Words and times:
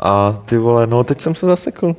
A 0.00 0.42
ty 0.46 0.58
vole, 0.58 0.86
no 0.86 1.04
teď 1.04 1.20
jsem 1.20 1.34
se 1.34 1.46
zasekl. 1.46 1.96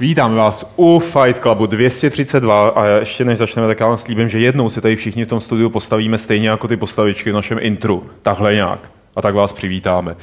Vítám 0.00 0.34
vás 0.34 0.74
u 0.76 0.98
Fight 0.98 1.42
Clubu 1.42 1.66
232 1.66 2.68
a 2.68 2.86
ještě 2.86 3.24
než 3.24 3.38
začneme, 3.38 3.68
tak 3.68 3.80
já 3.80 3.86
vám 3.86 3.98
slíbím, 3.98 4.28
že 4.28 4.38
jednou 4.38 4.68
si 4.68 4.80
tady 4.80 4.96
všichni 4.96 5.24
v 5.24 5.28
tom 5.28 5.40
studiu 5.40 5.70
postavíme 5.70 6.18
stejně 6.18 6.48
jako 6.48 6.68
ty 6.68 6.76
postavičky 6.76 7.30
v 7.30 7.34
našem 7.34 7.58
intru. 7.60 8.06
Takhle 8.22 8.54
nějak. 8.54 8.99
A 9.16 9.22
tak 9.22 9.34
vás 9.34 9.52
přivítáme. 9.52 10.16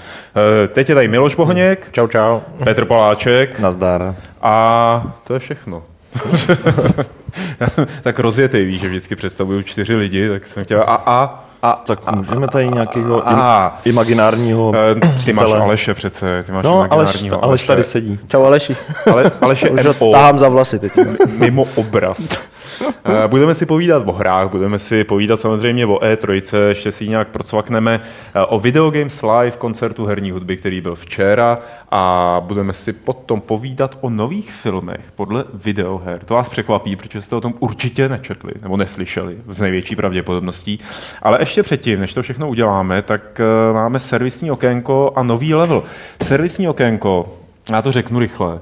Eh, 0.64 0.68
Teď 0.68 0.90
je 0.90 0.96
tady 0.96 1.08
Miloš 1.08 1.36
Bohněk, 1.36 1.90
Čau, 1.92 2.08
čau. 2.08 2.40
Petr 2.64 2.86
Poláček 2.86 3.60
Nazdar. 3.60 4.16
a 4.42 5.04
to 5.24 5.34
je 5.34 5.40
všechno. 5.40 5.84
Já 7.60 7.68
jsem 7.70 7.88
tak 8.02 8.20
rozjetý, 8.20 8.66
víš, 8.66 8.82
že 8.82 8.88
vždycky 8.88 9.16
představuju 9.16 9.62
čtyři 9.62 9.96
lidi, 9.96 10.30
tak 10.30 10.48
jsem 10.48 10.64
chtěl 10.64 10.82
a 10.88 10.96
a 11.06 11.44
a 11.62 11.82
Tak 11.86 12.12
můžeme 12.16 12.48
tady 12.48 12.68
nějakého 12.68 13.28
a- 13.30 13.78
im, 13.86 13.92
imaginárního 13.94 14.72
Eh, 14.76 14.96
Ty 14.96 15.34
máš 15.34 15.46
přítele. 15.46 15.60
Aleše 15.62 15.94
přece, 15.94 16.44
ty 16.44 16.52
máš 16.52 16.64
No, 16.64 16.78
Aleš, 16.78 16.92
imaginárního 16.92 17.44
Aleš 17.46 17.64
tady 17.64 17.78
Aleše. 17.78 17.90
sedí. 17.90 18.20
Čau 18.30 18.44
Aleši. 18.46 18.76
Ale, 19.12 19.32
Aleš 19.42 19.62
je 19.62 19.70
Už 19.70 19.86
ho 19.86 20.12
tahám 20.12 20.40
za 20.40 20.50
vlasy 20.50 20.80
teď. 20.80 20.92
mimo 21.38 21.66
obraz. 21.76 22.48
Eh, 22.82 23.28
Budeme 23.28 23.56
si 23.56 23.66
povídat 23.66 24.04
o 24.06 24.12
hrách, 24.12 24.50
budeme 24.52 24.80
si 24.80 25.04
povídat 25.04 25.40
samozřejmě 25.40 25.86
o 25.86 26.00
E3, 26.00 26.58
ještě 26.68 26.92
si 26.92 27.04
ji 27.04 27.10
nějak 27.10 27.28
procvakneme 27.28 28.00
eh, 28.36 28.42
o 28.42 28.60
Video 28.60 28.92
Games 28.92 29.22
Live 29.22 29.58
koncertu 29.58 30.06
herní 30.06 30.32
hudby, 30.32 30.58
který 30.58 30.82
byl 30.82 30.96
včera 30.96 31.60
a 31.92 32.42
budeme 32.46 32.74
si 32.74 32.94
potom 32.94 33.42
povídat 33.42 33.98
o 34.02 34.10
nových 34.10 34.52
filmech 34.52 35.12
podle 35.16 35.44
videoher. 35.54 36.20
To 36.26 36.34
vás 36.34 36.50
překvapí, 36.50 36.96
protože 36.96 37.22
jste 37.22 37.36
o 37.36 37.42
tom 37.42 37.54
určitě 37.60 38.10
nečetli 38.10 38.52
nebo 38.62 38.78
neslyšeli 38.78 39.38
z 39.50 39.62
největší 39.62 39.96
pravděpodobností. 39.96 40.80
Ale 41.22 41.38
ještě 41.42 41.64
předtím, 41.64 42.00
než 42.00 42.14
to 42.14 42.22
všechno 42.22 42.50
uděláme, 42.50 43.02
tak 43.02 43.40
eh, 43.40 43.74
máme 43.74 44.00
servisní 44.00 44.52
okénko 44.52 45.14
a 45.16 45.24
nový 45.24 45.56
level. 45.56 45.84
Servisní 46.24 46.68
okénko, 46.68 47.38
já 47.72 47.82
to 47.82 47.92
řeknu 47.92 48.20
rychle, 48.20 48.60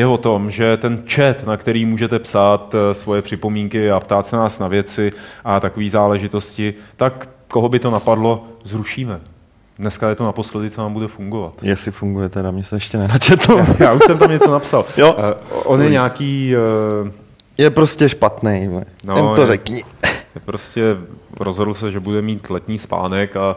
je 0.00 0.06
o 0.06 0.18
tom, 0.18 0.50
že 0.50 0.76
ten 0.76 1.02
chat, 1.08 1.46
na 1.46 1.56
který 1.56 1.84
můžete 1.86 2.18
psát 2.18 2.74
eh, 2.74 2.94
svoje 2.94 3.22
připomínky 3.22 3.90
a 3.90 4.00
ptát 4.00 4.26
se 4.26 4.36
nás 4.36 4.58
na 4.58 4.68
věci 4.68 5.10
a 5.44 5.60
takové 5.60 5.88
záležitosti, 5.88 6.74
tak 6.96 7.28
koho 7.48 7.68
by 7.68 7.78
to 7.78 7.90
napadlo, 7.90 8.44
zrušíme. 8.64 9.20
Dneska 9.78 10.08
je 10.08 10.14
to 10.14 10.24
naposledy, 10.24 10.70
co 10.70 10.80
nám 10.80 10.92
bude 10.92 11.08
fungovat. 11.08 11.52
Jestli 11.62 11.90
funguje 11.90 12.28
teda, 12.28 12.50
mě 12.50 12.64
se 12.64 12.76
ještě 12.76 12.98
nenačetl. 12.98 13.66
Já 13.78 13.92
už 13.92 14.02
jsem 14.06 14.18
tam 14.18 14.30
něco 14.30 14.50
napsal. 14.52 14.84
Jo. 14.96 15.14
Eh, 15.18 15.34
On 15.64 15.82
je 15.82 15.90
nějaký, 15.90 16.54
eh, 17.06 17.10
Je 17.58 17.70
prostě 17.70 18.08
špatný. 18.08 18.68
No, 19.04 19.16
Jen 19.16 19.28
to 19.34 19.40
je- 19.40 19.46
řekni. 19.46 19.82
Prostě 20.44 20.82
rozhodl 21.40 21.74
se, 21.74 21.90
že 21.90 22.00
bude 22.00 22.22
mít 22.22 22.50
letní 22.50 22.78
spánek 22.78 23.36
a 23.36 23.56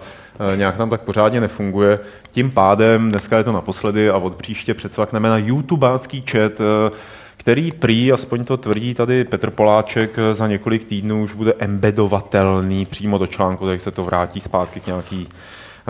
eh, 0.54 0.58
nějak 0.58 0.78
tam 0.78 0.90
tak 0.90 1.02
pořádně 1.02 1.42
nefunguje. 1.42 2.00
Tím 2.32 2.52
pádem 2.52 3.10
dneska 3.10 3.38
je 3.38 3.44
to 3.44 3.52
naposledy 3.52 4.10
a 4.10 4.18
od 4.18 4.36
příště 4.36 4.74
předsvakneme 4.74 5.30
na 5.30 5.38
YouTubeácký 5.38 6.24
chat, 6.32 6.52
eh, 6.62 6.92
který 7.38 7.72
prý, 7.72 8.12
aspoň 8.12 8.44
to 8.46 8.58
tvrdí 8.58 8.94
tady 8.94 9.24
Petr 9.24 9.50
Poláček, 9.50 10.12
eh, 10.18 10.34
za 10.34 10.48
několik 10.48 10.84
týdnů 10.84 11.24
už 11.24 11.34
bude 11.34 11.54
embedovatelný 11.60 12.86
přímo 12.86 13.18
do 13.18 13.28
článku, 13.28 13.66
tak 13.66 13.82
se 13.82 13.92
to 13.92 14.04
vrátí 14.04 14.42
zpátky 14.42 14.80
k 14.80 14.88
nějaký 14.88 15.28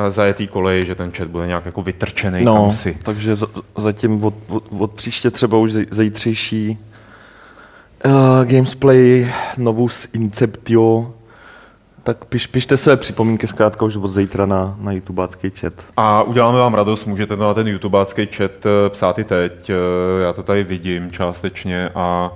zajetý 0.07 0.47
koleji, 0.47 0.85
že 0.85 0.95
ten 0.95 1.11
chat 1.11 1.27
bude 1.27 1.47
nějak 1.47 1.65
jako 1.65 1.81
vytrčený 1.81 2.43
No, 2.45 2.53
kam 2.61 2.71
si. 2.71 2.97
takže 3.03 3.35
za- 3.35 3.47
zatím 3.77 4.23
od, 4.23 4.33
od, 4.49 4.63
od 4.79 4.91
příště 4.91 5.31
třeba 5.31 5.57
už 5.57 5.71
zítřejší 5.73 6.77
uh, 8.05 8.45
gamesplay 8.45 9.31
novus 9.57 10.07
Inceptio, 10.13 11.13
tak 12.03 12.25
piš, 12.25 12.47
pište 12.47 12.77
své 12.77 12.97
připomínky 12.97 13.47
zkrátka 13.47 13.85
už 13.85 13.95
od 13.95 14.07
zítra 14.07 14.45
na, 14.45 14.75
na 14.79 14.91
YouTubeácký 14.91 15.49
chat. 15.49 15.73
A 15.97 16.23
uděláme 16.23 16.59
vám 16.59 16.73
radost, 16.73 17.05
můžete 17.05 17.35
na 17.35 17.53
ten 17.53 17.67
YouTubeácký 17.67 18.25
chat 18.25 18.51
eh, 18.65 18.89
psát 18.89 19.19
i 19.19 19.23
teď, 19.23 19.69
eh, 19.69 20.23
já 20.23 20.33
to 20.33 20.43
tady 20.43 20.63
vidím 20.63 21.11
částečně 21.11 21.89
a 21.95 22.31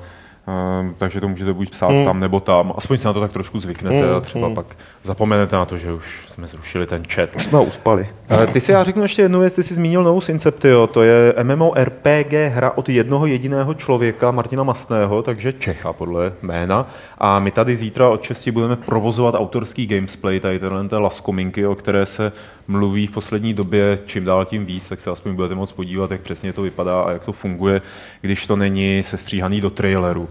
eh, 0.48 0.94
takže 0.98 1.22
to 1.22 1.28
můžete 1.28 1.54
buď 1.54 1.70
psát 1.70 1.92
tam 2.06 2.20
nebo 2.20 2.40
tam, 2.40 2.74
aspoň 2.78 2.98
si 2.98 3.08
na 3.08 3.14
to 3.14 3.22
tak 3.22 3.32
trošku 3.32 3.60
zvyknete 3.60 4.16
a 4.16 4.20
třeba 4.20 4.50
pak 4.50 4.66
zapomenete 5.08 5.56
na 5.56 5.66
to, 5.66 5.78
že 5.78 5.94
už 5.94 6.24
jsme 6.28 6.48
zrušili 6.48 6.88
ten 6.88 7.04
chat. 7.14 7.42
Jsme 7.42 7.60
uspali. 7.60 8.08
Eh, 8.30 8.48
Ty 8.48 8.62
si 8.62 8.72
já 8.72 8.84
řeknu 8.84 9.02
ještě 9.02 9.22
jednu 9.22 9.40
věc, 9.40 9.56
ty 9.56 9.64
jsi 9.64 9.76
zmínil 9.76 10.04
novou 10.04 10.22
Inceptio, 10.30 10.88
to 10.88 11.04
je 11.04 11.36
MMORPG 11.44 12.34
hra 12.48 12.72
od 12.76 12.90
jednoho 12.90 13.26
jediného 13.26 13.74
člověka, 13.74 14.32
Martina 14.32 14.64
Mastného, 14.64 15.22
takže 15.22 15.54
Čecha 15.54 15.94
podle 15.94 16.34
jména. 16.42 16.88
A 17.18 17.40
my 17.40 17.52
tady 17.52 17.76
zítra 17.76 18.10
od 18.10 18.24
6 18.24 18.50
budeme 18.50 18.76
provozovat 18.76 19.36
autorský 19.36 19.88
gamesplay, 19.88 20.40
tady 20.40 20.60
tenhle 20.60 20.88
té 20.88 20.98
laskominky, 20.98 21.66
o 21.68 21.76
které 21.76 22.06
se 22.06 22.32
mluví 22.68 23.08
v 23.08 23.12
poslední 23.12 23.54
době 23.54 24.00
čím 24.06 24.26
dál 24.26 24.46
tím 24.46 24.66
víc, 24.66 24.90
tak 24.90 25.00
se 25.00 25.12
aspoň 25.12 25.36
budete 25.36 25.56
moct 25.56 25.72
podívat, 25.72 26.12
jak 26.12 26.22
přesně 26.22 26.54
to 26.54 26.62
vypadá 26.62 27.02
a 27.02 27.12
jak 27.12 27.26
to 27.26 27.32
funguje, 27.32 27.82
když 28.22 28.48
to 28.48 28.56
není 28.56 29.04
sestříhaný 29.04 29.62
do 29.62 29.70
traileru. 29.70 30.30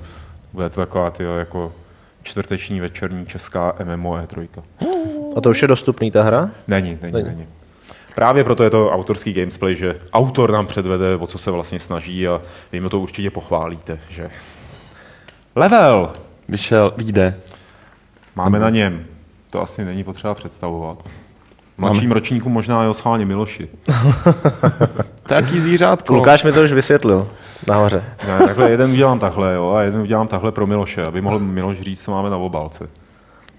Bude 0.53 0.70
to 0.70 0.81
taková 0.81 1.10
tyjo, 1.10 1.32
jako 1.36 1.72
čtvrteční 2.26 2.81
večerní 2.81 3.26
česká 3.26 3.75
MMO 3.84 4.16
E3. 4.16 4.48
A 5.37 5.41
to 5.41 5.50
už 5.50 5.62
je 5.62 5.69
dostupný 5.69 6.10
ta 6.10 6.22
hra? 6.22 6.50
Není, 6.69 6.98
není, 7.03 7.12
není. 7.12 7.28
není. 7.28 7.47
Právě 8.14 8.44
proto 8.44 8.64
je 8.64 8.70
to 8.70 8.91
autorský 8.91 9.32
gamesplay, 9.32 9.76
že 9.76 9.98
autor 10.12 10.53
nám 10.53 10.66
předvede, 10.66 11.16
o 11.16 11.26
co 11.26 11.38
se 11.38 11.50
vlastně 11.50 11.81
snaží 11.81 12.28
a 12.28 12.42
vy 12.72 12.81
mu 12.81 12.88
to 12.88 13.00
určitě 13.00 13.31
pochválíte, 13.31 13.98
že 14.10 14.31
level 15.56 16.12
Vyšel, 16.48 16.92
vyjde. 16.97 17.41
máme 18.34 18.59
na 18.59 18.70
něm. 18.70 19.06
To 19.50 19.62
asi 19.62 19.84
není 19.84 20.04
potřeba 20.04 20.34
představovat. 20.34 21.09
Mladším 21.78 22.12
ročníku 22.12 22.48
možná 22.48 22.82
jo 22.82 22.94
schválně 22.94 23.26
Miloši. 23.26 23.69
Jaký 25.31 25.60
zvířátko. 25.60 26.14
Lukáš 26.14 26.44
mi 26.44 26.53
to 26.53 26.62
už 26.62 26.72
vysvětlil. 26.72 27.28
Nahoře. 27.69 28.04
Ne, 28.26 28.38
takhle 28.47 28.70
jeden 28.70 28.91
udělám 28.91 29.19
takhle, 29.19 29.54
jo, 29.54 29.72
a 29.72 29.82
jeden 29.82 30.00
udělám 30.00 30.28
takhle 30.28 30.53
pro 30.53 30.66
Miloše, 30.66 31.03
aby 31.03 31.20
mohl 31.20 31.38
Miloš 31.38 31.81
říct, 31.81 32.04
co 32.04 32.10
máme 32.10 32.31
na 32.31 32.36
obálce. 32.36 32.88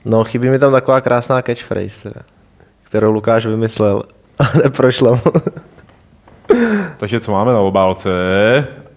No, 0.05 0.23
chybí 0.23 0.49
mi 0.49 0.59
tam 0.59 0.71
taková 0.71 1.01
krásná 1.01 1.41
catchphrase, 1.41 2.03
teda, 2.03 2.21
kterou 2.83 3.11
Lukáš 3.11 3.45
vymyslel. 3.45 4.03
A 4.39 4.57
neprošla 4.63 5.11
mu. 5.11 5.31
Takže 6.97 7.19
co 7.19 7.31
máme 7.31 7.53
na 7.53 7.59
obálce? 7.59 8.09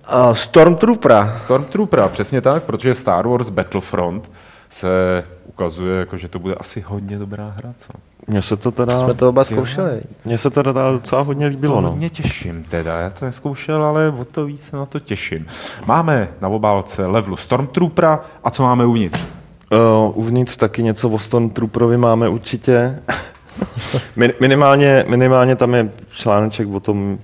A 0.06 0.34
Stormtroopera. 0.34 1.34
Stormtroopera, 1.36 2.08
přesně 2.08 2.40
tak, 2.40 2.62
protože 2.62 2.94
Star 2.94 3.28
Wars 3.28 3.50
Battlefront 3.50 4.30
se 4.70 5.24
ukazuje, 5.54 5.98
jako, 5.98 6.16
že 6.16 6.28
to 6.28 6.38
bude 6.38 6.54
asi 6.54 6.80
hodně 6.80 7.18
dobrá 7.18 7.54
hra, 7.56 7.74
co? 7.76 7.92
Mně 8.26 8.42
se 8.42 8.56
to 8.56 8.70
teda, 8.70 9.04
Jsme 9.04 9.14
to 9.14 9.28
oba 9.28 9.44
zkoušeli. 9.44 10.00
mně 10.24 10.38
se 10.38 10.50
to 10.50 10.62
teda 10.62 10.92
docela 10.92 11.22
hodně 11.22 11.46
líbilo. 11.46 11.74
To 11.74 11.80
No. 11.80 11.90
hodně 11.90 12.10
těším 12.10 12.62
teda, 12.64 12.98
já 13.00 13.10
to 13.10 13.24
neskoušel, 13.24 13.82
ale 13.82 14.08
o 14.08 14.24
to 14.24 14.44
víc 14.44 14.62
se 14.62 14.76
na 14.76 14.86
to 14.86 15.00
těším. 15.00 15.46
Máme 15.86 16.28
na 16.40 16.48
obálce 16.48 17.06
levelu 17.06 17.36
Stormtroopera 17.36 18.20
a 18.44 18.50
co 18.50 18.62
máme 18.62 18.86
uvnitř? 18.86 19.24
Uh, 20.04 20.18
uvnitř 20.18 20.56
taky 20.56 20.82
něco 20.82 21.08
o 21.10 21.18
Stormtrooperovi 21.18 21.96
máme 21.96 22.28
určitě. 22.28 22.98
Min, 24.16 24.32
minimálně, 24.40 25.04
minimálně 25.08 25.56
tam 25.56 25.74
je 25.74 25.90
článeček 26.12 26.68
o 26.68 26.80
tom, 26.80 27.18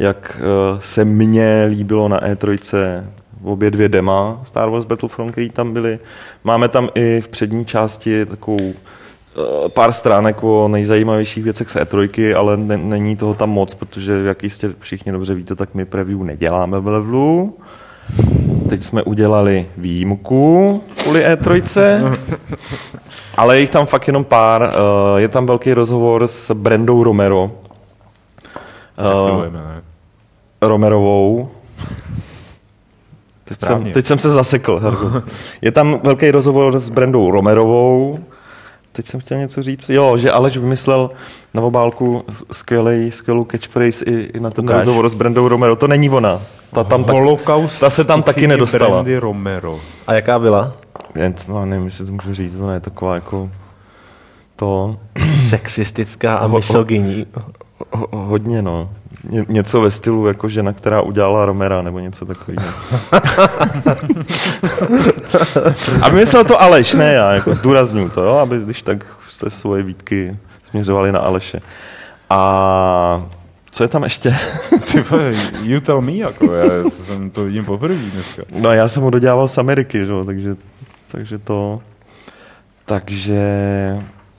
jak 0.00 0.40
uh, 0.72 0.78
se 0.80 1.04
mně 1.04 1.64
líbilo 1.68 2.08
na 2.08 2.18
E3 2.20 3.04
obě 3.44 3.70
dvě 3.70 3.88
dema 3.88 4.40
Star 4.44 4.70
Wars 4.70 4.84
Battlefront, 4.84 5.32
které 5.32 5.48
tam 5.48 5.72
byly. 5.72 5.98
Máme 6.44 6.68
tam 6.68 6.88
i 6.94 7.20
v 7.20 7.28
přední 7.28 7.64
části 7.64 8.26
takovou 8.26 8.56
uh, 8.64 9.68
pár 9.68 9.92
stránek 9.92 10.44
o 10.44 10.68
nejzajímavějších 10.68 11.44
věcech 11.44 11.70
z 11.70 11.76
E3, 11.76 12.36
ale 12.38 12.56
ne, 12.56 12.76
není 12.76 13.16
toho 13.16 13.34
tam 13.34 13.50
moc, 13.50 13.74
protože 13.74 14.12
jak 14.12 14.42
jistě 14.42 14.70
všichni 14.80 15.12
dobře 15.12 15.34
víte, 15.34 15.54
tak 15.54 15.74
my 15.74 15.84
preview 15.84 16.22
neděláme 16.22 16.80
v 16.80 16.86
levelu. 16.88 17.58
Teď 18.68 18.82
jsme 18.82 19.02
udělali 19.02 19.66
výjimku 19.76 20.82
kvůli 21.02 21.24
E3, 21.26 22.12
ale 23.36 23.56
je 23.56 23.60
jich 23.60 23.70
tam 23.70 23.86
fakt 23.86 24.06
jenom 24.06 24.24
pár. 24.24 24.72
Eh, 25.16 25.20
Je 25.20 25.28
tam 25.28 25.46
velký 25.46 25.74
rozhovor 25.74 26.28
s 26.28 26.54
Brandou 26.54 27.04
Romero. 27.04 27.52
Eh? 28.98 29.82
Romerovou. 30.62 31.48
Teď 33.48 33.60
jsem, 33.60 33.66
Správně. 33.66 33.92
teď 33.92 34.06
jsem 34.06 34.18
se 34.18 34.30
zasekl. 34.30 34.80
Herku. 34.80 35.12
Je 35.62 35.72
tam 35.72 36.00
velký 36.02 36.30
rozhovor 36.30 36.80
s 36.80 36.88
Brandou 36.88 37.30
Romerovou. 37.30 38.18
Teď 38.92 39.06
jsem 39.06 39.20
chtěl 39.20 39.38
něco 39.38 39.62
říct. 39.62 39.88
Jo, 39.90 40.16
že 40.16 40.30
Aleš 40.30 40.56
vymyslel 40.56 41.10
na 41.54 41.62
obálku 41.62 42.24
skvělej, 42.52 43.10
skvělou 43.10 43.44
catchphrase 43.44 44.04
i, 44.04 44.14
i 44.14 44.40
na 44.40 44.50
ten 44.50 44.64
Ukáž. 44.64 44.76
rozhovor 44.76 45.08
s 45.08 45.14
Brandou 45.14 45.48
Romero. 45.48 45.76
To 45.76 45.88
není 45.88 46.10
ona. 46.10 46.40
Ta, 46.74 46.84
tam 46.84 47.04
tak, 47.04 47.14
Holokaust 47.16 47.80
ta 47.80 47.90
se 47.90 48.04
tam 48.04 48.22
taky 48.22 48.46
nedostala. 48.46 48.90
Brandy 48.90 49.18
Romero. 49.18 49.78
A 50.06 50.14
jaká 50.14 50.38
byla? 50.38 50.72
Jen, 51.14 51.34
já 51.58 51.64
nevím, 51.64 51.84
jestli 51.86 52.06
to 52.06 52.12
můžu 52.12 52.34
říct, 52.34 52.56
ona 52.58 52.74
je 52.74 52.80
taková 52.80 53.14
jako 53.14 53.50
to 54.56 54.96
Sexistická 55.48 56.32
a 56.32 56.42
Ho- 56.42 56.48
ho- 56.48 56.56
misogyní. 56.56 57.26
Ho, 57.92 58.06
hodně, 58.12 58.62
no. 58.62 58.90
Ně, 59.24 59.44
něco 59.48 59.80
ve 59.80 59.90
stylu 59.90 60.26
jako 60.26 60.48
žena, 60.48 60.72
která 60.72 61.00
udělala 61.00 61.46
Romera, 61.46 61.82
nebo 61.82 61.98
něco 61.98 62.26
takového. 62.26 62.72
a 66.02 66.08
myslel 66.08 66.44
to 66.44 66.62
Aleš, 66.62 66.94
ne 66.94 67.12
já, 67.12 67.32
jako 67.32 67.54
zdůraznuju 67.54 68.08
to, 68.08 68.22
jo, 68.22 68.34
aby 68.34 68.58
když 68.58 68.82
tak 68.82 69.06
jste 69.28 69.50
svoje 69.50 69.82
výtky 69.82 70.36
směřovali 70.62 71.12
na 71.12 71.18
Aleše. 71.18 71.60
A 72.30 73.22
co 73.70 73.84
je 73.84 73.88
tam 73.88 74.04
ještě? 74.04 74.36
Ty 74.92 75.04
you 75.62 75.80
tell 75.80 76.00
me, 76.00 76.16
jako 76.16 76.52
já 76.52 76.90
jsem 76.90 77.30
to 77.30 77.44
vidím 77.44 77.64
poprvé 77.64 77.94
dneska. 77.94 78.42
No 78.58 78.72
já 78.72 78.88
jsem 78.88 79.02
ho 79.02 79.10
dodělával 79.10 79.48
z 79.48 79.58
Ameriky, 79.58 79.98
že? 79.98 80.12
takže, 80.26 80.56
takže 81.10 81.38
to... 81.38 81.80
Takže 82.84 83.40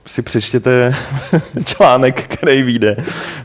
si 0.09 0.21
přečtěte 0.21 0.95
článek, 1.65 2.23
který 2.23 2.63
vyjde 2.63 2.97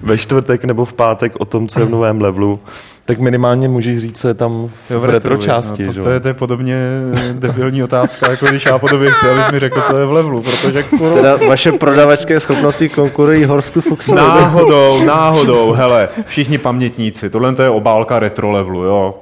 ve 0.03 0.19
čtvrtek 0.19 0.65
nebo 0.65 0.85
v 0.85 0.93
pátek 0.93 1.33
o 1.39 1.45
tom, 1.45 1.69
co 1.69 1.81
je 1.81 1.87
v 1.87 1.91
novém 1.91 2.21
levelu, 2.21 2.61
tak 3.05 3.19
minimálně 3.19 3.69
můžeš 3.69 3.99
říct, 3.99 4.21
co 4.21 4.29
je 4.29 4.35
tam 4.35 4.69
v, 4.69 4.91
jo, 4.91 5.01
v 5.01 5.05
retro 5.05 5.37
části. 5.37 5.85
No, 5.85 5.93
to, 5.93 6.03
to, 6.03 6.11
je, 6.11 6.21
to 6.21 6.29
je 6.29 6.35
podobně 6.35 6.77
debilní 7.33 7.83
otázka, 7.83 8.31
jako 8.31 8.47
když 8.47 8.67
já 8.67 8.79
po 8.79 8.89
tobě 8.89 9.11
chci, 9.11 9.29
abys 9.29 9.51
mi 9.51 9.61
řekl, 9.61 9.81
co 9.81 9.99
je 9.99 10.07
v 10.07 10.13
levelu, 10.13 10.43
protože... 10.43 10.83
Kuro... 10.83 11.15
Teda 11.15 11.37
vaše 11.49 11.73
prodavačské 11.73 12.41
schopnosti 12.41 12.89
konkurují 12.89 13.45
Horstu 13.45 13.81
Fuxovi. 13.81 14.17
Náhodou, 14.17 15.05
náhodou, 15.07 15.73
hele, 15.73 16.09
všichni 16.27 16.59
pamětníci, 16.59 17.31
tohle 17.31 17.55
to 17.55 17.63
je 17.63 17.71
obálka 17.71 18.19
retro 18.19 18.51
levelu, 18.51 18.83
jo. 18.83 19.19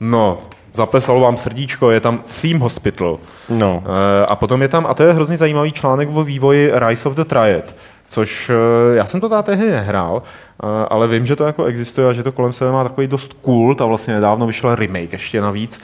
No, 0.00 0.38
zaplesalo 0.72 1.20
vám 1.20 1.36
srdíčko, 1.36 1.90
je 1.90 2.00
tam 2.00 2.20
Theme 2.40 2.58
Hospital. 2.58 3.18
No. 3.48 3.82
E, 3.86 4.26
a 4.26 4.36
potom 4.36 4.62
je 4.62 4.68
tam, 4.68 4.86
a 4.86 4.94
to 4.94 5.02
je 5.02 5.12
hrozně 5.12 5.36
zajímavý 5.36 5.72
článek 5.72 6.08
o 6.12 6.24
vývoji 6.24 6.72
Rise 6.74 7.08
of 7.08 7.14
the 7.14 7.24
Triad, 7.24 7.74
což 8.10 8.50
eh, 8.50 8.96
já 8.96 9.06
jsem 9.06 9.20
to 9.20 9.28
tady 9.28 9.42
tehdy 9.42 9.70
nehrál, 9.70 10.22
eh, 10.22 10.66
ale 10.88 11.08
vím, 11.08 11.26
že 11.26 11.36
to 11.36 11.44
jako 11.44 11.64
existuje 11.64 12.08
a 12.08 12.12
že 12.12 12.22
to 12.22 12.32
kolem 12.32 12.52
sebe 12.52 12.72
má 12.72 12.82
takový 12.82 13.06
dost 13.06 13.32
kult 13.32 13.80
a 13.80 13.84
vlastně 13.84 14.14
nedávno 14.14 14.46
vyšel 14.46 14.74
remake 14.74 15.12
ještě 15.12 15.40
navíc. 15.40 15.80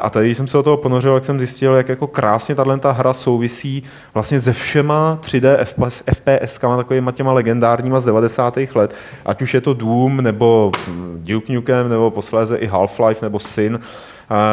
A 0.00 0.10
tady 0.10 0.34
jsem 0.34 0.46
se 0.46 0.58
o 0.58 0.62
toho 0.62 0.76
ponořil, 0.76 1.14
jak 1.14 1.24
jsem 1.24 1.38
zjistil, 1.38 1.74
jak 1.74 1.88
jako 1.88 2.06
krásně 2.06 2.54
tato 2.54 2.92
hra 2.92 3.12
souvisí 3.12 3.82
vlastně 4.14 4.40
se 4.40 4.52
všema 4.52 5.18
3D 5.22 5.64
FPS, 5.64 6.02
FPSkama, 6.14 6.76
takovými 6.76 7.12
těma 7.12 7.32
legendárníma 7.32 8.00
z 8.00 8.04
90. 8.04 8.58
let, 8.74 8.94
ať 9.26 9.42
už 9.42 9.54
je 9.54 9.60
to 9.60 9.74
Doom, 9.74 10.16
nebo 10.16 10.70
Duke 11.16 11.52
Nukem, 11.52 11.88
nebo 11.88 12.10
posléze 12.10 12.56
i 12.56 12.68
Half-Life, 12.68 13.22
nebo 13.22 13.38
Sin, 13.38 13.80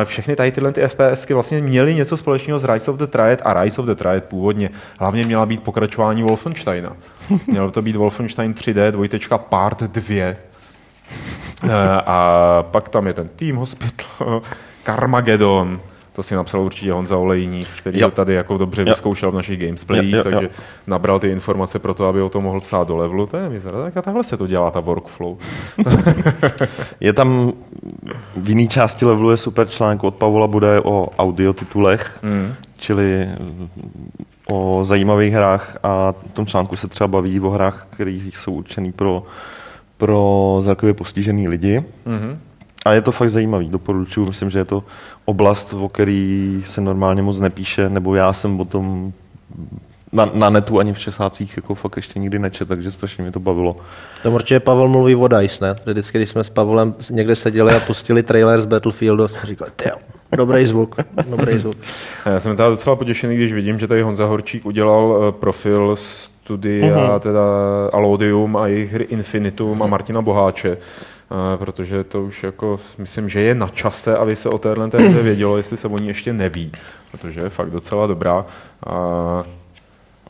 všechny 0.04 0.36
tady 0.36 0.52
tyhle 0.52 0.72
ty 0.72 0.88
FPSky 0.88 1.34
vlastně 1.34 1.62
měly 1.62 1.96
něco 1.96 2.18
společného 2.18 2.60
s 2.60 2.64
Rise 2.64 2.92
of 2.92 2.98
the 2.98 3.08
Triad 3.08 3.42
a 3.46 3.64
Rise 3.64 3.82
of 3.82 3.88
the 3.88 3.96
Triad 3.96 4.24
původně. 4.24 4.70
Hlavně 5.00 5.24
měla 5.24 5.46
být 5.46 5.64
pokračování 5.64 6.24
Wolfensteina. 6.24 6.96
Mělo 7.48 7.72
to 7.72 7.82
být 7.82 7.96
Wolfenstein 7.96 8.54
3D, 8.54 8.92
dvojtečka 8.92 9.38
part 9.38 9.84
2. 9.84 10.16
E, 10.16 10.36
a 12.06 12.64
pak 12.72 12.90
tam 12.90 13.08
je 13.08 13.14
ten 13.14 13.30
Team 13.36 13.56
Hospital, 13.56 14.42
Carmageddon, 14.84 15.80
to 16.18 16.24
si 16.24 16.36
napsal 16.36 16.62
určitě 16.62 16.92
Honza 16.92 17.18
Olejník, 17.18 17.68
který 17.78 18.00
jo. 18.00 18.10
to 18.10 18.16
tady 18.16 18.34
jako 18.34 18.58
dobře 18.58 18.82
jo. 18.82 18.86
vyzkoušel 18.86 19.32
v 19.32 19.36
našich 19.36 19.60
gamesplayích, 19.60 20.12
jo, 20.12 20.18
jo, 20.18 20.24
takže 20.24 20.46
jo. 20.46 20.50
nabral 20.88 21.20
ty 21.20 21.30
informace 21.30 21.80
pro 21.80 21.94
to, 21.94 22.08
aby 22.08 22.22
o 22.22 22.30
to 22.30 22.42
mohl 22.42 22.60
psát 22.60 22.88
do 22.88 22.98
levelu. 22.98 23.26
To 23.26 23.38
je 23.38 23.50
mizera. 23.50 23.84
Tak 23.84 23.98
a 23.98 24.02
takhle 24.02 24.24
se 24.24 24.38
to 24.38 24.48
dělá, 24.48 24.72
ta 24.72 24.80
workflow. 24.80 25.38
je 27.00 27.14
tam 27.14 27.54
v 28.36 28.50
jiné 28.50 28.68
části 28.68 29.06
levelu 29.06 29.32
je 29.32 29.38
super 29.38 29.68
článek 29.68 30.04
od 30.04 30.16
Pavla 30.16 30.48
bude 30.48 30.82
o 30.82 31.10
audio 31.18 31.54
titulech, 31.54 32.20
mm. 32.24 32.54
čili 32.78 33.28
o 34.50 34.80
zajímavých 34.84 35.34
hrách 35.34 35.78
a 35.84 36.12
v 36.12 36.34
tom 36.34 36.46
článku 36.46 36.76
se 36.76 36.88
třeba 36.88 37.08
baví 37.08 37.40
o 37.40 37.50
hrách, 37.50 37.88
které 37.90 38.12
jsou 38.12 38.54
určený 38.54 38.92
pro, 38.92 39.24
pro 39.98 40.58
zrakově 40.62 40.94
postižený 40.94 41.48
lidi. 41.48 41.84
Mm-hmm. 42.06 42.38
A 42.88 42.94
je 42.94 43.02
to 43.02 43.12
fakt 43.12 43.30
zajímavý, 43.30 43.70
doporučuji. 43.70 44.26
Myslím, 44.26 44.50
že 44.50 44.60
je 44.60 44.66
to 44.66 44.84
oblast, 45.26 45.74
o 45.74 45.90
který 45.90 46.64
se 46.66 46.82
normálně 46.82 47.22
moc 47.22 47.40
nepíše, 47.40 47.90
nebo 47.90 48.16
já 48.16 48.34
jsem 48.34 48.60
o 48.60 48.66
tom 48.66 49.14
na, 50.14 50.30
na 50.34 50.50
netu 50.50 50.80
ani 50.80 50.94
v 50.94 51.00
Česácích 51.00 51.58
jako 51.58 51.76
fakt 51.76 51.96
ještě 51.96 52.20
nikdy 52.20 52.40
nečet, 52.40 52.68
takže 52.68 52.92
strašně 52.92 53.22
mě 53.22 53.32
to 53.32 53.40
bavilo. 53.40 53.78
To 54.24 54.32
určitě 54.32 54.60
Pavel 54.60 54.88
mluví 54.88 55.16
o 55.16 55.28
DICE, 55.28 55.66
ne? 55.66 55.76
Vždycky, 55.86 56.18
když 56.18 56.30
jsme 56.30 56.44
s 56.44 56.50
Pavlem 56.50 56.96
někde 57.10 57.36
seděli 57.36 57.76
a 57.76 57.80
pustili 57.80 58.24
trailer 58.24 58.62
z 58.62 58.66
Battlefieldu, 58.66 59.28
jsme 59.28 59.40
říkali, 59.44 59.72
tyjo, 59.76 59.96
dobrý 60.38 60.66
zvuk, 60.66 60.96
dobrý 61.30 61.60
zvuk. 61.60 61.78
Já 62.26 62.40
jsem 62.40 62.56
teda 62.56 62.70
docela 62.70 62.96
potěšený, 62.96 63.36
když 63.36 63.54
vidím, 63.54 63.80
že 63.80 63.88
tady 63.88 64.02
Honza 64.02 64.26
Horčík 64.26 64.66
udělal 64.66 65.18
eh, 65.18 65.32
profil 65.32 65.96
studia, 65.96 66.98
uh-huh. 66.98 67.20
teda 67.20 67.42
Alodium 67.94 68.58
a 68.58 68.68
jejich 68.68 68.94
hry 68.94 69.04
Infinitum 69.04 69.84
a 69.84 69.88
Martina 69.88 70.22
Boháče, 70.22 70.78
protože 71.58 72.04
to 72.04 72.24
už 72.24 72.44
jako 72.44 72.80
myslím, 72.98 73.30
že 73.30 73.42
je 73.42 73.56
na 73.56 73.68
čase, 73.68 74.18
aby 74.18 74.36
se 74.36 74.50
o 74.50 74.58
téhle 74.58 74.90
té 74.90 74.98
hře 74.98 75.22
vědělo, 75.22 75.58
jestli 75.58 75.78
se 75.78 75.88
o 75.88 75.98
ní 75.98 76.08
ještě 76.08 76.34
neví, 76.34 76.72
protože 77.12 77.42
je 77.42 77.50
fakt 77.50 77.70
docela 77.70 78.08
dobrá. 78.08 78.46
A 78.88 79.44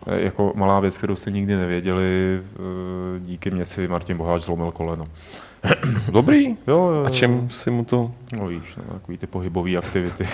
jako 0.06 0.52
malá 0.56 0.80
věc, 0.80 0.98
kterou 0.98 1.16
jste 1.16 1.32
nikdy 1.32 1.56
nevěděli, 1.56 2.40
e, 2.40 3.20
díky 3.20 3.52
mě 3.52 3.66
si 3.66 3.88
Martin 3.88 4.18
Boháč 4.18 4.42
zlomil 4.42 4.72
koleno. 4.72 5.06
Dobrý. 6.12 6.48
Jo, 6.68 6.92
jo, 6.94 7.04
A 7.06 7.09
čem 7.09 7.50
si 7.50 7.71
mu 7.71 7.86
to... 7.86 8.12
No 8.39 8.48
víš, 8.48 8.63
no, 8.77 8.94
takový 8.94 9.18
ty 9.18 9.27
pohybové 9.27 9.77
aktivity. 9.77 10.27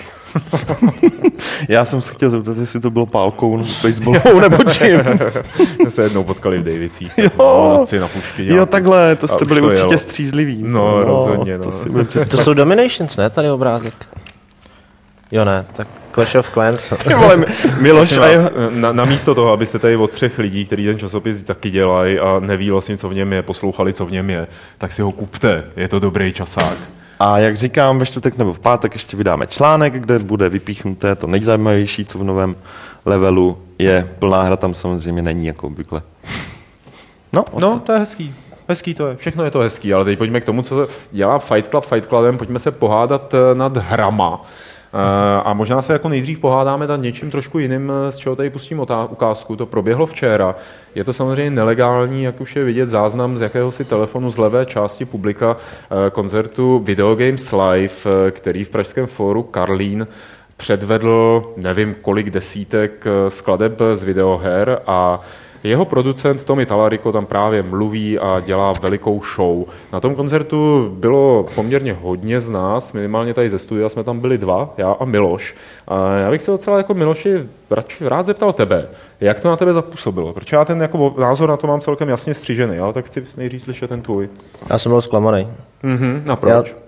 Já 1.68 1.84
jsem 1.84 2.02
se 2.02 2.14
chtěl 2.14 2.30
zeptat, 2.30 2.56
jestli 2.56 2.80
to 2.80 2.90
bylo 2.90 3.06
pálkou, 3.06 3.56
no, 3.56 3.64
baseballovou 3.82 4.40
nebo 4.48 4.64
čím. 4.64 5.00
jsme 5.80 5.90
se 5.90 6.02
jednou 6.02 6.24
potkali 6.24 6.58
v 6.58 6.62
Davicích. 6.64 7.12
Jo, 7.18 7.86
na 8.00 8.08
pušky 8.08 8.46
jo, 8.54 8.66
takhle, 8.66 9.16
to 9.16 9.28
jste 9.28 9.44
byli 9.44 9.60
to 9.60 9.66
určitě 9.66 9.86
jelo. 9.86 9.98
střízliví. 9.98 10.62
No, 10.62 10.68
no 10.68 11.00
rozhodně. 11.00 11.58
No. 11.58 11.64
To, 12.04 12.24
to 12.24 12.36
jsou 12.36 12.54
Dominations, 12.54 13.16
ne, 13.16 13.30
tady 13.30 13.50
obrázek? 13.50 13.94
Jo 15.30 15.44
ne, 15.44 15.66
tak 15.72 15.86
Clash 16.14 16.34
of 16.34 16.50
Clans. 16.50 16.92
Vole, 17.16 17.44
Miloš 17.80 18.12
a 18.12 18.20
vás, 18.20 18.52
na, 18.70 18.92
na, 18.92 19.04
místo 19.04 19.34
toho, 19.34 19.52
abyste 19.52 19.78
tady 19.78 19.96
od 19.96 20.10
třech 20.10 20.38
lidí, 20.38 20.64
kteří 20.64 20.84
ten 20.86 20.98
časopis 20.98 21.42
taky 21.42 21.70
dělají 21.70 22.18
a 22.18 22.38
neví 22.38 22.70
vlastně, 22.70 22.96
co 22.96 23.08
v 23.08 23.14
něm 23.14 23.32
je, 23.32 23.42
poslouchali, 23.42 23.92
co 23.92 24.06
v 24.06 24.10
něm 24.10 24.30
je, 24.30 24.46
tak 24.78 24.92
si 24.92 25.02
ho 25.02 25.12
kupte. 25.12 25.64
Je 25.76 25.88
to 25.88 25.98
dobrý 25.98 26.32
časák. 26.32 26.76
A 27.20 27.38
jak 27.38 27.56
říkám, 27.56 27.98
ve 27.98 28.06
čtvrtek 28.06 28.38
nebo 28.38 28.52
v 28.52 28.58
pátek 28.58 28.94
ještě 28.94 29.16
vydáme 29.16 29.46
článek, 29.46 29.92
kde 29.92 30.18
bude 30.18 30.48
vypíchnuté 30.48 31.14
to 31.14 31.26
nejzajímavější, 31.26 32.04
co 32.04 32.18
v 32.18 32.24
novém 32.24 32.56
levelu 33.06 33.58
je. 33.78 34.08
Plná 34.18 34.42
hra 34.42 34.56
tam 34.56 34.74
samozřejmě 34.74 35.22
není, 35.22 35.46
jako 35.46 35.66
obvykle. 35.66 36.02
No, 37.32 37.44
no 37.60 37.78
to 37.78 37.92
je 37.92 37.98
hezký. 37.98 38.34
Hezký 38.68 38.94
to 38.94 39.06
je, 39.06 39.16
všechno 39.16 39.44
je 39.44 39.50
to 39.50 39.58
hezký, 39.58 39.94
ale 39.94 40.04
teď 40.04 40.18
pojďme 40.18 40.40
k 40.40 40.44
tomu, 40.44 40.62
co 40.62 40.88
dělá 41.12 41.38
Fight 41.38 41.70
Club 41.70 41.84
Fight 41.84 42.08
Clubem, 42.08 42.38
pojďme 42.38 42.58
se 42.58 42.70
pohádat 42.70 43.34
eh, 43.34 43.54
nad 43.54 43.76
hrama. 43.76 44.42
Eh, 44.94 45.42
a 45.44 45.52
možná 45.52 45.82
se 45.82 45.92
jako 45.92 46.08
nejdřív 46.08 46.38
pohádáme 46.38 46.86
nad 46.86 46.96
něčím 46.96 47.30
trošku 47.30 47.58
jiným, 47.58 47.92
eh, 47.92 48.12
z 48.12 48.16
čeho 48.16 48.36
tady 48.36 48.50
pustím 48.50 48.80
ukázku. 49.10 49.56
To 49.56 49.66
proběhlo 49.66 50.06
včera. 50.06 50.56
Je 50.94 51.04
to 51.04 51.12
samozřejmě 51.12 51.50
nelegální, 51.50 52.22
jak 52.22 52.40
už 52.40 52.56
je 52.56 52.64
vidět 52.64 52.88
záznam 52.88 53.38
z 53.38 53.40
jakéhosi 53.40 53.84
telefonu 53.84 54.30
z 54.30 54.38
levé 54.38 54.66
části 54.66 55.04
publika 55.04 55.56
eh, 55.56 56.10
koncertu 56.10 56.78
Video 56.78 57.14
Games 57.14 57.52
Live, 57.52 58.30
který 58.30 58.64
v 58.64 58.68
Pražském 58.68 59.06
fóru 59.06 59.42
Karlín 59.42 60.06
předvedl 60.56 61.44
nevím 61.56 61.94
kolik 62.02 62.30
desítek 62.30 63.04
skladeb 63.28 63.80
z 63.94 64.02
videoher 64.02 64.78
a 64.86 65.20
jeho 65.64 65.84
producent 65.84 66.44
Tommy 66.44 66.66
Talarico 66.66 67.12
tam 67.12 67.26
právě 67.26 67.62
mluví 67.62 68.18
a 68.18 68.40
dělá 68.40 68.72
velikou 68.82 69.20
show. 69.36 69.64
Na 69.92 70.00
tom 70.00 70.14
koncertu 70.14 70.88
bylo 70.98 71.46
poměrně 71.54 71.96
hodně 72.02 72.40
z 72.40 72.50
nás, 72.50 72.92
minimálně 72.92 73.34
tady 73.34 73.50
ze 73.50 73.58
studia 73.58 73.88
jsme 73.88 74.04
tam 74.04 74.20
byli 74.20 74.38
dva, 74.38 74.74
já 74.76 74.92
a 74.92 75.04
Miloš. 75.04 75.54
A 75.88 76.14
já 76.14 76.30
bych 76.30 76.42
se 76.42 76.50
docela 76.50 76.78
jako 76.78 76.94
Miloši 76.94 77.48
rád 78.00 78.26
zeptal 78.26 78.52
tebe, 78.52 78.88
jak 79.20 79.40
to 79.40 79.48
na 79.48 79.56
tebe 79.56 79.72
zapůsobilo? 79.72 80.32
Protože 80.32 80.56
já 80.56 80.64
ten 80.64 80.82
jako 80.82 81.14
názor 81.18 81.48
na 81.48 81.56
to 81.56 81.66
mám 81.66 81.80
celkem 81.80 82.08
jasně 82.08 82.34
střížený, 82.34 82.78
ale 82.78 82.92
tak 82.92 83.04
chci 83.04 83.24
nejdřív 83.36 83.62
slyšet 83.62 83.88
ten 83.88 84.02
tvůj. 84.02 84.28
Já 84.70 84.78
jsem 84.78 84.92
byl 84.92 85.00
zklamaný. 85.00 85.48
Mhm, 85.82 86.24
a 86.28 86.36
proč? 86.36 86.70
Já... 86.70 86.84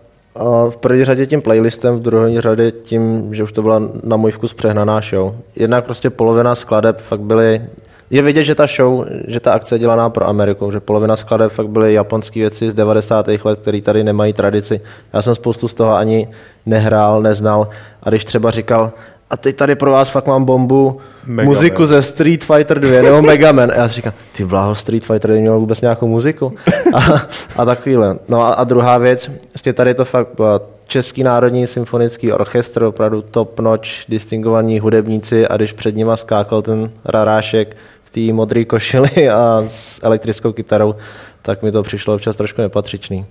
V 0.71 0.77
první 0.77 1.05
řadě 1.05 1.27
tím 1.27 1.43
playlistem, 1.43 1.97
v 1.97 2.03
druhé 2.03 2.41
řadě 2.41 2.71
tím, 2.71 3.35
že 3.35 3.43
už 3.43 3.53
to 3.53 3.63
byla 3.63 3.83
na 4.03 4.17
můj 4.17 4.31
vkus 4.31 4.55
přehnaná 4.55 5.01
show. 5.01 5.35
Jednak 5.57 5.85
prostě 5.85 6.11
polovina 6.11 6.55
skladeb 6.55 7.01
fakt 7.01 7.21
byly 7.21 7.63
je 8.11 8.23
vidět, 8.23 8.43
že 8.43 8.55
ta 8.55 8.67
show, 8.67 9.05
že 9.29 9.41
ta 9.41 9.53
akce 9.53 9.75
je 9.75 9.79
dělaná 9.79 10.11
pro 10.11 10.29
Ameriku, 10.29 10.71
že 10.71 10.81
polovina 10.81 11.17
skladeb 11.17 11.53
fakt 11.53 11.69
byly 11.69 11.95
japonské 11.95 12.41
věci 12.41 12.71
z 12.71 12.75
90. 12.75 13.29
let, 13.45 13.59
které 13.63 13.81
tady 13.81 14.05
nemají 14.05 14.33
tradici. 14.33 14.81
Já 15.13 15.23
jsem 15.23 15.35
spoustu 15.35 15.69
z 15.69 15.75
toho 15.75 15.95
ani 15.95 16.29
nehrál, 16.67 17.23
neznal. 17.23 17.69
A 18.03 18.11
když 18.11 18.25
třeba 18.25 18.51
říkal, 18.51 18.93
a 19.31 19.37
teď 19.37 19.57
tady 19.57 19.75
pro 19.75 19.91
vás 19.91 20.09
fakt 20.09 20.27
mám 20.27 20.45
bombu, 20.45 21.01
Mega 21.27 21.49
muziku 21.49 21.79
Man. 21.79 21.87
ze 21.87 22.03
Street 22.03 22.45
Fighter 22.45 22.79
2 22.79 23.03
nebo 23.03 23.23
Mega 23.23 23.53
Man. 23.53 23.71
A 23.71 23.75
já 23.75 23.89
si 23.89 23.95
říkám, 23.95 24.13
ty 24.37 24.45
bláho, 24.45 24.75
Street 24.75 25.05
Fighter 25.05 25.31
neměl 25.31 25.59
vůbec 25.61 25.81
nějakou 25.81 26.09
muziku. 26.09 26.53
A, 26.95 27.23
a 27.57 27.65
takovýhle. 27.65 28.19
No 28.29 28.43
a, 28.43 28.53
a 28.53 28.65
druhá 28.65 28.99
věc, 28.99 29.31
vlastně 29.55 29.73
tady 29.73 29.95
to 29.95 30.05
fakt 30.05 30.29
byla 30.37 30.61
Český 30.89 31.23
národní 31.23 31.67
symfonický 31.67 32.33
orchestr, 32.33 32.85
opravdu 32.85 33.23
top 33.23 33.61
notch, 33.61 33.89
distingovaní 34.09 34.81
hudebníci 34.81 35.49
a 35.49 35.57
když 35.57 35.73
před 35.73 35.97
nima 35.97 36.17
skákal 36.17 36.63
ten 36.63 36.91
rarášek, 37.05 37.77
té 38.17 38.33
modré 38.33 38.65
košili 38.65 39.29
a 39.29 39.65
s 39.69 40.01
elektrickou 40.05 40.53
kytarou, 40.53 40.95
tak 41.43 41.63
mi 41.63 41.73
to 41.73 41.83
přišlo 41.83 42.15
občas 42.15 42.37
trošku 42.37 42.63
nepatřičný. 42.63 43.27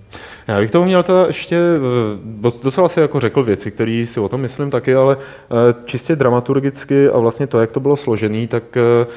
Já 0.47 0.59
bych 0.59 0.71
tomu 0.71 0.85
měl 0.85 1.03
teda 1.03 1.25
ještě, 1.27 1.57
eh, 2.45 2.51
docela 2.63 2.89
si 2.89 2.99
jako 2.99 3.19
řekl 3.19 3.43
věci, 3.43 3.71
které 3.71 4.05
si 4.07 4.19
o 4.19 4.29
tom 4.29 4.41
myslím 4.41 4.69
taky, 4.69 4.95
ale 4.95 5.17
eh, 5.17 5.75
čistě 5.85 6.15
dramaturgicky 6.15 7.09
a 7.09 7.17
vlastně 7.17 7.47
to, 7.47 7.59
jak 7.59 7.71
to 7.71 7.79
bylo 7.79 7.95
složený, 7.95 8.47
tak 8.47 8.77
eh, 8.77 9.07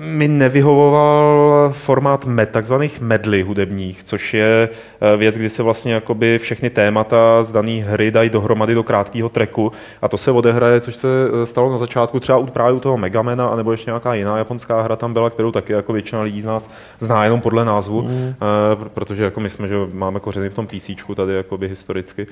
mi 0.00 0.28
nevyhovoval 0.28 1.72
formát 1.72 2.24
med, 2.24 2.50
takzvaných 2.50 3.00
medly 3.00 3.42
hudebních, 3.42 4.04
což 4.04 4.34
je 4.34 4.68
věc, 5.16 5.36
kdy 5.36 5.48
se 5.48 5.62
vlastně 5.62 5.92
jakoby 5.94 6.38
všechny 6.38 6.70
témata 6.70 7.42
z 7.42 7.52
dané 7.52 7.72
hry 7.72 8.10
dají 8.10 8.30
dohromady 8.30 8.74
do 8.74 8.82
krátkého 8.82 9.28
treku 9.28 9.72
a 10.02 10.08
to 10.08 10.18
se 10.18 10.30
odehraje, 10.30 10.80
což 10.80 10.96
se 10.96 11.08
stalo 11.44 11.70
na 11.70 11.78
začátku 11.78 12.20
třeba 12.20 12.46
právě 12.46 12.72
u 12.72 12.80
toho 12.80 12.98
Megamena, 12.98 13.48
anebo 13.48 13.72
ještě 13.72 13.90
nějaká 13.90 14.14
jiná 14.14 14.38
japonská 14.38 14.82
hra 14.82 14.96
tam 14.96 15.12
byla, 15.12 15.30
kterou 15.30 15.52
taky 15.52 15.72
jako 15.72 15.92
většina 15.92 16.22
lidí 16.22 16.40
z 16.40 16.46
nás 16.46 16.70
zná 16.98 17.24
jenom 17.24 17.40
podle 17.40 17.64
názvu, 17.64 18.02
mm. 18.02 18.34
protože 18.94 19.24
jako 19.24 19.40
my 19.40 19.50
jsme, 19.50 19.68
že 19.68 19.74
máme 19.92 20.20
kořeny 20.20 20.48
v 20.48 20.54
tom 20.54 20.66
PC 20.66 20.90
tady 21.14 21.34
jakoby 21.34 21.68
historicky. 21.68 22.26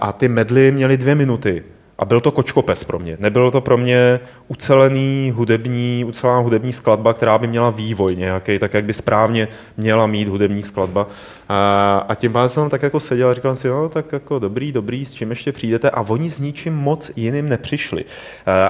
A 0.00 0.12
ty 0.12 0.28
medly 0.28 0.72
měly 0.72 0.96
dvě 0.96 1.14
minuty. 1.14 1.64
A 1.98 2.04
byl 2.04 2.20
to 2.20 2.30
kočkopes 2.30 2.84
pro 2.84 2.98
mě. 2.98 3.16
Nebylo 3.20 3.50
to 3.50 3.60
pro 3.60 3.78
mě 3.78 4.20
ucelený 4.48 5.32
hudební, 5.36 6.04
ucelená 6.04 6.38
hudební 6.38 6.72
skladba, 6.72 7.14
která 7.14 7.38
by 7.38 7.46
měla 7.46 7.70
vývoj 7.70 8.16
nějaký, 8.16 8.58
tak 8.58 8.74
jak 8.74 8.84
by 8.84 8.92
správně 8.92 9.48
měla 9.76 10.06
mít 10.06 10.28
hudební 10.28 10.62
skladba. 10.62 11.06
A, 11.48 11.98
a 12.08 12.14
tím 12.14 12.32
pádem 12.32 12.48
jsem 12.48 12.62
tam 12.62 12.70
tak 12.70 12.82
jako 12.82 13.00
seděl 13.00 13.28
a 13.28 13.34
říkal 13.34 13.56
si, 13.56 13.68
no 13.68 13.88
tak 13.88 14.12
jako 14.12 14.38
dobrý, 14.38 14.72
dobrý, 14.72 15.06
s 15.06 15.14
čím 15.14 15.30
ještě 15.30 15.52
přijdete? 15.52 15.90
A 15.90 16.00
oni 16.00 16.30
s 16.30 16.40
ničím 16.40 16.74
moc 16.74 17.10
jiným 17.16 17.48
nepřišli. 17.48 18.04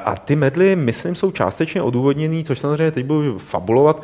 A 0.05 0.15
ty 0.15 0.37
medly, 0.37 0.77
myslím, 0.77 1.15
jsou 1.15 1.31
částečně 1.31 1.83
odůvodněný, 1.83 2.45
což 2.45 2.59
samozřejmě 2.59 2.91
teď 2.91 3.07
budu 3.07 3.39
fabulovat, 3.39 4.03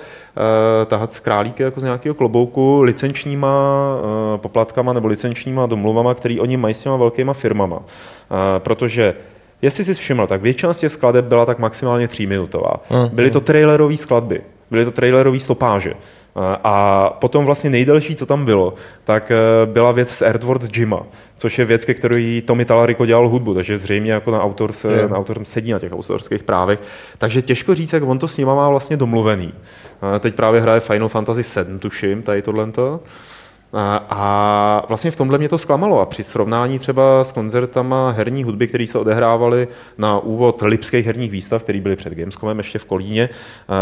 tahat 0.87 1.13
z 1.13 1.21
králíky 1.21 1.63
jako 1.63 1.81
z 1.81 1.85
nějakého 1.85 2.15
klobouku 2.15 2.83
licenčníma 2.83 3.49
poplatkama 4.37 4.93
nebo 4.93 5.09
licenčníma 5.09 5.67
domluvama, 5.67 6.15
který 6.15 6.41
oni 6.41 6.57
mají 6.57 6.75
s 6.75 6.83
těma 6.83 6.97
velkýma 6.97 7.33
firmama. 7.33 7.83
Protože 8.59 9.12
Jestli 9.63 9.85
jsi 9.85 9.95
všiml, 9.95 10.27
tak 10.27 10.43
většina 10.43 10.73
z 10.73 10.79
těch 10.79 10.93
skladeb 10.93 11.25
byla 11.25 11.47
tak 11.47 11.59
maximálně 11.59 12.09
tříminutová. 12.09 12.73
Mm. 12.91 13.09
Byly 13.13 13.31
to 13.31 13.41
trailerové 13.41 13.97
skladby, 13.97 14.41
byly 14.71 14.85
to 14.85 14.91
trailerové 14.91 15.41
stopáže. 15.41 15.95
A 16.65 17.11
potom 17.21 17.45
vlastně 17.45 17.71
nejdelší, 17.71 18.15
co 18.15 18.27
tam 18.27 18.45
bylo, 18.45 18.75
tak 19.05 19.31
e, 19.31 19.37
byla 19.67 19.93
věc 19.93 20.11
z 20.11 20.23
Earthworld 20.23 20.77
Jima, 20.77 21.03
což 21.37 21.59
je 21.59 21.65
věc, 21.65 21.85
ke 21.85 21.95
které 21.95 22.41
Tommy 22.45 22.65
Talarico 22.65 23.07
dělal 23.07 23.29
hudbu, 23.29 23.55
takže 23.55 23.79
zřejmě 23.79 24.13
jako 24.13 24.31
na 24.31 24.43
autor, 24.43 24.73
se, 24.73 24.93
yeah. 24.93 25.11
na 25.11 25.17
autor 25.17 25.45
sedí 25.45 25.73
na 25.73 25.79
těch 25.79 25.93
autorských 25.93 26.43
právech. 26.43 26.81
Takže 27.19 27.43
těžko 27.43 27.75
říct, 27.75 27.93
jak 27.93 28.03
on 28.03 28.19
to 28.19 28.29
s 28.29 28.37
nima 28.37 28.55
má 28.55 28.69
vlastně 28.69 28.97
domluvený. 28.97 29.55
Teď 30.21 30.35
právě 30.35 30.61
hraje 30.61 30.81
Final 30.81 31.09
Fantasy 31.09 31.43
7, 31.43 31.79
tuším, 31.79 32.23
tady 32.23 32.43
tohle. 32.43 32.69
A 34.09 34.85
vlastně 34.89 35.11
v 35.11 35.17
tomhle 35.17 35.39
mě 35.39 35.49
to 35.49 35.59
zklamalo 35.59 36.01
a 36.01 36.07
při 36.07 36.25
srovnání 36.25 36.79
třeba 36.79 37.25
s 37.25 37.33
koncertama 37.33 38.11
herní 38.11 38.45
hudby, 38.45 38.69
které 38.69 38.87
se 38.87 38.99
odehrávaly 38.99 39.69
na 39.99 40.19
úvod 40.19 40.63
lipských 40.63 41.07
herních 41.07 41.31
výstav, 41.31 41.63
které 41.63 41.81
byly 41.81 41.97
před 41.97 42.15
Gamescomem 42.15 42.59
ještě 42.59 42.79
v 42.79 42.85
Kolíně, 42.85 43.29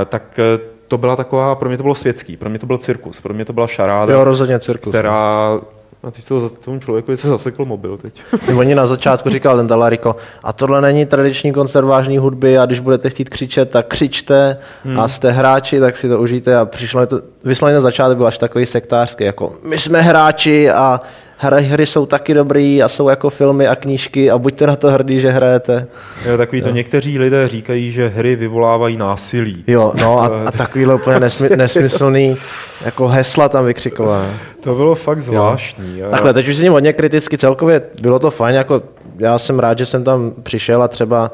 tak 0.08 0.38
e, 0.38 0.58
to 0.88 0.98
byla 0.98 1.16
taková, 1.16 1.54
pro 1.54 1.68
mě 1.68 1.76
to 1.76 1.82
bylo 1.82 1.94
světský, 1.94 2.36
pro 2.36 2.50
mě 2.50 2.58
to 2.58 2.66
byl 2.66 2.78
cirkus, 2.78 3.20
pro 3.20 3.34
mě 3.34 3.44
to 3.44 3.52
byla 3.52 3.66
šaráda, 3.66 4.12
jo, 4.12 4.24
rozhodně 4.24 4.58
cirkus. 4.58 4.90
která 4.90 5.60
a 6.02 6.10
ty 6.10 6.22
to 6.22 6.48
tomu 6.50 6.80
člověku 6.80 7.16
se 7.16 7.28
zasekl 7.28 7.64
mobil 7.64 7.96
teď. 7.96 8.22
Oni 8.56 8.74
na 8.74 8.86
začátku 8.86 9.30
říkal 9.30 9.56
ten 9.56 9.66
Dalarico, 9.66 10.16
a 10.44 10.52
tohle 10.52 10.80
není 10.80 11.06
tradiční 11.06 11.52
koncert 11.52 11.86
hudby 12.18 12.58
a 12.58 12.66
když 12.66 12.80
budete 12.80 13.10
chtít 13.10 13.28
křičet, 13.28 13.70
tak 13.70 13.86
křičte 13.86 14.56
hmm. 14.84 15.00
a 15.00 15.08
jste 15.08 15.30
hráči, 15.30 15.80
tak 15.80 15.96
si 15.96 16.08
to 16.08 16.20
užijte 16.20 16.56
a 16.56 16.64
přišlo 16.64 17.06
to, 17.06 17.20
vysloveně 17.44 17.74
na 17.74 17.80
začátek 17.80 18.16
byl 18.16 18.26
až 18.26 18.38
takový 18.38 18.66
sektářský, 18.66 19.24
jako 19.24 19.52
my 19.62 19.78
jsme 19.78 20.02
hráči 20.02 20.70
a 20.70 21.00
hry, 21.40 21.64
hry 21.64 21.86
jsou 21.86 22.06
taky 22.06 22.34
dobrý 22.34 22.82
a 22.82 22.88
jsou 22.88 23.08
jako 23.08 23.30
filmy 23.30 23.68
a 23.68 23.76
knížky 23.76 24.30
a 24.30 24.38
buďte 24.38 24.66
na 24.66 24.76
to 24.76 24.90
hrdí, 24.90 25.20
že 25.20 25.30
hrajete. 25.30 25.86
Jo, 26.26 26.36
takový 26.36 26.62
to 26.62 26.68
jo. 26.68 26.74
někteří 26.74 27.18
lidé 27.18 27.48
říkají, 27.48 27.92
že 27.92 28.08
hry 28.08 28.36
vyvolávají 28.36 28.96
násilí. 28.96 29.64
Jo, 29.66 29.92
no 30.00 30.20
a, 30.20 30.26
a 30.46 30.50
takovýhle 30.50 30.94
úplně 30.94 31.20
nesmy, 31.20 31.48
nesmyslný 31.56 32.36
jako 32.84 33.08
hesla 33.08 33.48
tam 33.48 33.64
vykřikové. 33.64 34.30
To 34.60 34.74
bylo 34.74 34.94
fakt 34.94 35.20
zvláštní. 35.20 35.98
Jo. 35.98 36.10
Takhle, 36.10 36.34
teď 36.34 36.48
už 36.48 36.56
s 36.56 36.62
ním 36.62 36.72
hodně 36.72 36.92
kriticky 36.92 37.38
celkově, 37.38 37.82
bylo 38.02 38.18
to 38.18 38.30
fajn, 38.30 38.56
jako 38.56 38.82
já 39.18 39.38
jsem 39.38 39.58
rád, 39.58 39.78
že 39.78 39.86
jsem 39.86 40.04
tam 40.04 40.32
přišel 40.42 40.82
a 40.82 40.88
třeba 40.88 41.30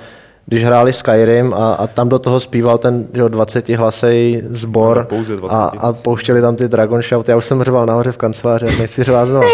když 0.47 0.65
hráli 0.65 0.93
Skyrim 0.93 1.55
a, 1.55 1.75
a 1.75 1.87
tam 1.87 2.09
do 2.09 2.19
toho 2.19 2.41
zpíval 2.41 2.79
ten 2.79 3.07
jo, 3.15 3.29
20 3.29 3.69
hlasej 3.69 4.43
sbor 4.51 4.97
no, 4.99 5.05
pouze 5.05 5.37
20 5.37 5.55
a, 5.57 5.65
a 5.65 5.93
pouštěli 5.93 6.41
tam 6.41 6.57
ty 6.57 6.69
Dragon 6.69 7.03
Shout. 7.03 7.29
Já 7.29 7.37
už 7.37 7.47
jsem 7.47 7.63
řval 7.63 7.87
nahoře 7.87 8.13
v 8.13 8.17
kanceláři, 8.17 8.67
nechci 8.79 9.05
řvát 9.05 9.29
znovu. 9.29 9.47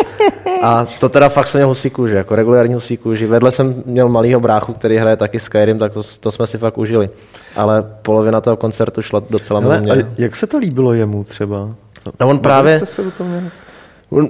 A 0.62 0.86
to 1.00 1.08
teda 1.08 1.28
fakt 1.28 1.48
jsem 1.48 1.58
měl 1.58 1.68
husí 1.68 1.90
kůži, 1.90 2.14
jako 2.14 2.34
regulární 2.34 2.74
husí 2.74 2.96
kůži. 2.96 3.26
Vedle 3.26 3.50
jsem 3.50 3.82
měl 3.86 4.08
malýho 4.08 4.40
bráchu, 4.40 4.72
který 4.72 4.96
hraje 4.96 5.16
taky 5.16 5.40
Skyrim, 5.40 5.78
tak 5.78 5.92
to, 5.92 6.02
to 6.20 6.32
jsme 6.32 6.46
si 6.46 6.58
fakt 6.58 6.78
užili. 6.78 7.10
Ale 7.56 7.84
polovina 8.02 8.40
toho 8.40 8.56
koncertu 8.56 9.02
šla 9.02 9.22
docela 9.30 9.60
mě. 9.60 10.06
jak 10.18 10.36
se 10.36 10.46
to 10.46 10.58
líbilo 10.58 10.92
jemu 10.92 11.24
třeba? 11.24 11.68
No 12.20 12.28
on 12.28 12.38
právě... 12.38 12.76
Jste 12.76 12.86
se 12.86 13.02
do 13.02 13.10
toho 13.10 13.30
měli? 13.30 13.50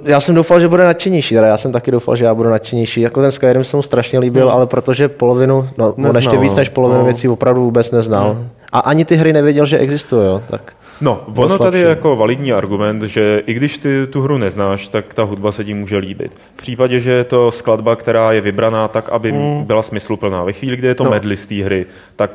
Já 0.03 0.19
jsem 0.19 0.35
doufal, 0.35 0.59
že 0.59 0.67
bude 0.67 0.83
nadšenější, 0.83 1.35
teda 1.35 1.47
já 1.47 1.57
jsem 1.57 1.71
taky 1.71 1.91
doufal, 1.91 2.15
že 2.15 2.25
já 2.25 2.33
budu 2.33 2.49
nadšenější. 2.49 3.01
Jako 3.01 3.21
ten 3.21 3.31
Skyrim 3.31 3.63
se 3.63 3.77
mu 3.77 3.83
strašně 3.83 4.19
líbil, 4.19 4.45
hmm. 4.45 4.55
ale 4.55 4.65
protože 4.65 5.07
polovinu, 5.07 5.69
no 5.77 5.93
neznal, 5.97 6.09
on 6.09 6.15
ještě 6.15 6.37
víc 6.37 6.55
než 6.55 6.69
polovinu 6.69 6.99
no. 6.99 7.05
věcí 7.05 7.29
opravdu 7.29 7.63
vůbec 7.63 7.91
neznal. 7.91 8.33
Hmm. 8.33 8.49
A 8.71 8.79
ani 8.79 9.05
ty 9.05 9.15
hry 9.15 9.33
nevěděl, 9.33 9.65
že 9.65 9.77
existují, 9.77 10.25
jo, 10.25 10.41
tak... 10.47 10.73
No, 11.01 11.21
ono 11.35 11.57
tady 11.57 11.79
je 11.79 11.87
jako 11.87 12.15
validní 12.15 12.53
argument, 12.53 13.03
že 13.03 13.41
i 13.45 13.53
když 13.53 13.77
ty 13.77 14.07
tu 14.07 14.21
hru 14.21 14.37
neznáš, 14.37 14.89
tak 14.89 15.13
ta 15.13 15.23
hudba 15.23 15.51
se 15.51 15.63
ti 15.63 15.73
může 15.73 15.97
líbit. 15.97 16.31
V 16.55 16.61
případě, 16.61 16.99
že 16.99 17.11
je 17.11 17.23
to 17.23 17.51
skladba, 17.51 17.95
která 17.95 18.31
je 18.31 18.41
vybraná 18.41 18.87
tak, 18.87 19.09
aby 19.09 19.31
hmm. 19.31 19.63
byla 19.63 19.83
smysluplná. 19.83 20.43
Ve 20.43 20.53
chvíli, 20.53 20.77
kdy 20.77 20.87
je 20.87 20.95
to 20.95 21.03
no. 21.03 21.35
z 21.35 21.45
té 21.45 21.55
hry, 21.55 21.85
tak 22.15 22.31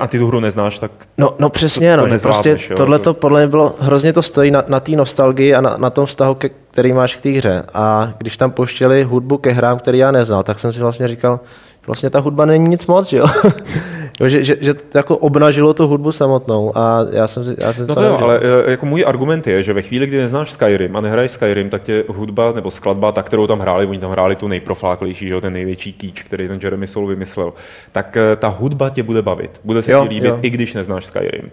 a 0.00 0.06
ty 0.06 0.18
tu 0.18 0.26
hru 0.26 0.40
neznáš, 0.40 0.78
tak 0.78 0.90
No, 1.18 1.34
no 1.38 1.50
přesně, 1.50 1.96
to, 1.96 2.02
to 2.02 2.08
no, 2.08 2.18
prostě 2.18 2.58
tohle 2.76 2.98
to 2.98 3.14
podle 3.14 3.40
mě 3.40 3.48
bylo, 3.48 3.74
hrozně 3.80 4.12
to 4.12 4.22
stojí 4.22 4.50
na, 4.50 4.64
na 4.68 4.80
té 4.80 4.92
nostalgii 4.92 5.54
a 5.54 5.60
na, 5.60 5.76
na 5.76 5.90
tom 5.90 6.06
vztahu, 6.06 6.34
ke, 6.34 6.48
který 6.70 6.92
máš 6.92 7.16
k 7.16 7.20
té 7.20 7.28
hře. 7.28 7.62
A 7.74 8.12
když 8.18 8.36
tam 8.36 8.50
pouštěli 8.50 9.02
hudbu 9.02 9.38
ke 9.38 9.50
hrám, 9.50 9.78
který 9.78 9.98
já 9.98 10.10
neznal, 10.10 10.42
tak 10.42 10.58
jsem 10.58 10.72
si 10.72 10.80
vlastně 10.80 11.08
říkal, 11.08 11.40
vlastně 11.86 12.10
ta 12.10 12.20
hudba 12.20 12.44
není 12.44 12.68
nic 12.68 12.86
moc, 12.86 13.08
že 13.08 13.16
jo? 13.16 13.26
jo 14.22 14.28
že, 14.28 14.44
že, 14.44 14.56
že, 14.60 14.74
jako 14.94 15.16
obnažilo 15.16 15.74
tu 15.74 15.86
hudbu 15.86 16.12
samotnou 16.12 16.78
a 16.78 17.06
já 17.10 17.26
jsem 17.26 17.44
si, 17.44 17.56
já 17.62 17.72
jsem 17.72 17.86
No 17.86 17.94
to, 17.94 18.00
to 18.00 18.06
jo, 18.06 18.18
ale 18.20 18.40
e, 18.66 18.70
jako 18.70 18.86
můj 18.86 19.04
argument 19.06 19.46
je, 19.46 19.62
že 19.62 19.72
ve 19.72 19.82
chvíli, 19.82 20.06
kdy 20.06 20.16
neznáš 20.16 20.52
Skyrim 20.52 20.96
a 20.96 21.00
nehraješ 21.00 21.32
Skyrim, 21.32 21.70
tak 21.70 21.82
tě 21.82 22.04
hudba 22.08 22.52
nebo 22.52 22.70
skladba, 22.70 23.12
ta, 23.12 23.22
kterou 23.22 23.46
tam 23.46 23.60
hráli, 23.60 23.86
oni 23.86 23.98
tam 23.98 24.10
hráli 24.10 24.36
tu 24.36 24.48
nejprofláklejší, 24.48 25.28
že 25.28 25.34
jo, 25.34 25.40
ten 25.40 25.52
největší 25.52 25.92
kýč, 25.92 26.22
který 26.22 26.48
ten 26.48 26.58
Jeremy 26.62 26.86
Soul 26.86 27.06
vymyslel, 27.06 27.52
tak 27.92 28.16
e, 28.16 28.36
ta 28.36 28.48
hudba 28.48 28.90
tě 28.90 29.02
bude 29.02 29.22
bavit. 29.22 29.60
Bude 29.64 29.82
se 29.82 29.92
jo, 29.92 30.02
ti 30.02 30.08
líbit, 30.08 30.28
jo. 30.28 30.38
i 30.42 30.50
když 30.50 30.74
neznáš 30.74 31.06
Skyrim. 31.06 31.50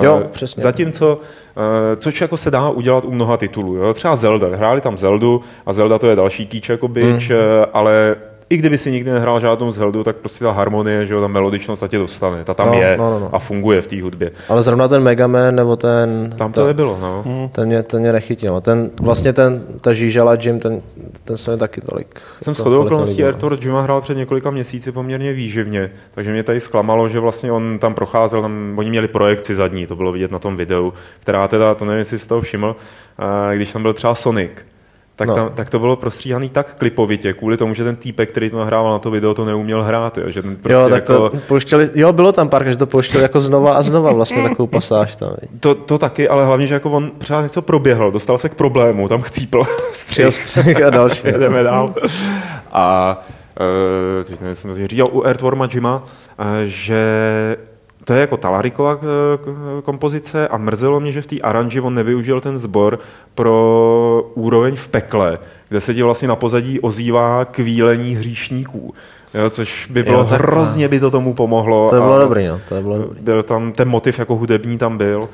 E, 0.00 0.04
jo, 0.04 0.22
přesně. 0.32 0.62
Zatímco, 0.62 1.18
což 1.96 2.20
jako 2.20 2.36
se 2.36 2.50
dá 2.50 2.70
udělat 2.70 3.04
u 3.04 3.10
mnoha 3.10 3.36
titulů. 3.36 3.74
Jo? 3.74 3.94
Třeba 3.94 4.16
Zelda. 4.16 4.56
Hráli 4.56 4.80
tam 4.80 4.98
Zeldu 4.98 5.40
a 5.66 5.72
Zelda 5.72 5.98
to 5.98 6.10
je 6.10 6.16
další 6.16 6.46
kýč 6.46 6.68
jako 6.68 6.88
byč, 6.88 7.28
mm. 7.28 7.36
ale 7.72 8.16
i 8.50 8.56
kdyby 8.56 8.78
si 8.78 8.92
nikdy 8.92 9.10
nehrál 9.10 9.40
žádnou 9.40 9.72
Zeldu, 9.72 10.04
tak 10.04 10.16
prostě 10.16 10.44
ta 10.44 10.52
harmonie, 10.52 11.06
že 11.06 11.14
jo, 11.14 11.20
ta 11.20 11.26
melodičnost 11.26 11.80
ta 11.80 11.88
tě 11.88 11.98
dostane. 11.98 12.44
Ta 12.44 12.54
tam 12.54 12.66
no, 12.66 12.74
je 12.74 12.96
no, 12.96 13.10
no, 13.10 13.20
no. 13.20 13.28
a 13.32 13.38
funguje 13.38 13.80
v 13.80 13.86
té 13.86 14.02
hudbě. 14.02 14.30
Ale 14.48 14.62
zrovna 14.62 14.88
ten 14.88 15.02
Mega 15.02 15.26
Man 15.26 15.54
nebo 15.54 15.76
ten... 15.76 16.34
Tam 16.38 16.52
to 16.52 16.60
ta, 16.60 16.66
nebylo, 16.66 16.98
no. 17.00 17.22
Hmm. 17.26 17.48
Ten 17.48 17.66
mě, 17.66 17.82
ten 17.82 18.00
mě 18.00 18.12
nechytil. 18.12 18.60
Ten, 18.60 18.90
vlastně 19.00 19.32
ten, 19.32 19.64
ta 19.80 19.92
žížala 19.92 20.36
Jim, 20.40 20.60
ten, 20.60 20.82
ten 21.24 21.36
se 21.36 21.50
mi 21.50 21.56
taky 21.56 21.80
tolik... 21.80 22.20
Jsem 22.42 22.54
s 22.54 22.58
chodou 22.58 22.84
okolností 22.84 23.24
Arthur 23.24 23.58
Jima 23.60 23.82
hrál 23.82 24.00
před 24.00 24.16
několika 24.16 24.50
měsíci 24.50 24.92
poměrně 24.92 25.32
výživně, 25.32 25.90
takže 26.14 26.32
mě 26.32 26.42
tady 26.42 26.60
zklamalo, 26.60 27.08
že 27.08 27.20
vlastně 27.20 27.52
on 27.52 27.78
tam 27.78 27.94
procházel, 27.94 28.42
tam, 28.42 28.74
oni 28.76 28.90
měli 28.90 29.08
projekci 29.08 29.54
zadní, 29.54 29.86
to 29.86 29.96
bylo 29.96 30.12
vidět 30.12 30.30
na 30.30 30.38
tom 30.38 30.56
videu, 30.56 30.92
která 31.20 31.48
teda, 31.48 31.74
to 31.74 31.84
nevím, 31.84 31.98
jestli 31.98 32.18
jsi 32.18 32.28
toho 32.28 32.40
všiml, 32.40 32.76
když 33.54 33.72
tam 33.72 33.82
byl 33.82 33.92
třeba 33.92 34.14
Sonic, 34.14 34.50
tak, 35.18 35.28
no. 35.28 35.34
tam, 35.34 35.50
tak 35.54 35.70
to 35.70 35.78
bylo 35.78 35.96
prostříhaný 35.96 36.48
tak 36.50 36.74
klipovitě, 36.74 37.32
kvůli 37.32 37.56
tomu, 37.56 37.74
že 37.74 37.84
ten 37.84 37.96
týpek, 37.96 38.30
který 38.30 38.50
to 38.50 38.58
nahrával 38.58 38.92
na 38.92 38.98
to 38.98 39.10
video, 39.10 39.34
to 39.34 39.44
neuměl 39.44 39.82
hrát. 39.82 40.18
Jo, 40.18 40.30
že 40.30 40.42
ten 40.42 40.56
prostě 40.56 40.72
jo, 40.74 40.88
tak 40.88 41.08
jako... 41.08 41.30
to 41.30 41.36
pouštěli, 41.48 41.90
jo, 41.94 42.12
bylo 42.12 42.32
tam 42.32 42.48
pár, 42.48 42.68
že 42.68 42.76
to 42.76 42.86
pouštěli 42.86 43.22
jako 43.22 43.40
znova 43.40 43.72
a 43.74 43.82
znova 43.82 44.12
vlastně 44.12 44.42
takovou 44.42 44.66
pasáž 44.66 45.16
tam. 45.16 45.36
To, 45.60 45.74
to 45.74 45.98
taky, 45.98 46.28
ale 46.28 46.44
hlavně, 46.44 46.66
že 46.66 46.74
jako 46.74 46.90
on 46.90 47.10
třeba 47.18 47.42
něco 47.42 47.62
proběhl, 47.62 48.10
dostal 48.10 48.38
se 48.38 48.48
k 48.48 48.54
problému, 48.54 49.08
tam 49.08 49.22
chcípl 49.22 49.62
střih. 49.92 50.34
střih 50.34 50.82
a 50.82 50.90
další. 50.90 51.28
Jdeme 51.38 51.62
dál. 51.62 51.94
A 52.72 53.18
uh, 53.60 54.24
teď 54.24 54.40
nevím, 54.40 54.54
jsem 54.54 54.88
říkal 54.88 55.08
u 55.12 55.22
Earthworma 55.22 55.68
Jima, 55.74 55.96
uh, 55.96 56.04
že 56.64 56.96
to 58.08 58.14
je 58.14 58.20
jako 58.20 58.36
Talarikova 58.36 58.96
k- 58.96 59.02
kompozice 59.84 60.48
a 60.48 60.56
mrzelo 60.58 61.00
mě, 61.00 61.12
že 61.12 61.22
v 61.22 61.26
té 61.26 61.36
aranži 61.42 61.80
on 61.80 61.94
nevyužil 61.94 62.40
ten 62.40 62.58
sbor 62.58 62.98
pro 63.34 64.30
úroveň 64.34 64.76
v 64.76 64.88
pekle, 64.88 65.38
kde 65.68 65.80
se 65.80 65.94
ti 65.94 66.02
vlastně 66.02 66.28
na 66.28 66.36
pozadí 66.36 66.80
ozývá 66.80 67.44
kvílení 67.44 68.14
hříšníků. 68.16 68.94
Jo, 69.34 69.50
což 69.50 69.86
by 69.90 70.02
bylo 70.02 70.18
Jo, 70.18 70.24
tak- 70.24 70.40
hrozně 70.40 70.88
by 70.88 71.00
to 71.00 71.10
tomu 71.10 71.34
pomohlo. 71.34 71.90
To 71.90 71.96
a 71.96 72.00
bylo 72.00 72.18
dobrý, 72.18 72.46
no. 72.46 72.60
To 72.68 72.82
bylo 72.82 72.98
dobrý. 72.98 73.20
Byl 73.20 73.42
tam 73.42 73.72
ten 73.72 73.88
motiv 73.88 74.18
jako 74.18 74.36
hudební 74.36 74.78
tam 74.78 74.98
byl. 74.98 75.28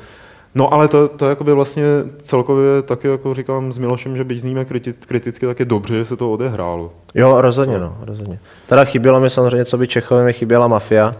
No 0.54 0.74
ale 0.74 0.88
to, 0.88 1.08
to 1.08 1.28
jakoby 1.28 1.52
vlastně 1.52 1.84
celkově 2.22 2.82
taky 2.82 3.08
jako 3.08 3.34
říkám 3.34 3.72
s 3.72 3.78
Milošem, 3.78 4.16
že 4.16 4.24
byť 4.24 4.38
zníme 4.40 4.64
kriti, 4.64 4.94
kriticky, 5.06 5.46
tak 5.46 5.58
je 5.60 5.64
dobře, 5.66 5.94
že 5.96 6.04
se 6.04 6.16
to 6.16 6.32
odehrálo. 6.32 6.92
Jo, 7.14 7.40
rozhodně, 7.40 7.78
no, 7.78 7.96
rozhodně. 8.00 8.38
Teda 8.66 8.84
chybělo 8.84 9.20
mi 9.20 9.30
samozřejmě, 9.30 9.64
co 9.64 9.78
by 9.78 9.86
Čechovi 9.88 10.22
mi 10.24 10.32
chyběla 10.32 10.68
mafia. 10.68 11.12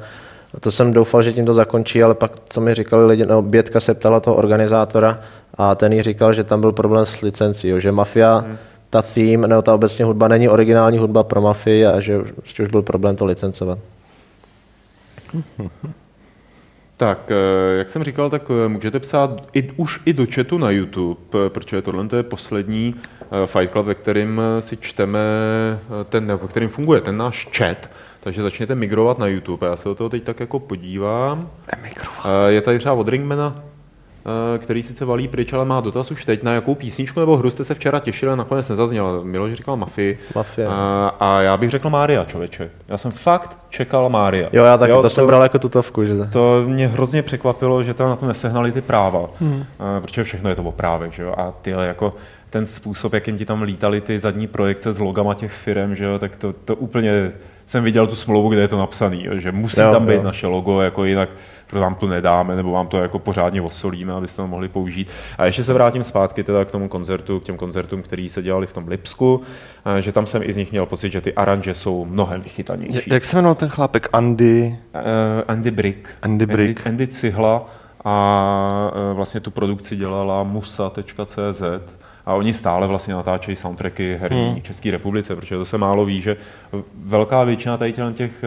To 0.61 0.71
jsem 0.71 0.93
doufal, 0.93 1.23
že 1.23 1.33
tím 1.33 1.47
to 1.47 1.53
zakončí, 1.53 2.03
ale 2.03 2.15
pak, 2.15 2.33
co 2.49 2.61
mi 2.61 2.75
říkali 2.75 3.07
lidi, 3.07 3.27
no, 3.27 3.43
Bětka 3.43 3.81
se 3.81 3.95
ptala 3.95 4.21
toho 4.21 4.37
organizátora 4.37 5.19
a 5.55 5.75
ten 5.75 5.93
jí 5.93 6.03
říkal, 6.03 6.33
že 6.33 6.45
tam 6.45 6.61
byl 6.61 6.73
problém 6.73 7.07
s 7.07 7.21
licencí, 7.21 7.69
jo, 7.69 7.81
že 7.81 7.93
mafia, 7.93 8.39
hmm. 8.39 8.57
ta 8.91 9.03
theme, 9.03 9.49
nebo 9.49 9.63
ta 9.63 9.75
obecně 9.75 10.05
hudba 10.05 10.29
není 10.29 10.49
originální 10.49 10.99
hudba 10.99 11.23
pro 11.23 11.41
mafii 11.41 11.87
a 11.87 12.01
že 12.01 12.19
prostě 12.19 12.63
už 12.63 12.69
byl 12.69 12.83
problém 12.83 13.17
to 13.17 13.25
licencovat. 13.25 13.79
Tak, 16.97 17.31
eh, 17.31 17.79
jak 17.79 17.91
jsem 17.91 18.05
říkal, 18.05 18.31
tak 18.31 18.43
eh, 18.51 18.69
můžete 18.69 19.01
psát 19.01 19.43
i, 19.53 19.71
už 19.77 20.01
i 20.05 20.13
do 20.13 20.27
chatu 20.35 20.59
na 20.59 20.71
YouTube, 20.71 21.21
eh, 21.35 21.51
protože 21.51 21.83
tohle 21.83 22.09
to 22.09 22.17
je 22.17 22.23
poslední 22.23 22.95
Fight 23.47 23.73
Club, 23.73 23.87
ve 23.87 23.95
kterém 23.95 24.41
eh, 24.41 24.63
si 24.63 24.77
čteme, 24.77 25.21
ten, 26.09 26.27
ve 26.27 26.49
kterým 26.49 26.69
funguje 26.69 27.01
ten 27.01 27.17
náš 27.17 27.49
chat, 27.57 27.91
takže 28.25 28.43
začněte 28.43 28.75
migrovat 28.75 29.19
na 29.19 29.27
YouTube. 29.27 29.67
Já 29.67 29.77
se 29.77 29.89
do 29.89 29.95
toho 29.95 30.11
teď 30.11 30.23
tak 30.23 30.41
jako 30.41 30.59
podívám. 30.59 31.51
Eh, 32.25 32.53
Je 32.53 32.61
tady 32.61 32.79
třeba 32.79 32.95
od 32.95 33.09
Ringmana, 33.09 33.63
eh, 34.55 34.59
který 34.59 34.83
sice 34.83 35.05
valí 35.05 35.29
pryč, 35.29 35.53
ale 35.53 35.65
má 35.65 35.81
dotaz 35.81 36.11
už 36.11 36.25
teď, 36.25 36.43
na 36.43 36.53
jakou 36.53 36.75
písničku 36.75 37.21
nebo 37.21 37.37
hru 37.37 37.51
jste 37.51 37.65
se 37.65 37.75
včera 37.75 38.01
těšili 38.01 38.33
a 38.33 38.37
nakonec 38.37 38.69
nezazněla. 38.69 39.21
Miloš 39.23 39.53
říkal 39.53 39.77
Mafii. 39.77 40.19
Mafia. 40.35 40.71
A, 40.71 41.09
a 41.21 41.41
já 41.41 41.57
bych 41.57 41.71
řekl 41.71 41.91
Mária, 41.91 42.25
člověče. 42.25 42.71
Já 42.89 42.99
jsem 42.99 43.11
fakt 43.11 43.59
čekal 43.69 44.11
Mária. 44.11 44.49
Jo, 44.53 44.65
já 44.65 44.79
taky, 44.79 44.93
to, 44.93 45.03
to 45.03 45.11
jsem 45.11 45.27
bral 45.27 45.43
jako 45.43 45.59
tutovku, 45.59 46.05
že 46.05 46.15
To 46.33 46.63
mě 46.67 46.89
hrozně 46.89 47.23
překvapilo, 47.23 47.83
že 47.83 47.95
tam 47.95 48.09
na 48.09 48.17
to 48.17 48.27
nesehnali 48.27 48.73
ty 48.73 48.81
práva, 48.81 49.31
hmm. 49.41 49.65
protože 50.01 50.25
všechno 50.25 50.51
je 50.51 50.57
to 50.57 50.63
o 50.63 50.73
právech, 50.73 51.13
že 51.13 51.23
jo? 51.23 51.35
A 51.37 51.53
ty 51.63 51.71
jako 51.71 52.15
ten 52.51 52.67
způsob, 52.67 53.13
jakým 53.13 53.39
ti 53.39 53.45
tam 53.45 53.63
lítali 53.63 54.01
ty 54.01 54.19
zadní 54.19 54.47
projekce 54.47 54.93
s 54.93 54.99
logama 54.99 55.35
těch 55.35 55.53
firm, 55.53 55.95
že 55.95 56.05
jo, 56.05 56.19
tak 56.19 56.37
to, 56.37 56.53
to 56.53 56.77
úplně 56.77 57.33
jsem 57.67 57.85
viděl 57.85 58.07
tu 58.07 58.17
smlouvu, 58.17 58.49
kde 58.49 58.61
je 58.61 58.69
to 58.69 58.79
napsaný, 58.79 59.25
jo, 59.25 59.33
že 59.37 59.53
musí 59.53 59.81
Jo, 59.81 59.93
tam 59.93 60.07
být 60.07 60.15
jo. 60.15 60.23
naše 60.23 60.47
logo, 60.47 60.81
jako 60.81 61.05
jinak 61.05 61.29
vám 61.73 61.95
to 61.95 62.07
nedáme, 62.07 62.57
nebo 62.57 62.71
vám 62.71 62.87
to 62.87 63.03
jako 63.03 63.19
pořádně 63.19 63.63
osolíme, 63.63 64.13
abyste 64.13 64.43
to 64.43 64.49
mohli 64.49 64.69
použít. 64.69 65.11
A 65.39 65.47
ještě 65.47 65.65
se 65.65 65.73
vrátím 65.73 66.05
zpátky 66.05 66.45
teda 66.45 66.65
k 66.65 66.71
tomu 66.71 66.89
koncertu, 66.89 67.41
k 67.41 67.45
těm 67.45 67.57
koncertům, 67.57 68.03
který 68.03 68.29
se 68.29 68.43
dělali 68.43 68.67
v 68.67 68.73
tom 68.73 68.89
Lipsku, 68.89 69.41
eh, 69.99 70.03
že 70.03 70.13
tam 70.13 70.27
jsem 70.27 70.43
i 70.43 70.53
z 70.53 70.57
nich 70.57 70.71
měl 70.71 70.87
pocit, 70.87 71.13
že 71.13 71.21
ty 71.21 71.35
aranže 71.35 71.75
jsou 71.75 72.05
mnohem 72.05 72.41
vychytanější. 72.41 73.11
Jak 73.11 73.25
se 73.25 73.37
jmenoval 73.37 73.55
ten 73.55 73.69
chlápek? 73.69 74.09
Andy? 74.13 74.79
Uh, 74.95 75.01
Andy 75.49 75.71
Brick. 75.71 76.09
Andy 76.23 76.47
Brick. 76.47 76.87
Andy, 76.87 76.91
Andy 76.91 77.07
Cihla 77.07 77.67
a 78.05 78.91
uh, 79.11 79.17
vlastně 79.17 79.41
tu 79.41 79.51
produkci 79.51 79.97
dělala 79.97 80.43
musa.cz 80.43 81.63
a 82.27 82.35
oni 82.35 82.55
stále 82.55 82.87
vlastně 82.87 83.15
natáčejí 83.15 83.57
soundtracky 83.57 84.19
herní 84.21 84.51
hmm. 84.51 84.63
České 84.63 84.91
republice, 84.91 85.37
protože 85.37 85.57
to 85.57 85.65
se 85.65 85.79
málo 85.79 86.05
ví, 86.05 86.23
že 86.23 86.37
velká 87.05 87.45
většina 87.45 87.77
tady 87.77 87.93
těch 87.93 88.45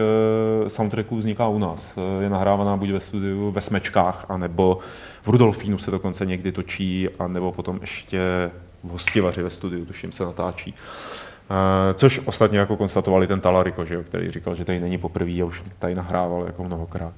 uh, 0.62 0.68
soundtracků 0.68 1.16
vzniká 1.16 1.48
u 1.48 1.58
nás. 1.58 1.96
Uh, 1.96 2.22
je 2.22 2.30
nahrávaná 2.30 2.76
buď 2.76 2.90
ve 2.90 3.00
studiu 3.00 3.50
ve 3.50 3.60
Smečkách, 3.60 4.26
anebo 4.28 4.78
v 5.22 5.28
Rudolfínu 5.28 5.78
se 5.78 5.90
dokonce 5.90 6.26
někdy 6.26 6.52
točí, 6.52 7.08
anebo 7.18 7.52
potom 7.52 7.78
ještě 7.80 8.50
v 8.84 8.88
Hostivaři 8.88 9.42
ve 9.42 9.50
studiu, 9.50 9.84
tuším, 9.84 10.12
se 10.12 10.24
natáčí. 10.24 10.74
Uh, 11.50 11.56
což 11.94 12.20
ostatně 12.24 12.58
jako 12.58 12.76
konstatovali 12.76 13.26
ten 13.26 13.40
Talariko, 13.40 13.84
že 13.84 13.94
jo, 13.94 14.02
který 14.02 14.30
říkal, 14.30 14.54
že 14.54 14.64
tady 14.64 14.80
není 14.80 14.98
poprvé 14.98 15.32
a 15.42 15.44
už 15.44 15.62
tady 15.78 15.94
nahrával 15.94 16.44
jako 16.46 16.64
mnohokrát. 16.64 17.12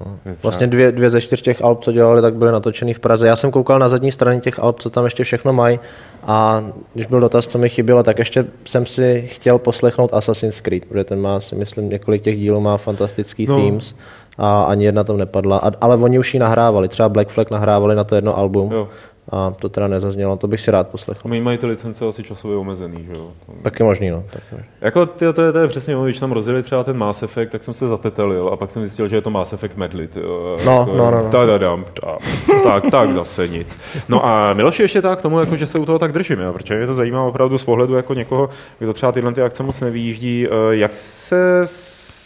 No. 0.00 0.16
Vlastně 0.42 0.66
dvě, 0.66 0.92
dvě 0.92 1.10
ze 1.10 1.20
čtyř 1.20 1.42
těch 1.42 1.62
alb, 1.64 1.84
co 1.84 1.92
dělali, 1.92 2.22
tak 2.22 2.34
byly 2.34 2.52
natočeny 2.52 2.94
v 2.94 3.00
Praze. 3.00 3.26
Já 3.26 3.36
jsem 3.36 3.50
koukal 3.50 3.78
na 3.78 3.88
zadní 3.88 4.12
straně 4.12 4.40
těch 4.40 4.58
alb, 4.58 4.80
co 4.80 4.90
tam 4.90 5.04
ještě 5.04 5.24
všechno 5.24 5.52
mají 5.52 5.80
a 6.22 6.64
když 6.94 7.06
byl 7.06 7.20
dotaz, 7.20 7.46
co 7.46 7.58
mi 7.58 7.68
chybělo, 7.68 8.02
tak 8.02 8.18
ještě 8.18 8.46
jsem 8.64 8.86
si 8.86 9.24
chtěl 9.26 9.58
poslechnout 9.58 10.14
Assassin's 10.14 10.60
Creed, 10.60 10.84
protože 10.84 11.04
ten 11.04 11.20
má, 11.20 11.40
si 11.40 11.54
myslím, 11.54 11.88
několik 11.88 12.22
těch 12.22 12.38
dílů 12.38 12.60
má 12.60 12.76
fantastický 12.76 13.46
no. 13.46 13.56
themes 13.56 13.94
a 14.38 14.62
ani 14.62 14.84
jedna 14.84 15.04
tam 15.04 15.16
nepadla. 15.16 15.58
A, 15.58 15.70
ale 15.80 15.96
oni 15.96 16.18
už 16.18 16.34
ji 16.34 16.40
nahrávali, 16.40 16.88
třeba 16.88 17.08
Black 17.08 17.28
Flag 17.28 17.50
nahrávali 17.50 17.94
na 17.94 18.04
to 18.04 18.14
jedno 18.14 18.38
album. 18.38 18.72
Jo. 18.72 18.88
A 19.30 19.50
to 19.50 19.68
teda 19.68 19.88
nezaznělo, 19.88 20.36
to 20.36 20.48
bych 20.48 20.60
si 20.60 20.70
rád 20.70 20.88
poslechl. 20.88 21.20
Oni 21.24 21.40
mají 21.40 21.58
ty 21.58 21.66
licence 21.66 22.06
asi 22.06 22.22
časově 22.22 22.56
omezený, 22.56 23.04
že 23.04 23.12
jo? 23.18 23.30
Taky 23.62 23.82
možný, 23.82 24.10
no. 24.10 24.24
Tak 24.32 24.42
možný. 24.52 24.66
Jako 24.80 25.06
ty, 25.06 25.32
to, 25.32 25.42
je, 25.42 25.52
to 25.52 25.58
je 25.58 25.68
přesně 25.68 25.96
když 26.04 26.20
tam 26.20 26.32
rozjeli 26.32 26.62
třeba 26.62 26.84
ten 26.84 26.96
Mass 26.98 27.22
Effect, 27.22 27.52
tak 27.52 27.62
jsem 27.62 27.74
se 27.74 27.88
zatetelil 27.88 28.48
a 28.52 28.56
pak 28.56 28.70
jsem 28.70 28.82
zjistil, 28.82 29.08
že 29.08 29.16
je 29.16 29.20
to 29.22 29.30
Mass 29.30 29.52
Effect 29.52 29.76
Medley. 29.76 30.08
Jo. 30.16 30.56
No, 30.66 30.72
jako, 30.80 30.92
no, 30.96 31.10
no, 31.10 31.16
no. 31.24 31.30
Tadadam, 31.30 31.84
ta, 32.00 32.16
tak, 32.64 32.90
tak 32.90 33.12
zase 33.14 33.48
nic. 33.48 33.78
No 34.08 34.26
a 34.26 34.52
Miloši 34.52 34.82
ještě 34.82 35.02
tak 35.02 35.18
k 35.18 35.22
tomu, 35.22 35.40
jako, 35.40 35.56
že 35.56 35.66
se 35.66 35.78
u 35.78 35.84
toho 35.86 35.98
tak 35.98 36.12
držím, 36.12 36.40
jo, 36.40 36.52
protože 36.52 36.76
mě 36.76 36.86
to 36.86 36.94
zajímá 36.94 37.22
opravdu 37.22 37.58
z 37.58 37.64
pohledu 37.64 37.94
jako 37.94 38.14
někoho, 38.14 38.48
kdo 38.78 38.92
třeba 38.92 39.12
tyhle 39.12 39.32
ty 39.32 39.42
akce 39.42 39.62
moc 39.62 39.80
nevyjíždí. 39.80 40.46
Eh, 40.46 40.50
Jak, 40.76 40.92
se, 40.92 41.64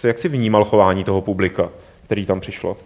jak 0.08 0.18
si 0.18 0.28
vnímal 0.28 0.64
chování 0.64 1.04
toho 1.04 1.20
publika, 1.20 1.68
který 2.04 2.26
tam 2.26 2.40
přišlo? 2.40 2.76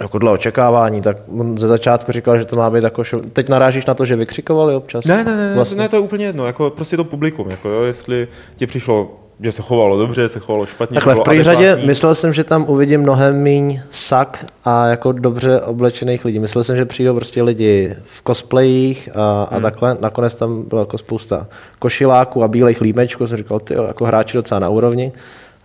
Jako 0.00 0.18
dle 0.18 0.30
očekávání, 0.30 1.02
tak 1.02 1.16
on 1.38 1.58
ze 1.58 1.66
začátku 1.66 2.12
říkal, 2.12 2.38
že 2.38 2.44
to 2.44 2.56
má 2.56 2.70
být 2.70 2.84
jako 2.84 3.04
show. 3.04 3.22
Teď 3.32 3.48
narážíš 3.48 3.86
na 3.86 3.94
to, 3.94 4.04
že 4.04 4.16
vykřikovali 4.16 4.74
občas? 4.74 5.04
Ne, 5.04 5.24
ne, 5.24 5.36
ne, 5.36 5.52
Vlastně. 5.54 5.78
ne, 5.78 5.88
to 5.88 5.96
je 5.96 6.00
úplně 6.00 6.26
jedno, 6.26 6.46
jako 6.46 6.70
prostě 6.70 6.96
to 6.96 7.04
publikum, 7.04 7.50
jako 7.50 7.68
jo, 7.68 7.82
jestli 7.82 8.28
ti 8.56 8.66
přišlo, 8.66 9.10
že 9.40 9.52
se 9.52 9.62
chovalo 9.62 9.98
dobře, 9.98 10.28
se 10.28 10.38
chovalo 10.38 10.66
špatně. 10.66 10.94
Takhle, 10.94 11.14
v 11.14 11.16
bylo 11.16 11.24
první 11.24 11.42
řadě 11.42 11.78
myslel 11.86 12.14
jsem, 12.14 12.32
že 12.32 12.44
tam 12.44 12.64
uvidím 12.68 13.00
mnohem 13.00 13.42
míň 13.42 13.80
sak 13.90 14.44
a 14.64 14.86
jako 14.86 15.12
dobře 15.12 15.60
oblečených 15.60 16.24
lidí. 16.24 16.38
Myslel 16.38 16.64
jsem, 16.64 16.76
že 16.76 16.84
přijdou 16.84 17.14
prostě 17.14 17.42
lidi 17.42 17.94
v 18.02 18.22
cosplayích 18.26 19.08
a, 19.14 19.42
a 19.42 19.54
hmm. 19.54 19.62
takhle. 19.62 19.96
Nakonec 20.00 20.34
tam 20.34 20.62
bylo 20.62 20.80
jako 20.80 20.98
spousta 20.98 21.46
košiláků 21.78 22.44
a 22.44 22.48
bílejch 22.48 22.80
límečků. 22.80 23.26
Jsem 23.26 23.36
říkal, 23.36 23.60
ty 23.60 23.74
jako 23.74 24.04
hráči 24.04 24.36
docela 24.36 24.60
na 24.60 24.68
úrovni. 24.68 25.12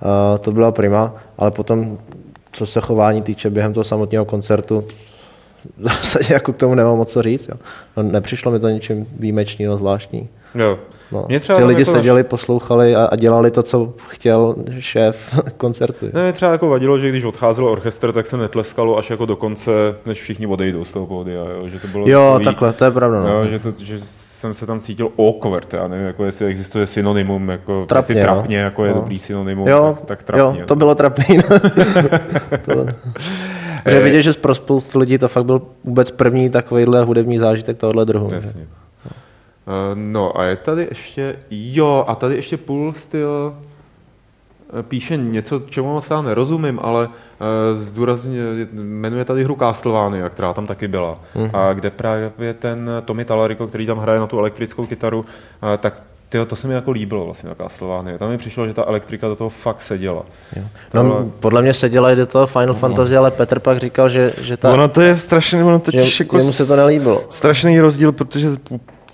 Uh, 0.02 0.38
to 0.38 0.52
byla 0.52 0.72
prima, 0.72 1.14
ale 1.38 1.52
potom, 1.52 1.98
co 2.54 2.66
se 2.66 2.82
chování 2.82 3.22
týče 3.22 3.50
během 3.50 3.74
toho 3.74 3.84
samotného 3.84 4.26
koncertu, 4.26 4.84
v 5.78 5.84
zásadě 5.84 6.34
jako 6.34 6.54
k 6.54 6.58
tomu 6.58 6.76
nemám 6.76 6.98
moc 6.98 7.12
co 7.12 7.22
říct. 7.22 7.48
Jo. 7.48 7.56
No, 7.98 8.04
nepřišlo 8.04 8.52
mi 8.52 8.60
to 8.60 8.70
ničím 8.70 9.08
výjimečného, 9.20 9.78
zvláštní. 9.78 10.30
Jo. 10.56 10.80
No. 11.12 11.26
Mě 11.28 11.40
třeba 11.40 11.60
Ty 11.60 11.66
lidi 11.66 11.82
jako 11.82 11.92
seděli, 11.92 12.24
poslouchali 12.24 12.96
a, 12.96 13.06
a 13.06 13.16
dělali 13.16 13.52
to, 13.52 13.64
co 13.64 13.94
chtěl 14.08 14.56
šéf 14.80 15.40
koncertu. 15.58 16.06
Ne, 16.14 16.24
mě 16.24 16.34
třeba 16.34 16.52
jako 16.52 16.70
vadilo, 16.70 17.00
že 17.00 17.10
když 17.10 17.24
odcházel 17.24 17.66
orchestr, 17.66 18.12
tak 18.12 18.28
se 18.28 18.38
netleskalo 18.38 18.98
až 18.98 19.10
jako 19.10 19.26
do 19.26 19.36
konce, 19.36 19.72
než 20.06 20.22
všichni 20.22 20.48
odejdou 20.48 20.86
z 20.86 20.92
toho 20.92 21.06
pódia, 21.06 21.44
jo? 21.44 21.70
že 21.70 21.80
to 21.80 21.88
bylo 21.88 22.08
Jo, 22.08 22.30
takový, 22.30 22.46
takhle, 22.46 22.74
to 22.74 22.86
je 22.86 22.92
pravda. 22.92 23.24
No. 23.24 23.30
jo, 23.30 23.46
že, 23.46 23.60
to, 23.60 23.74
že 23.78 24.00
jsem 24.44 24.54
se 24.54 24.66
tam 24.66 24.80
cítil 24.80 25.10
awkward, 25.18 25.74
já 25.74 25.88
nevím, 25.88 26.06
jako 26.08 26.26
jestli 26.26 26.46
existuje 26.46 26.86
synonymum, 26.86 27.50
jako 27.50 27.86
Trapně, 27.86 28.16
jestli 28.16 28.16
no. 28.16 28.34
trapně, 28.34 28.58
jako 28.58 28.86
je 28.86 28.92
No. 28.92 28.96
dobrý 29.00 29.20
synonymum, 29.20 29.68
Jo, 29.68 29.94
tak, 30.00 30.06
tak 30.06 30.24
trapně. 30.24 30.60
jo, 30.62 30.66
to 30.68 30.76
bylo 30.76 30.96
trapný. 30.96 31.38
No. 31.38 31.44
to, 32.66 32.86
že 33.90 34.00
vidět, 34.00 34.22
že 34.22 34.34
pro 34.34 34.56
spoustu 34.56 35.00
lidí 35.00 35.18
to 35.18 35.28
fakt 35.28 35.46
byl 35.46 35.62
vůbec 35.84 36.12
první 36.12 36.50
takovýhle 36.50 37.04
hudební 37.04 37.38
zážitek 37.38 37.78
tohohle 37.78 38.06
druhu. 38.06 38.30
Jasně. 38.34 38.62
Uh, 38.62 38.66
no 39.96 40.40
a 40.40 40.44
je 40.44 40.56
tady 40.56 40.88
ještě, 40.90 41.36
jo, 41.52 42.06
a 42.08 42.16
tady 42.16 42.36
ještě 42.36 42.58
Půl 42.58 42.94
styl 42.94 43.56
píše 44.82 45.18
něco, 45.18 45.60
čemu 45.60 45.94
moc 45.94 46.10
já 46.10 46.22
nerozumím, 46.22 46.80
ale 46.84 47.08
uh, 47.08 47.12
zdůrazně, 47.74 48.40
jmenuje 48.74 49.26
tady 49.26 49.44
hru 49.44 49.56
Castlevania, 49.60 50.30
která 50.30 50.54
tam 50.54 50.68
taky 50.68 50.88
byla. 50.88 51.16
Mhm. 51.36 51.46
Mm-hmm. 51.46 51.58
A 51.60 51.74
kde 51.74 51.90
právě 51.90 52.32
ten 52.60 52.90
Tommy 53.06 53.26
Talarico, 53.26 53.68
který 53.68 53.86
tam 53.86 53.98
hraje 53.98 54.20
na 54.20 54.28
tu 54.28 54.40
elektrickou 54.40 54.86
kytaru, 54.86 55.20
uh, 55.20 55.26
tak 55.78 55.94
tyjo, 56.30 56.46
to 56.46 56.56
se 56.56 56.68
mi 56.68 56.74
jako 56.74 56.92
líbilo 56.92 57.26
vlastně 57.26 57.50
na 57.50 57.56
Castlevania. 57.56 58.18
Tam 58.18 58.30
mi 58.30 58.38
přišlo, 58.38 58.68
že 58.68 58.74
ta 58.74 58.84
elektrika 58.88 59.28
do 59.28 59.36
toho 59.36 59.50
fakt 59.50 59.82
seděla. 59.82 60.24
Jo. 60.56 60.64
No, 60.94 61.32
podle 61.40 61.62
mě 61.62 61.74
se 61.74 61.90
dělají 61.90 62.16
do 62.16 62.26
toho 62.26 62.48
Final 62.48 62.74
Fantasy, 62.74 63.18
ale 63.18 63.32
Petr 63.32 63.60
pak 63.60 63.78
říkal, 63.78 64.10
že, 64.10 64.34
že 64.42 64.58
ta, 64.58 64.74
Ono 64.74 64.88
to 64.88 65.02
je 65.02 65.18
strašný, 65.18 65.64
ono 65.64 65.80
totiž 65.80 66.18
že, 66.18 66.24
jako 66.24 66.38
jemu 66.38 66.52
se 66.54 66.66
to 66.66 66.76
nelíbilo. 66.76 67.24
strašný 67.30 67.80
rozdíl, 67.80 68.12
protože 68.12 68.50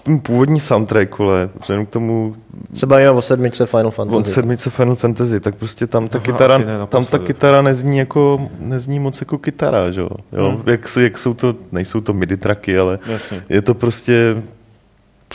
ten 0.10 0.20
původní 0.20 0.60
soundtrack, 0.60 1.18
vole, 1.18 1.50
vzhledem 1.62 1.86
k 1.86 1.90
tomu 1.90 2.36
Se 2.74 2.86
bavíme 2.86 3.12
o 3.12 3.22
sedmičce 3.22 3.66
Final 3.66 3.92
Fantasy. 3.92 4.34
sedmice 4.34 4.70
Final 4.70 4.96
Fantasy, 4.96 5.40
tak 5.40 5.56
prostě 5.56 5.88
tam 5.88 6.08
ta 6.08 6.18
Aha, 6.18 6.26
kytara, 6.26 6.58
ne, 6.58 6.66
tam 6.90 7.06
ta 7.06 7.20
kytara 7.20 7.62
nezní 7.62 7.98
jako, 7.98 8.50
nezní 8.60 9.00
moc 9.00 9.22
jako 9.22 9.38
kytara, 9.38 9.92
že 9.92 10.02
jo? 10.02 10.10
jo? 10.32 10.50
Hmm. 10.50 10.64
Jak, 10.66 10.88
jsou, 10.88 11.00
jak 11.00 11.18
jsou 11.18 11.34
to, 11.34 11.56
nejsou 11.72 12.02
to 12.02 12.14
midi 12.14 12.38
tracky, 12.38 12.80
ale 12.80 13.00
Jasně. 13.06 13.44
je 13.50 13.62
to 13.62 13.74
prostě, 13.74 14.44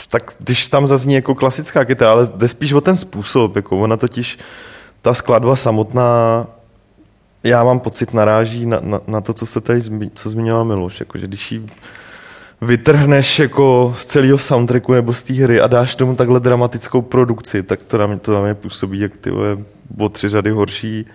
tak 0.09 0.35
když 0.39 0.69
tam 0.69 0.87
zazní 0.87 1.13
jako 1.13 1.35
klasická 1.35 1.85
kytara, 1.85 2.11
ale 2.11 2.27
jde 2.35 2.47
spíš 2.47 2.73
o 2.73 2.81
ten 2.81 2.97
způsob, 2.97 3.55
jako 3.55 3.77
ona 3.77 3.97
totiž, 3.97 4.39
ta 5.01 5.13
skladba 5.13 5.55
samotná 5.55 6.47
já 7.43 7.63
mám 7.63 7.79
pocit, 7.79 8.13
naráží 8.13 8.65
na, 8.65 8.79
na, 8.81 8.99
na 9.07 9.21
to, 9.21 9.33
co 9.33 9.45
se 9.45 9.61
tady 9.61 9.81
zmi, 9.81 10.09
co 10.13 10.29
zmiňoval 10.29 10.65
Miloš, 10.65 10.99
jako, 10.99 11.17
že 11.17 11.27
když 11.27 11.51
ji 11.51 11.67
vytrhneš 12.61 13.39
jako 13.39 13.93
z 13.97 14.05
celého 14.05 14.37
soundtracku 14.37 14.93
nebo 14.93 15.13
z 15.13 15.23
té 15.23 15.33
hry 15.33 15.61
a 15.61 15.67
dáš 15.67 15.95
tomu 15.95 16.15
takhle 16.15 16.39
dramatickou 16.39 17.01
produkci, 17.01 17.63
tak 17.63 17.83
to 17.83 17.97
na 17.97 18.05
mě, 18.05 18.17
to 18.17 18.33
na 18.33 18.41
mě 18.41 18.53
působí 18.53 18.99
jak 18.99 19.17
ty 19.17 19.31
o 19.99 20.09
tři 20.09 20.29
řady 20.29 20.49
horší 20.49 21.05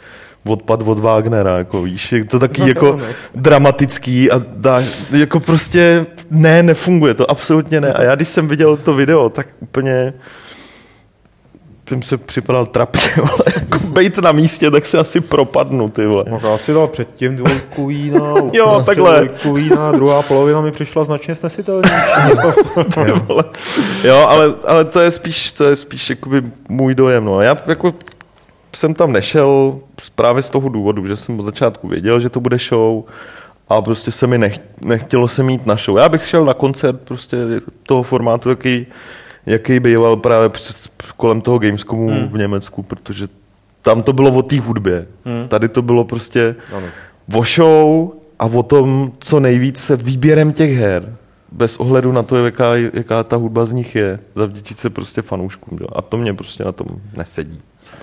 odpad 0.47 0.83
od 0.87 0.99
Wagnera, 0.99 1.59
jako 1.59 1.83
víš, 1.83 2.13
je 2.13 2.25
to 2.25 2.39
taky 2.39 2.69
jako 2.69 3.01
dramatický 3.35 4.31
a 4.31 4.43
dá, 4.57 4.83
jako 5.11 5.41
prostě 5.41 6.07
ne, 6.31 6.63
nefunguje 6.63 7.15
to, 7.15 7.31
absolutně 7.31 7.81
ne. 7.81 7.93
A 7.93 8.03
já 8.03 8.15
když 8.15 8.29
jsem 8.29 8.49
viděl 8.49 8.77
to 8.77 8.95
video, 8.95 9.29
tak 9.29 9.47
úplně 9.61 10.13
jsem 11.91 12.03
se 12.03 12.17
připadal 12.17 12.67
trapně, 12.67 13.11
vole, 13.17 13.45
jako 13.55 13.79
bejt 13.79 14.19
na 14.19 14.33
místě, 14.33 14.71
tak 14.71 14.87
se 14.87 14.99
asi 14.99 15.21
propadnu, 15.21 15.89
ty 15.89 16.07
vole. 16.07 16.25
No, 16.31 16.41
já 16.51 16.59
si 16.59 16.73
dal 16.73 16.89
předtím 16.89 17.37
dvojku 17.37 17.87
vína, 17.87 18.35
jo, 18.53 18.83
takhle. 18.87 19.25
dvojku 19.25 19.53
vína, 19.53 19.93
druhá 19.93 20.23
polovina 20.23 20.61
mi 20.61 20.73
přišla 20.73 21.05
značně 21.05 21.35
snesitelnější. 21.35 21.95
jo, 24.05 24.27
ale, 24.29 24.55
ale 24.67 24.85
to 24.85 25.01
je 25.01 25.11
spíš, 25.11 25.53
to 25.53 25.65
je 25.65 25.77
spíš 25.77 26.11
jakoby 26.11 26.43
můj 26.69 26.95
dojem, 26.95 27.25
no. 27.25 27.41
Já 27.41 27.57
jako 27.67 27.95
jsem 28.77 28.95
tam 28.95 29.13
nešel 29.13 29.79
právě 30.15 30.43
z 30.43 30.51
toho 30.51 30.69
důvodu, 30.69 31.07
že 31.07 31.17
jsem 31.17 31.41
od 31.41 31.43
začátku 31.43 31.89
věděl, 31.89 32.21
že 32.21 32.29
to 32.29 32.41
bude 32.41 32.59
show 32.59 33.03
a 33.69 33.83
prostě 33.83 34.11
se 34.11 34.27
mi 34.27 34.39
nech, 34.39 34.61
nechtělo 34.81 35.29
se 35.29 35.43
mít 35.43 35.67
na 35.67 35.77
show. 35.77 35.99
Já 35.99 36.09
bych 36.09 36.25
šel 36.25 36.45
na 36.45 36.55
koncert 36.55 37.01
prostě 37.01 37.37
toho 37.83 38.03
formátu, 38.03 38.49
jaký, 38.49 38.87
jaký 39.47 39.81
býval 39.81 40.17
právě 40.17 40.49
před, 40.49 40.77
kolem 41.17 41.41
toho 41.41 41.59
Gamescomu 41.59 42.09
hmm. 42.09 42.29
v 42.29 42.39
Německu, 42.39 42.83
protože 42.83 43.27
tam 43.83 44.03
to 44.03 44.13
bylo 44.13 44.31
o 44.31 44.43
té 44.43 44.61
hudbě. 44.61 45.07
Hmm. 45.25 45.49
Tady 45.49 45.69
to 45.69 45.83
bylo 45.83 46.05
prostě 46.05 46.57
ano. 46.77 46.87
o 47.35 47.45
show 47.45 48.11
a 48.39 48.45
o 48.45 48.63
tom, 48.63 49.13
co 49.19 49.41
nejvíc 49.41 49.79
se 49.79 49.97
výběrem 49.97 50.53
těch 50.53 50.77
her 50.77 51.17
bez 51.53 51.77
ohledu 51.77 52.13
na 52.13 52.23
to, 52.23 52.45
jaká, 52.45 52.77
jaká 52.77 53.25
ta 53.25 53.37
hudba 53.37 53.67
z 53.67 53.73
nich 53.73 53.95
je, 53.95 54.19
zavděčit 54.35 54.79
se 54.79 54.91
prostě 54.91 55.23
fanouškům. 55.23 55.79
Jo. 55.81 55.87
A 55.93 56.03
to 56.03 56.17
mě 56.17 56.35
prostě 56.35 56.65
na 56.65 56.73
tom 56.73 56.87
nesedí. 57.17 57.61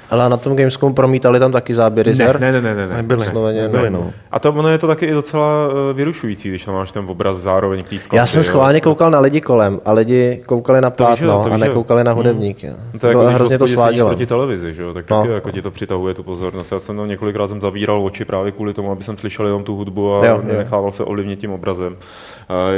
Ale 0.10 0.30
na 0.30 0.38
tom 0.38 0.56
Gamescomu 0.56 0.94
promítali 0.94 1.40
tam 1.40 1.52
taky 1.52 1.76
záběry 1.76 2.16
ne, 2.16 2.26
ne, 2.26 2.52
ne, 2.52 2.62
ne, 2.62 2.76
ne, 2.76 2.88
ne. 2.88 2.96
Nebyly, 2.96 3.26
nebyly, 3.54 3.90
no. 3.90 4.14
A 4.32 4.40
to 4.40 4.54
ono 4.54 4.70
je 4.70 4.78
to 4.78 4.88
taky 4.88 5.06
i 5.06 5.12
docela 5.12 5.70
eh, 5.70 5.94
vyrušující, 5.94 6.50
když 6.50 6.66
tam 6.66 6.76
máš 6.76 6.92
ten 6.92 7.06
obraz 7.08 7.38
zároveň 7.38 7.82
k 7.84 8.14
Já 8.14 8.26
jsem 8.26 8.44
schválně 8.44 8.82
koukal 8.82 9.12
na 9.12 9.20
lidi 9.20 9.42
kolem 9.42 9.80
a 9.86 9.94
lidi 9.94 10.44
koukali 10.46 10.82
na 10.82 10.90
plátno 10.90 11.46
a 11.52 11.58
nekoukali 11.58 12.04
na 12.04 12.12
hudebník. 12.12 12.64
Hmm. 12.64 12.76
No, 12.94 13.00
to 13.00 13.08
je 13.08 13.12
jako, 13.12 13.24
hrozně 13.26 13.58
to 13.58 13.68
svádělo. 13.68 14.10
proti 14.10 14.26
televizi, 14.26 14.74
že 14.74 14.82
jo? 14.82 14.94
tak 14.94 15.10
no. 15.10 15.22
taky 15.22 15.34
jako 15.34 15.52
ti 15.52 15.62
to 15.62 15.72
přitahuje 15.72 16.14
tu 16.14 16.24
pozornost. 16.24 16.72
Já 16.72 16.80
jsem 16.80 16.98
tam 16.98 17.08
několikrát 17.08 17.48
jsem 17.48 17.62
zavíral 17.62 18.06
oči 18.06 18.26
právě 18.26 18.52
kvůli 18.52 18.74
tomu, 18.74 18.92
aby 18.92 19.04
jsem 19.04 19.18
slyšel 19.18 19.46
jenom 19.46 19.64
tu 19.64 19.76
hudbu 19.76 20.16
a 20.16 20.26
jo, 20.26 20.42
nenechával 20.44 20.92
se 20.92 21.04
ovlivnit 21.04 21.40
tím 21.40 21.52
obrazem. 21.52 21.96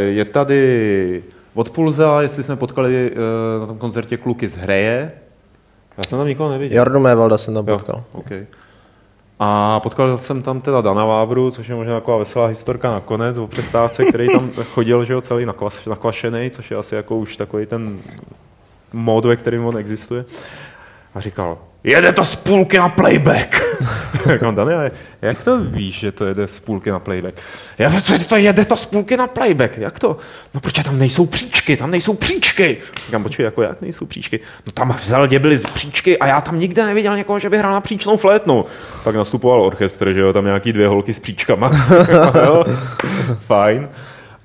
Je 0.05 0.25
tady 0.25 1.23
od 1.53 1.69
Pulza, 1.69 2.21
jestli 2.21 2.43
jsme 2.43 2.55
potkali 2.55 3.11
eh, 3.11 3.59
na 3.59 3.65
tom 3.65 3.77
koncertě 3.77 4.17
kluky 4.17 4.47
z 4.47 4.57
Hreje, 4.57 5.11
já 5.99 6.03
jsem 6.03 6.19
tam 6.19 6.27
nikoho 6.27 6.51
neviděl. 6.51 6.77
Jardu 6.77 6.99
Mévalda 6.99 7.37
jsem 7.37 7.53
tam 7.53 7.65
potkal. 7.65 7.95
Jo, 7.95 8.03
okay. 8.11 8.45
A 9.39 9.79
potkal 9.79 10.17
jsem 10.17 10.41
tam 10.41 10.61
teda 10.61 10.81
Dana 10.81 11.05
Vávru, 11.05 11.51
což 11.51 11.67
je 11.67 11.75
možná 11.75 11.93
taková 11.93 12.17
veselá 12.17 12.47
historka 12.47 12.91
nakonec 12.91 13.37
o 13.37 13.47
přestávce, 13.47 14.05
který 14.05 14.29
tam 14.29 14.51
chodil, 14.63 15.05
že 15.05 15.13
jo, 15.13 15.21
celý 15.21 15.45
nakvas, 15.45 15.85
nakvašený, 15.85 16.49
což 16.49 16.71
je 16.71 16.77
asi 16.77 16.95
jako 16.95 17.17
už 17.17 17.37
takový 17.37 17.65
ten 17.65 17.99
mod, 18.93 19.25
ve 19.25 19.35
kterým 19.35 19.65
on 19.65 19.77
existuje. 19.77 20.25
A 21.15 21.19
říkal, 21.19 21.57
jede 21.83 22.11
to 22.11 22.25
z 22.25 22.35
půlky 22.35 22.77
na 22.77 22.89
playback. 22.89 23.61
Říkám, 24.33 24.55
Daniel, 24.55 24.89
jak 25.21 25.43
to 25.43 25.59
víš, 25.59 25.99
že 25.99 26.11
to 26.11 26.25
jede 26.25 26.47
z 26.47 26.59
půlky 26.59 26.91
na 26.91 26.99
playback? 26.99 27.35
Já 27.77 27.89
že 27.89 28.25
to 28.25 28.35
jede 28.35 28.65
to 28.65 28.77
z 28.77 28.85
půlky 28.85 29.17
na 29.17 29.27
playback. 29.27 29.77
Jak 29.77 29.99
to? 29.99 30.17
No 30.53 30.59
protože 30.59 30.83
tam 30.83 30.99
nejsou 30.99 31.25
příčky, 31.25 31.77
tam 31.77 31.91
nejsou 31.91 32.13
příčky. 32.13 32.77
Říkám, 33.05 33.23
počkej, 33.23 33.43
jako 33.43 33.61
jak 33.61 33.81
nejsou 33.81 34.05
příčky? 34.05 34.39
No 34.65 34.71
tam 34.71 34.93
v 34.93 35.05
Zeldě 35.05 35.39
byly 35.39 35.57
z 35.57 35.65
příčky 35.65 36.17
a 36.17 36.27
já 36.27 36.41
tam 36.41 36.59
nikde 36.59 36.85
neviděl 36.85 37.17
někoho, 37.17 37.39
že 37.39 37.49
by 37.49 37.57
hrál 37.57 37.73
na 37.73 37.81
příčnou 37.81 38.17
flétnu. 38.17 38.65
Pak 39.03 39.15
nastupoval 39.15 39.61
orchestr, 39.61 40.13
že 40.13 40.19
jo, 40.19 40.33
tam 40.33 40.45
nějaký 40.45 40.73
dvě 40.73 40.87
holky 40.87 41.13
s 41.13 41.19
příčkama. 41.19 41.71
jo, 42.45 42.63
fajn. 43.35 43.89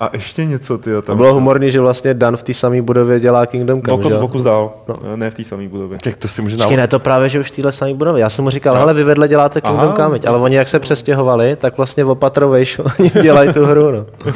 A 0.01 0.11
ještě 0.13 0.45
něco, 0.45 0.79
ty 0.79 0.91
tam. 1.07 1.17
bylo 1.17 1.35
humorný, 1.35 1.71
že 1.71 1.81
vlastně 1.81 2.15
Dan 2.15 2.37
v 2.37 2.43
té 2.43 2.55
samé 2.55 2.83
budově 2.83 3.21
dělá 3.21 3.47
Kingdom 3.47 3.83
Come, 3.83 4.03
Boku, 4.03 4.21
boku 4.21 4.39
zdál, 4.39 4.73
no. 4.89 5.17
ne 5.17 5.31
v 5.31 5.35
té 5.35 5.45
samé 5.45 5.69
budově. 5.69 5.99
Tak 5.99 6.17
to 6.17 6.29
si 6.29 6.43
může 6.43 6.57
Počkej, 6.57 6.77
ne, 6.77 6.89
to 6.89 6.99
právě, 6.99 7.29
že 7.29 7.41
už 7.41 7.51
v 7.51 7.57
téhle 7.57 7.73
samé 7.73 7.95
budově. 7.95 8.21
Já 8.21 8.31
jsem 8.31 8.45
mu 8.45 8.51
říkal, 8.51 8.75
no. 8.75 8.81
hele, 8.81 8.95
vy 8.95 9.05
vedle 9.05 9.29
děláte 9.29 9.61
Kingdom 9.61 9.81
Aha, 9.81 9.97
Come, 9.97 10.19
ale 10.27 10.41
oni 10.41 10.57
jak 10.57 10.69
se 10.69 10.79
přestěhovali, 10.79 11.57
tak 11.57 11.77
vlastně 11.77 12.05
opatrovejš, 12.05 12.79
oni 12.79 13.11
dělají 13.23 13.53
tu 13.53 13.67
hru, 13.67 13.91
no. 13.91 14.07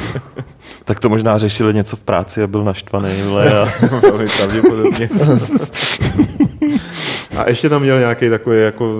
tak 0.85 0.99
to 0.99 1.09
možná 1.09 1.37
řešili 1.37 1.73
něco 1.73 1.95
v 1.95 1.99
práci 1.99 2.43
a 2.43 2.47
byl 2.47 2.63
naštvaný. 2.63 3.09
A... 3.21 3.87
Velmi 4.01 4.25
pravděpodobně. 4.37 5.09
A 7.37 7.49
ještě 7.49 7.69
tam 7.69 7.81
měl 7.81 7.99
nějaký 7.99 8.29
takový 8.29 8.61
jako 8.61 8.95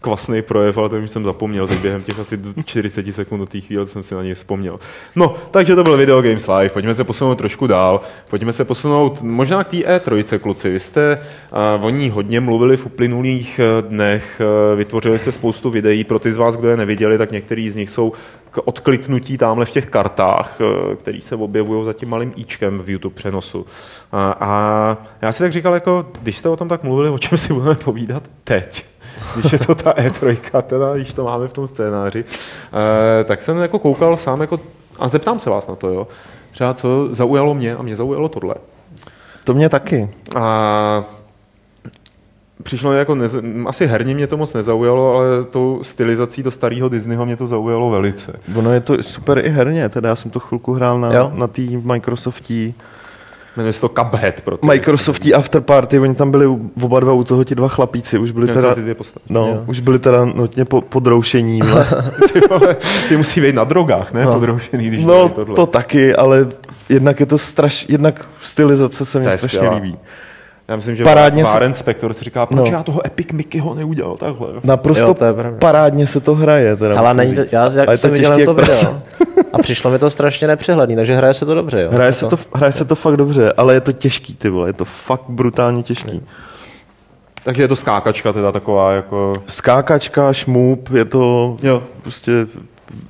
kvasný 0.00 0.42
projev, 0.42 0.78
ale 0.78 0.88
to 0.88 0.96
už 0.96 1.10
jsem 1.10 1.24
zapomněl, 1.24 1.68
tak 1.68 1.78
během 1.78 2.02
těch 2.02 2.18
asi 2.18 2.40
40 2.64 3.14
sekund 3.14 3.38
do 3.38 3.46
té 3.46 3.60
chvíle 3.60 3.86
jsem 3.86 4.02
si 4.02 4.14
na 4.14 4.22
něj 4.22 4.34
vzpomněl. 4.34 4.78
No, 5.16 5.34
takže 5.50 5.74
to 5.74 5.82
byl 5.82 5.96
Video 5.96 6.22
Games 6.22 6.48
Live, 6.48 6.68
pojďme 6.68 6.94
se 6.94 7.04
posunout 7.04 7.34
trošku 7.34 7.66
dál, 7.66 8.00
pojďme 8.30 8.52
se 8.52 8.64
posunout 8.64 9.22
možná 9.22 9.64
k 9.64 9.68
té 9.68 9.76
E3, 9.76 10.38
kluci. 10.38 10.70
Vy 10.70 10.80
jste 10.80 11.18
uh, 11.78 11.86
o 11.86 11.90
ní 11.90 12.10
hodně 12.10 12.40
mluvili 12.40 12.76
v 12.76 12.86
uplynulých 12.86 13.58
eh, 13.58 13.82
dnech, 13.82 14.40
uh, 14.70 14.78
vytvořili 14.78 15.18
se 15.18 15.32
spoustu 15.32 15.70
videí, 15.70 16.04
pro 16.04 16.18
ty 16.18 16.32
z 16.32 16.36
vás, 16.36 16.56
kdo 16.56 16.68
je 16.68 16.76
neviděli, 16.76 17.18
tak 17.18 17.30
některý 17.30 17.70
z 17.70 17.76
nich 17.76 17.90
jsou 17.90 18.12
k 18.50 18.58
odkliknutí 18.64 19.38
tamhle 19.38 19.66
v 19.66 19.70
těch 19.70 19.86
kartách, 19.86 20.58
uh, 20.60 20.94
které 20.94 21.20
se 21.20 21.36
objevují 21.36 21.84
za 21.84 21.92
tím 21.92 22.08
malým 22.08 22.32
íčkem 22.36 22.78
v 22.78 22.90
YouTube 22.90 23.14
přenosu. 23.14 23.66
A, 24.12 24.36
a 24.40 24.96
já 25.22 25.32
si 25.32 25.42
tak 25.42 25.52
říkal, 25.52 25.74
jako, 25.74 26.06
když 26.22 26.38
jste 26.38 26.48
o 26.48 26.56
tom 26.56 26.68
tak 26.68 26.82
mluvili, 26.82 27.08
o 27.08 27.18
čem 27.18 27.38
si 27.38 27.52
budeme 27.52 27.74
povídat 27.74 28.22
teď? 28.44 28.84
Když 29.36 29.52
je 29.52 29.58
to 29.58 29.74
ta 29.74 29.92
E3, 29.92 30.62
teda, 30.62 30.94
když 30.94 31.14
to 31.14 31.24
máme 31.24 31.48
v 31.48 31.52
tom 31.52 31.66
scénáři, 31.66 32.24
e, 33.20 33.24
tak 33.24 33.42
jsem 33.42 33.58
jako 33.58 33.78
koukal 33.78 34.16
sám 34.16 34.40
jako, 34.40 34.60
a 34.98 35.08
zeptám 35.08 35.38
se 35.38 35.50
vás 35.50 35.68
na 35.68 35.74
to, 35.74 35.88
jo, 35.88 36.08
třeba 36.50 36.74
co 36.74 37.08
zaujalo 37.10 37.54
mě 37.54 37.76
a 37.76 37.82
mě 37.82 37.96
zaujalo 37.96 38.28
tohle. 38.28 38.54
To 39.44 39.54
mě 39.54 39.68
taky. 39.68 40.08
A 40.36 41.04
přišlo 42.62 42.92
jako, 42.92 43.14
nez, 43.14 43.36
asi 43.66 43.86
herně 43.86 44.14
mě 44.14 44.26
to 44.26 44.36
moc 44.36 44.54
nezaujalo, 44.54 45.16
ale 45.16 45.44
tou 45.44 45.78
stylizací 45.82 46.42
do 46.42 46.50
starého 46.50 46.88
Disneyho 46.88 47.26
mě 47.26 47.36
to 47.36 47.46
zaujalo 47.46 47.90
velice. 47.90 48.40
Ono 48.56 48.72
je 48.72 48.80
to 48.80 49.02
super 49.02 49.38
i 49.38 49.48
herně, 49.48 49.88
teda 49.88 50.08
já 50.08 50.16
jsem 50.16 50.30
to 50.30 50.40
chvilku 50.40 50.72
hrál 50.72 51.00
na, 51.00 51.30
na 51.34 51.46
té 51.46 51.62
Microsoftí 51.62 52.74
Jmenuje 53.58 53.72
se 53.72 53.80
to 53.80 53.88
Cuphead. 53.88 54.40
Pro 54.40 54.58
Microsoftí 54.64 55.34
Afterparty, 55.34 55.98
oni 55.98 56.14
tam 56.14 56.30
byli 56.30 56.46
oba 56.82 57.00
dva 57.00 57.12
u 57.12 57.24
toho 57.24 57.44
ti 57.44 57.54
dva 57.54 57.68
chlapíci, 57.68 58.18
už 58.18 58.30
byli 58.30 58.46
teda, 58.46 58.74
ty 58.74 58.96
no, 59.28 59.46
jo. 59.46 59.64
už 59.66 59.80
byli 59.80 59.98
teda 59.98 60.24
notně 60.24 60.64
po, 60.64 60.80
podroušení. 60.80 61.60
ty, 62.32 62.40
vole, 62.40 62.76
ty 63.08 63.16
musí 63.16 63.40
být 63.40 63.54
na 63.54 63.64
drogách, 63.64 64.12
ne? 64.12 64.24
No. 64.24 64.32
Podroušený, 64.32 64.88
když 64.88 65.04
no, 65.04 65.28
tohle. 65.28 65.54
to 65.54 65.66
taky, 65.66 66.14
ale 66.14 66.48
jednak 66.88 67.20
je 67.20 67.26
to 67.26 67.38
straš, 67.38 67.86
jednak 67.88 68.26
stylizace 68.42 69.04
se 69.04 69.18
mi 69.18 69.24
strašně 69.24 69.48
skvělá. 69.48 69.74
líbí. 69.74 69.96
Já 70.68 70.76
myslím, 70.76 70.96
že 70.96 71.04
parádně 71.04 71.46
se... 71.46 71.74
Spector 71.74 72.14
si 72.14 72.24
říká, 72.24 72.46
proč 72.46 72.70
no. 72.70 72.76
já 72.76 72.82
toho 72.82 73.06
Epic 73.06 73.32
Mickeyho 73.32 73.74
neudělal 73.74 74.16
takhle. 74.16 74.48
Naprosto 74.64 75.06
jo, 75.06 75.14
to 75.14 75.24
je 75.24 75.34
parádně 75.58 76.06
se 76.06 76.20
to 76.20 76.34
hraje. 76.34 76.76
Teda 76.76 76.98
Ale 76.98 77.14
není 77.14 77.34
to, 77.34 77.40
já 77.52 77.70
jak 77.72 77.96
jsem 77.96 78.10
viděl 78.10 78.44
to 78.44 78.54
video 78.54 79.02
a 79.58 79.62
přišlo 79.62 79.90
mi 79.90 79.98
to 79.98 80.10
strašně 80.10 80.46
nepřehledný, 80.46 80.96
takže 80.96 81.14
hraje 81.14 81.34
se 81.34 81.46
to 81.46 81.54
dobře. 81.54 81.80
Jo? 81.80 81.90
Hraje, 81.92 82.12
se 82.12 82.26
to, 82.26 82.38
hraje 82.54 82.72
se 82.72 82.84
to 82.84 82.94
fakt 82.94 83.16
dobře, 83.16 83.52
ale 83.56 83.74
je 83.74 83.80
to 83.80 83.92
těžký, 83.92 84.34
ty 84.34 84.48
vole, 84.48 84.68
je 84.68 84.72
to 84.72 84.84
fakt 84.84 85.24
brutálně 85.28 85.82
těžký. 85.82 86.22
Takže 87.44 87.62
je 87.62 87.68
to 87.68 87.76
skákačka 87.76 88.32
teda 88.32 88.52
taková 88.52 88.92
jako... 88.92 89.42
Skákačka, 89.46 90.32
šmůb, 90.32 90.90
je 90.90 91.04
to 91.04 91.56
jo. 91.62 91.82
prostě 92.02 92.46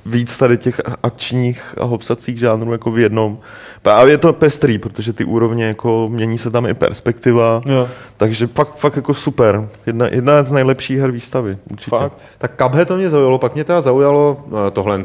víc 0.05 0.37
tady 0.37 0.57
těch 0.57 0.81
akčních 1.03 1.75
a 1.77 1.83
hopsacích 1.83 2.39
žánrů 2.39 2.71
jako 2.71 2.91
v 2.91 2.99
jednom. 2.99 3.37
Právě 3.81 4.13
je 4.13 4.17
to 4.17 4.33
pestrý, 4.33 4.77
protože 4.77 5.13
ty 5.13 5.25
úrovně 5.25 5.65
jako 5.65 6.09
mění 6.11 6.37
se 6.37 6.51
tam 6.51 6.65
i 6.65 6.73
perspektiva, 6.73 7.61
jo. 7.65 7.87
takže 8.17 8.47
fakt, 8.47 8.75
fakt 8.75 8.95
jako 8.95 9.13
super. 9.13 9.69
Jedna, 9.85 10.07
jedna 10.07 10.43
z 10.43 10.51
nejlepších 10.51 10.99
her 10.99 11.11
výstavy, 11.11 11.57
určitě. 11.71 11.89
Fakt? 11.89 12.13
Tak 12.37 12.51
Cuphead 12.61 12.87
to 12.87 12.97
mě 12.97 13.09
zaujalo, 13.09 13.37
pak 13.37 13.53
mě 13.53 13.63
teda 13.63 13.81
zaujalo 13.81 14.37
eh, 14.67 14.71
tohle, 14.71 15.03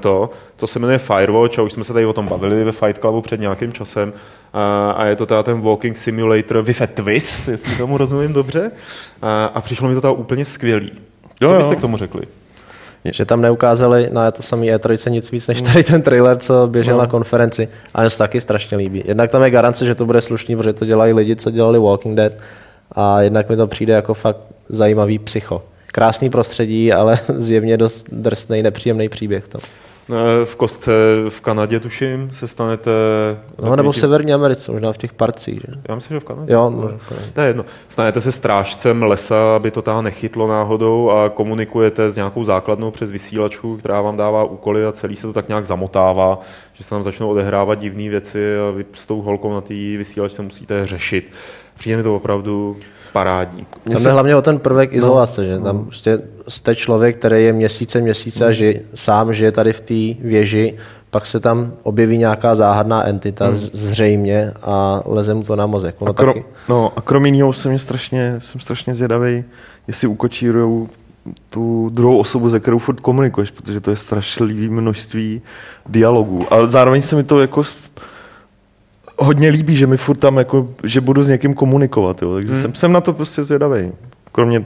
to 0.56 0.66
se 0.66 0.78
jmenuje 0.78 0.98
Firewatch 0.98 1.58
a 1.58 1.62
už 1.62 1.72
jsme 1.72 1.84
se 1.84 1.92
tady 1.92 2.06
o 2.06 2.12
tom 2.12 2.28
bavili 2.28 2.64
ve 2.64 2.72
Fight 2.72 2.98
Clubu 2.98 3.20
před 3.20 3.40
nějakým 3.40 3.72
časem 3.72 4.12
a, 4.52 4.90
a 4.90 5.04
je 5.04 5.16
to 5.16 5.26
teda 5.26 5.42
ten 5.42 5.60
Walking 5.60 5.98
Simulator 5.98 6.62
with 6.62 6.82
a 6.82 6.86
twist, 6.86 7.48
jestli 7.48 7.76
tomu 7.76 7.98
rozumím 7.98 8.32
dobře 8.32 8.70
a, 9.22 9.44
a 9.44 9.60
přišlo 9.60 9.88
mi 9.88 9.94
to 9.94 10.00
teda 10.00 10.12
úplně 10.12 10.44
skvělý. 10.44 10.92
Co 11.38 11.44
jo, 11.44 11.56
byste 11.56 11.74
jo. 11.74 11.78
k 11.78 11.80
tomu 11.80 11.96
řekli? 11.96 12.22
Že 13.12 13.24
tam 13.24 13.40
neukázali 13.40 14.08
na 14.12 14.30
to 14.30 14.42
samý 14.42 14.72
E3 14.72 15.10
nic 15.10 15.30
víc 15.30 15.46
než 15.46 15.62
tady 15.62 15.84
ten 15.84 16.02
trailer, 16.02 16.38
co 16.38 16.66
běžel 16.66 16.96
no. 16.96 17.02
na 17.02 17.06
konferenci. 17.06 17.68
A 17.94 18.00
mě 18.00 18.10
se 18.10 18.18
taky 18.18 18.40
strašně 18.40 18.76
líbí. 18.76 19.02
Jednak 19.06 19.30
tam 19.30 19.42
je 19.42 19.50
garance, 19.50 19.86
že 19.86 19.94
to 19.94 20.06
bude 20.06 20.20
slušný, 20.20 20.56
protože 20.56 20.72
to 20.72 20.84
dělají 20.84 21.12
lidi, 21.12 21.36
co 21.36 21.50
dělali 21.50 21.78
Walking 21.78 22.16
Dead. 22.16 22.32
A 22.92 23.20
jednak 23.20 23.48
mi 23.48 23.56
to 23.56 23.66
přijde 23.66 23.92
jako 23.92 24.14
fakt 24.14 24.40
zajímavý 24.68 25.18
psycho 25.18 25.62
krásný 25.94 26.30
prostředí, 26.30 26.92
ale 26.92 27.18
zjevně 27.36 27.76
dost 27.76 28.06
drsný, 28.12 28.62
nepříjemný 28.62 29.08
příběh 29.08 29.48
to. 29.48 29.58
Eh, 30.10 30.44
v 30.44 30.56
kostce 30.56 30.92
v 31.28 31.40
Kanadě, 31.40 31.80
tuším, 31.80 32.30
se 32.32 32.48
stanete... 32.48 32.90
No, 33.64 33.76
nebo 33.76 33.92
v 33.92 33.96
Severní 33.96 34.32
Americe, 34.32 34.72
možná 34.72 34.92
v 34.92 34.98
těch 34.98 35.12
parcích. 35.12 35.54
Že? 35.54 35.72
Já 35.88 35.94
myslím, 35.94 36.14
že 36.16 36.20
v 36.20 36.24
Kanadě. 36.24 36.52
Jo, 36.52 36.70
no, 36.70 36.90
to 37.32 37.40
je 37.40 37.46
jedno. 37.46 37.64
Stanete 37.88 38.20
se 38.20 38.32
strážcem 38.32 39.02
lesa, 39.02 39.56
aby 39.56 39.70
to 39.70 39.82
tam 39.82 40.04
nechytlo 40.04 40.48
náhodou 40.48 41.10
a 41.10 41.28
komunikujete 41.28 42.10
s 42.10 42.16
nějakou 42.16 42.44
základnou 42.44 42.90
přes 42.90 43.10
vysílačku, 43.10 43.76
která 43.76 44.00
vám 44.00 44.16
dává 44.16 44.44
úkoly 44.44 44.86
a 44.86 44.92
celý 44.92 45.16
se 45.16 45.26
to 45.26 45.32
tak 45.32 45.48
nějak 45.48 45.66
zamotává, 45.66 46.40
že 46.74 46.84
se 46.84 46.90
tam 46.90 47.02
začnou 47.02 47.28
odehrávat 47.28 47.78
divné 47.78 48.08
věci 48.08 48.58
a 48.58 48.70
vy 48.70 48.84
s 48.92 49.06
tou 49.06 49.22
holkou 49.22 49.52
na 49.52 49.60
té 49.60 49.74
vysílačce 49.74 50.42
musíte 50.42 50.86
řešit. 50.86 51.32
Přijde 51.78 51.96
mi 51.96 52.02
to 52.02 52.16
opravdu 52.16 52.76
parádní. 53.14 53.66
Tam 53.92 54.02
je 54.02 54.12
hlavně 54.12 54.36
o 54.36 54.42
ten 54.42 54.58
prvek 54.58 54.92
no. 54.92 54.98
izolace, 54.98 55.46
že 55.46 55.58
tam 55.58 55.84
prostě 55.84 56.18
jste 56.48 56.76
člověk, 56.76 57.16
který 57.16 57.44
je 57.44 57.52
měsíce, 57.52 58.00
měsíce 58.00 58.46
a 58.46 58.52
žije, 58.52 58.80
sám 58.94 59.34
žije 59.34 59.52
tady 59.52 59.72
v 59.72 59.80
té 59.80 60.28
věži, 60.28 60.74
pak 61.10 61.26
se 61.26 61.40
tam 61.40 61.72
objeví 61.82 62.18
nějaká 62.18 62.54
záhadná 62.54 63.06
entita 63.06 63.46
hmm. 63.46 63.54
zřejmě 63.54 64.52
a 64.62 65.02
leze 65.06 65.34
mu 65.34 65.42
to 65.42 65.56
na 65.56 65.66
mozek. 65.66 65.94
Ono 65.98 66.10
a, 66.10 66.14
krom, 66.14 66.34
taky... 66.34 66.44
no, 66.68 66.92
a 66.96 67.00
krom 67.00 67.26
jiného 67.26 67.52
jsem, 67.52 67.78
strašně, 67.78 68.40
jsem 68.44 68.60
strašně 68.60 68.94
zvědavý, 68.94 69.44
jestli 69.88 70.08
ukočírujou 70.08 70.88
tu 71.50 71.90
druhou 71.92 72.18
osobu, 72.18 72.48
ze 72.48 72.60
kterou 72.60 72.78
furt 72.78 73.00
komunikuješ, 73.00 73.50
protože 73.50 73.80
to 73.80 73.90
je 73.90 73.96
strašlivý 73.96 74.68
množství 74.68 75.42
dialogů. 75.86 76.46
Ale 76.50 76.68
zároveň 76.68 77.02
se 77.02 77.16
mi 77.16 77.24
to 77.24 77.40
jako 77.40 77.62
hodně 79.18 79.48
líbí, 79.48 79.76
že 79.76 79.86
mi 79.86 79.96
furt 79.96 80.16
tam 80.16 80.36
jako, 80.36 80.68
že 80.84 81.00
budu 81.00 81.22
s 81.22 81.28
někým 81.28 81.54
komunikovat, 81.54 82.22
jo. 82.22 82.34
takže 82.34 82.52
hmm. 82.52 82.62
jsem, 82.62 82.74
jsem 82.74 82.92
na 82.92 83.00
to 83.00 83.12
prostě 83.12 83.44
zvědavý. 83.44 83.92
Kromě 84.32 84.64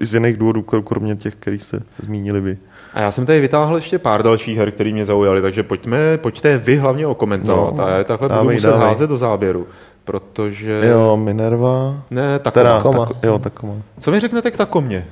z 0.00 0.14
jiných 0.14 0.36
důvodů, 0.36 0.62
kromě 0.62 1.16
těch, 1.16 1.34
který 1.34 1.58
jste 1.58 1.80
zmínili 2.02 2.40
vy. 2.40 2.58
A 2.94 3.00
já 3.00 3.10
jsem 3.10 3.26
tady 3.26 3.40
vytáhl 3.40 3.76
ještě 3.76 3.98
pár 3.98 4.22
dalších 4.22 4.58
her, 4.58 4.70
které 4.70 4.92
mě 4.92 5.04
zaujaly, 5.04 5.42
takže 5.42 5.62
pojďme, 5.62 6.18
pojďte 6.18 6.58
vy 6.58 6.76
hlavně 6.76 7.06
okomentovat. 7.06 7.76
No, 7.76 7.84
a 7.84 7.88
já 7.88 8.04
takhle 8.04 8.28
dávej, 8.28 8.44
budu 8.44 8.54
muset 8.54 8.70
dávej. 8.70 8.88
házet 8.88 9.06
do 9.06 9.16
záběru, 9.16 9.66
protože... 10.04 10.82
Jo, 10.90 11.16
Minerva. 11.16 12.02
Ne, 12.10 12.38
Takoma. 12.38 12.64
Teda, 12.64 12.76
takoma. 12.76 13.06
Tak, 13.06 13.16
jo, 13.22 13.38
Takoma. 13.38 13.74
Co 13.98 14.10
mi 14.10 14.20
řeknete 14.20 14.50
k 14.50 14.56
Takomě? 14.56 15.06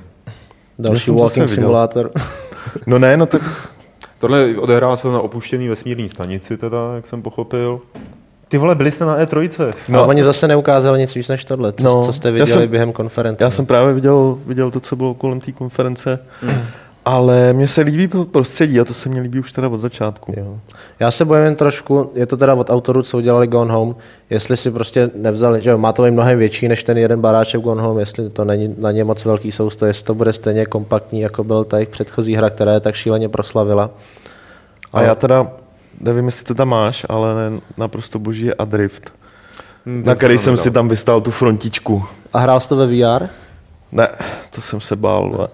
Další 0.79 1.11
walking 1.11 1.49
simulátor. 1.49 2.11
no 2.87 2.99
ne, 2.99 3.17
no 3.17 3.25
tak... 3.25 3.41
Tohle 4.19 4.55
odehrává 4.57 4.95
se 4.95 5.07
na 5.07 5.19
opuštěný 5.19 5.67
vesmírné 5.67 6.07
stanici, 6.07 6.57
teda, 6.57 6.77
jak 6.95 7.07
jsem 7.07 7.21
pochopil. 7.21 7.81
Ty 8.49 8.57
vole, 8.57 8.75
byli 8.75 8.91
jste 8.91 9.05
na 9.05 9.19
E3. 9.19 9.73
No, 9.89 9.99
a 9.99 10.05
oni 10.05 10.23
zase 10.23 10.47
neukázali 10.47 10.99
nic 10.99 11.15
víc 11.15 11.27
než 11.27 11.45
tohle, 11.45 11.73
co, 11.73 11.83
no, 11.83 12.03
co 12.03 12.13
jste 12.13 12.31
viděli 12.31 12.51
jsem, 12.51 12.67
během 12.67 12.91
konference. 12.91 13.43
Já 13.43 13.51
jsem 13.51 13.65
právě 13.65 13.93
viděl, 13.93 14.37
viděl 14.45 14.71
to, 14.71 14.79
co 14.79 14.95
bylo 14.95 15.13
kolem 15.13 15.39
té 15.39 15.51
konference. 15.51 16.19
Mm. 16.43 16.61
Ale 17.05 17.53
mně 17.53 17.67
se 17.67 17.81
líbí 17.81 18.07
prostředí 18.31 18.79
a 18.79 18.85
to 18.85 18.93
se 18.93 19.09
mně 19.09 19.21
líbí 19.21 19.39
už 19.39 19.51
teda 19.51 19.67
od 19.67 19.77
začátku. 19.77 20.33
Jo. 20.37 20.57
Já 20.99 21.11
se 21.11 21.25
bojím 21.25 21.43
jen 21.43 21.55
trošku, 21.55 22.11
je 22.15 22.25
to 22.25 22.37
teda 22.37 22.53
od 22.53 22.69
autorů, 22.69 23.03
co 23.03 23.17
udělali 23.17 23.47
Gone 23.47 23.73
Home, 23.73 23.95
jestli 24.29 24.57
si 24.57 24.71
prostě 24.71 25.09
nevzali, 25.15 25.61
že 25.61 25.75
má 25.75 25.93
to 25.93 26.03
být 26.03 26.11
mnohem 26.11 26.37
větší 26.39 26.67
než 26.67 26.83
ten 26.83 26.97
jeden 26.97 27.21
baráček 27.21 27.61
Gone 27.61 27.81
Home, 27.81 27.99
jestli 27.99 28.29
to 28.29 28.45
není 28.45 28.75
na 28.77 28.91
ně 28.91 29.03
moc 29.03 29.25
velký 29.25 29.51
sousto, 29.51 29.85
jestli 29.85 30.05
to 30.05 30.13
bude 30.13 30.33
stejně 30.33 30.65
kompaktní, 30.65 31.21
jako 31.21 31.43
byl 31.43 31.63
ta 31.63 31.77
jejich 31.77 31.89
předchozí 31.89 32.35
hra, 32.35 32.49
která 32.49 32.73
je 32.73 32.79
tak 32.79 32.95
šíleně 32.95 33.29
proslavila. 33.29 33.89
A, 34.93 34.99
a 34.99 35.01
já 35.01 35.15
teda 35.15 35.47
nevím, 35.99 36.25
jestli 36.25 36.45
to 36.45 36.55
tam 36.55 36.69
máš, 36.69 37.05
ale 37.09 37.33
naprosto 37.77 38.19
boží 38.19 38.45
je 38.45 38.53
Adrift, 38.53 39.13
hmm, 39.85 40.03
na 40.05 40.15
který 40.15 40.37
jsem 40.37 40.57
si 40.57 40.71
tam 40.71 40.89
vystál 40.89 41.21
tu 41.21 41.31
frontičku. 41.31 42.05
A 42.33 42.39
hrál 42.39 42.59
jsi 42.59 42.69
to 42.69 42.75
ve 42.75 42.87
VR? 42.87 43.27
Ne, 43.91 44.07
to 44.49 44.61
jsem 44.61 44.81
se 44.81 44.95
bál. 44.95 45.49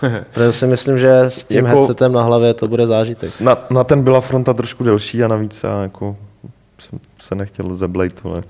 Protože 0.34 0.52
si 0.52 0.66
myslím, 0.66 0.98
že 0.98 1.20
s 1.20 1.44
tím 1.44 1.66
jako, 1.66 1.78
headsetem 1.78 2.12
na 2.12 2.22
hlavě 2.22 2.54
to 2.54 2.68
bude 2.68 2.86
zážitek. 2.86 3.40
Na, 3.40 3.58
na 3.70 3.84
ten 3.84 4.02
byla 4.02 4.20
fronta 4.20 4.54
trošku 4.54 4.84
delší 4.84 5.24
a 5.24 5.28
navíc 5.28 5.62
já 5.62 5.82
jako 5.82 6.16
jsem 6.78 6.98
se 7.20 7.34
nechtěl 7.34 7.74
zeblejt. 7.74 8.20
Ale. 8.24 8.42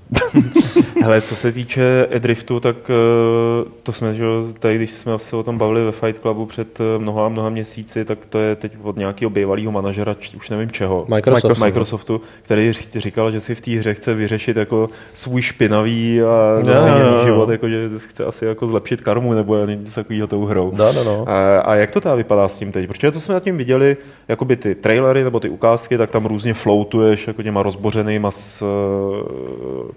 Hele, 1.01 1.21
co 1.21 1.35
se 1.35 1.51
týče 1.51 2.07
e-driftu, 2.11 2.59
tak 2.59 2.75
eh, 2.89 3.69
to 3.83 3.91
jsme, 3.91 4.13
že 4.13 4.23
tady, 4.59 4.75
když 4.75 4.91
jsme 4.91 5.19
se 5.19 5.35
o 5.35 5.43
tom 5.43 5.57
bavili 5.57 5.85
ve 5.85 5.91
Fight 5.91 6.21
Clubu 6.21 6.45
před 6.45 6.79
eh, 6.79 6.99
mnoha 6.99 7.25
a 7.25 7.29
mnoha 7.29 7.49
měsíci, 7.49 8.05
tak 8.05 8.25
to 8.25 8.39
je 8.39 8.55
teď 8.55 8.71
od 8.81 8.97
nějakého 8.97 9.29
bývalého 9.29 9.71
manažera, 9.71 10.15
už 10.37 10.49
nevím 10.49 10.71
čeho, 10.71 11.05
Microsoft. 11.07 11.59
Microsoftu, 11.59 12.21
který 12.41 12.71
říkal, 12.95 13.31
že 13.31 13.39
si 13.39 13.55
v 13.55 13.61
té 13.61 13.71
hře 13.71 13.93
chce 13.93 14.13
vyřešit 14.13 14.57
jako 14.57 14.89
svůj 15.13 15.41
špinavý 15.41 16.21
a 16.21 16.63
zasvěděný 16.63 17.23
život, 17.23 17.49
jako, 17.49 17.69
že 17.69 17.89
chce 17.97 18.25
asi 18.25 18.45
jako 18.45 18.67
zlepšit 18.67 19.01
karmu 19.01 19.33
nebo 19.33 19.65
něco 19.65 19.95
takového 19.95 20.27
tou 20.27 20.45
hrou. 20.45 20.71
No, 20.75 20.93
no, 20.93 21.03
no. 21.03 21.29
A, 21.29 21.59
a, 21.59 21.75
jak 21.75 21.91
to 21.91 22.01
teda 22.01 22.15
vypadá 22.15 22.47
s 22.47 22.59
tím 22.59 22.71
teď? 22.71 22.87
Protože 22.87 23.11
to 23.11 23.19
jsme 23.19 23.33
zatím 23.33 23.57
viděli, 23.57 23.97
jakoby 24.27 24.55
ty 24.55 24.75
trailery 24.75 25.23
nebo 25.23 25.39
ty 25.39 25.49
ukázky, 25.49 25.97
tak 25.97 26.09
tam 26.09 26.25
různě 26.25 26.53
floatuješ 26.53 27.27
jako 27.27 27.43
těma 27.43 27.63
rozbořenýma 27.63 28.31
s 28.31 28.60
uh, 28.61 28.67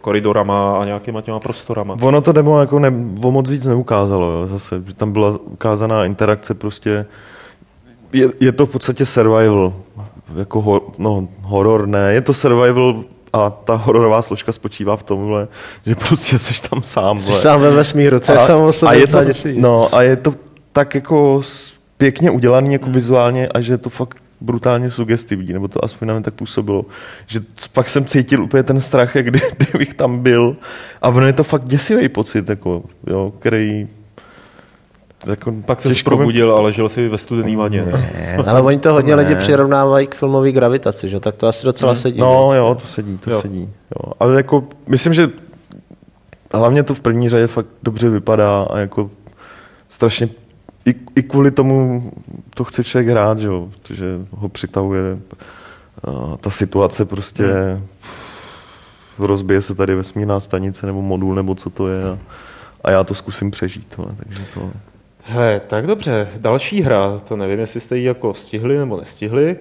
koridorama 0.01 0.79
a 0.81 0.85
nějakýma 0.85 1.23
těma 1.23 1.41
prostorama. 1.41 1.97
Ono 2.03 2.21
to 2.21 2.33
demo 2.33 2.61
jako 2.61 2.79
ne, 2.79 2.93
o 3.23 3.31
moc 3.31 3.51
víc 3.51 3.67
neukázalo, 3.67 4.31
jo, 4.31 4.47
zase. 4.47 4.83
Tam 4.97 5.13
byla 5.13 5.39
ukázaná 5.45 6.05
interakce 6.05 6.55
prostě 6.55 7.07
je, 8.15 8.29
je 8.41 8.53
to 8.53 8.67
v 8.67 8.71
podstatě 8.71 9.07
survival, 9.07 9.73
jako 10.37 10.61
ho, 10.61 10.81
no, 10.99 11.29
horor 11.43 11.87
ne, 11.89 12.13
je 12.13 12.21
to 12.21 12.35
survival 12.35 13.05
a 13.33 13.51
ta 13.51 13.75
hororová 13.75 14.23
složka 14.23 14.53
spočívá 14.53 14.97
v 14.97 15.03
tomhle, 15.03 15.49
že 15.87 15.95
prostě 15.95 16.39
jsi 16.39 16.69
tam 16.71 16.83
sám. 16.83 17.21
Jsi 17.21 17.37
sám 17.37 17.61
ve 17.61 17.71
vesmíru, 17.71 18.21
to 18.21 18.33
je 18.33 18.39
samo 18.39 18.71
a 18.87 18.93
je 18.93 19.07
to, 19.07 19.19
No 19.55 19.95
a 19.95 20.03
je 20.03 20.17
to 20.17 20.35
tak 20.73 20.95
jako 20.95 21.43
pěkně 21.97 22.31
udělaný 22.31 22.73
jako 22.73 22.85
hmm. 22.85 22.95
vizuálně 22.95 23.49
a 23.49 23.61
že 23.61 23.79
to 23.79 23.91
fakt 23.91 24.19
brutálně 24.45 24.91
sugestivní, 24.91 25.53
nebo 25.53 25.69
to 25.69 25.85
aspoň 25.85 26.09
na 26.09 26.15
mě 26.15 26.23
tak 26.23 26.35
působilo, 26.35 26.85
že 27.27 27.41
pak 27.73 27.89
jsem 27.89 28.05
cítil 28.05 28.43
úplně 28.43 28.63
ten 28.63 28.81
strach, 28.81 29.15
jak 29.15 29.27
kdy, 29.27 29.41
kdybych 29.57 29.95
tam 29.95 30.19
byl 30.19 30.57
a 31.03 31.09
ono 31.09 31.27
je 31.27 31.33
to 31.33 31.45
fakt 31.45 31.65
děsivý 31.65 32.09
pocit, 32.09 32.49
jako, 32.49 32.83
jo, 33.07 33.33
který 33.39 33.89
jako 35.27 35.53
Pak 35.67 35.81
se 35.81 35.89
probudil, 36.05 36.57
ale 36.57 36.73
žil 36.73 36.89
si 36.89 37.09
ve 37.09 37.19
studený 37.19 37.57
vaně. 37.57 37.83
Ne, 37.83 38.37
ale 38.47 38.63
oni 38.63 38.79
to 38.79 38.93
hodně 38.93 39.17
ne. 39.17 39.23
lidi 39.23 39.35
přirovnávají 39.35 40.07
k 40.07 40.15
filmové 40.15 40.53
gravitaci, 40.53 41.09
že? 41.09 41.21
tak 41.21 41.35
to 41.35 41.47
asi 41.47 41.67
docela 41.67 41.93
hmm. 41.93 42.03
sedí. 42.03 42.21
No 42.21 42.53
ne? 42.53 42.59
jo, 42.59 42.77
to 42.81 42.87
sedí, 42.87 43.19
to 43.19 43.33
jo. 43.33 43.41
sedí. 43.41 43.71
Jo. 43.97 44.13
Ale 44.21 44.37
jako, 44.37 44.65
myslím, 44.87 45.15
že 45.15 45.31
hlavně 46.55 46.83
to 46.83 46.95
v 46.95 47.01
první 47.01 47.29
řadě 47.29 47.47
fakt 47.47 47.67
dobře 47.83 48.09
vypadá 48.09 48.63
a 48.63 48.79
jako 48.79 49.11
strašně 49.89 50.29
i, 50.87 50.95
i 51.17 51.23
kvůli 51.23 51.51
tomu 51.51 52.13
to 52.55 52.65
chce 52.65 52.85
člověk 52.85 53.09
hrát, 53.09 53.39
že 53.39 53.49
jo, 53.49 53.69
protože 53.73 54.07
ho 54.31 54.49
přitahuje 54.49 55.19
ta 56.41 56.51
situace 56.51 57.05
prostě 57.05 57.45
hmm. 57.45 57.87
rozbije 59.19 59.63
se 59.63 59.75
tady 59.75 59.95
vesmírná 59.95 60.41
stanice 60.41 60.87
nebo 60.87 61.03
modul, 61.03 61.35
nebo 61.35 61.55
co 61.55 61.71
to 61.71 61.89
je 61.89 62.05
a, 62.05 62.19
a 62.85 62.91
já 62.91 63.05
to 63.05 63.15
zkusím 63.15 63.51
přežít. 63.51 63.95
No, 63.99 64.05
takže 64.25 64.45
to... 64.55 64.71
Hele, 65.23 65.61
tak 65.67 65.87
dobře, 65.87 66.29
další 66.37 66.83
hra, 66.83 67.19
to 67.19 67.37
nevím, 67.37 67.59
jestli 67.59 67.81
jste 67.81 67.99
ji 67.99 68.05
jako 68.05 68.35
stihli 68.35 68.79
nebo 68.79 68.97
nestihli, 68.97 69.57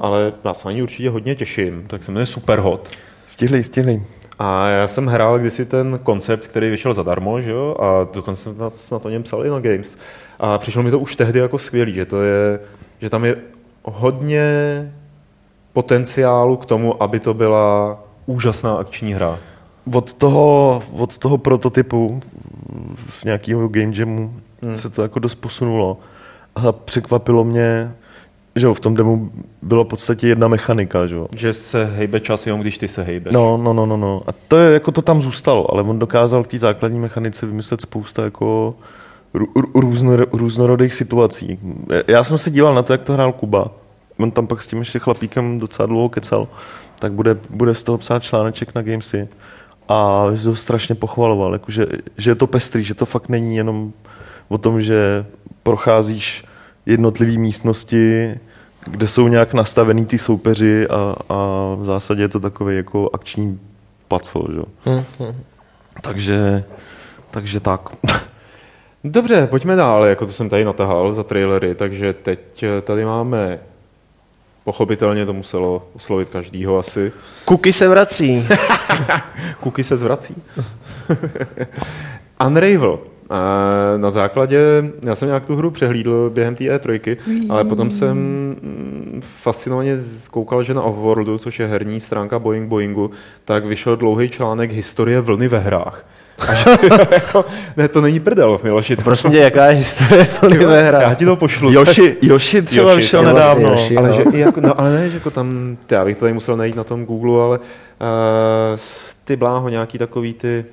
ale 0.00 0.32
já 0.44 0.54
se 0.54 0.68
na 0.68 0.72
ní 0.72 0.82
určitě 0.82 1.10
hodně 1.10 1.34
těším, 1.34 1.84
tak 1.86 2.02
se 2.02 2.12
jmenuje 2.12 2.26
Superhot. 2.26 2.88
Stihli, 3.26 3.64
stihli. 3.64 4.02
A 4.42 4.68
já 4.68 4.88
jsem 4.88 5.06
hrál 5.06 5.38
kdysi 5.38 5.64
ten 5.64 6.00
koncept, 6.02 6.46
který 6.46 6.70
vyšel 6.70 6.94
zadarmo, 6.94 7.40
že 7.40 7.50
jo? 7.50 7.76
a 7.80 8.14
dokonce 8.14 8.42
jsem 8.42 8.70
snad 8.70 9.06
o 9.06 9.08
něm 9.08 9.22
psal 9.22 9.46
i 9.46 9.50
na 9.50 9.60
Games. 9.60 9.98
A 10.38 10.58
přišlo 10.58 10.82
mi 10.82 10.90
to 10.90 10.98
už 10.98 11.16
tehdy 11.16 11.38
jako 11.38 11.58
skvělý, 11.58 11.94
že, 11.94 12.06
to 12.06 12.22
je, 12.22 12.60
že 13.00 13.10
tam 13.10 13.24
je 13.24 13.36
hodně 13.82 14.44
potenciálu 15.72 16.56
k 16.56 16.66
tomu, 16.66 17.02
aby 17.02 17.20
to 17.20 17.34
byla 17.34 17.98
úžasná 18.26 18.74
akční 18.74 19.14
hra. 19.14 19.38
Od 19.94 20.12
toho, 20.12 20.82
od 20.92 21.18
toho 21.18 21.38
prototypu 21.38 22.20
z 23.10 23.24
nějakého 23.24 23.68
game 23.68 23.92
jamu 23.94 24.34
hmm. 24.64 24.76
se 24.76 24.90
to 24.90 25.02
jako 25.02 25.18
dost 25.18 25.34
posunulo. 25.34 25.98
A 26.54 26.72
překvapilo 26.72 27.44
mě, 27.44 27.94
že 28.56 28.66
jo, 28.66 28.74
v 28.74 28.80
tom 28.80 28.94
demo 28.94 29.18
bylo 29.62 29.84
v 29.84 29.88
podstatě 29.88 30.28
jedna 30.28 30.48
mechanika, 30.48 31.06
že 31.06 31.14
jo. 31.14 31.28
Že 31.36 31.52
se 31.52 31.84
hejbe 31.84 32.20
čas 32.20 32.46
jenom, 32.46 32.60
když 32.60 32.78
ty 32.78 32.88
se 32.88 33.02
hejbeš. 33.02 33.34
No, 33.34 33.56
no, 33.56 33.72
no, 33.72 33.86
no, 33.86 33.96
no. 33.96 34.22
A 34.26 34.32
to 34.48 34.56
je, 34.56 34.72
jako 34.72 34.92
to 34.92 35.02
tam 35.02 35.22
zůstalo, 35.22 35.72
ale 35.72 35.82
on 35.82 35.98
dokázal 35.98 36.42
v 36.42 36.46
té 36.46 36.58
základní 36.58 37.00
mechanice 37.00 37.46
vymyslet 37.46 37.80
spousta 37.80 38.24
jako 38.24 38.74
různor, 39.74 40.26
různorodých 40.32 40.94
situací. 40.94 41.58
Já 42.06 42.24
jsem 42.24 42.38
se 42.38 42.50
díval 42.50 42.74
na 42.74 42.82
to, 42.82 42.92
jak 42.92 43.02
to 43.02 43.12
hrál 43.12 43.32
Kuba. 43.32 43.70
On 44.18 44.30
tam 44.30 44.46
pak 44.46 44.62
s 44.62 44.68
tím 44.68 44.78
ještě 44.78 44.98
chlapíkem 44.98 45.58
docela 45.58 45.86
dlouho 45.86 46.08
kecal. 46.08 46.48
Tak 46.98 47.12
bude, 47.12 47.36
bude 47.50 47.74
z 47.74 47.82
toho 47.82 47.98
psát 47.98 48.22
článeček 48.22 48.74
na 48.74 48.82
Gamesy. 48.82 49.28
A 49.88 50.26
že 50.34 50.44
to 50.44 50.56
strašně 50.56 50.94
pochvaloval, 50.94 51.52
jako 51.52 51.72
že, 51.72 51.86
že 52.16 52.30
je 52.30 52.34
to 52.34 52.46
pestrý, 52.46 52.84
že 52.84 52.94
to 52.94 53.06
fakt 53.06 53.28
není 53.28 53.56
jenom 53.56 53.92
o 54.48 54.58
tom, 54.58 54.82
že 54.82 55.26
procházíš 55.62 56.44
jednotlivé 56.86 57.38
místnosti, 57.38 58.34
kde 58.86 59.06
jsou 59.06 59.28
nějak 59.28 59.54
nastavený 59.54 60.06
ty 60.06 60.18
soupeři 60.18 60.88
a, 60.88 61.14
a 61.28 61.36
v 61.74 61.84
zásadě 61.84 62.22
je 62.22 62.28
to 62.28 62.40
takový 62.40 62.76
jako 62.76 63.10
akční 63.12 63.60
pacol, 64.08 64.48
že? 64.52 64.62
Hmm, 64.84 65.04
hmm. 65.18 65.42
Takže, 66.00 66.64
takže 67.30 67.60
tak. 67.60 67.80
Dobře, 69.04 69.46
pojďme 69.46 69.76
dál, 69.76 70.04
jako 70.04 70.26
to 70.26 70.32
jsem 70.32 70.48
tady 70.48 70.64
natahal 70.64 71.12
za 71.12 71.22
trailery, 71.22 71.74
takže 71.74 72.12
teď 72.12 72.62
eh, 72.62 72.80
tady 72.80 73.04
máme 73.04 73.58
Pochopitelně 74.64 75.26
to 75.26 75.32
muselo 75.32 75.88
oslovit 75.96 76.28
každýho 76.28 76.78
asi. 76.78 77.12
Kuky 77.44 77.72
se 77.72 77.88
vrací. 77.88 78.48
Kuky 79.60 79.84
se 79.84 79.96
zvrací. 79.96 80.42
Unravel. 82.46 82.98
Na 83.96 84.10
základě, 84.10 84.84
já 85.04 85.14
jsem 85.14 85.28
nějak 85.28 85.46
tu 85.46 85.56
hru 85.56 85.70
přehlídl 85.70 86.30
během 86.34 86.54
té 86.54 86.64
E3, 86.64 87.16
ale 87.48 87.64
potom 87.64 87.90
jsem 87.90 88.16
mm, 88.16 89.20
fascinovaně 89.24 89.98
zkoukal, 89.98 90.62
že 90.62 90.74
na 90.74 90.82
Offworldu, 90.82 91.38
což 91.38 91.60
je 91.60 91.66
herní 91.66 92.00
stránka 92.00 92.38
Boeing 92.38 92.68
Boeingu, 92.68 93.10
tak 93.44 93.64
vyšel 93.64 93.96
dlouhý 93.96 94.28
článek 94.28 94.72
Historie 94.72 95.20
vlny 95.20 95.48
ve 95.48 95.58
hrách. 95.58 96.06
A 96.48 96.54
že, 96.54 96.70
jako, 97.10 97.44
ne, 97.76 97.88
to 97.88 98.00
není 98.00 98.20
prdel, 98.20 98.58
Miloši. 98.62 98.96
To 98.96 99.02
Prosím 99.02 99.30
tě, 99.30 99.38
jaká 99.38 99.66
je 99.66 99.76
historie 99.76 100.26
vlny 100.40 100.58
ve 100.58 100.82
hrách? 100.82 101.02
Já 101.02 101.14
ti 101.14 101.24
to 101.24 101.36
pošlu. 101.36 101.72
Yoshi, 101.72 102.16
Yoshi 102.22 102.62
třeba 102.62 102.90
Yoshi, 102.90 103.02
vyšel 103.02 103.22
nedávno. 103.24 103.68
Yoshi, 103.68 103.96
ale, 103.96 104.08
no. 104.08 104.14
že, 104.14 104.38
jako, 104.38 104.60
no, 104.60 104.80
ale 104.80 104.94
ne, 104.94 105.08
že 105.08 105.16
jako 105.16 105.30
tam, 105.30 105.76
já 105.90 106.04
bych 106.04 106.16
to 106.16 106.20
tady 106.20 106.32
musel 106.32 106.56
najít 106.56 106.76
na 106.76 106.84
tom 106.84 107.04
Google, 107.04 107.44
ale 107.44 107.58
uh, 107.58 107.64
ty 109.24 109.36
bláho, 109.36 109.68
nějaký 109.68 109.98
takový 109.98 110.34
ty 110.34 110.64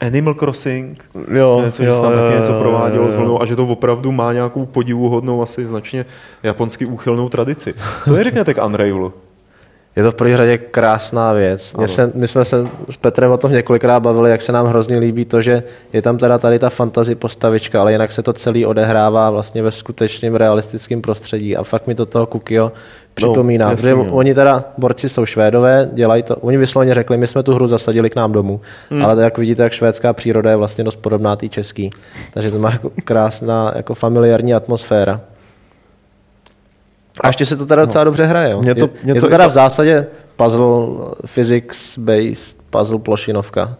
Animal 0.00 0.34
Crossing, 0.34 1.04
jo, 1.34 1.62
něco, 1.64 1.84
jo, 1.84 1.94
že 1.94 2.00
tam 2.00 2.12
jo, 2.12 2.18
taky 2.18 2.40
něco 2.40 2.52
provádělo 2.52 3.10
s 3.10 3.14
vlnou 3.14 3.42
a 3.42 3.46
že 3.46 3.56
to 3.56 3.66
opravdu 3.66 4.12
má 4.12 4.32
nějakou 4.32 4.66
podivuhodnou, 4.66 5.42
asi 5.42 5.66
značně 5.66 6.04
japonsky 6.42 6.86
úchylnou 6.86 7.28
tradici. 7.28 7.74
Co 8.04 8.16
je 8.16 8.24
řeknete 8.24 8.54
k 8.54 8.64
Unravelu? 8.66 9.12
Je 9.98 10.04
to 10.04 10.10
v 10.10 10.14
první 10.14 10.36
řadě 10.36 10.58
krásná 10.58 11.32
věc. 11.32 11.74
Mě 11.74 11.88
se, 11.88 12.12
my 12.14 12.28
jsme 12.28 12.44
se 12.44 12.68
s 12.90 12.96
Petrem 12.96 13.30
o 13.30 13.36
tom 13.36 13.52
několikrát 13.52 14.00
bavili, 14.00 14.30
jak 14.30 14.42
se 14.42 14.52
nám 14.52 14.66
hrozně 14.66 14.98
líbí 14.98 15.24
to, 15.24 15.42
že 15.42 15.62
je 15.92 16.02
tam 16.02 16.18
teda 16.18 16.38
tady 16.38 16.58
ta 16.58 16.70
fantasy 16.70 17.14
postavička, 17.14 17.80
ale 17.80 17.92
jinak 17.92 18.12
se 18.12 18.22
to 18.22 18.32
celý 18.32 18.66
odehrává 18.66 19.30
vlastně 19.30 19.62
ve 19.62 19.70
skutečném 19.70 20.34
realistickém 20.34 21.02
prostředí 21.02 21.56
a 21.56 21.62
fakt 21.62 21.86
mi 21.86 21.94
to 21.94 22.06
toho 22.06 22.26
Kukio 22.26 22.72
připomíná. 23.14 23.66
No, 23.66 23.70
jasný, 23.70 23.94
protože 23.94 24.10
oni 24.10 24.34
teda, 24.34 24.64
borci 24.78 25.08
jsou 25.08 25.26
švédové, 25.26 25.88
dělají 25.92 26.22
to, 26.22 26.36
oni 26.36 26.56
vysloveně 26.56 26.94
řekli, 26.94 27.16
my 27.16 27.26
jsme 27.26 27.42
tu 27.42 27.54
hru 27.54 27.66
zasadili 27.66 28.10
k 28.10 28.16
nám 28.16 28.32
domů, 28.32 28.60
hmm. 28.90 29.04
ale 29.04 29.22
jak 29.22 29.38
vidíte, 29.38 29.62
jak 29.62 29.72
švédská 29.72 30.12
příroda 30.12 30.50
je 30.50 30.56
vlastně 30.56 30.84
dost 30.84 30.96
podobná 30.96 31.36
té 31.36 31.48
český. 31.48 31.90
Takže 32.34 32.50
to 32.50 32.58
má 32.58 32.70
jako 32.70 32.90
krásná 33.04 33.72
jako 33.76 33.94
familiární 33.94 34.54
atmosféra. 34.54 35.20
A 37.20 37.26
ještě 37.26 37.46
se 37.46 37.56
to 37.56 37.66
teda 37.66 37.84
docela 37.84 38.04
no. 38.04 38.08
dobře 38.08 38.24
hraje. 38.24 38.50
Jo. 38.50 38.62
Mě 38.62 38.74
to, 38.74 38.90
mě 39.04 39.12
je, 39.12 39.20
to, 39.20 39.26
to 39.26 39.30
teda 39.30 39.44
to... 39.44 39.50
v 39.50 39.52
zásadě 39.52 40.06
puzzle 40.36 40.86
physics 41.26 41.98
based 41.98 42.56
puzzle 42.70 42.98
plošinovka 42.98 43.76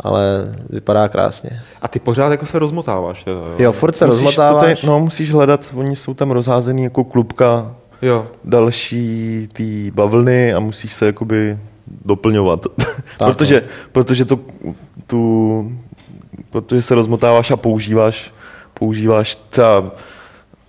ale 0.00 0.54
vypadá 0.70 1.08
krásně. 1.08 1.62
A 1.82 1.88
ty 1.88 1.98
pořád 1.98 2.30
jako 2.30 2.46
se 2.46 2.58
rozmotáváš 2.58 3.24
teda, 3.24 3.36
jo? 3.36 3.54
Jo, 3.58 3.72
furt 3.72 3.96
se 3.96 4.06
musíš 4.06 4.24
rozmotáváš. 4.24 4.60
Tady, 4.60 4.86
no, 4.86 5.00
musíš 5.00 5.32
hledat, 5.32 5.72
oni 5.74 5.96
jsou 5.96 6.14
tam 6.14 6.30
rozházený 6.30 6.84
jako 6.84 7.04
klubka 7.04 7.74
jo. 8.02 8.26
další 8.44 9.48
ty 9.52 9.90
bavlny 9.90 10.54
a 10.54 10.60
musíš 10.60 10.92
se 10.92 11.06
jakoby 11.06 11.58
doplňovat. 12.04 12.66
protože, 13.18 13.62
protože 13.92 14.24
to, 14.24 14.38
tu, 15.06 15.72
protože 16.50 16.82
se 16.82 16.94
rozmotáváš 16.94 17.50
a 17.50 17.56
používáš, 17.56 18.32
používáš 18.74 19.38
třeba 19.50 19.90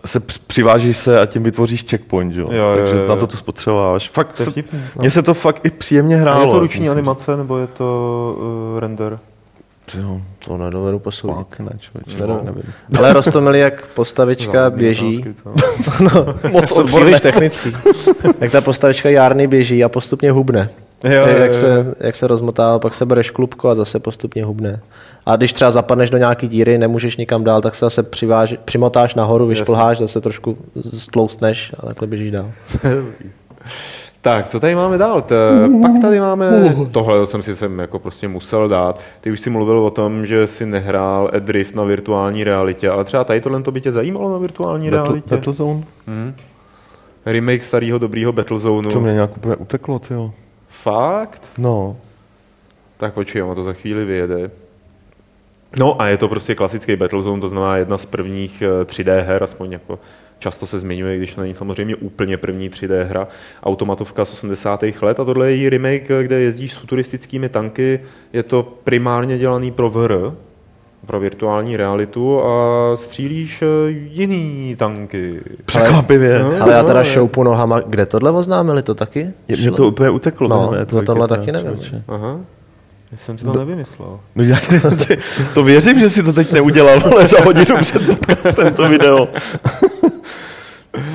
se 0.05 0.19
přivážíš 0.19 0.97
se 0.97 1.19
a 1.19 1.25
tím 1.25 1.43
vytvoříš 1.43 1.85
checkpoint, 1.89 2.35
jo? 2.35 2.49
jo 2.51 2.73
takže 2.75 2.95
jo, 2.95 3.01
jo. 3.01 3.07
na 3.07 3.15
to 3.15 3.27
to 3.27 3.37
spotřebováš. 3.37 4.09
Fakt 4.09 4.37
to 4.37 4.43
se, 4.43 4.51
vtipný, 4.51 4.79
no. 4.79 4.99
Mně 4.99 5.11
se 5.11 5.23
to 5.23 5.33
fakt 5.33 5.65
i 5.65 5.69
příjemně 5.69 6.17
hrálo. 6.17 6.41
A 6.41 6.45
je 6.45 6.51
to 6.51 6.59
ruční 6.59 6.89
animace, 6.89 7.37
nebo 7.37 7.57
je 7.57 7.67
to 7.67 8.37
uh, 8.73 8.79
render? 8.79 9.19
Jo, 9.95 10.21
to 10.45 10.57
nedovedu 10.57 10.99
posoudit. 10.99 11.59
Ne, 11.59 11.69
no. 12.27 12.41
nevím. 12.43 12.63
Ale 12.97 13.13
Rostomili, 13.13 13.59
jak 13.59 13.87
postavička 13.87 14.69
no, 14.69 14.77
běží. 14.77 15.25
no, 15.99 16.35
moc 16.51 16.71
odborný 16.71 17.19
technický. 17.19 17.73
jak 18.39 18.51
ta 18.51 18.61
postavička 18.61 19.09
járny 19.09 19.47
běží 19.47 19.83
a 19.83 19.89
postupně 19.89 20.31
hubne. 20.31 20.69
Jo, 21.03 21.11
jak, 21.11 21.37
jo, 21.37 21.45
jo. 21.45 21.53
Se, 21.53 21.95
jak 21.99 22.15
se 22.15 22.27
rozmotává, 22.27 22.79
pak 22.79 22.93
se 22.93 23.05
bereš 23.05 23.29
klubko 23.29 23.69
a 23.69 23.75
zase 23.75 23.99
postupně 23.99 24.43
hubne. 24.45 24.79
A 25.25 25.35
když 25.35 25.53
třeba 25.53 25.71
zapadneš 25.71 26.09
do 26.09 26.17
nějaké 26.17 26.47
díry, 26.47 26.77
nemůžeš 26.77 27.17
nikam 27.17 27.43
dál, 27.43 27.61
tak 27.61 27.75
se 27.75 27.85
zase 27.85 28.03
přiváž, 28.03 28.55
přimotáš 28.65 29.15
nahoru, 29.15 29.47
vyšplháš, 29.47 29.97
zase 29.97 30.21
trošku 30.21 30.57
stloustneš 30.97 31.73
a 31.79 31.85
takhle 31.85 32.07
běžíš 32.07 32.31
dál. 32.31 32.51
Tak, 34.21 34.47
co 34.47 34.59
tady 34.59 34.75
máme 34.75 34.97
dál? 34.97 35.21
T- 35.21 35.35
pak 35.81 36.01
tady 36.01 36.19
máme, 36.19 36.75
tohle 36.91 37.25
jsem 37.25 37.41
si 37.41 37.55
sem 37.55 37.79
jako 37.79 37.99
prostě 37.99 38.27
musel 38.27 38.67
dát. 38.67 38.99
Ty 39.21 39.31
už 39.31 39.39
si 39.39 39.49
mluvil 39.49 39.79
o 39.79 39.89
tom, 39.89 40.25
že 40.25 40.47
si 40.47 40.65
nehrál 40.65 41.29
Edrift 41.33 41.75
na 41.75 41.83
virtuální 41.83 42.43
realitě, 42.43 42.89
ale 42.89 43.03
třeba 43.03 43.23
tady 43.23 43.41
tohle 43.41 43.63
to 43.63 43.71
by 43.71 43.81
tě 43.81 43.91
zajímalo 43.91 44.31
na 44.31 44.37
virtuální 44.37 44.91
Battle, 44.91 45.03
realitě? 45.03 45.35
Battlezone? 45.35 45.83
Hmm. 46.07 46.33
Remake 47.25 47.63
starého 47.63 47.99
dobrýho 47.99 48.31
Battlezone. 48.31 48.89
To 48.89 48.99
mě 49.01 49.13
nějak 49.13 49.37
úplně 49.37 49.55
uteklo, 49.55 50.01
jo. 50.09 50.31
Fakt? 50.67 51.41
No. 51.57 51.97
Tak 52.97 53.13
počkej, 53.13 53.43
ono 53.43 53.55
to 53.55 53.63
za 53.63 53.73
chvíli 53.73 54.05
vyjede. 54.05 54.51
No 55.79 56.01
a 56.01 56.07
je 56.07 56.17
to 56.17 56.27
prostě 56.27 56.55
klasický 56.55 56.95
Battlezone, 56.95 57.41
to 57.41 57.47
znamená 57.47 57.77
jedna 57.77 57.97
z 57.97 58.05
prvních 58.05 58.63
3D 58.83 59.11
eh, 59.11 59.21
her, 59.21 59.43
aspoň 59.43 59.71
jako 59.71 59.99
často 60.39 60.67
se 60.67 60.79
zmiňuje, 60.79 61.17
když 61.17 61.35
to 61.35 61.41
není 61.41 61.53
samozřejmě 61.53 61.95
úplně 61.95 62.37
první 62.37 62.69
3D 62.69 63.03
hra, 63.03 63.27
automatovka 63.63 64.25
z 64.25 64.33
80. 64.33 64.83
let 65.01 65.19
a 65.19 65.25
tohle 65.25 65.49
je 65.49 65.55
její 65.55 65.69
remake, 65.69 66.11
kde 66.21 66.41
jezdíš 66.41 66.71
s 66.71 66.75
futuristickými 66.75 67.49
tanky, 67.49 67.99
je 68.33 68.43
to 68.43 68.73
primárně 68.83 69.37
dělaný 69.37 69.71
pro 69.71 69.89
VR, 69.89 70.31
pro 71.05 71.19
virtuální 71.19 71.77
realitu 71.77 72.41
a 72.41 72.91
střílíš 72.95 73.61
eh, 73.61 73.89
jiný 73.89 74.75
tanky. 74.75 75.41
Překvapivě. 75.65 76.43
Ale, 76.43 76.57
no, 76.57 76.63
ale 76.63 76.73
já 76.73 76.83
teda 76.83 77.03
šoupu 77.03 77.43
nohama, 77.43 77.79
kde 77.79 78.05
tohle 78.05 78.31
oznámili, 78.31 78.83
to 78.83 78.95
taky? 78.95 79.33
Je, 79.47 79.57
mě 79.57 79.71
to 79.71 79.87
úplně 79.87 80.09
uteklo. 80.09 80.47
No, 80.47 80.71
no 80.91 81.01
tohle 81.01 81.27
taky 81.27 81.51
nevím. 81.51 81.79
Aha. 82.07 82.39
Já 83.11 83.17
jsem 83.17 83.37
si 83.37 83.45
to 83.45 83.53
no, 83.53 83.59
nevymyslel. 83.59 84.19
No, 84.35 84.43
já, 84.43 84.57
to 85.53 85.63
věřím, 85.63 85.99
že 85.99 86.09
si 86.09 86.23
to 86.23 86.33
teď 86.33 86.51
neudělal, 86.51 86.99
ale 87.11 87.27
za 87.27 87.43
hodinu 87.43 87.77
před 87.81 88.05
podcastem 88.05 88.73
to 88.73 88.89
video. 88.89 89.27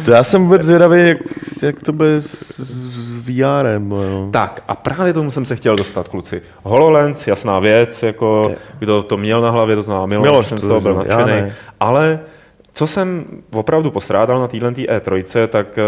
To 0.05 0.11
já 0.11 0.25
jsem 0.25 0.43
vůbec 0.43 0.63
zvědavý, 0.63 1.09
jak, 1.09 1.19
jak 1.63 1.83
to 1.83 1.93
bude 1.93 2.21
s, 2.21 2.61
s 2.61 3.29
VRem. 3.29 3.91
Jo. 3.91 4.29
Tak 4.31 4.63
a 4.69 4.75
právě 4.75 5.13
tomu 5.13 5.31
jsem 5.31 5.45
se 5.45 5.57
chtěl 5.57 5.77
dostat, 5.77 6.09
kluci. 6.09 6.43
HoloLens, 6.63 7.27
jasná 7.27 7.59
věc, 7.59 8.03
jako 8.03 8.53
kdo 8.79 9.03
to 9.03 9.17
měl 9.17 9.41
na 9.41 9.51
hlavě, 9.51 9.77
to 9.77 9.83
znamená 9.83 10.07
Miloš, 10.07 10.25
Miloš 10.25 10.49
ten 10.49 10.59
z 10.59 10.69
toho 10.69 10.81
byl 10.81 10.95
nadšený. 10.95 11.53
Ale 11.81 12.21
co 12.75 12.87
jsem 12.87 13.25
opravdu 13.53 13.91
postrádal 13.91 14.41
na 14.41 14.49
téhle 14.49 14.71
E3, 14.71 15.47
tak 15.47 15.79
eh, 15.79 15.83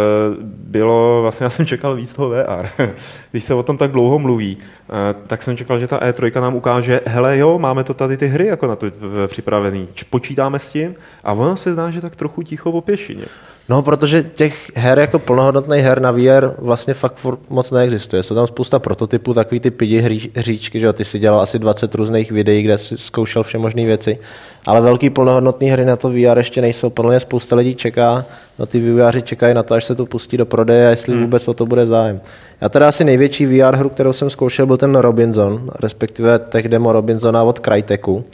bylo, 0.44 1.22
vlastně 1.22 1.44
já 1.44 1.50
jsem 1.50 1.66
čekal 1.66 1.94
víc 1.94 2.14
toho 2.14 2.30
VR. 2.30 2.68
Když 3.30 3.44
se 3.44 3.54
o 3.54 3.62
tom 3.62 3.76
tak 3.78 3.90
dlouho 3.90 4.18
mluví, 4.18 4.58
eh, 4.60 5.14
tak 5.26 5.42
jsem 5.42 5.56
čekal, 5.56 5.78
že 5.78 5.86
ta 5.86 5.98
E3 5.98 6.40
nám 6.40 6.54
ukáže, 6.54 7.00
hele 7.06 7.38
jo, 7.38 7.58
máme 7.58 7.84
to 7.84 7.94
tady 7.94 8.16
ty 8.16 8.26
hry 8.26 8.46
jako 8.46 8.66
na 8.66 8.76
to 8.76 8.86
připravený, 9.26 9.88
počítáme 10.10 10.58
s 10.58 10.72
tím 10.72 10.94
a 11.24 11.32
ono 11.32 11.56
se 11.56 11.72
zdá, 11.72 11.90
že 11.90 12.00
tak 12.00 12.16
trochu 12.16 12.42
ticho 12.42 12.70
o 12.70 12.80
pěšině. 12.80 13.24
No, 13.68 13.82
protože 13.82 14.22
těch 14.22 14.72
her 14.74 14.98
jako 14.98 15.18
plnohodnotných 15.18 15.84
her 15.84 16.00
na 16.00 16.10
VR 16.10 16.50
vlastně 16.58 16.94
fakt 16.94 17.26
moc 17.48 17.70
neexistuje. 17.70 18.22
Jsou 18.22 18.34
tam 18.34 18.46
spousta 18.46 18.78
prototypů, 18.78 19.34
takový 19.34 19.60
ty 19.60 19.70
pidi 19.70 20.28
hříčky, 20.36 20.80
že 20.80 20.92
ty 20.92 21.04
si 21.04 21.18
dělal 21.18 21.40
asi 21.40 21.58
20 21.58 21.94
různých 21.94 22.30
videí, 22.30 22.62
kde 22.62 22.78
jsi 22.78 22.98
zkoušel 22.98 23.42
vše 23.42 23.58
možné 23.58 23.84
věci, 23.84 24.18
ale 24.66 24.80
velký 24.80 25.10
plnohodnotné 25.10 25.72
hry 25.72 25.84
na 25.84 25.96
to 25.96 26.08
VR 26.08 26.38
ještě 26.38 26.60
nejsou. 26.60 26.90
Podle 26.90 27.12
mě 27.12 27.20
spousta 27.20 27.56
lidí 27.56 27.74
čeká, 27.74 28.24
no 28.58 28.66
ty 28.66 28.78
vývojáři 28.78 29.22
čekají 29.22 29.54
na 29.54 29.62
to, 29.62 29.74
až 29.74 29.84
se 29.84 29.94
to 29.94 30.06
pustí 30.06 30.36
do 30.36 30.46
prodeje 30.46 30.86
a 30.86 30.90
jestli 30.90 31.12
hmm. 31.12 31.22
vůbec 31.22 31.48
o 31.48 31.54
to 31.54 31.66
bude 31.66 31.86
zájem. 31.86 32.20
Já 32.60 32.68
teda 32.68 32.88
asi 32.88 33.04
největší 33.04 33.46
VR 33.46 33.76
hru, 33.76 33.88
kterou 33.88 34.12
jsem 34.12 34.30
zkoušel, 34.30 34.66
byl 34.66 34.76
ten 34.76 34.96
Robinson, 34.96 35.70
respektive 35.80 36.38
tech 36.38 36.68
demo 36.68 36.92
Robinsona 36.92 37.42
od 37.42 37.58
Cryteku. 37.58 38.24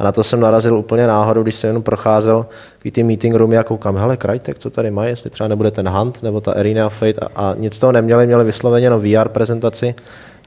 A 0.00 0.04
na 0.04 0.12
to 0.12 0.24
jsem 0.24 0.40
narazil 0.40 0.78
úplně 0.78 1.06
náhodou, 1.06 1.42
když 1.42 1.56
jsem 1.56 1.68
jenom 1.68 1.82
procházel 1.82 2.46
ty 2.92 3.02
meeting 3.02 3.34
roomy 3.34 3.58
a 3.58 3.64
koukám, 3.64 3.96
hele, 3.96 4.16
Krajtek, 4.16 4.58
co 4.58 4.70
tady 4.70 4.90
má, 4.90 5.04
jestli 5.04 5.30
třeba 5.30 5.48
nebude 5.48 5.70
ten 5.70 5.88
Hunt 5.88 6.22
nebo 6.22 6.40
ta 6.40 6.52
Arena 6.52 6.86
of 6.86 6.94
Fate 6.94 7.20
a, 7.20 7.26
a 7.36 7.54
nic 7.58 7.78
toho 7.78 7.92
neměli, 7.92 8.26
měli 8.26 8.44
vysloveně 8.44 8.86
jenom 8.86 9.00
VR 9.00 9.28
prezentaci 9.28 9.94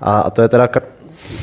a, 0.01 0.19
a 0.19 0.29
to 0.29 0.41
je 0.41 0.49
teda 0.49 0.65
kr- 0.65 0.81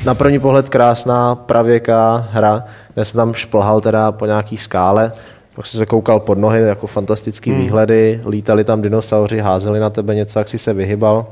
na 0.05 0.15
první 0.15 0.39
pohled 0.39 0.69
krásná 0.69 1.35
pravěká 1.35 2.29
hra, 2.33 2.65
kde 2.95 3.05
se 3.05 3.17
tam 3.17 3.35
šplhal 3.35 3.81
teda 3.81 4.13
po 4.13 4.27
nějaký 4.27 4.57
skále, 4.57 5.13
pak 5.55 5.67
jsem 5.67 5.79
se 5.79 5.87
koukal 5.87 6.21
pod 6.21 6.39
nohy, 6.39 6.61
jako 6.61 6.87
fantastický 6.87 7.51
hmm. 7.51 7.61
výhledy, 7.61 8.21
lítali 8.27 8.65
tam 8.65 8.83
dinosauři, 8.83 9.39
házeli 9.39 9.81
na 9.81 9.91
tebe 9.91 10.15
něco, 10.15 10.39
jak 10.39 10.49
si 10.49 10.59
se 10.59 10.73
vyhybal. 10.73 11.27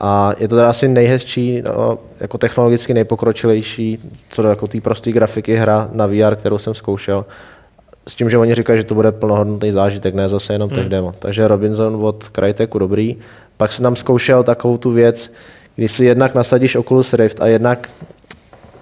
A 0.00 0.32
je 0.38 0.48
to 0.48 0.56
teda 0.56 0.68
asi 0.68 0.88
nejhezčí, 0.88 1.62
no, 1.62 1.98
jako 2.20 2.38
technologicky 2.38 2.94
nejpokročilejší, 2.94 3.98
co 4.30 4.42
do 4.42 4.48
jako 4.48 4.66
té 4.66 4.80
prosté 4.80 5.12
grafiky 5.12 5.56
hra 5.56 5.88
na 5.92 6.06
VR, 6.06 6.36
kterou 6.36 6.58
jsem 6.58 6.74
zkoušel. 6.74 7.24
S 8.08 8.16
tím, 8.16 8.30
že 8.30 8.38
oni 8.38 8.54
říkají, 8.54 8.78
že 8.78 8.84
to 8.84 8.94
bude 8.94 9.12
plnohodnotný 9.12 9.72
zážitek, 9.72 10.14
ne 10.14 10.28
zase 10.28 10.52
jenom 10.52 10.70
hmm. 10.70 10.88
demo. 10.88 11.14
Takže 11.18 11.48
Robinson 11.48 12.04
od 12.04 12.24
Cryteku 12.34 12.78
dobrý. 12.78 13.16
Pak 13.56 13.72
jsem 13.72 13.82
tam 13.82 13.96
zkoušel 13.96 14.42
takovou 14.42 14.76
tu 14.76 14.90
věc, 14.90 15.32
když 15.76 15.92
si 15.92 16.04
jednak 16.04 16.34
nasadíš 16.34 16.76
Oculus 16.76 17.14
Rift 17.14 17.42
a 17.42 17.46
jednak 17.46 17.88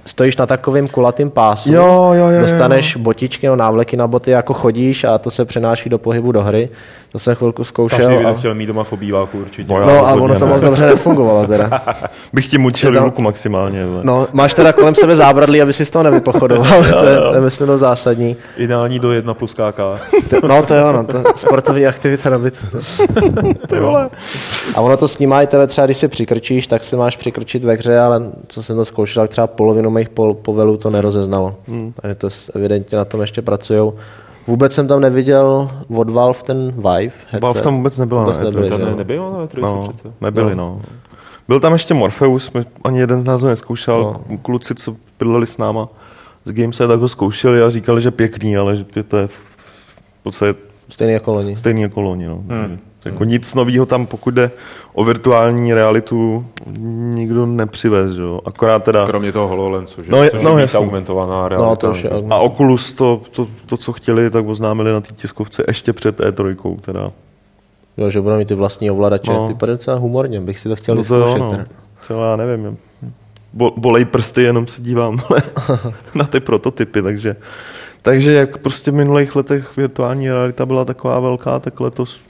stojíš 0.04 0.36
na 0.36 0.46
takovém 0.46 0.88
kulatým 0.88 1.30
pásu, 1.30 1.72
Jo, 1.72 2.10
jo, 2.14 2.28
jo, 2.28 2.40
dostaneš 2.40 2.96
botičky 2.96 3.46
nebo 3.46 3.56
návleky 3.56 3.96
na 3.96 4.06
boty, 4.06 4.30
jako 4.30 4.54
chodíš 4.54 5.04
a 5.04 5.18
to 5.18 5.30
se 5.30 5.44
přenáší 5.44 5.88
do 5.88 5.98
pohybu 5.98 6.32
do 6.32 6.42
hry. 6.42 6.68
To 7.16 7.20
jsem 7.20 7.34
chvilku 7.34 7.56
Každý 7.62 7.68
zkoušel. 7.68 8.18
by 8.18 8.24
A... 8.24 8.32
to 8.32 8.38
chtěl 8.38 8.54
mít 8.54 8.66
doma 8.66 8.84
v 8.84 8.92
obýváku 8.92 9.38
určitě. 9.38 9.72
No, 9.74 9.86
No 9.86 10.06
a 10.06 10.12
ono 10.12 10.38
to 10.38 10.46
moc 10.46 10.60
dobře 10.62 10.86
nefungovalo 10.86 11.46
teda. 11.46 11.82
Bych 12.32 12.46
ti 12.48 12.58
mučil 12.58 12.94
tam- 12.94 13.04
ruku 13.04 13.22
maximálně. 13.22 13.86
vole. 13.86 14.00
No, 14.04 14.26
máš 14.32 14.54
teda 14.54 14.72
kolem 14.72 14.94
sebe 14.94 15.16
zábradlí, 15.16 15.62
aby 15.62 15.72
si 15.72 15.84
z 15.84 15.90
toho 15.90 16.02
nevypochodoval. 16.02 16.66
to, 17.00 17.06
je, 17.06 17.18
to 17.20 17.34
je 17.34 17.40
myslím 17.40 17.66
dost 17.66 17.80
zásadní. 17.80 18.36
Ideální 18.56 18.98
do 18.98 19.12
jedna 19.12 19.34
plus 19.34 19.54
KK. 19.54 19.76
To- 20.40 20.48
No 20.48 20.62
to 20.62 20.74
je 20.74 20.84
ono, 20.84 21.04
to 21.04 21.22
sportovní 21.36 21.86
aktivita 21.86 22.30
na 22.30 22.38
byt. 22.38 22.54
Ty 23.68 23.80
vole. 23.80 24.08
A 24.74 24.80
ono 24.80 24.96
to 24.96 25.08
snímá 25.08 25.42
i 25.42 25.46
tebe 25.46 25.66
třeba, 25.66 25.84
když 25.86 25.98
si 25.98 26.08
přikrčíš, 26.08 26.66
tak 26.66 26.84
si 26.84 26.96
máš 26.96 27.16
přikrčit 27.16 27.64
ve 27.64 27.74
hře, 27.74 27.98
ale 28.00 28.22
co 28.48 28.62
jsem 28.62 28.76
to 28.76 28.84
zkoušel, 28.84 29.22
tak 29.22 29.30
třeba 29.30 29.46
polovinu 29.46 29.90
mých 29.90 30.08
pol, 30.08 30.34
povelů 30.34 30.76
to 30.76 30.90
nerozeznalo. 30.90 31.54
Hmm. 31.68 31.92
Takže 32.00 32.14
to 32.14 32.28
evidentně 32.54 32.98
na 32.98 33.04
tom 33.04 33.20
ještě 33.20 33.42
pracují. 33.42 33.92
Vůbec 34.46 34.72
jsem 34.74 34.88
tam 34.88 35.00
neviděl 35.00 35.70
od 35.96 36.10
Valve 36.10 36.38
ten 36.42 36.72
Vive 36.72 36.98
headset. 37.00 37.40
Valve 37.42 37.60
tam 37.60 37.76
vůbec 37.76 37.98
nebyla 37.98 38.20
Vůbec 38.22 38.38
na 38.38 38.44
nebyli, 38.44 38.68
E3. 38.70 38.80
jo. 38.80 38.86
Ne, 38.86 38.96
nebylo 38.96 39.32
na 39.38 39.46
E3 39.46 39.60
No, 39.62 39.82
přece. 39.82 40.12
nebyli, 40.20 40.54
no. 40.54 40.80
Byl 41.48 41.60
tam 41.60 41.72
ještě 41.72 41.94
Morpheus, 41.94 42.52
my 42.52 42.64
ani 42.84 42.98
jeden 42.98 43.20
z 43.20 43.24
nás 43.24 43.42
ho 43.42 43.48
neskoušel. 43.48 44.16
No. 44.30 44.38
Kluci, 44.38 44.74
co 44.74 44.96
bydleli 45.18 45.46
s 45.46 45.58
náma 45.58 45.88
z 46.44 46.52
Gamesa, 46.52 46.86
tak 46.88 47.00
ho 47.00 47.08
zkoušeli 47.08 47.62
a 47.62 47.70
říkali, 47.70 48.02
že 48.02 48.10
pěkný, 48.10 48.56
ale 48.56 48.76
že 48.76 48.84
to 49.08 49.16
je 49.16 49.26
v 49.26 49.40
podstatě 50.22 50.58
Stejný 50.88 51.12
jako 51.12 51.32
loni. 51.32 51.56
stejný 51.56 51.82
jako 51.82 52.00
loni. 52.00 52.26
No. 52.26 52.34
Hmm. 52.48 52.78
Jako 53.06 53.24
nic 53.24 53.54
nového 53.54 53.86
tam, 53.86 54.06
pokud 54.06 54.34
jde 54.34 54.50
o 54.92 55.04
virtuální 55.04 55.74
realitu, 55.74 56.46
nikdo 57.14 57.46
nepřivez, 57.46 58.16
jo. 58.16 58.40
Akorát 58.44 58.84
teda... 58.84 59.06
Kromě 59.06 59.32
toho 59.32 59.48
HoloLensu, 59.48 60.04
že? 60.04 60.12
No, 60.12 60.22
je- 60.22 60.30
no, 60.42 60.58
jasný. 60.58 60.78
augmentovaná 60.78 61.48
realita. 61.48 61.70
No 61.70 61.76
to 61.76 61.90
už 61.90 62.02
je. 62.04 62.10
že? 62.10 62.26
A 62.30 62.36
Oculus 62.36 62.92
to, 62.92 63.20
to, 63.30 63.48
to, 63.66 63.76
co 63.76 63.92
chtěli, 63.92 64.30
tak 64.30 64.46
oznámili 64.46 64.92
na 64.92 65.00
té 65.00 65.14
tiskovce 65.14 65.64
ještě 65.68 65.92
před 65.92 66.20
E3, 66.20 66.76
teda. 66.80 67.10
Jo, 67.96 68.10
že 68.10 68.20
budou 68.20 68.36
mít 68.36 68.48
ty 68.48 68.54
vlastní 68.54 68.90
ovladače. 68.90 69.30
No. 69.30 69.48
Ty 69.48 69.54
padají 69.54 69.78
docela 69.78 69.96
humorně, 69.96 70.40
bych 70.40 70.58
si 70.58 70.68
to 70.68 70.76
chtěl 70.76 70.94
No 70.94 71.02
no 71.02 71.08
to 71.08 71.14
jo, 71.14 71.38
no. 71.38 71.64
Co 72.00 72.24
já 72.24 72.36
nevím. 72.36 72.78
Bo, 73.52 73.70
bolej 73.76 74.04
prsty, 74.04 74.42
jenom 74.42 74.66
se 74.66 74.82
dívám 74.82 75.20
ale 75.30 75.42
na 76.14 76.24
ty 76.24 76.40
prototypy, 76.40 77.02
takže 77.02 77.36
takže 78.02 78.32
jak 78.32 78.58
prostě 78.58 78.90
v 78.90 78.94
minulých 78.94 79.36
letech 79.36 79.76
virtuální 79.76 80.30
realita 80.30 80.66
byla 80.66 80.84
taková 80.84 81.20
velká, 81.20 81.58
tak 81.58 81.80
letos 81.80 82.20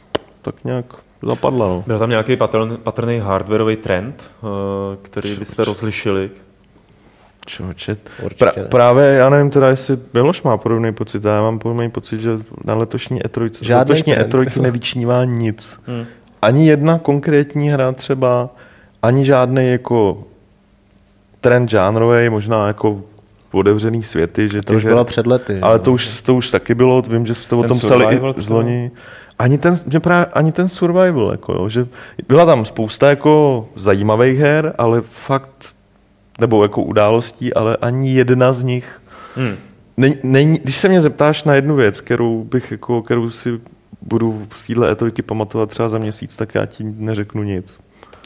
tak 0.46 0.64
nějak 0.64 0.84
zapadla. 1.22 1.66
No. 1.66 1.84
Byl 1.86 1.98
tam 1.98 2.10
nějaký 2.10 2.36
patrn, 2.36 2.76
patrný 2.82 3.18
hardwareový 3.18 3.76
trend, 3.76 4.30
eh, 4.42 4.46
který 5.02 5.36
byste 5.36 5.64
rozlišili? 5.64 6.30
Čoče. 7.46 7.96
Pra, 8.38 8.52
právě, 8.68 9.04
já 9.04 9.30
nevím 9.30 9.50
teda, 9.50 9.68
jestli 9.68 9.98
Miloš 10.14 10.42
má 10.42 10.56
podobný 10.56 10.92
pocit, 10.92 11.24
já 11.24 11.42
mám 11.42 11.58
podobný 11.58 11.90
pocit, 11.90 12.20
že 12.20 12.30
na 12.64 12.74
letošní 12.74 13.22
E3, 13.22 13.50
z 13.52 13.62
Žádný 13.62 13.78
letošní 13.78 14.12
trend. 14.14 14.34
E3 14.34 14.60
nevyčnívá 14.62 15.24
nic. 15.24 15.80
Hmm. 15.86 16.06
Ani 16.42 16.68
jedna 16.68 16.98
konkrétní 16.98 17.68
hra 17.68 17.92
třeba, 17.92 18.48
ani 19.02 19.24
žádný 19.24 19.70
jako 19.70 20.24
trend 21.40 21.70
žánrový, 21.70 22.28
možná 22.28 22.66
jako 22.66 23.02
otevřený 23.52 24.02
světy, 24.02 24.48
že 24.48 24.62
To 24.62 24.72
už 24.72 24.84
bylo 24.84 25.04
před 25.04 25.26
lety. 25.26 25.58
Ale 25.62 25.74
jo. 25.74 25.78
to 25.78 25.92
už, 25.92 26.22
to 26.22 26.34
už 26.34 26.50
taky 26.50 26.74
bylo, 26.74 27.02
vím, 27.02 27.26
že 27.26 27.34
jste 27.34 27.56
o 27.56 27.62
tom 27.62 27.78
psali 27.78 28.16
i 28.16 28.20
z 28.36 28.48
loni. 28.48 28.90
Ani 29.38 29.58
ten, 29.58 29.76
mě 29.86 30.00
právě, 30.00 30.26
ani 30.26 30.52
ten 30.52 30.68
survival, 30.68 31.30
jako 31.30 31.52
jo, 31.52 31.68
že 31.68 31.86
byla 32.28 32.46
tam 32.46 32.64
spousta 32.64 33.10
jako 33.10 33.68
zajímavých 33.76 34.38
her, 34.38 34.74
ale 34.78 35.02
fakt, 35.02 35.76
nebo 36.40 36.62
jako 36.62 36.82
událostí, 36.82 37.54
ale 37.54 37.76
ani 37.76 38.14
jedna 38.14 38.52
z 38.52 38.62
nich 38.62 39.00
Hmm. 39.36 39.56
Není, 39.96 40.16
není, 40.22 40.58
když 40.62 40.76
se 40.76 40.88
mě 40.88 41.00
zeptáš 41.00 41.44
na 41.44 41.54
jednu 41.54 41.76
věc, 41.76 42.00
kterou 42.00 42.44
bych 42.44 42.70
jako, 42.70 43.02
kterou 43.02 43.30
si 43.30 43.60
budu 44.02 44.46
z 44.56 44.66
téhle 44.66 44.94
E3 44.94 45.22
pamatovat 45.22 45.70
třeba 45.70 45.88
za 45.88 45.98
měsíc, 45.98 46.36
tak 46.36 46.54
já 46.54 46.66
ti 46.66 46.84
neřeknu 46.84 47.42
nic. 47.42 47.78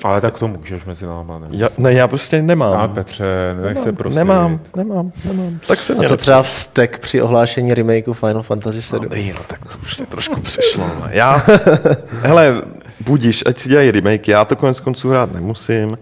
Ale 0.04 0.20
tak 0.20 0.38
to 0.38 0.48
můžeš 0.48 0.84
mezi 0.84 1.06
náma, 1.06 1.38
ne? 1.38 1.46
Já, 1.50 1.68
ne, 1.78 1.92
já 1.92 2.08
prostě 2.08 2.42
nemám. 2.42 2.80
A 2.80 2.88
Petře, 2.88 3.24
nech 3.64 3.78
se 3.78 3.92
prosím. 3.92 4.18
Nemám, 4.18 4.60
nemám, 4.76 5.12
nemám. 5.24 5.58
Tak 5.66 5.78
se 5.78 5.94
A 5.94 6.02
co 6.02 6.16
třeba 6.16 6.42
vztek 6.42 6.98
při 6.98 7.22
ohlášení 7.22 7.74
remakeu 7.74 8.12
Final 8.12 8.42
Fantasy 8.42 8.82
7? 8.82 9.02
Dobrý, 9.02 9.32
no 9.32 9.40
tak 9.46 9.64
to 9.64 9.78
už 9.82 9.96
mě 9.98 10.06
trošku 10.06 10.40
přešlo. 10.40 10.84
no. 11.00 11.06
Já, 11.10 11.42
hele, 12.22 12.62
budíš, 13.00 13.42
ať 13.46 13.58
si 13.58 13.68
dělají 13.68 13.90
remake, 13.90 14.28
já 14.28 14.44
to 14.44 14.56
konec 14.56 14.80
konců 14.80 15.10
hrát 15.10 15.32
nemusím 15.34 15.98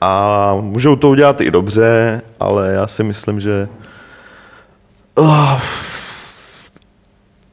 a 0.00 0.54
můžou 0.60 0.96
to 0.96 1.08
udělat 1.08 1.40
i 1.40 1.50
dobře, 1.50 2.22
ale 2.40 2.72
já 2.72 2.86
si 2.86 3.02
myslím, 3.02 3.40
že 3.40 3.68
uh, 5.18 5.60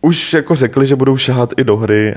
už 0.02 0.34
jako 0.34 0.56
řekli, 0.56 0.88
že 0.88 0.96
budou 0.96 1.18
šahat 1.18 1.54
i 1.58 1.64
do 1.64 1.78
hry 1.78 2.14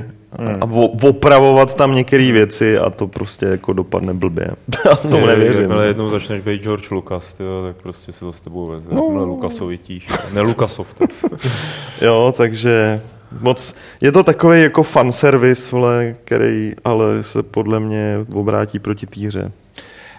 a 0.60 0.64
o- 0.64 1.08
opravovat 1.08 1.74
tam 1.74 1.94
některé 1.94 2.32
věci 2.32 2.78
a 2.78 2.90
to 2.90 3.06
prostě 3.08 3.46
jako 3.46 3.72
dopadne 3.72 4.14
blbě. 4.14 4.48
Já 4.84 4.94
tomu 4.96 5.26
nevěřím. 5.26 5.62
Jakmile 5.62 5.86
jednou 5.86 6.08
začneš 6.08 6.42
být 6.42 6.62
George 6.62 6.90
Lucas, 6.90 7.32
tyjo, 7.32 7.64
tak 7.66 7.76
prostě 7.82 8.12
se 8.12 8.20
to 8.20 8.32
s 8.32 8.40
tebou 8.40 8.70
veze. 8.70 8.86
No. 8.92 9.02
Jakmile 9.04 9.24
Lukasovitíš. 9.24 10.08
Ne 10.32 10.40
Lukasoft. 10.40 11.02
Jo, 12.02 12.34
takže 12.36 13.00
moc, 13.40 13.74
je 14.00 14.12
to 14.12 14.22
takový 14.22 14.62
jako 14.62 14.82
fanservice, 14.82 15.70
vole, 15.72 16.14
který 16.24 16.72
ale 16.84 17.22
se 17.24 17.42
podle 17.42 17.80
mě 17.80 18.16
obrátí 18.34 18.78
proti 18.78 19.06
té 19.06 19.26
hře. 19.26 19.52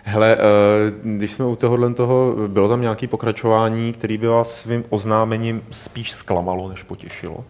Hele, 0.04 0.38
eh, 0.38 0.38
když 1.04 1.32
jsme 1.32 1.46
u 1.46 1.56
tohohle 1.56 1.94
toho, 1.94 2.36
bylo 2.48 2.70
tam 2.70 2.82
nějaké 2.82 3.08
pokračování, 3.08 3.94
který 3.94 4.18
by 4.18 4.28
vás 4.28 4.60
svým 4.60 4.84
oznámením 4.90 5.62
spíš 5.72 6.12
zklamalo, 6.12 6.70
než 6.70 6.84
potěšilo? 6.84 7.44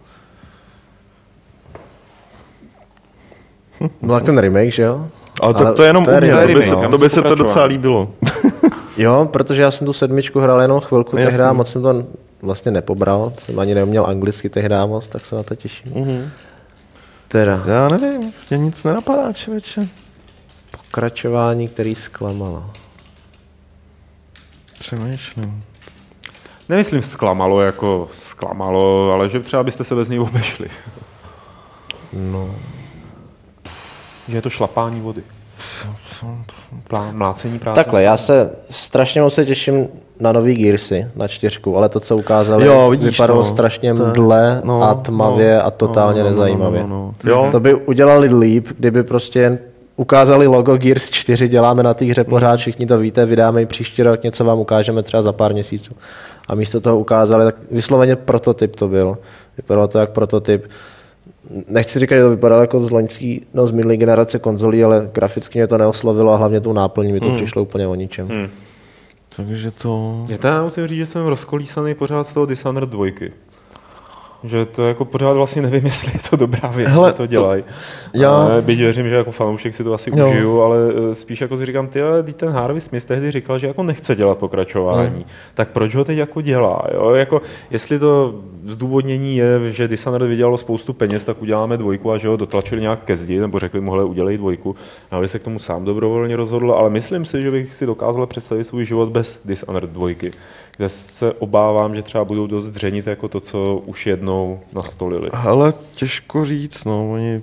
No 4.01 4.13
tak 4.13 4.23
ten 4.23 4.37
remake, 4.37 4.71
že 4.71 4.83
jo? 4.83 5.07
Ale, 5.41 5.53
ale 5.53 5.65
Ale 5.65 5.75
to 5.75 5.83
je 5.83 5.89
jenom 5.89 6.05
to 6.05 6.11
je 6.11 6.17
u 6.17 6.21
mě, 6.21 6.31
remake, 6.31 6.47
to 6.47 6.59
by, 6.59 6.65
no. 6.69 6.81
se, 6.81 6.87
to, 6.89 6.97
by 6.97 7.09
se 7.09 7.21
to 7.21 7.35
docela 7.35 7.65
líbilo. 7.65 8.11
Jo, 8.97 9.29
protože 9.31 9.61
já 9.61 9.71
jsem 9.71 9.87
tu 9.87 9.93
sedmičku 9.93 10.39
hrál 10.39 10.61
jenom 10.61 10.79
chvilku 10.79 11.17
Jasný. 11.17 11.31
tehdy 11.31 11.43
a 11.43 11.53
moc 11.53 11.69
jsem 11.71 11.81
to 11.81 12.03
vlastně 12.41 12.71
nepobral. 12.71 13.33
Jsem 13.39 13.59
ani 13.59 13.75
neuměl 13.75 14.05
anglicky 14.05 14.49
tehdy 14.49 14.75
moc, 14.85 15.07
tak 15.07 15.25
se 15.25 15.35
na 15.35 15.43
to 15.43 15.55
těším. 15.55 15.91
Mhm. 15.95 16.29
Teda, 17.27 17.63
Já 17.67 17.87
nevím, 17.89 18.33
mě 18.49 18.57
nic 18.59 18.83
nenapadá, 18.83 19.33
člověče. 19.33 19.87
Pokračování, 20.95 21.67
který 21.67 21.95
zklamalo. 21.95 22.63
Přemýšlím. 24.79 25.63
Nemyslím 26.69 27.01
zklamalo 27.01 27.61
jako 27.61 28.09
zklamalo, 28.13 29.11
ale 29.13 29.29
že 29.29 29.39
třeba 29.39 29.63
byste 29.63 29.83
se 29.83 29.95
bez 29.95 30.09
něj 30.09 30.19
obešli. 30.19 30.67
No, 32.13 32.55
Že 34.27 34.37
je 34.37 34.41
to 34.41 34.49
šlapání 34.49 35.01
vody. 35.01 35.21
Mlácení 37.11 37.59
práce. 37.59 37.75
Takhle, 37.75 38.03
já 38.03 38.17
se 38.17 38.55
strašně 38.69 39.21
moc 39.21 39.33
se 39.33 39.45
těším 39.45 39.87
na 40.19 40.31
nový 40.31 40.55
Gearsy, 40.55 41.07
na 41.15 41.27
čtyřku, 41.27 41.77
ale 41.77 41.89
to, 41.89 41.99
co 41.99 42.17
ukázali, 42.17 42.65
Jo, 42.65 42.89
vidíš, 42.89 43.09
vypadalo 43.09 43.39
no. 43.43 43.45
strašně 43.49 43.93
To 43.93 44.03
je- 44.03 44.09
mdle 44.09 44.61
no, 44.63 44.83
a 44.83 44.93
tmavě 44.93 45.55
no, 45.57 45.65
a 45.65 45.71
totálně 45.71 46.23
no, 46.23 46.29
no, 46.29 46.35
no, 46.35 46.39
nezajímavě. 46.41 46.81
no, 46.81 46.87
no, 46.87 47.13
no. 47.23 47.31
Jo. 47.31 47.47
To 47.51 47.59
by 47.59 47.73
udělali 47.73 48.33
líp, 48.33 48.67
kdyby 48.77 49.03
prostě 49.03 49.39
jen 49.39 49.59
ukázali 50.01 50.47
logo 50.47 50.77
Gears 50.77 51.09
4, 51.09 51.47
děláme 51.47 51.83
na 51.83 51.93
té 51.93 52.05
hře 52.05 52.23
pořád, 52.23 52.57
všichni 52.57 52.85
to 52.85 52.97
víte, 52.97 53.25
vydáme 53.25 53.61
ji 53.61 53.65
příští 53.65 54.03
rok, 54.03 54.23
něco 54.23 54.45
vám 54.45 54.59
ukážeme 54.59 55.03
třeba 55.03 55.21
za 55.21 55.31
pár 55.31 55.53
měsíců. 55.53 55.95
A 56.47 56.55
místo 56.55 56.81
toho 56.81 56.99
ukázali, 56.99 57.45
tak 57.45 57.55
vysloveně 57.71 58.15
prototyp 58.15 58.75
to 58.75 58.87
byl. 58.87 59.17
Vypadalo 59.57 59.87
to 59.87 59.99
jak 59.99 60.09
prototyp. 60.09 60.67
Nechci 61.67 61.99
říkat, 61.99 62.15
že 62.15 62.21
to 62.21 62.29
vypadalo 62.29 62.61
jako 62.61 62.79
z 62.79 62.91
loňský, 62.91 63.45
no 63.53 63.67
z 63.67 63.71
minulé 63.71 63.97
generace 63.97 64.39
konzolí, 64.39 64.83
ale 64.83 65.09
graficky 65.13 65.59
mě 65.59 65.67
to 65.67 65.77
neoslovilo 65.77 66.33
a 66.33 66.37
hlavně 66.37 66.61
tou 66.61 66.73
náplní 66.73 67.13
mi 67.13 67.19
to 67.19 67.35
přišlo 67.35 67.61
úplně 67.61 67.87
o 67.87 67.95
ničem. 67.95 68.27
Hmm. 68.27 68.49
Takže 69.35 69.71
to... 69.71 70.23
Já 70.29 70.37
teda 70.37 70.63
musím 70.63 70.87
říct, 70.87 70.97
že 70.97 71.05
jsem 71.05 71.25
rozkolísaný 71.25 71.93
pořád 71.93 72.23
z 72.23 72.33
toho 72.33 72.45
Dishonored 72.45 72.89
2. 72.89 73.05
Že 74.43 74.65
to 74.65 74.87
jako 74.87 75.05
pořád 75.05 75.33
vlastně 75.33 75.61
nevím, 75.61 75.85
jestli 75.91 76.11
je 76.13 76.19
to 76.29 76.35
dobrá 76.35 76.69
věc, 76.69 76.89
Hele, 76.89 77.09
že 77.09 77.13
to 77.13 77.25
dělají. 77.25 77.63
já- 78.13 78.61
byť 78.61 78.79
věřím, 78.79 79.09
že 79.09 79.15
jako 79.15 79.31
fanoušek 79.31 79.73
si 79.73 79.83
to 79.83 79.93
asi 79.93 80.11
Jo. 80.15 80.27
užiju, 80.29 80.61
ale 80.61 80.77
eh, 81.11 81.15
spíš 81.15 81.41
jako 81.41 81.57
si 81.57 81.65
říkám, 81.65 81.87
ty, 81.87 82.01
ale 82.01 82.23
ten 82.23 82.49
Harvey 82.49 82.81
Smith 82.81 83.05
tehdy 83.05 83.31
říkal, 83.31 83.57
že 83.59 83.67
jako 83.67 83.83
nechce 83.83 84.15
dělat 84.15 84.37
pokračování. 84.37 85.09
Hmm. 85.09 85.23
Tak 85.53 85.69
proč 85.69 85.95
ho 85.95 86.03
teď 86.03 86.17
jako 86.17 86.41
dělá? 86.41 86.81
Jo? 86.93 87.09
Jako, 87.09 87.41
jestli 87.71 87.99
to 87.99 88.35
zdůvodnění 88.65 89.37
je, 89.37 89.71
že 89.71 89.87
Dishonored 89.87 90.29
vydělalo 90.29 90.57
spoustu 90.57 90.93
peněz, 90.93 91.25
tak 91.25 91.41
uděláme 91.41 91.77
dvojku 91.77 92.11
a 92.11 92.17
že 92.17 92.27
ho 92.27 92.37
dotlačili 92.37 92.81
nějak 92.81 93.03
ke 93.03 93.15
zdi, 93.15 93.39
nebo 93.39 93.59
řekli 93.59 93.81
mu, 93.81 93.91
hele, 93.91 94.03
udělej 94.03 94.37
dvojku. 94.37 94.75
A 95.11 95.27
se 95.27 95.39
k 95.39 95.43
tomu 95.43 95.59
sám 95.59 95.85
dobrovolně 95.85 96.35
rozhodl, 96.35 96.71
ale 96.71 96.89
myslím 96.89 97.25
si, 97.25 97.41
že 97.41 97.51
bych 97.51 97.73
si 97.73 97.85
dokázal 97.85 98.27
představit 98.27 98.63
svůj 98.63 98.85
život 98.85 99.09
bez 99.09 99.41
Dishonored 99.45 99.89
dvojky, 99.89 100.31
kde 100.77 100.89
se 100.89 101.31
obávám, 101.33 101.95
že 101.95 102.01
třeba 102.03 102.25
budou 102.25 102.47
dost 102.47 102.69
dřenit 102.69 103.07
jako 103.07 103.27
to, 103.27 103.39
co 103.39 103.81
už 103.85 104.07
jednou 104.07 104.59
nastolili. 104.75 105.29
Ale 105.31 105.73
těžko 105.93 106.45
říct, 106.45 106.85
no, 106.85 107.11
oni... 107.11 107.41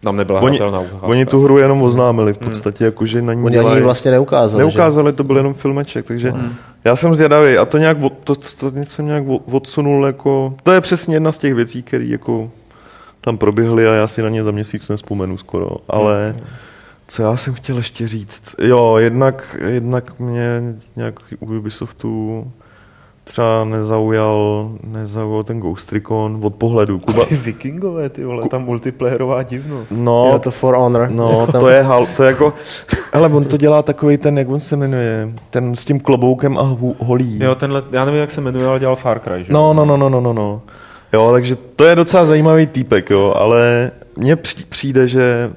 Tam 0.00 0.16
nebyla 0.16 0.40
Oni, 0.40 0.56
ukázka. 0.60 0.88
oni 1.02 1.26
tu 1.26 1.40
hru 1.40 1.58
jenom 1.58 1.82
oznámili 1.82 2.32
v 2.34 2.38
podstatě, 2.38 2.84
jako, 2.84 3.06
že 3.06 3.22
na 3.22 3.34
ní 3.34 3.42
Oni 3.44 3.56
ani 3.56 3.62
dělají. 3.64 3.78
ji 3.78 3.84
vlastně 3.84 4.10
neukázali. 4.10 4.64
Neukázali, 4.64 5.12
to 5.12 5.24
byl 5.24 5.36
jenom 5.36 5.54
filmeček, 5.54 6.06
takže 6.06 6.32
já 6.84 6.96
jsem 6.96 7.14
zvědavý 7.14 7.56
a 7.58 7.64
to 7.64 7.78
nějak, 7.78 8.02
od- 8.02 8.12
to, 8.24 8.34
to 8.34 8.70
něco 8.70 9.02
nějak 9.02 9.24
od- 9.28 9.42
odsunul, 9.52 10.06
jako, 10.06 10.54
to 10.62 10.72
je 10.72 10.80
přesně 10.80 11.16
jedna 11.16 11.32
z 11.32 11.38
těch 11.38 11.54
věcí, 11.54 11.82
které 11.82 12.04
jako 12.04 12.50
tam 13.20 13.38
proběhly 13.38 13.86
a 13.88 13.92
já 13.94 14.06
si 14.08 14.22
na 14.22 14.28
ně 14.28 14.44
za 14.44 14.50
měsíc 14.50 14.88
nespomenu 14.88 15.38
skoro, 15.38 15.70
ale 15.88 16.36
co 17.08 17.22
já 17.22 17.36
jsem 17.36 17.54
chtěl 17.54 17.76
ještě 17.76 18.08
říct, 18.08 18.42
jo, 18.58 18.96
jednak, 18.96 19.56
jednak 19.68 20.18
mě 20.18 20.62
nějak 20.96 21.14
u 21.40 21.56
Ubisoftu 21.56 22.44
třeba 23.24 23.64
nezaujal, 23.64 24.70
nezaujal 24.84 25.44
ten 25.44 25.60
Ghost 25.60 25.92
Recon 25.92 26.40
od 26.42 26.54
pohledu. 26.54 26.98
Kuba, 26.98 27.24
Ty 27.24 27.36
vikingové, 27.36 28.08
ty 28.08 28.24
vole, 28.24 28.48
tam 28.48 28.64
multiplayerová 28.64 29.42
divnost. 29.42 29.90
No, 29.98 30.28
Jo, 30.32 30.38
to 30.38 30.50
For 30.50 30.74
Honor. 30.74 31.10
No, 31.10 31.46
tam- 31.46 31.60
to 31.60 31.68
je, 31.68 31.82
hal, 31.82 32.06
to 32.16 32.22
je 32.22 32.26
jako, 32.26 32.52
ale 33.12 33.28
on 33.28 33.44
to 33.44 33.56
dělá 33.56 33.82
takový 33.82 34.16
ten, 34.18 34.38
jak 34.38 34.48
on 34.48 34.60
se 34.60 34.76
jmenuje, 34.76 35.32
ten 35.50 35.76
s 35.76 35.84
tím 35.84 36.00
kloboukem 36.00 36.58
a 36.58 36.62
hu, 36.62 36.96
holí. 36.98 37.38
Jo, 37.42 37.54
tenhle, 37.54 37.82
já 37.92 38.04
nevím, 38.04 38.20
jak 38.20 38.30
se 38.30 38.40
jmenuje, 38.40 38.66
ale 38.66 38.78
dělal 38.80 38.96
Far 38.96 39.18
Cry, 39.20 39.44
že? 39.44 39.52
No, 39.52 39.72
no, 39.74 39.84
no, 39.84 39.96
no, 39.96 40.08
no, 40.08 40.20
no, 40.20 40.32
no. 40.32 40.62
Jo, 41.12 41.32
takže 41.32 41.56
to 41.56 41.84
je 41.84 41.96
docela 41.96 42.24
zajímavý 42.24 42.66
týpek, 42.66 43.10
jo, 43.10 43.32
ale 43.36 43.90
mně 44.16 44.36
při- 44.36 44.64
přijde, 44.64 45.08
že 45.08 45.50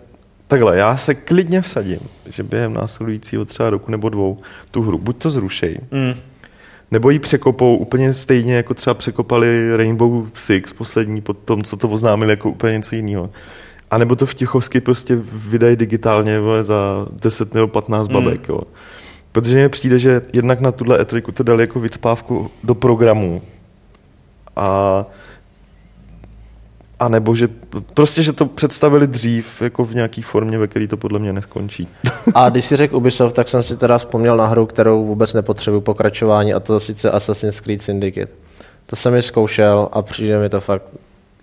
takhle, 0.48 0.78
já 0.78 0.98
se 0.98 1.16
klidně 1.16 1.62
vsadím, 1.62 2.00
že 2.26 2.44
během 2.44 2.74
následujícího 2.74 3.46
třeba 3.46 3.70
roku 3.70 3.92
nebo 3.92 4.10
dvou 4.10 4.38
tu 4.72 4.82
hru 4.82 4.98
buď 4.98 5.18
to 5.18 5.30
zrušej, 5.30 5.80
Mm. 5.92 6.14
nebo 6.92 7.10
ji 7.10 7.20
překopou 7.20 7.78
úplně 7.78 8.14
stejně, 8.14 8.56
jako 8.56 8.74
třeba 8.74 8.94
překopali 8.94 9.78
Rainbow 9.78 10.28
Six 10.34 10.74
poslední, 10.74 11.22
po 11.22 11.34
tom, 11.34 11.64
co 11.64 11.78
to 11.78 11.90
oznámili 11.90 12.32
jako 12.32 12.50
úplně 12.50 12.74
něco 12.74 12.96
jiného. 12.96 13.30
A 13.92 13.98
nebo 13.98 14.16
to 14.16 14.26
v 14.26 14.34
Tichovsky 14.34 14.82
prostě 14.82 15.18
vydají 15.34 15.76
digitálně 15.76 16.40
vole, 16.40 16.64
za 16.64 17.08
10 17.22 17.54
nebo 17.54 17.68
15 17.68 18.08
babek. 18.08 18.48
Jo. 18.50 18.62
Protože 19.32 19.56
mně 19.56 19.70
přijde, 19.70 20.00
že 20.00 20.22
jednak 20.34 20.60
na 20.60 20.72
tuhle 20.72 21.00
E3 21.02 21.32
to 21.32 21.44
dali 21.44 21.64
jako 21.64 21.80
vycpávku 21.80 22.52
do 22.64 22.76
programu. 22.76 23.42
A 24.56 25.06
a 27.00 27.10
nebo 27.10 27.36
že 27.36 27.48
prostě, 27.94 28.24
že 28.24 28.34
to 28.34 28.46
představili 28.46 29.08
dřív 29.08 29.62
jako 29.62 29.86
v 29.86 29.96
nějaký 29.96 30.22
formě, 30.22 30.58
ve 30.58 30.68
které 30.68 30.88
to 30.88 30.98
podle 30.98 31.20
mě 31.20 31.34
neskončí. 31.34 31.88
A 32.34 32.50
když 32.50 32.66
si 32.66 32.76
řekl 32.76 32.96
Ubisoft, 32.96 33.36
tak 33.36 33.48
jsem 33.48 33.64
si 33.64 33.78
teda 33.78 33.98
vzpomněl 33.98 34.38
na 34.38 34.48
hru, 34.48 34.66
kterou 34.66 35.06
vůbec 35.06 35.34
nepotřebuji 35.34 35.82
pokračování, 35.82 36.54
a 36.54 36.60
to 36.60 36.80
sice 36.80 37.12
Assassin's 37.12 37.60
Creed 37.60 37.82
Syndicate. 37.82 38.32
To 38.86 38.96
jsem 38.96 39.16
ji 39.16 39.22
zkoušel 39.22 39.90
a 39.92 40.02
přijde 40.02 40.40
mi 40.40 40.50
to 40.50 40.62
fakt 40.62 40.84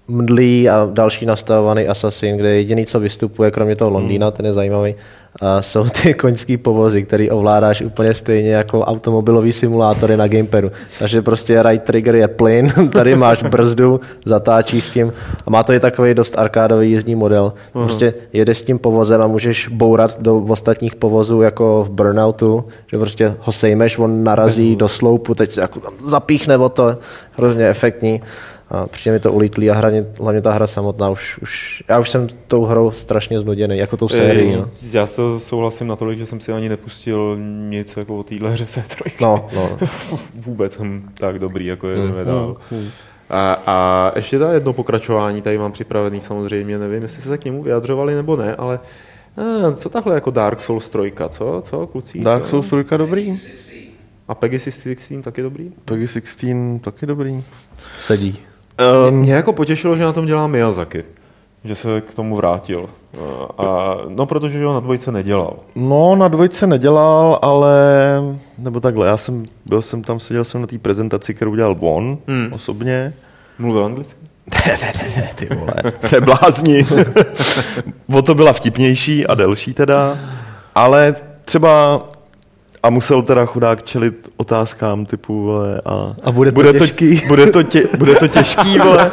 mdlý 0.08 0.68
a 0.68 0.88
další 0.92 1.26
nastavovaný 1.26 1.88
Assassin, 1.88 2.36
kde 2.36 2.56
jediný, 2.56 2.86
co 2.86 3.00
vystupuje, 3.00 3.50
kromě 3.50 3.76
toho 3.76 3.90
Londýna, 3.90 4.30
ten 4.30 4.46
je 4.46 4.52
zajímavý, 4.52 4.94
a 5.40 5.62
jsou 5.62 5.84
ty 5.84 6.14
koňský 6.14 6.56
povozy, 6.56 7.04
který 7.04 7.30
ovládáš 7.30 7.80
úplně 7.82 8.14
stejně 8.14 8.52
jako 8.52 8.80
automobilový 8.80 9.52
simulátory 9.52 10.16
na 10.16 10.26
gamepadu. 10.26 10.72
Takže 10.98 11.22
prostě 11.22 11.62
right 11.62 11.82
trigger 11.82 12.16
je 12.16 12.28
plyn, 12.28 12.72
tady 12.92 13.16
máš 13.16 13.42
brzdu, 13.42 14.00
zatáčíš 14.26 14.84
s 14.84 14.90
tím 14.90 15.12
a 15.46 15.50
má 15.50 15.62
to 15.62 15.72
i 15.72 15.80
takový 15.80 16.14
dost 16.14 16.38
arkádový 16.38 16.90
jízdní 16.90 17.14
model. 17.14 17.52
Prostě 17.72 18.14
jedeš 18.32 18.58
s 18.58 18.62
tím 18.62 18.78
povozem 18.78 19.22
a 19.22 19.26
můžeš 19.26 19.68
bourat 19.68 20.16
do 20.20 20.38
ostatních 20.38 20.94
povozů 20.94 21.42
jako 21.42 21.84
v 21.84 21.90
Burnoutu, 21.90 22.64
že 22.86 22.98
prostě 22.98 23.34
ho 23.40 23.52
sejmeš, 23.52 23.98
on 23.98 24.24
narazí 24.24 24.76
do 24.76 24.88
sloupu, 24.88 25.34
teď 25.34 25.50
se 25.50 25.60
jako 25.60 25.80
zapíchne 26.04 26.56
o 26.56 26.68
to, 26.68 26.98
hrozně 27.32 27.68
efektní. 27.68 28.22
A 28.68 28.86
přijde 28.86 29.12
mi 29.12 29.20
to 29.20 29.32
ulítlý 29.32 29.70
a 29.70 29.74
hlavně, 29.74 30.06
hlavně 30.20 30.40
ta 30.40 30.52
hra 30.52 30.66
samotná 30.66 31.10
už, 31.10 31.38
už, 31.38 31.82
já 31.88 31.98
už 31.98 32.10
jsem 32.10 32.26
tou 32.48 32.64
hrou 32.64 32.90
strašně 32.90 33.40
znuděný, 33.40 33.78
jako 33.78 33.96
tou 33.96 34.08
sérií. 34.08 34.56
No. 34.56 34.70
Já 34.92 35.06
to 35.06 35.40
souhlasím 35.40 35.86
natolik, 35.86 36.18
že 36.18 36.26
jsem 36.26 36.40
si 36.40 36.52
ani 36.52 36.68
nepustil 36.68 37.36
nic 37.68 37.96
jako 37.96 38.18
o 38.18 38.22
téhle 38.22 38.50
hře 38.50 38.66
se 38.66 38.84
trojky. 38.96 39.24
No, 39.24 39.46
no. 39.54 39.78
Vůbec 40.34 40.72
jsem 40.72 41.02
tak 41.14 41.38
dobrý, 41.38 41.66
jako 41.66 41.88
jedeme 41.88 42.24
dál. 42.24 42.56
A, 43.30 43.62
a 43.66 44.12
ještě 44.16 44.38
ta 44.38 44.52
jedno 44.52 44.72
pokračování 44.72 45.42
tady 45.42 45.58
mám 45.58 45.72
připravený 45.72 46.20
samozřejmě, 46.20 46.78
nevím, 46.78 47.02
jestli 47.02 47.22
se 47.22 47.38
k 47.38 47.44
němu 47.44 47.62
vyjadřovali 47.62 48.14
nebo 48.14 48.36
ne, 48.36 48.56
ale 48.56 48.80
a, 49.36 49.72
co 49.72 49.88
takhle 49.88 50.14
jako 50.14 50.30
Dark 50.30 50.62
Souls 50.62 50.90
3, 50.90 51.12
co? 51.28 51.60
Co, 51.64 51.86
kluci? 51.86 52.20
Dark 52.20 52.44
co? 52.44 52.62
Souls 52.62 52.66
3 52.86 52.96
dobrý, 52.96 53.40
A 54.28 54.34
Peggy 54.34 54.58
16 54.58 55.12
taky 55.22 55.42
dobrý? 55.42 55.72
Peggy 55.84 56.06
16 56.06 56.82
taky 56.82 57.06
dobrý. 57.06 57.44
Sedí. 57.98 58.38
Um, 59.08 59.14
Mě 59.14 59.34
jako 59.34 59.52
potěšilo, 59.52 59.96
že 59.96 60.04
na 60.04 60.12
tom 60.12 60.26
dělá 60.26 60.46
Miyazaki, 60.46 61.04
že 61.64 61.74
se 61.74 62.00
k 62.00 62.14
tomu 62.14 62.36
vrátil. 62.36 62.88
A, 63.58 63.94
no, 64.08 64.26
protože 64.26 64.64
ho 64.64 64.74
na 64.74 64.80
dvojce 64.80 65.12
nedělal. 65.12 65.56
No, 65.74 66.16
na 66.16 66.28
dvojce 66.28 66.66
nedělal, 66.66 67.38
ale, 67.42 67.76
nebo 68.58 68.80
takhle, 68.80 69.06
já 69.06 69.16
jsem, 69.16 69.44
byl 69.66 69.82
jsem 69.82 70.02
tam, 70.02 70.20
seděl 70.20 70.44
jsem 70.44 70.60
na 70.60 70.66
té 70.66 70.78
prezentaci, 70.78 71.34
kterou 71.34 71.54
dělal 71.56 71.76
on 71.80 72.18
Hmm. 72.28 72.52
osobně. 72.52 73.12
Mluvil 73.58 73.84
anglicky? 73.84 74.20
Ne, 74.66 74.78
ne, 74.82 74.92
ne, 75.02 75.16
ne, 75.16 75.30
ty 75.34 75.54
vole, 75.54 75.74
to 76.10 76.14
je 76.16 76.20
blázni. 76.20 76.86
o 78.14 78.22
to 78.22 78.34
byla 78.34 78.52
vtipnější 78.52 79.26
a 79.26 79.34
delší 79.34 79.74
teda, 79.74 80.18
ale 80.74 81.14
třeba 81.44 82.02
a 82.84 82.90
musel 82.90 83.22
teda 83.22 83.46
chudák 83.46 83.82
čelit 83.82 84.28
otázkám 84.36 85.04
typu, 85.06 85.42
vole, 85.42 85.80
a, 85.84 86.14
A 86.22 86.32
bude 86.32 86.50
to 86.50 86.54
bude 86.54 86.72
těžký. 86.72 87.20
To, 87.20 87.26
bude, 87.26 87.46
to 87.50 87.62
tě, 87.62 87.88
bude 87.98 88.14
to 88.14 88.28
těžký, 88.28 88.78
vole. 88.78 89.10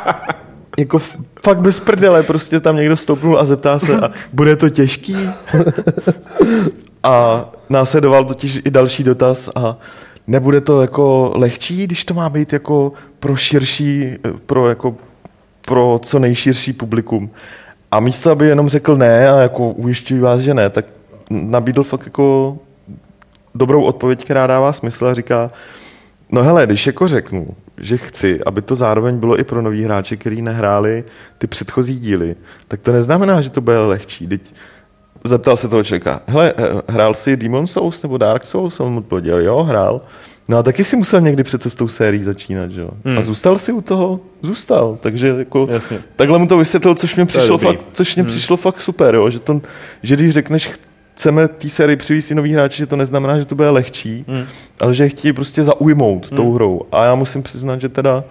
jako 0.78 0.98
fakt 1.44 1.60
bez 1.60 1.80
prdele, 1.80 2.22
prostě 2.22 2.60
tam 2.60 2.76
někdo 2.76 2.96
stoupnul 2.96 3.38
a 3.38 3.44
zeptá 3.44 3.78
se, 3.78 4.00
a 4.00 4.10
bude 4.32 4.56
to 4.56 4.70
těžký? 4.70 5.16
A 7.02 7.44
následoval 7.70 8.24
totiž 8.24 8.60
i 8.64 8.70
další 8.70 9.04
dotaz 9.04 9.50
a 9.54 9.76
nebude 10.26 10.60
to 10.60 10.82
jako 10.82 11.32
lehčí, 11.34 11.84
když 11.84 12.04
to 12.04 12.14
má 12.14 12.28
být 12.28 12.52
jako 12.52 12.92
pro 13.18 13.36
širší, 13.36 14.10
pro 14.46 14.68
jako 14.68 14.96
pro 15.66 16.00
co 16.02 16.18
nejširší 16.18 16.72
publikum. 16.72 17.30
A 17.90 18.00
místo, 18.00 18.30
aby 18.30 18.46
jenom 18.46 18.68
řekl 18.68 18.96
ne 18.96 19.28
a 19.28 19.40
jako 19.40 19.70
ujišťuji 19.70 20.20
vás, 20.20 20.40
že 20.40 20.54
ne, 20.54 20.70
tak 20.70 20.84
nabídl 21.30 21.82
fakt 21.82 22.04
jako 22.04 22.58
dobrou 23.54 23.82
odpověď, 23.82 24.24
která 24.24 24.46
dává 24.46 24.72
smysl 24.72 25.06
a 25.06 25.14
říká, 25.14 25.50
no 26.32 26.42
hele, 26.42 26.66
když 26.66 26.86
jako 26.86 27.08
řeknu, 27.08 27.46
že 27.76 27.96
chci, 27.96 28.40
aby 28.46 28.62
to 28.62 28.74
zároveň 28.74 29.18
bylo 29.18 29.40
i 29.40 29.44
pro 29.44 29.62
nový 29.62 29.84
hráče, 29.84 30.16
kteří 30.16 30.42
nehráli 30.42 31.04
ty 31.38 31.46
předchozí 31.46 31.98
díly, 31.98 32.36
tak 32.68 32.80
to 32.80 32.92
neznamená, 32.92 33.40
že 33.40 33.50
to 33.50 33.60
bude 33.60 33.78
lehčí. 33.78 34.26
Teď 34.26 34.42
zeptal 35.24 35.56
se 35.56 35.68
toho 35.68 35.84
člověka, 35.84 36.20
hele, 36.26 36.54
eh, 36.56 36.82
hrál 36.88 37.14
jsi 37.14 37.36
Demon 37.36 37.66
Souls 37.66 38.02
nebo 38.02 38.18
Dark 38.18 38.46
Souls? 38.46 38.80
A 38.80 38.84
on 38.84 38.92
mu 38.92 38.98
odpověděl, 38.98 39.40
jo, 39.40 39.62
hrál. 39.62 40.00
No 40.48 40.58
a 40.58 40.62
taky 40.62 40.84
si 40.84 40.96
musel 40.96 41.20
někdy 41.20 41.44
přece 41.44 41.70
s 41.70 41.74
tou 41.74 41.88
sérií 41.88 42.22
začínat, 42.22 42.70
že 42.70 42.80
jo? 42.80 42.90
Hmm. 43.04 43.18
A 43.18 43.22
zůstal 43.22 43.58
si 43.58 43.72
u 43.72 43.80
toho? 43.80 44.20
Zůstal. 44.42 44.98
Takže 45.00 45.28
jako 45.28 45.66
Jasně. 45.70 45.98
takhle 46.16 46.38
mu 46.38 46.46
to 46.46 46.58
vysvětlil, 46.58 46.94
což 46.94 47.16
mě 47.16 47.26
přišlo, 47.26 47.58
fakt, 47.58 47.80
což 47.92 48.14
mě 48.14 48.22
hmm. 48.22 48.30
přišlo 48.30 48.56
fakt 48.56 48.80
super, 48.80 49.14
jo? 49.14 49.30
Že, 49.30 49.40
to, 49.40 49.60
že 50.02 50.16
když 50.16 50.30
řekneš, 50.30 50.70
chceme 51.18 51.48
té 51.48 51.68
sérii 51.68 51.96
přivést 51.96 52.30
nový 52.30 52.52
hráči, 52.52 52.78
že 52.78 52.86
to 52.86 52.96
neznamená, 52.96 53.38
že 53.38 53.44
to 53.44 53.54
bude 53.54 53.70
lehčí, 53.70 54.24
hmm. 54.28 54.44
ale 54.80 54.94
že 54.94 55.04
je 55.04 55.08
chtějí 55.08 55.32
prostě 55.32 55.64
zaujmout 55.64 56.26
hmm. 56.28 56.36
tou 56.36 56.52
hrou. 56.52 56.80
A 56.92 57.04
já 57.04 57.14
musím 57.14 57.42
přiznat, 57.42 57.80
že 57.80 57.88
teda 57.88 58.24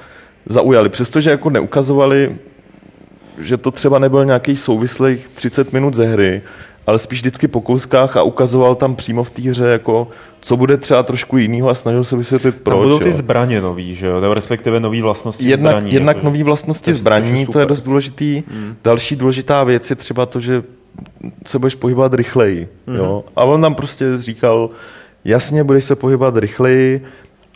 zaujali. 0.46 0.90
Přestože 0.90 1.30
jako 1.30 1.50
neukazovali, 1.50 2.36
že 3.40 3.58
to 3.58 3.72
třeba 3.72 4.00
nebyl 4.00 4.26
nějaký 4.26 4.58
souvislých 4.58 5.28
30 5.36 5.74
minut 5.74 5.96
ze 5.96 6.06
hry, 6.06 6.42
ale 6.88 7.00
spíš 7.00 7.20
vždycky 7.20 7.48
po 7.48 7.62
kouskách 7.62 8.18
a 8.18 8.24
ukazoval 8.24 8.76
tam 8.76 8.96
přímo 8.96 9.24
v 9.24 9.30
té 9.30 9.42
hře, 9.42 9.66
jako, 9.66 10.08
co 10.42 10.58
bude 10.58 10.78
třeba 10.78 11.04
trošku 11.04 11.38
jinýho 11.38 11.70
a 11.70 11.76
snažil 11.76 12.04
se 12.04 12.18
vysvětlit 12.18 12.56
proč. 12.64 12.74
Tam 12.74 12.84
budou 12.84 13.00
ty 13.00 13.08
jo. 13.08 13.14
zbraně 13.14 13.62
nový, 13.62 13.96
že 13.96 14.08
jo? 14.08 14.22
Nebo 14.22 14.34
respektive 14.34 14.80
nový 14.80 15.02
vlastnosti 15.02 15.50
Jednak, 15.50 15.72
zbraní. 15.72 15.94
jednak 15.94 16.18
jako, 16.18 16.26
nové 16.26 16.44
vlastnosti 16.44 16.92
to 16.92 16.98
zbraní, 16.98 17.46
to 17.46 17.60
je 17.60 17.66
dost 17.66 17.82
důležitý. 17.82 18.44
Mm. 18.52 18.76
Další 18.84 19.16
důležitá 19.16 19.64
věc 19.64 19.90
je 19.90 19.96
třeba 19.96 20.26
to, 20.26 20.40
že 20.40 20.64
se 21.46 21.60
budeš 21.60 21.76
pohybovat 21.76 22.14
rychleji. 22.14 22.70
Mm. 22.88 22.96
Jo? 22.96 23.24
A 23.36 23.44
on 23.44 23.62
nám 23.62 23.76
prostě 23.76 24.06
říkal, 24.18 24.70
jasně, 25.26 25.64
budeš 25.64 25.86
se 25.86 25.96
pohybovat 25.96 26.38
rychleji, 26.38 27.06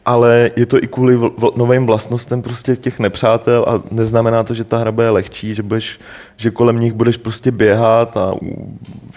ale 0.06 0.52
je 0.56 0.66
to 0.66 0.84
i 0.84 0.88
kvůli 0.88 1.18
vl- 1.18 1.52
novým 1.58 1.86
vlastnostem 1.86 2.42
prostě 2.42 2.76
těch 2.76 3.00
nepřátel 3.00 3.66
a 3.68 3.84
neznamená 3.92 4.44
to, 4.44 4.54
že 4.54 4.64
ta 4.64 4.78
hra 4.78 4.92
bude 4.92 5.10
lehčí, 5.10 5.56
že, 5.56 5.64
budeš, 5.64 6.00
že 6.38 6.52
kolem 6.52 6.80
nich 6.80 6.94
budeš 6.94 7.18
prostě 7.18 7.52
běhat 7.52 8.18
a 8.18 8.34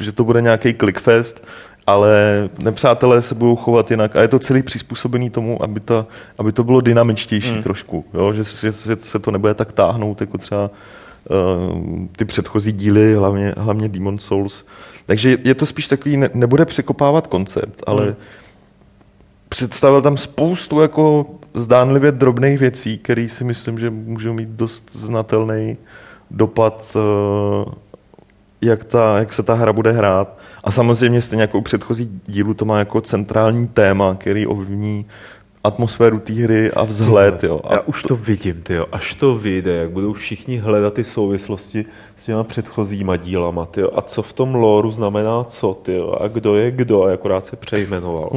že 0.01 0.12
to 0.12 0.25
bude 0.25 0.43
nějaký 0.43 0.75
clickfest, 0.75 1.47
ale 1.87 2.49
nepřátelé 2.59 3.22
se 3.22 3.35
budou 3.35 3.57
chovat 3.57 3.91
jinak 3.91 4.16
a 4.16 4.22
je 4.22 4.29
to 4.29 4.39
celý 4.39 4.62
přizpůsobený 4.62 5.31
tomu, 5.31 5.62
aby, 5.62 5.81
ta, 5.81 6.07
aby 6.39 6.53
to 6.53 6.64
bylo 6.64 6.81
dynamičtější 6.81 7.53
hmm. 7.53 7.62
trošku, 7.62 8.05
jo? 8.14 8.33
Že, 8.33 8.45
že, 8.45 8.72
že 8.72 8.97
se 8.99 9.18
to 9.18 9.31
nebude 9.31 9.55
tak 9.55 9.72
táhnout 9.72 10.20
jako 10.20 10.39
třeba 10.39 10.70
ty 12.16 12.25
předchozí 12.25 12.72
díly, 12.72 13.14
hlavně, 13.14 13.55
hlavně 13.57 13.89
Demon 13.89 14.18
Souls. 14.18 14.64
Takže 15.07 15.39
je 15.45 15.55
to 15.55 15.66
spíš 15.66 15.89
takový, 15.89 16.16
ne, 16.16 16.31
nebude 16.35 16.64
překopávat 16.64 17.27
koncept, 17.27 17.83
ale 17.87 18.05
hmm. 18.05 18.14
představil 19.49 20.03
tam 20.03 20.16
spoustu 20.16 20.81
jako 20.81 21.27
zdánlivě 21.55 22.12
drobných 22.12 22.59
věcí, 22.59 22.99
které 22.99 23.29
si 23.29 23.45
myslím, 23.45 23.79
že 23.79 23.91
můžou 23.91 24.33
mít 24.33 24.49
dost 24.49 24.91
znatelný 24.93 25.77
dopad 26.31 26.97
uh, 26.97 27.72
jak, 28.61 28.85
ta, 28.85 29.18
jak 29.18 29.33
se 29.33 29.43
ta 29.43 29.55
hra 29.55 29.72
bude 29.72 29.93
hrát. 29.93 30.39
A 30.64 30.70
samozřejmě 30.70 31.22
stejně 31.22 31.43
jako 31.43 31.59
u 31.59 31.62
předchozí 31.62 32.20
dílu 32.27 32.55
to 32.55 32.64
má 32.64 32.79
jako 32.79 33.01
centrální 33.01 33.66
téma, 33.66 34.14
který 34.14 34.47
ovlivní 34.47 35.07
atmosféru 35.65 36.19
té 36.19 36.33
hry 36.33 36.73
a 36.73 36.85
vzhled. 36.85 37.45
Jo. 37.45 37.61
A 37.65 37.75
Já 37.75 37.81
už 37.81 38.03
to 38.03 38.17
vidím, 38.17 38.62
ty 38.62 38.79
až 38.93 39.15
to 39.15 39.35
vyjde, 39.35 39.73
jak 39.75 39.91
budou 39.91 40.12
všichni 40.12 40.57
hledat 40.57 40.95
ty 40.95 41.05
souvislosti 41.05 41.85
s 42.17 42.25
těma 42.25 42.45
předchozíma 42.45 43.17
dílama, 43.17 43.67
ty 43.67 43.83
a 43.83 44.03
co 44.03 44.23
v 44.23 44.33
tom 44.33 44.55
lóru 44.55 44.91
znamená 44.91 45.45
co, 45.45 45.75
ty 45.75 46.01
a 46.21 46.29
kdo 46.29 46.57
je 46.57 46.71
kdo, 46.71 47.05
a 47.05 47.12
akorát 47.12 47.47
se 47.47 47.57
přejmenoval. 47.57 48.31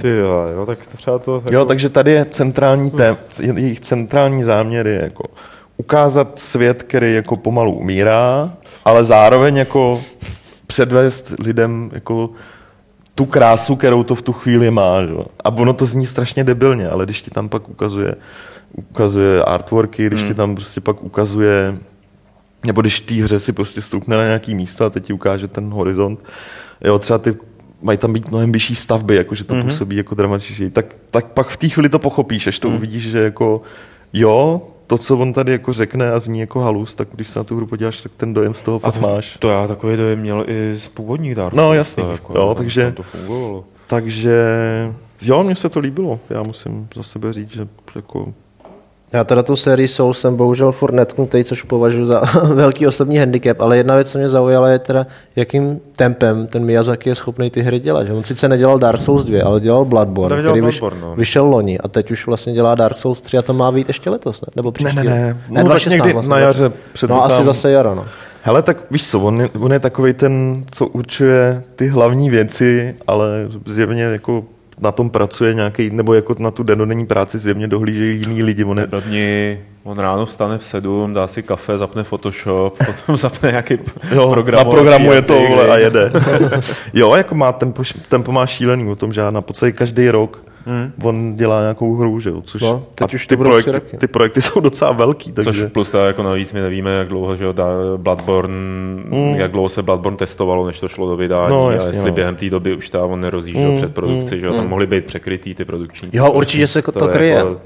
Ty 0.00 0.08
jo, 0.08 0.66
tak 0.66 0.86
třeba 0.86 1.18
to... 1.18 1.34
Jako... 1.34 1.54
Jo, 1.54 1.64
takže 1.64 1.88
tady 1.88 2.12
je 2.12 2.24
centrální 2.24 2.90
tém, 2.90 3.16
jejich 3.54 3.80
centrální 3.80 4.44
záměr 4.44 4.86
je 4.86 5.00
jako 5.02 5.22
ukázat 5.76 6.38
svět, 6.38 6.82
který 6.82 7.14
jako 7.14 7.36
pomalu 7.36 7.72
umírá, 7.72 8.52
ale 8.84 9.04
zároveň 9.04 9.56
jako 9.56 10.00
předvést 10.66 11.32
lidem 11.44 11.90
jako 11.92 12.30
tu 13.18 13.26
krásu, 13.26 13.76
kterou 13.76 14.02
to 14.02 14.14
v 14.14 14.22
tu 14.22 14.32
chvíli 14.32 14.70
má. 14.70 15.02
Že? 15.02 15.12
A 15.44 15.50
ono 15.50 15.72
to 15.72 15.86
zní 15.86 16.06
strašně 16.06 16.44
debilně, 16.44 16.88
ale 16.88 17.04
když 17.04 17.22
ti 17.22 17.30
tam 17.30 17.48
pak 17.48 17.68
ukazuje, 17.68 18.14
ukazuje 18.72 19.42
artworky, 19.42 20.06
když 20.06 20.20
hmm. 20.20 20.28
ti 20.28 20.34
tam 20.34 20.54
prostě 20.54 20.80
pak 20.80 21.02
ukazuje 21.02 21.78
nebo 22.64 22.80
když 22.80 23.00
té 23.00 23.14
hře 23.14 23.40
si 23.40 23.52
prostě 23.52 23.80
stoupne 23.80 24.16
na 24.16 24.24
nějaký 24.24 24.54
místo 24.54 24.84
a 24.84 24.90
teď 24.90 25.04
ti 25.04 25.12
ukáže 25.12 25.48
ten 25.48 25.70
horizont, 25.70 26.24
jo, 26.84 26.98
třeba 26.98 27.18
ty 27.18 27.36
mají 27.82 27.98
tam 27.98 28.12
být 28.12 28.28
mnohem 28.28 28.52
vyšší 28.52 28.74
stavby, 28.74 29.16
jakože 29.16 29.44
to 29.44 29.54
mm-hmm. 29.54 29.62
působí 29.62 29.96
jako 29.96 30.14
dramatičněji, 30.14 30.70
tak, 30.70 30.94
tak 31.10 31.26
pak 31.26 31.48
v 31.48 31.56
té 31.56 31.68
chvíli 31.68 31.88
to 31.88 31.98
pochopíš, 31.98 32.46
až 32.46 32.58
to 32.58 32.70
mm. 32.70 32.76
uvidíš, 32.76 33.10
že 33.10 33.18
jako 33.18 33.62
jo, 34.12 34.62
to, 34.88 34.98
co 34.98 35.18
on 35.18 35.32
tady 35.32 35.52
jako 35.52 35.72
řekne 35.72 36.12
a 36.12 36.18
zní 36.18 36.40
jako 36.40 36.60
halus, 36.60 36.94
tak 36.94 37.08
když 37.14 37.28
se 37.28 37.38
na 37.38 37.44
tu 37.44 37.56
hru 37.56 37.66
podíváš, 37.66 38.00
tak 38.00 38.12
ten 38.16 38.34
dojem 38.34 38.54
z 38.54 38.62
toho 38.62 38.78
fakt 38.78 39.00
máš. 39.00 39.36
To 39.36 39.50
já 39.50 39.66
takový 39.66 39.96
dojem 39.96 40.20
měl 40.20 40.44
i 40.46 40.74
z 40.78 40.88
původních 40.88 41.34
dárků. 41.34 41.56
No 41.56 41.74
jasně, 41.74 42.04
jako, 42.04 42.38
jo, 42.38 42.46
tam, 42.46 42.54
takže, 42.54 42.92
to 42.92 43.02
fungovalo. 43.02 43.64
takže 43.86 44.34
jo, 45.22 45.42
mně 45.42 45.56
se 45.56 45.68
to 45.68 45.80
líbilo. 45.80 46.20
Já 46.30 46.42
musím 46.42 46.88
za 46.94 47.02
sebe 47.02 47.32
říct, 47.32 47.50
že 47.50 47.68
jako 47.94 48.32
Já 49.12 49.24
teda 49.24 49.42
tu 49.42 49.56
sérii 49.56 49.88
Soul 49.88 50.14
jsem 50.14 50.36
bohužel 50.36 50.72
furt 50.72 50.92
netknutý, 50.92 51.44
což 51.44 51.62
považuji 51.62 52.04
za 52.04 52.22
velký 52.54 52.86
osobní 52.86 53.18
handicap, 53.18 53.60
ale 53.60 53.76
jedna 53.76 53.94
věc, 53.94 54.10
co 54.12 54.18
mě 54.18 54.28
zaujala, 54.28 54.68
je 54.68 54.78
teda, 54.78 55.06
jakým 55.36 55.80
tempem 55.96 56.46
ten 56.46 56.64
Miyazaki 56.64 57.08
je 57.08 57.14
schopný 57.14 57.50
ty 57.50 57.62
hry 57.62 57.80
dělat. 57.80 58.06
Že 58.06 58.12
on 58.12 58.24
sice 58.24 58.48
nedělal 58.48 58.78
Dark 58.78 59.00
Souls 59.00 59.24
2, 59.24 59.44
ale 59.44 59.60
dělal 59.60 59.84
Bloodborne, 59.84 60.42
dělal 60.42 60.54
který 60.54 60.60
Bloodborne, 60.60 61.00
no. 61.00 61.14
vyšel 61.16 61.46
loni 61.46 61.78
a 61.78 61.88
teď 61.88 62.10
už 62.10 62.26
vlastně 62.26 62.52
dělá 62.52 62.74
Dark 62.74 62.98
Souls 62.98 63.20
3 63.20 63.38
a 63.38 63.42
to 63.42 63.52
má 63.52 63.72
být 63.72 63.88
ještě 63.88 64.10
letos, 64.10 64.40
ne? 64.40 64.46
Nebo 64.56 64.68
ne, 64.68 64.72
příští 64.72 64.96
ne, 64.96 65.02
rok? 65.02 65.12
ne, 65.12 65.24
ne 65.24 65.34
no, 65.48 65.54
tak 65.54 65.64
2016 65.64 65.92
někdy 65.92 66.12
vlastně. 66.12 66.30
na 66.30 66.38
jaře 66.38 66.64
No 66.64 66.72
předpokládám. 66.92 67.36
asi 67.36 67.44
zase 67.44 67.70
jaro, 67.70 67.94
no. 67.94 68.06
Hele, 68.42 68.62
tak 68.62 68.76
víš 68.90 69.10
co, 69.10 69.20
on 69.20 69.40
je, 69.40 69.48
on 69.60 69.72
je 69.72 69.80
takový 69.80 70.12
ten, 70.12 70.64
co 70.70 70.86
určuje 70.86 71.62
ty 71.76 71.88
hlavní 71.88 72.30
věci, 72.30 72.94
ale 73.06 73.28
zjevně 73.66 74.02
jako 74.02 74.44
na 74.80 74.92
tom 74.92 75.10
pracuje 75.10 75.54
nějaký, 75.54 75.90
nebo 75.90 76.14
jako 76.14 76.34
na 76.38 76.50
tu 76.50 76.62
denodenní 76.62 77.06
práci 77.06 77.38
zjevně 77.38 77.68
dohlížejí 77.68 78.20
jiní 78.20 78.42
lidi. 78.42 78.64
On 78.64 78.78
je, 78.78 78.86
Dní, 79.06 79.58
on 79.84 79.98
ráno 79.98 80.26
vstane 80.26 80.58
v 80.58 80.64
sedm, 80.64 81.14
dá 81.14 81.28
si 81.28 81.42
kafe, 81.42 81.76
zapne 81.76 82.04
Photoshop, 82.04 82.78
potom 82.86 83.16
zapne 83.16 83.50
nějaký 83.50 83.78
jo, 84.14 84.30
program. 84.30 84.66
naprogramuje 84.66 85.22
to 85.22 85.34
vole, 85.34 85.68
a 85.68 85.76
jede. 85.76 86.12
jo, 86.94 87.14
jako 87.14 87.34
má 87.34 87.52
tempo, 87.52 87.82
tempo 88.08 88.32
má 88.32 88.46
šílený, 88.46 88.90
o 88.90 88.96
tom 88.96 89.12
žádná. 89.12 89.40
Po 89.40 89.52
celý 89.52 89.72
každý 89.72 90.10
rok 90.10 90.47
hmm. 90.66 90.92
on 91.02 91.36
dělá 91.36 91.60
nějakou 91.60 91.96
hru, 91.96 92.20
že 92.20 92.30
jo, 92.30 92.42
což 92.42 92.62
No, 92.62 92.82
teď 92.94 93.10
a 93.12 93.14
už 93.14 93.26
ty, 93.26 93.36
projekty, 93.36 93.70
roky. 93.72 93.96
ty 93.96 94.06
projekty 94.06 94.42
jsou 94.42 94.60
docela 94.60 94.92
velký, 94.92 95.32
takže... 95.32 95.62
Což 95.62 95.72
plus 95.72 95.90
teda 95.90 96.06
jako 96.06 96.22
navíc 96.22 96.52
my 96.52 96.60
nevíme, 96.60 96.90
jak 96.90 97.08
dlouho, 97.08 97.36
že 97.36 97.44
jo, 97.44 97.54
Bloodborne, 97.96 98.54
mm. 99.04 99.34
jak 99.36 99.52
dlouho 99.52 99.68
se 99.68 99.82
Bloodborne 99.82 100.16
testovalo, 100.16 100.66
než 100.66 100.80
to 100.80 100.88
šlo 100.88 101.08
do 101.08 101.16
vydání 101.16 101.50
No, 101.50 101.66
a 101.66 101.72
jasně, 101.72 101.88
jestli 101.88 102.08
no. 102.08 102.14
během 102.14 102.36
té 102.36 102.50
doby 102.50 102.76
už 102.76 102.90
ta 102.90 103.04
on 103.04 103.20
nerozjížděl 103.20 103.70
Mm, 103.70 103.76
před 103.76 103.94
produkci, 103.94 104.34
mm, 104.34 104.40
že 104.40 104.46
jo, 104.46 104.52
tam 104.52 104.64
mm. 104.64 104.70
mohly 104.70 104.86
být 104.86 105.04
překrytý 105.04 105.54
ty 105.54 105.64
produkční. 105.64 106.08
Jo, 106.12 106.30
určitě 106.32 106.66
se 106.66 106.82
to, 106.82 106.92
to 106.92 107.08
je 107.08 107.14
kryje. 107.14 107.34
Jako, 107.34 107.56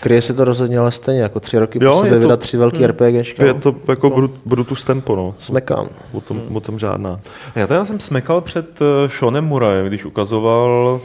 Kryje 0.00 0.22
se 0.22 0.34
to 0.34 0.44
rozhodně, 0.44 0.78
ale 0.78 0.90
stejně, 0.90 1.20
jako 1.22 1.40
tři 1.40 1.58
roky 1.58 1.78
Jo, 1.82 1.90
po 1.90 1.96
sobě 1.96 2.12
to- 2.12 2.18
vydat 2.18 2.40
tři 2.40 2.56
velký 2.56 2.86
RPGčka. 2.86 3.44
Je 3.44 3.54
to 3.54 3.74
jako 3.88 4.10
brut, 4.10 4.30
Brutus 4.46 4.84
tempo, 4.84 5.16
no. 5.16 5.34
Smekám. 5.38 5.88
O 6.12 6.20
tom, 6.20 6.42
o 6.54 6.60
tom 6.60 6.78
žádná. 6.78 7.20
já 7.54 7.66
teda 7.66 7.84
jsem 7.84 8.00
smekal 8.00 8.40
před 8.40 8.78
eh, 8.82 9.08
Seanem 9.08 9.44
Murajem, 9.44 9.86
když 9.86 10.04
ukazoval 10.04 11.00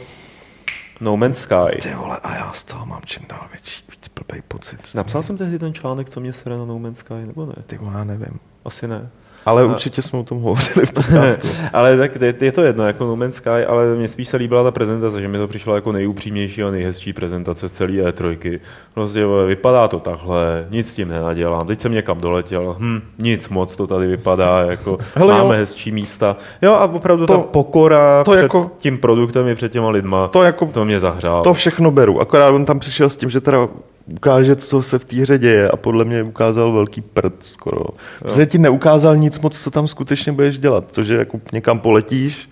No 1.02 1.16
Man's 1.16 1.38
Sky. 1.38 1.78
Ty 1.82 1.94
vole, 1.94 2.18
a 2.22 2.34
já 2.34 2.52
z 2.52 2.64
toho 2.64 2.86
mám 2.86 3.00
čím 3.04 3.26
dál 3.28 3.48
větší, 3.52 3.84
víc 3.90 4.08
blbej 4.14 4.42
pocit. 4.42 4.94
Napsal 4.94 5.22
jsem 5.22 5.36
tehdy 5.36 5.58
ten 5.58 5.74
článek, 5.74 6.10
co 6.10 6.20
mě 6.20 6.32
sere 6.32 6.58
na 6.58 6.64
No 6.64 6.78
Man's 6.78 6.98
Sky, 6.98 7.14
nebo 7.14 7.46
ne? 7.46 7.54
Ty 7.66 7.78
vole, 7.78 7.92
já 7.98 8.04
nevím. 8.04 8.40
Asi 8.64 8.88
ne. 8.88 9.10
Ale 9.46 9.64
určitě 9.64 10.02
jsme 10.02 10.18
o 10.18 10.22
tom 10.22 10.40
hovořili 10.40 10.86
v 10.86 10.92
podcastu. 10.92 11.48
ale 11.72 11.96
tak 11.96 12.20
je, 12.20 12.34
je 12.40 12.52
to 12.52 12.62
jedno, 12.62 12.86
jako 12.86 13.04
No 13.04 13.16
Man's 13.16 13.34
Sky, 13.34 13.48
ale 13.50 13.94
mně 13.94 14.08
spíš 14.08 14.28
se 14.28 14.36
líbila 14.36 14.62
ta 14.62 14.70
prezentace, 14.70 15.20
že 15.22 15.28
mi 15.28 15.38
to 15.38 15.48
přišla 15.48 15.74
jako 15.74 15.92
nejupřímnější 15.92 16.62
a 16.62 16.70
nejhezčí 16.70 17.12
prezentace 17.12 17.68
z 17.68 17.72
celé 17.72 17.92
E3. 17.92 18.60
Prostě 18.94 19.24
vypadá 19.46 19.88
to 19.88 19.98
takhle, 20.00 20.66
nic 20.70 20.90
s 20.90 20.94
tím 20.94 21.08
nenadělám. 21.08 21.66
Teď 21.66 21.80
jsem 21.80 21.92
někam 21.92 22.18
doletěl, 22.20 22.76
hm, 22.78 23.00
nic 23.18 23.48
moc 23.48 23.76
to 23.76 23.86
tady 23.86 24.06
vypadá, 24.06 24.58
jako 24.62 24.98
Hele, 25.14 25.34
máme 25.34 25.54
jo. 25.54 25.60
hezčí 25.60 25.92
místa. 25.92 26.36
Jo 26.62 26.72
a 26.72 26.84
opravdu 26.84 27.26
To- 27.26 27.36
ta 27.36 27.42
pokora 27.42 28.24
to 28.24 28.30
před 28.32 28.42
jako- 28.42 28.70
tím 28.78 28.98
produktem 28.98 29.48
i 29.48 29.54
před 29.54 29.72
těma 29.72 29.90
lidma, 29.90 30.28
To 30.28 30.42
jako- 30.42 30.66
to 30.66 30.84
mě 30.84 31.00
zahřálo. 31.00 31.42
To 31.42 31.54
všechno 31.54 31.90
beru, 31.90 32.20
akorát 32.20 32.50
on 32.50 32.64
tam 32.64 32.78
přišel 32.78 33.08
s 33.08 33.16
tím, 33.16 33.30
že 33.30 33.40
teda 33.40 33.68
ukáže, 34.06 34.56
co 34.56 34.82
se 34.82 34.98
v 34.98 35.04
té 35.04 35.16
hře 35.16 35.38
děje 35.38 35.70
a 35.70 35.76
podle 35.76 36.04
mě 36.04 36.22
ukázal 36.22 36.72
velký 36.72 37.00
prd 37.00 37.34
skoro. 37.42 37.84
Protože 38.22 38.46
ti 38.46 38.58
neukázal 38.58 39.16
nic 39.16 39.38
moc, 39.40 39.58
co 39.62 39.70
tam 39.70 39.88
skutečně 39.88 40.32
budeš 40.32 40.58
dělat. 40.58 40.90
To, 40.92 41.02
že 41.02 41.14
jako 41.16 41.40
někam 41.52 41.78
poletíš, 41.78 42.50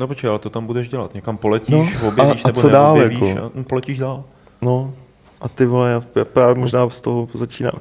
No 0.00 0.06
počkej, 0.06 0.30
ale 0.30 0.38
to 0.38 0.50
tam 0.50 0.66
budeš 0.66 0.88
dělat. 0.88 1.14
Někam 1.14 1.36
poletíš, 1.36 1.98
No, 2.02 2.08
objevíš 2.08 2.44
a- 2.44 2.48
a 2.48 2.48
nebo 2.48 2.60
co 2.60 2.68
dál, 2.68 2.96
jako? 3.02 3.26
a 3.26 3.50
hm, 3.54 3.64
poletíš 3.64 3.98
dál. 3.98 4.24
no 4.62 4.94
a 5.40 5.48
ty 5.48 5.66
vole, 5.66 5.90
já 5.90 6.00
já 6.16 6.24
právě 6.24 6.54
možná 6.60 6.90
z 6.90 7.00
toho 7.00 7.28
začínám. 7.34 7.72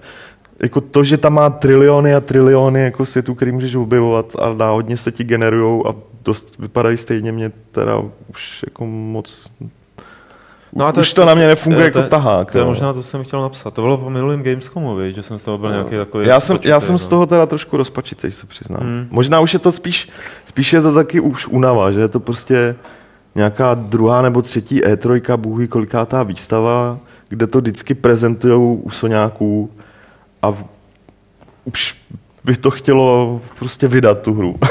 Jako 0.64 0.82
to, 0.82 1.04
že 1.04 1.18
tam 1.18 1.34
má 1.34 1.50
triliony 1.50 2.16
a 2.16 2.20
triliony 2.20 2.82
jako 2.82 3.06
světů, 3.06 3.36
který 3.36 3.52
můžeš 3.52 3.76
objevovat 3.76 4.36
a 4.40 4.54
náhodně 4.54 4.98
se 4.98 5.12
ti 5.12 5.24
generujou 5.24 5.88
a 5.88 5.96
dost 6.26 6.60
vypadají 6.60 6.98
stejně, 6.98 7.32
mě 7.32 7.52
teda 7.72 8.02
už 8.30 8.64
jako 8.68 8.86
moc... 8.86 9.52
No 10.78 10.86
a 10.86 10.92
to 10.92 11.00
už 11.00 11.14
to 11.14 11.26
na 11.26 11.34
mě 11.34 11.48
nefunguje 11.48 11.86
jako 11.86 12.04
tahák. 12.04 12.52
To 12.52 12.58
je 12.58 12.64
no. 12.64 12.70
možná 12.70 12.94
to, 12.94 13.04
jsem 13.04 13.24
chtěl 13.24 13.42
napsat. 13.42 13.74
To 13.74 13.82
bylo 13.82 13.98
po 13.98 14.10
minulém 14.10 14.44
Gamescomu, 14.44 14.96
viď, 14.96 15.16
že 15.16 15.24
jsem 15.24 15.40
z 15.40 15.44
toho 15.44 15.58
byl 15.58 15.70
nějaký 15.72 15.96
takový... 15.96 16.28
Já 16.28 16.40
jsem, 16.40 16.54
já 16.54 16.76
rozpačitý, 16.76 16.86
jsem 16.86 16.98
z 16.98 17.04
no. 17.04 17.10
toho 17.10 17.26
teda 17.26 17.46
trošku 17.46 17.78
rozpačitej, 17.78 18.32
se 18.32 18.48
přiznám. 18.48 18.82
Hmm. 18.82 19.08
Možná 19.12 19.40
už 19.40 19.54
je 19.54 19.60
to 19.60 19.72
spíš, 19.72 20.10
spíš 20.46 20.74
je 20.74 20.82
to 20.82 20.94
taky 20.94 21.20
už 21.20 21.48
unava, 21.48 21.92
že 21.92 22.00
je 22.00 22.08
to 22.08 22.20
prostě 22.20 22.76
nějaká 23.36 23.74
druhá 23.74 24.22
nebo 24.22 24.42
třetí 24.42 24.82
E3, 24.82 25.38
bůh 25.38 25.68
kolikátá 25.68 26.24
výstava, 26.24 27.00
kde 27.30 27.48
to 27.48 27.58
vždycky 27.62 27.94
prezentujou 27.94 28.76
u 28.76 28.90
Soňáků 28.90 29.72
a 30.42 30.50
v- 30.50 30.66
už 31.66 31.96
by 32.48 32.56
to 32.58 32.72
chtělo 32.72 33.42
prostě 33.60 33.88
vydat 33.88 34.22
tu 34.22 34.34
hru. 34.34 34.56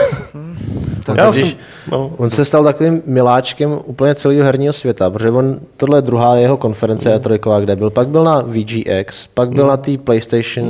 Tak 1.05 1.17
Já 1.19 1.31
když- 1.31 1.41
jsem, 1.45 1.53
no, 1.93 2.11
On 2.17 2.31
se 2.31 2.45
stal 2.45 2.65
takovým 2.65 3.03
miláčkem 3.07 3.79
úplně 3.85 4.15
celého 4.15 4.45
herního 4.45 4.73
světa, 4.73 5.11
protože 5.11 5.31
on, 5.31 5.57
tohle 5.77 5.99
je 5.99 6.03
druhá 6.03 6.37
jeho 6.37 6.57
konference 6.57 7.09
Mm. 7.09 7.15
E3, 7.17 7.61
kde 7.61 7.77
byl. 7.77 7.91
Pak 7.91 8.09
byl 8.09 8.25
na 8.25 8.41
VGX, 8.47 9.27
pak 9.27 9.51
byl 9.51 9.67
na 9.67 9.77
té 9.77 9.99
PlayStation 9.99 10.67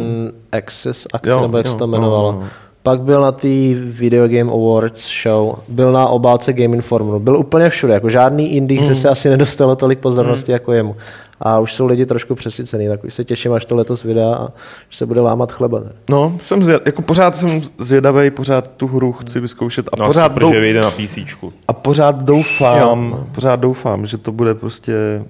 Access 0.53 1.07
akci, 1.13 1.31
Jo, 1.31 1.41
nebo 1.41 1.57
jak 1.57 1.67
se 1.67 1.73
jo, 1.73 1.79
to 1.79 1.87
no, 1.87 1.97
jmenovalo. 1.97 2.33
no, 2.33 2.41
no. 2.41 2.47
Pak 2.83 3.01
byl 3.01 3.21
na 3.21 3.33
té 3.33 3.49
Video 3.75 4.29
Game 4.29 4.53
Awards 4.53 5.09
show, 5.23 5.55
byl 5.69 5.93
na 5.93 6.07
obálce 6.09 6.53
Game 6.53 6.77
Informeru, 6.77 7.19
byl 7.21 7.37
úplně 7.37 7.71
všude, 7.71 7.93
jako 7.95 8.11
žádný 8.11 8.53
indie, 8.53 8.83
Mm. 8.89 8.95
se 8.95 9.09
asi 9.09 9.29
nedostalo 9.29 9.77
tolik 9.77 9.99
pozornosti 9.99 10.53
jako 10.53 10.73
jemu. 10.73 10.97
A 11.41 11.59
už 11.59 11.73
jsou 11.75 11.87
lidi 11.87 12.07
trošku 12.07 12.35
přesycený, 12.35 12.89
tak 12.89 13.05
už 13.05 13.15
se 13.15 13.25
těším, 13.25 13.53
až 13.53 13.65
to 13.65 13.77
letos 13.77 14.03
vydá 14.03 14.35
a 14.37 14.49
že 14.91 14.99
se 14.99 15.07
bude 15.07 15.21
lámat 15.21 15.53
chleba. 15.53 15.83
no, 16.11 16.39
jsem 16.45 16.65
zvěd, 16.65 16.87
jako 16.87 17.03
pořád 17.03 17.37
jsem 17.37 17.49
zvědavý, 17.79 18.31
pořád 18.31 18.69
tu 18.77 18.87
hru 18.87 19.13
chci 19.13 19.41
vyzkoušet 19.41 19.89
a 19.93 19.97
No, 19.99 20.07
pořád 20.07 20.27
super, 20.29 20.41
dou, 20.43 20.53
že 20.53 20.61
vyjde 20.61 20.81
na 20.81 20.91
PCčku. 20.91 21.53
A 21.69 21.73
pořád 21.73 22.23
doufám, 22.23 23.05
Jo. 23.11 23.27
pořád 23.35 23.57
doufám, 23.61 24.07
že 24.07 24.19
to 24.19 24.33
bude 24.33 24.55
prostě 24.55 25.25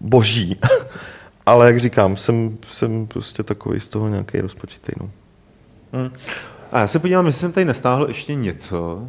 boží. 0.00 0.56
Ale 1.46 1.66
jak 1.66 1.78
říkám, 1.78 2.16
jsem, 2.16 2.56
jsem 2.70 3.06
prostě 3.06 3.42
takový 3.42 3.80
z 3.80 3.88
toho 3.88 4.08
nějaký 4.08 4.40
rozpočitý. 4.40 4.92
No. 5.00 5.10
Hm. 5.92 6.10
A 6.72 6.80
já 6.80 6.86
se 6.86 6.98
podívám, 6.98 7.26
jestli 7.26 7.40
jsem 7.40 7.52
tady 7.52 7.64
nestáhl 7.64 8.08
ještě 8.08 8.34
něco. 8.34 9.02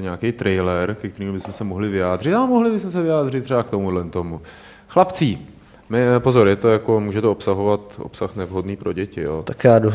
Nějaký 0.00 0.32
trailer, 0.32 0.94
ke 0.94 1.08
kterému 1.08 1.32
bychom 1.32 1.52
se 1.52 1.64
mohli 1.64 1.88
vyjádřit. 1.88 2.34
A 2.34 2.46
mohli 2.46 2.70
bychom 2.70 2.90
se 2.90 3.02
vyjádřit 3.02 3.44
třeba 3.44 3.62
k 3.62 3.70
tomuhle 3.70 4.04
tomu. 4.04 4.40
Chlapcí, 4.88 5.46
my, 5.88 5.98
pozor, 6.18 6.48
je 6.48 6.56
to 6.56 6.68
jako, 6.68 7.00
může 7.00 7.20
to 7.20 7.32
obsahovat 7.32 7.80
obsah 7.98 8.36
nevhodný 8.36 8.76
pro 8.76 8.92
děti, 8.92 9.20
jo. 9.20 9.42
Tak 9.46 9.64
já 9.64 9.78
jdu. 9.78 9.90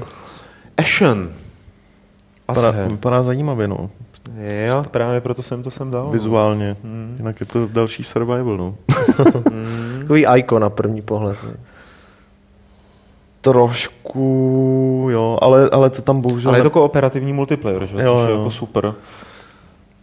Ashen. 0.78 1.32
Vypadá, 2.48 2.70
vypadá 2.70 3.22
zajímavě, 3.22 3.68
no. 3.68 3.90
Jo, 4.66 4.84
právě 4.90 5.20
proto 5.20 5.42
jsem 5.42 5.62
to 5.62 5.70
sem 5.70 5.90
dal. 5.90 6.04
no. 6.06 6.10
Vizuálně. 6.12 6.76
Jinak 7.16 7.40
je 7.40 7.46
to 7.46 7.68
další 7.72 8.04
survival, 8.04 8.56
no. 8.56 8.74
Takový 10.00 10.24
icon 10.36 10.62
na 10.62 10.70
první 10.70 11.02
pohled. 11.02 11.36
ne. 11.44 11.69
Trošku, 13.40 15.08
jo, 15.10 15.38
ale, 15.42 15.70
ale 15.70 15.90
to 15.90 16.02
tam 16.02 16.20
bohužel... 16.20 16.50
Ale 16.50 16.58
je 16.58 16.62
to 16.62 16.70
kooperativní 16.70 17.32
multiplayer, 17.32 17.86
že? 17.86 17.96
Jo, 17.96 18.14
Což 18.14 18.28
je 18.28 18.32
jo. 18.32 18.38
jako 18.38 18.50
super. 18.50 18.94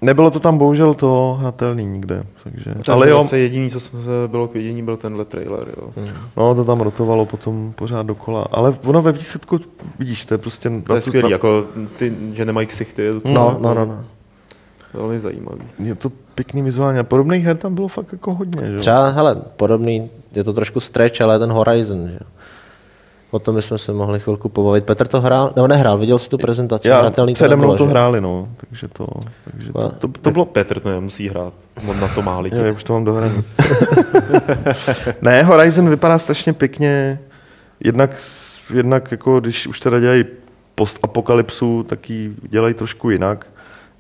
Nebylo 0.02 0.32
to 0.32 0.40
tam 0.40 0.58
bohužel 0.58 0.94
to 0.94 1.38
hratelný 1.40 1.86
nikde, 1.86 2.24
takže... 2.44 2.74
Takže 2.74 2.92
ale 2.92 3.10
jo, 3.10 3.22
zase 3.22 3.40
jediný, 3.40 3.70
co 3.70 3.80
jsme 3.80 4.00
bylo 4.28 4.48
k 4.48 4.54
vidění, 4.54 4.84
byl 4.84 4.98
tenhle 4.98 5.26
trailer, 5.26 5.68
jo. 5.78 6.06
no 6.38 6.56
to 6.56 6.64
tam 6.66 6.82
rotovalo 6.82 7.26
potom 7.26 7.74
pořád 7.76 8.06
dokola, 8.06 8.48
ale 8.52 8.76
ono 8.86 9.02
ve 9.02 9.12
výsledku, 9.12 9.60
vidíš, 10.00 10.26
to 10.26 10.34
je 10.34 10.38
prostě... 10.38 10.72
To 10.88 10.96
je 10.96 11.02
skvělý, 11.02 11.32
jako 11.32 11.66
ty, 11.96 12.14
že 12.34 12.46
nemají 12.46 12.68
ksichty, 12.68 13.02
je 13.02 13.12
docela 13.14 13.34
No, 13.34 13.50
jako 13.50 13.62
no, 13.62 13.74
no, 13.74 13.86
no. 13.86 14.06
velmi 14.94 15.20
zajímavý. 15.20 15.62
Je 15.80 15.96
to 15.96 16.12
pěkný 16.36 16.62
vizuálně. 16.62 17.00
A 17.00 17.04
podobných 17.04 17.46
her 17.46 17.58
tam 17.58 17.76
bylo 17.76 17.88
fakt 17.88 18.12
jako 18.12 18.34
hodně, 18.34 18.72
že? 18.72 18.78
Třeba, 18.78 19.10
hele, 19.10 19.36
podobný, 19.56 20.10
je 20.36 20.44
to 20.44 20.54
trošku 20.54 20.80
stretch, 20.80 21.22
ale 21.22 21.40
ten 21.40 21.52
Horizon, 21.52 22.08
že? 22.08 22.20
O 23.32 23.39
tom 23.39 23.55
bychom 23.55 23.78
se 23.78 23.93
mohli 23.93 24.19
chvilku 24.19 24.49
pobavit. 24.49 24.84
Petr 24.84 25.07
to 25.07 25.21
hrál, 25.21 25.53
nebo 25.55 25.67
nehrál, 25.67 25.97
viděl 25.97 26.19
jsi 26.19 26.30
tu 26.30 26.38
prezentaci? 26.38 26.88
Já 26.88 27.01
Hratelný 27.01 27.34
přede 27.34 27.55
mnou 27.55 27.78
to 27.78 27.86
hráli, 27.86 28.21
no. 28.21 28.49
Takže 28.69 28.88
to, 28.88 29.07
takže 29.51 29.73
to, 29.73 29.89
to, 29.89 30.07
to 30.07 30.32
bylo... 30.32 30.45
Petr 30.45 30.80
to 30.80 30.89
nemusí 30.89 31.30
hrát, 31.30 31.53
on 31.89 31.99
na 31.99 32.07
to 32.07 32.21
má 32.21 32.39
lidi. 32.39 32.57
Jo, 32.57 32.63
já 32.63 32.73
už 32.73 32.84
to 32.84 32.93
mám 32.93 33.05
dohraný. 33.05 33.43
ne, 35.21 35.43
Horizon 35.43 35.89
vypadá 35.89 36.19
strašně 36.19 36.53
pěkně. 36.53 37.19
Jednak, 37.84 38.11
jednak 38.73 39.11
jako, 39.11 39.39
když 39.39 39.67
už 39.67 39.80
teda 39.80 39.99
dělají 39.99 40.25
postapokalypsu, 40.75 41.84
tak 41.84 42.09
ji 42.09 42.36
dělají 42.41 42.73
trošku 42.73 43.09
jinak. 43.09 43.47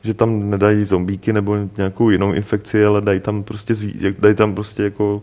Že 0.03 0.13
tam 0.13 0.49
nedají 0.49 0.85
zombíky 0.85 1.33
nebo 1.33 1.57
nějakou 1.77 2.09
jinou 2.09 2.33
infekci, 2.33 2.85
ale 2.85 3.01
dají 3.01 3.19
tam 3.19 3.43
prostě, 3.43 3.75
zví, 3.75 4.15
dají 4.19 4.35
tam 4.35 4.55
prostě 4.55 4.83
jako 4.83 5.21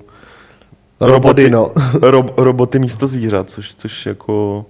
Roboty, 1.11 1.51
no. 1.51 1.73
rob, 2.03 2.39
roboty 2.39 2.79
místo 2.79 3.07
zvířat, 3.07 3.51
což, 3.51 3.75
což 3.75 4.07
jako 4.07 4.67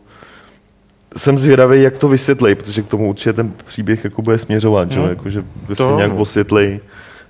jsem 1.16 1.39
zvědavý, 1.39 1.82
jak 1.82 1.99
to 1.99 2.09
vysvětlej, 2.09 2.55
protože 2.55 2.82
k 2.82 2.89
tomu 2.89 3.09
určitě 3.11 3.32
ten 3.32 3.53
příběh 3.64 4.05
jako 4.05 4.22
bude 4.22 4.39
směřovat, 4.39 4.93
že, 4.93 5.01
Hmm. 5.01 5.09
jako, 5.09 5.30
že 5.30 5.45
To 5.66 5.74
to 5.74 5.97
nějak 5.97 6.11
ano. 6.12 6.20
osvětlej. 6.20 6.80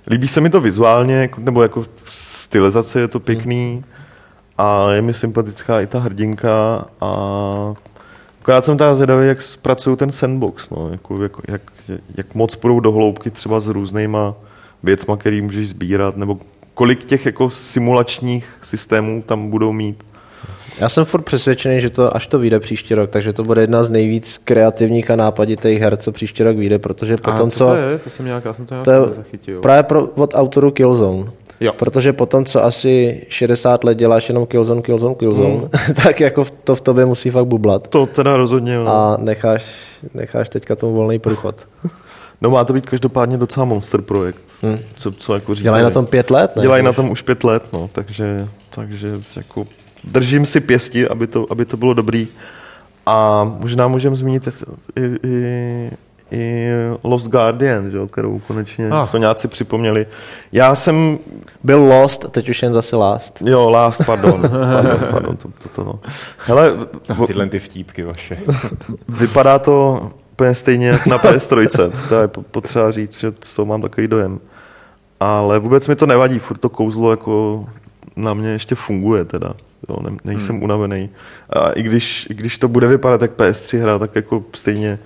Líbí 0.07 0.27
se 0.27 0.41
mi 0.41 0.49
to 0.49 0.61
vizuálně, 0.61 1.15
jako- 1.15 1.41
nebo 1.41 1.63
jako 1.63 1.85
stylizace 2.09 2.99
je 2.99 3.07
to 3.07 3.19
pěkný 3.19 3.83
a 4.57 4.91
je 4.91 5.01
mi 5.01 5.13
sympatická 5.13 5.81
i 5.81 5.87
ta 5.87 5.99
hrdinka 5.99 6.85
a 7.01 7.13
akorát 8.41 8.65
jsem 8.65 8.77
teda 8.77 8.95
zvědavý, 8.95 9.27
jak 9.27 9.41
zpracují 9.41 9.97
ten 9.97 10.11
sandbox, 10.11 10.69
no, 10.69 10.89
jako, 10.91 11.23
jako, 11.23 11.41
jak, 11.47 11.61
jak 12.17 12.35
moc 12.35 12.55
půjdou 12.55 12.79
do 12.79 12.91
hloubky 12.91 13.31
třeba 13.31 13.59
s 13.59 13.67
různýma 13.67 14.33
věcma, 14.83 15.17
který 15.17 15.41
můžeš 15.41 15.69
sbírat, 15.69 16.17
nebo 16.17 16.37
kolik 16.75 17.03
těch 17.05 17.25
jako 17.25 17.49
simulačních 17.49 18.47
systémů 18.61 19.23
tam 19.25 19.49
budou 19.49 19.71
mít. 19.71 20.03
Já 20.79 20.89
jsem 20.89 21.05
furt 21.05 21.21
přesvědčený, 21.21 21.81
že 21.81 21.89
to 21.89 22.15
až 22.15 22.27
to 22.27 22.39
vyjde 22.39 22.59
příští 22.59 22.93
rok, 22.95 23.09
takže 23.09 23.33
to 23.33 23.43
bude 23.43 23.61
jedna 23.61 23.83
z 23.83 23.89
nejvíc 23.89 24.37
kreativních 24.37 25.11
a 25.11 25.15
nápaditých 25.15 25.79
her, 25.81 25.97
co 25.97 26.11
příští 26.11 26.43
rok 26.43 26.57
vyjde, 26.57 26.79
protože 26.79 27.15
potom, 27.17 27.47
A 27.47 27.49
co, 27.51 27.57
co... 27.57 27.65
to 27.67 27.75
je? 27.75 27.97
To 27.99 28.09
jsem 28.09 28.25
nějak, 28.25 28.45
já 28.45 28.53
jsem 28.53 28.65
to 28.65 28.73
nějak 28.73 28.85
to 28.85 29.05
nezachytil. 29.05 29.61
právě 29.61 29.83
pro, 29.83 30.05
od 30.05 30.33
autoru 30.35 30.71
Killzone. 30.71 31.31
Jo. 31.59 31.71
Protože 31.79 32.13
potom, 32.13 32.45
co 32.45 32.63
asi 32.63 33.21
60 33.29 33.83
let 33.83 33.97
děláš 33.97 34.29
jenom 34.29 34.45
Killzone, 34.45 34.81
Killzone, 34.81 35.15
Killzone, 35.15 35.49
Hmm. 35.53 35.69
tak 36.03 36.19
jako 36.21 36.43
v- 36.43 36.51
to 36.51 36.75
v 36.75 36.81
tobě 36.81 37.05
musí 37.05 37.29
fakt 37.29 37.45
bublat. 37.45 37.87
To 37.87 38.05
teda 38.05 38.37
rozhodně, 38.37 38.73
jo. 38.73 38.85
A 38.87 39.17
necháš, 39.19 39.65
necháš 40.13 40.49
teďka 40.49 40.75
tomu 40.75 40.93
volný 40.93 41.19
průchod. 41.19 41.55
No 42.45 42.51
má 42.51 42.63
to 42.65 42.73
být 42.73 42.85
každopádně 42.85 43.37
docela 43.37 43.65
monster 43.65 44.01
projekt, 44.01 44.41
Hm. 44.63 44.77
co, 44.97 45.11
co 45.11 45.33
jako 45.33 45.53
říkají. 45.55 45.63
Dělají 45.63 45.83
na 45.83 45.89
tom 45.89 46.05
pět 46.05 46.29
let, 46.31 46.55
ne? 46.55 46.61
Dělají 46.61 46.83
na 46.83 46.93
tom 46.93 47.09
už 47.09 47.21
pět 47.21 47.43
let, 47.43 47.63
no, 47.73 47.89
takže, 47.91 48.47
takže 48.69 49.21
jako 49.35 49.65
držím 50.03 50.45
si 50.45 50.59
pěsti, 50.59 51.07
aby 51.07 51.27
to, 51.27 51.45
aby 51.49 51.65
to 51.65 51.77
bylo 51.77 51.93
dobrý. 51.93 52.27
A 53.05 53.43
možná 53.59 53.87
můžeme 53.87 54.15
zmínit 54.15 54.47
i, 54.99 55.01
i, 55.27 55.91
i 56.31 56.69
Lost 57.03 57.27
Guardian, 57.27 57.91
že, 57.91 57.97
kterou 58.11 58.39
konečně 58.47 58.89
ah. 58.91 59.05
Soňáci 59.05 59.47
připomněli. 59.47 60.07
Já 60.51 60.75
jsem, 60.75 61.19
Byl 61.63 61.83
Lost, 61.83 62.31
teď 62.31 62.49
už 62.49 62.63
jen 62.63 62.73
zase 62.73 62.95
Last. 62.95 63.41
jo, 63.45 63.69
last, 63.69 64.01
pardon, 64.05 64.41
pardon, 64.41 64.99
pardon 65.11 65.37
to, 65.37 65.47
to, 65.63 65.69
to, 65.69 65.83
no. 65.83 65.99
Hele, 66.37 66.73
No, 67.09 67.27
tyhle 67.27 67.47
ty 67.47 67.59
vtípky 67.59 68.03
vaše. 68.03 68.37
Vypadá 69.09 69.59
to 69.59 70.09
úplně 70.35 70.55
stejně 70.55 70.87
jak 70.87 71.05
na 71.07 71.17
PS3, 71.17 71.91
to 72.09 72.15
je 72.21 72.27
po- 72.27 72.41
potřeba 72.41 72.91
říct, 72.91 73.19
že 73.19 73.33
z 73.43 73.55
toho 73.55 73.65
mám 73.65 73.81
takový 73.81 74.07
dojem. 74.07 74.39
Ale 75.19 75.59
vůbec 75.59 75.87
mi 75.87 75.95
to 75.95 76.05
nevadí, 76.05 76.39
furt 76.39 76.57
to 76.57 76.69
kouzlo 76.69 77.11
jako 77.11 77.65
na 78.15 78.33
mě 78.33 78.49
ještě 78.49 78.75
funguje 78.75 79.25
teda. 79.25 79.53
Jo, 79.89 79.97
ne, 80.01 80.17
nejsem 80.23 80.55
hmm. 80.55 80.63
unavený. 80.63 81.09
A 81.49 81.69
i 81.69 81.83
když, 81.83 82.27
i 82.29 82.33
když 82.33 82.57
to 82.57 82.67
bude 82.67 82.87
vypadat 82.87 83.21
jak 83.21 83.31
PS3 83.31 83.81
hra, 83.81 83.99
tak 83.99 84.15
jako 84.15 84.43
stejně 84.55 84.99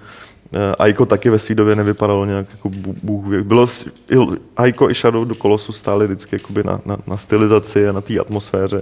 eh, 0.53 0.75
Aiko 0.79 1.05
taky 1.05 1.29
ve 1.29 1.39
své 1.39 1.55
době 1.55 1.75
nevypadalo 1.75 2.25
nějak 2.25 2.47
jako 2.51 2.69
bů- 2.69 2.95
bůh 3.03 3.25
ví. 3.27 3.43
Bylo, 3.43 3.67
s- 3.67 3.85
i, 4.11 4.15
Aiko 4.57 4.89
i 4.89 4.93
Shadow 4.93 5.27
do 5.27 5.35
Colossus 5.35 5.77
stály 5.77 6.05
vždycky 6.07 6.35
jakoby 6.35 6.63
na, 6.63 6.79
na, 6.85 6.97
na 7.07 7.17
stylizaci 7.17 7.89
a 7.89 7.91
na 7.91 8.01
té 8.01 8.19
atmosféře. 8.19 8.81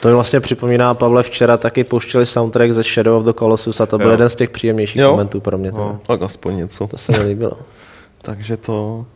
To 0.00 0.08
mi 0.08 0.14
vlastně 0.14 0.40
připomíná, 0.40 0.94
Pavle, 0.94 1.22
včera 1.22 1.56
taky 1.56 1.84
pouštěli 1.84 2.26
soundtrack 2.26 2.72
ze 2.72 2.82
Shadow 2.82 3.16
of 3.18 3.24
the 3.24 3.32
Colossus 3.38 3.80
a 3.80 3.86
to 3.86 3.98
byl 3.98 4.06
Jo. 4.06 4.12
jeden 4.12 4.28
z 4.28 4.34
těch 4.34 4.50
příjemnějších 4.50 4.96
Jo. 5.02 5.10
momentů 5.10 5.40
pro 5.40 5.58
mě. 5.58 5.72
To, 5.72 5.78
No. 5.78 6.00
Tak 6.06 6.22
aspoň 6.22 6.56
něco. 6.56 6.86
to 6.86 6.98
se 6.98 7.12
mi 7.12 7.18
líbilo. 7.28 7.52
Takže 8.22 8.56
to... 8.56 9.06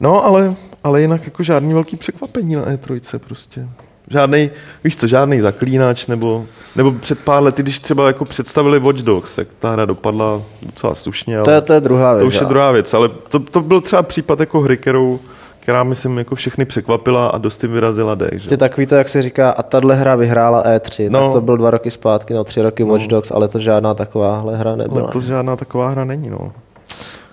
No, 0.00 0.24
ale, 0.24 0.54
ale 0.84 1.00
jinak 1.00 1.24
jako 1.24 1.42
žádný 1.42 1.74
velký 1.74 1.96
překvapení 1.96 2.54
na 2.54 2.62
E3 2.64 3.18
prostě. 3.18 3.68
Žádný, 4.10 4.50
víš 4.84 4.96
co, 4.96 5.06
žádný 5.06 5.40
zaklínač, 5.40 6.06
nebo, 6.06 6.44
nebo 6.76 6.92
před 6.92 7.18
pár 7.18 7.42
lety, 7.42 7.62
když 7.62 7.80
třeba 7.80 8.06
jako 8.06 8.24
představili 8.24 8.78
Watch 8.78 8.98
Dogs, 9.02 9.38
jak 9.38 9.48
ta 9.58 9.70
hra 9.70 9.84
dopadla 9.84 10.42
docela 10.62 10.94
slušně, 10.94 11.36
ale 11.36 11.44
To 11.44 11.50
je, 11.50 11.60
to 11.60 11.72
je 11.72 11.80
druhá 11.80 12.14
věc. 12.14 12.22
to 12.22 12.28
už 12.28 12.34
je 12.40 12.46
druhá 12.46 12.72
věc, 12.72 12.94
ale 12.94 13.08
to, 13.08 13.38
to 13.40 13.60
byl 13.60 13.80
třeba 13.80 14.02
případ 14.02 14.40
jako 14.40 14.60
hry, 14.60 14.76
kterou, 14.76 15.20
která 15.62 15.82
myslím 15.82 16.18
jako 16.18 16.34
všechny 16.34 16.64
překvapila 16.64 17.26
a 17.26 17.38
dost 17.38 17.62
jim 17.62 17.72
vyrazila 17.72 18.14
dech. 18.14 18.30
Že? 18.30 18.36
Prostě 18.36 18.56
takový 18.56 18.86
to, 18.86 18.94
jak 18.94 19.08
se 19.08 19.22
říká, 19.22 19.50
a 19.50 19.62
tahle 19.62 19.94
hra 19.94 20.14
vyhrála 20.14 20.64
E3, 20.64 21.10
no. 21.10 21.20
No. 21.20 21.26
tak 21.26 21.34
to 21.34 21.40
byl 21.40 21.56
dva 21.56 21.70
roky 21.70 21.90
zpátky, 21.90 22.34
no 22.34 22.44
tři 22.44 22.62
roky 22.62 22.82
Watch 22.82 23.06
Dogs, 23.06 23.30
ale 23.30 23.48
to 23.48 23.58
žádná 23.58 23.94
takováhle 23.94 24.56
hra 24.56 24.76
nebyla. 24.76 25.02
Ale 25.02 25.12
to 25.12 25.20
žádná 25.20 25.56
taková 25.56 25.88
hra 25.88 26.04
není, 26.04 26.30
no. 26.30 26.52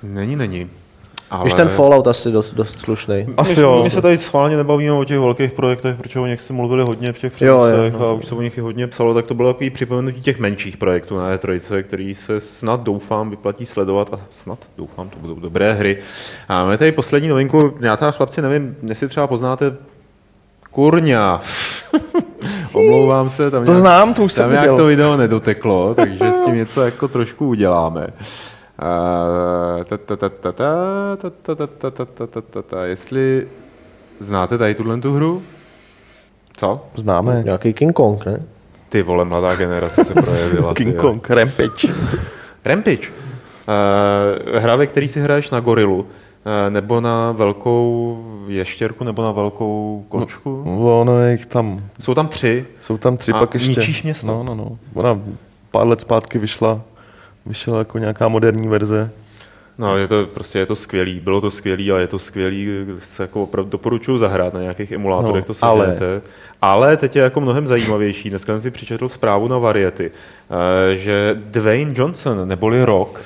Není, 0.04 0.36
není. 0.36 0.70
Ale... 1.32 1.44
Když 1.44 1.54
ten 1.54 1.68
Fallout 1.70 2.08
asi 2.08 2.32
dost, 2.32 2.54
dost 2.54 2.80
slušný. 2.82 3.28
Asi 3.38 3.56
my, 3.56 3.62
jo. 3.62 3.82
My 3.84 3.90
se 3.90 4.02
tady 4.02 4.18
schválně 4.18 4.58
nebavíme 4.58 4.92
o 4.92 5.04
těch 5.04 5.20
velkých 5.20 5.52
projektech, 5.52 5.96
protože 5.98 6.20
o 6.20 6.26
nich 6.26 6.42
jste 6.42 6.54
mluvili 6.54 6.84
hodně 6.84 7.14
v 7.14 7.18
těch 7.20 7.42
Jo, 7.42 7.48
jo, 7.48 7.64
přenosech 7.66 7.94
no. 8.00 8.08
a 8.08 8.14
už 8.14 8.26
se 8.26 8.36
o 8.36 8.42
nich 8.42 8.58
i 8.58 8.62
hodně 8.62 8.88
psalo, 8.88 9.14
tak 9.14 9.26
to 9.26 9.34
bylo 9.34 9.54
takový 9.54 9.70
připomenutí 9.70 10.22
těch 10.22 10.40
menších 10.40 10.78
projektů 10.78 11.18
na 11.18 11.36
E3, 11.38 11.84
který 11.84 12.16
se 12.16 12.40
snad 12.42 12.84
doufám 12.84 13.30
vyplatí 13.30 13.66
sledovat 13.66 14.14
a 14.14 14.20
snad 14.32 14.60
doufám, 14.78 15.10
to 15.10 15.20
budou 15.20 15.36
dobré 15.36 15.74
hry. 15.74 15.98
A 16.50 16.54
máme 16.64 16.78
tady 16.78 16.92
poslední 16.92 17.30
novinku, 17.30 17.74
já 17.80 17.98
teda 17.98 18.12
chlapci 18.12 18.42
nevím, 18.42 18.76
jestli 18.90 19.08
třeba 19.08 19.28
poznáte 19.28 19.76
Kurňa. 20.72 21.40
Omlouvám 22.74 23.30
se, 23.30 23.52
tam 23.52 23.66
To 23.66 23.72
nějak, 23.72 23.82
znám, 23.82 24.14
to 24.14 24.24
už 24.24 24.34
jsem 24.34 24.44
tam 24.44 24.52
nějak 24.52 24.64
viděl. 24.64 24.78
to 24.78 24.86
video 24.86 25.18
nedoteklo, 25.18 25.94
takže 25.96 26.32
s 26.32 26.46
tím 26.46 26.56
něco 26.56 26.82
jako 26.82 27.08
trošku 27.08 27.48
uděláme. 27.48 28.08
Jestli 32.84 33.48
znáte 34.20 34.58
tady 34.58 34.76
tuhle 34.76 34.98
tu 34.98 35.14
hru? 35.14 35.44
Co? 36.58 36.86
Známe. 36.96 37.42
Nějaký 37.46 37.74
King 37.74 37.94
Kong, 37.94 38.26
ne? 38.26 38.44
Ty 38.90 39.02
vole, 39.02 39.26
mladá 39.26 39.56
generace 39.56 40.04
se 40.04 40.14
projevila. 40.14 40.74
King 40.74 40.96
Kong, 40.96 41.30
Rampage. 41.30 41.88
Rampage. 42.66 43.08
Hra, 44.60 44.76
ve 44.76 44.88
který 44.88 45.08
si 45.08 45.22
hraješ 45.22 45.52
na 45.52 45.60
gorilu, 45.60 46.06
nebo 46.70 47.02
na 47.02 47.32
velkou 47.32 48.18
ještěrku, 48.48 49.04
nebo 49.04 49.24
na 49.24 49.32
velkou 49.32 50.06
kočku. 50.10 50.64
No, 50.66 51.02
ono 51.02 51.22
je 51.22 51.32
jich 51.32 51.46
tam... 51.46 51.84
Jsou 52.00 52.14
tam 52.14 52.28
tři. 52.28 52.66
Jsou 52.80 52.98
tam 52.98 53.18
tři, 53.18 53.32
a 53.32 53.40
pak 53.40 53.54
ještě... 53.54 53.70
ničíš 53.70 54.04
město. 54.04 54.28
No, 54.28 54.44
no, 54.44 54.56
no. 54.56 54.78
Ona 54.94 55.20
pár 55.72 55.88
let 55.88 56.02
zpátky 56.02 56.40
vyšla 56.40 56.82
vyšla 57.50 57.78
jako 57.80 57.97
nějaká 57.97 58.28
moderní 58.28 58.68
verze. 58.68 59.12
No, 59.78 59.97
je 59.97 60.08
to 60.08 60.26
prostě 60.34 60.60
je 60.60 60.66
to 60.66 60.76
skvělý, 60.76 61.20
bylo 61.20 61.41
to 61.41 61.52
skvělý 61.52 61.91
a 61.91 61.97
je 61.97 62.08
to 62.08 62.20
skvělý, 62.20 62.70
se 63.04 63.24
jako 63.24 63.43
opravdu 63.43 63.70
doporučuji 63.72 64.18
zahrát 64.18 64.54
na 64.54 64.62
nějakých 64.62 64.91
emulátorech, 64.91 65.43
No, 65.43 65.47
to 65.47 65.54
si 65.54 65.62
ale- 65.66 65.86
ale... 65.97 66.22
ale 66.62 66.97
teď 66.97 67.16
je 67.16 67.22
jako 67.24 67.41
mnohem 67.41 67.68
zajímavější, 67.68 68.30
dneska 68.30 68.54
jsem 68.54 68.62
si 68.62 68.72
přečetl 68.72 69.10
zprávu 69.10 69.47
na 69.47 69.58
Variety, 69.58 70.12
eh, 70.91 70.95
že 70.95 71.36
Dwayne 71.45 71.93
Johnson, 71.95 72.47
neboli 72.47 72.86
Rock, 72.86 73.20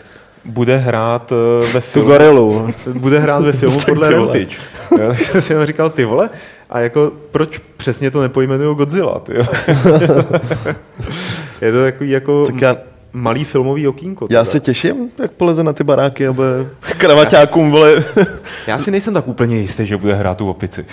bude 0.45 0.77
hrát 0.77 1.31
eh, 1.31 1.65
ve 1.73 1.81
Tu 1.81 1.81
filmu, 1.81 2.07
gorilu. 2.09 2.67
bude 2.93 3.19
hrát 3.19 3.43
ve 3.43 3.51
filmu 3.51 3.79
podle. 3.87 4.09
Rampage. 4.13 4.57
Jo, 4.91 5.07
tak 5.07 5.19
jsem 5.21 5.41
si 5.41 5.53
jenom 5.53 5.65
říkal, 5.65 5.89
ty 5.89 6.05
vole, 6.05 6.29
a 6.69 6.79
jako 6.79 7.11
proč 7.31 7.61
přesně 7.77 8.11
to 8.11 8.21
nepojmenují 8.21 8.75
Godzilla, 8.77 9.19
ty? 9.19 9.33
Je 11.61 11.71
to 11.71 11.83
takový 11.83 12.09
jako 12.09 12.45
Tak 12.45 12.61
já, 12.61 12.77
malý 13.13 13.43
filmový 13.43 13.87
okýnko. 13.87 14.25
já 14.29 14.39
teda. 14.39 14.45
se 14.45 14.59
těším, 14.59 15.09
jak 15.19 15.31
poleze 15.31 15.63
na 15.63 15.73
ty 15.73 15.83
baráky 15.83 16.27
a 16.27 16.33
bude 16.33 16.69
kravaťákům, 16.97 17.71
vole. 17.71 18.03
Já 18.67 18.77
si 18.77 18.91
nejsem 18.91 19.13
tak 19.13 19.27
úplně 19.27 19.57
jistý, 19.57 19.85
že 19.85 19.97
bude 19.97 20.13
hrát 20.13 20.37
tu 20.37 20.49
opici. 20.49 20.85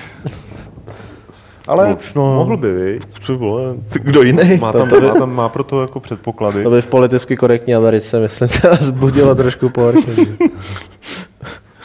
Ale 1.67 1.95
Už, 1.95 2.15
no. 2.15 2.35
mohl 2.35 2.57
by? 2.57 3.01
Ty 3.27 3.33
vole, 3.33 3.75
ty 3.93 3.99
kdo 3.99 4.23
jiný? 4.23 4.59
Má 4.61 4.73
tam, 4.73 4.89
má 5.07 5.15
tam 5.15 5.35
má 5.35 5.49
pro 5.49 5.65
to 5.65 5.83
jako 5.83 6.01
předpoklady. 6.01 6.63
To 6.63 6.71
by 6.71 6.83
v 6.83 6.87
politicky 6.87 7.37
korektní 7.37 7.75
Americe, 7.75 8.21
myslím, 8.21 8.49
to 8.49 8.69
zbudilo 8.81 9.35
trošku 9.35 9.69
pohoršení. 9.69 10.39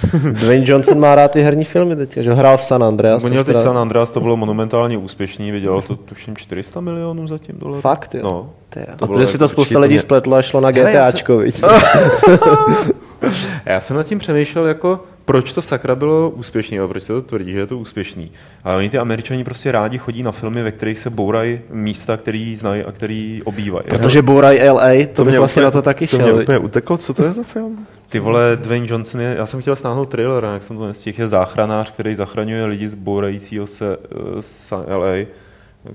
Dwayne 0.31 0.65
Johnson 0.67 0.99
má 0.99 1.15
rád 1.15 1.31
ty 1.31 1.41
herní 1.41 1.65
filmy 1.65 1.95
teď, 1.95 2.13
že 2.17 2.33
hrál 2.33 2.57
v 2.57 2.63
San 2.63 2.83
Andreas. 2.83 3.23
On 3.23 3.29
měl 3.29 3.43
teď 3.43 3.53
teda- 3.55 3.63
San 3.63 3.77
Andreas, 3.77 4.11
to 4.11 4.19
bylo 4.21 4.37
monumentálně 4.37 4.97
úspěšný, 4.97 5.51
vydělalo 5.51 5.81
to 5.81 5.95
tuším 5.95 6.37
400 6.37 6.81
milionů 6.81 7.27
zatím 7.27 7.55
dolarů. 7.59 7.81
Fakt, 7.81 8.15
jo. 8.15 8.21
No. 8.23 8.49
To 8.69 8.79
A 9.03 9.07
protože 9.07 9.25
si 9.25 9.37
to 9.37 9.43
jako- 9.43 9.47
spousta 9.53 9.79
lidí 9.79 9.93
mě- 9.93 10.01
spletlo 10.01 10.35
a 10.35 10.41
šlo 10.41 10.61
na 10.61 10.69
Hele, 10.69 10.91
já 10.91 11.01
GTAčko, 11.11 11.37
viď? 11.37 11.61
Já 13.65 13.81
jsem 13.81 13.97
nad 13.97 14.03
tím 14.03 14.19
přemýšlel, 14.19 14.65
jako, 14.65 14.99
proč 15.25 15.53
to 15.53 15.61
sakra 15.61 15.95
bylo 15.95 16.29
úspěšný, 16.29 16.79
a 16.79 16.87
proč 16.87 17.03
se 17.03 17.13
to 17.13 17.21
tvrdí, 17.21 17.51
že 17.51 17.59
je 17.59 17.67
to 17.67 17.77
úspěšný. 17.77 18.31
Ale 18.63 18.75
oni 18.75 18.89
ty 18.89 18.97
američani 18.97 19.43
prostě 19.43 19.71
rádi 19.71 19.97
chodí 19.97 20.23
na 20.23 20.31
filmy, 20.31 20.63
ve 20.63 20.71
kterých 20.71 20.99
se 20.99 21.09
bourají 21.09 21.59
místa, 21.69 22.17
který 22.17 22.55
znají 22.55 22.83
a 22.83 22.91
který 22.91 23.41
obývají. 23.45 23.85
Protože 23.89 24.21
Bouraj 24.21 24.69
LA, 24.69 24.89
to, 25.13 25.23
bych 25.25 25.31
mě 25.31 25.39
vlastně 25.39 25.59
úplně- 25.61 25.65
na 25.65 25.71
to 25.71 25.81
taky 25.81 26.07
To 26.07 26.17
mě 26.17 26.25
šel. 26.25 26.39
úplně 26.41 26.57
uteklo, 26.57 26.97
co 26.97 27.13
to 27.13 27.23
je 27.25 27.33
za 27.33 27.43
film? 27.43 27.85
Ty 28.09 28.19
vole, 28.19 28.57
Dwayne 28.61 28.87
Johnson 28.89 29.21
je, 29.21 29.35
já 29.37 29.45
jsem 29.45 29.61
chtěl 29.61 29.75
stáhnout 29.75 30.05
trailer, 30.05 30.43
jak 30.43 30.63
jsem 30.63 30.77
to 30.77 30.87
nestihl, 30.87 31.21
je 31.21 31.27
záchranář, 31.27 31.91
který 31.91 32.15
zachraňuje 32.15 32.65
lidi 32.65 32.89
z 32.89 32.93
bourajícího 32.93 33.67
se 33.67 33.97
uh, 33.97 34.41
z 34.41 34.71
LA, 34.87 35.25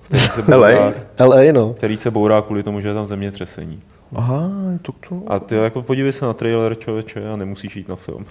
který 0.02 0.22
se 0.22 0.42
bourá, 0.42 0.58
LA? 1.18 1.26
LA, 1.26 1.52
no. 1.52 1.74
který 1.74 1.96
se 1.96 2.10
bourá 2.10 2.42
kvůli 2.42 2.62
tomu, 2.62 2.80
že 2.80 2.88
je 2.88 2.94
tam 2.94 3.06
zemětřesení. 3.06 3.80
Aha, 4.14 4.50
to 4.82 4.92
to. 5.08 5.22
A 5.26 5.38
ty 5.38 5.54
jako 5.54 5.82
podívej 5.82 6.12
se 6.12 6.24
na 6.24 6.32
trailer, 6.32 6.74
člověče, 6.74 7.28
a 7.32 7.36
nemusíš 7.36 7.76
jít 7.76 7.88
na 7.88 7.96
film. 7.96 8.26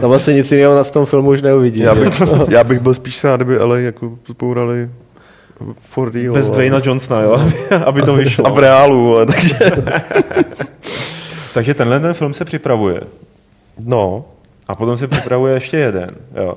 Tam 0.00 0.10
vlastně 0.10 0.34
nic 0.34 0.52
jiného 0.52 0.84
v 0.84 0.90
tom 0.90 1.06
filmu 1.06 1.30
už 1.30 1.42
neuvidí. 1.42 1.80
Já 1.80 1.94
bych, 1.94 2.22
já 2.48 2.64
bych 2.64 2.80
byl 2.80 2.94
spíš 2.94 3.24
rád, 3.24 3.36
kdyby 3.36 3.58
ale 3.58 3.82
jako 3.82 4.18
zbourali 4.28 4.90
for 5.74 6.12
real. 6.14 6.34
Bez 6.34 6.50
Dwayna 6.50 6.80
Johnsona, 6.84 7.20
jo, 7.20 7.32
aby, 7.32 7.54
aby 7.84 8.02
to 8.02 8.14
vyšlo. 8.14 8.46
A 8.46 8.50
v 8.50 8.58
reálu, 8.58 9.16
ale 9.16 9.26
takže... 9.26 9.58
Takže 11.54 11.74
tenhle 11.74 12.00
ten 12.00 12.14
film 12.14 12.34
se 12.34 12.44
připravuje. 12.44 13.00
No, 13.84 14.24
A 14.68 14.74
potom 14.74 14.96
se 14.96 15.08
připravuje 15.08 15.54
ještě 15.54 15.76
jeden, 15.76 16.10
jo. 16.34 16.54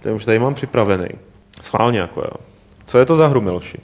Ten 0.00 0.12
už 0.12 0.24
tady 0.24 0.38
mám 0.38 0.54
připravený. 0.54 1.08
Schválně 1.62 1.98
jako, 1.98 2.20
jo. 2.20 2.49
Co 2.90 2.98
je 2.98 3.06
to 3.06 3.16
za 3.16 3.26
hru, 3.26 3.40
Milši? 3.40 3.78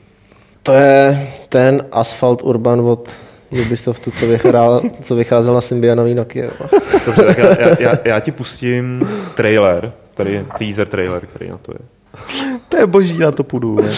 To 0.63 0.73
je 0.73 1.29
ten 1.49 1.87
Asphalt 1.93 2.43
Urban 2.43 2.81
od 2.81 3.11
Ubisoftu, 3.67 4.11
co 4.11 4.27
vycházel, 4.27 4.81
co 5.03 5.15
vycházel 5.15 5.55
na 5.55 5.61
Symbianový 5.61 6.15
Nokia. 6.15 6.51
Dobře, 7.07 7.23
tak 7.25 7.39
já, 7.39 7.47
já, 7.61 7.77
já, 7.81 7.99
já 8.05 8.21
ti 8.21 8.33
pustím 8.33 9.09
trailer, 9.35 9.93
tady 10.15 10.33
je 10.33 10.45
teaser 10.59 10.87
trailer, 10.89 11.27
který 11.27 11.49
na 11.51 11.59
to 11.59 11.73
je. 11.73 11.79
to 12.69 12.77
je 12.77 12.87
boží, 12.87 13.19
na 13.19 13.33
to 13.33 13.45
půjdu. 13.45 13.77
ne? 13.77 13.91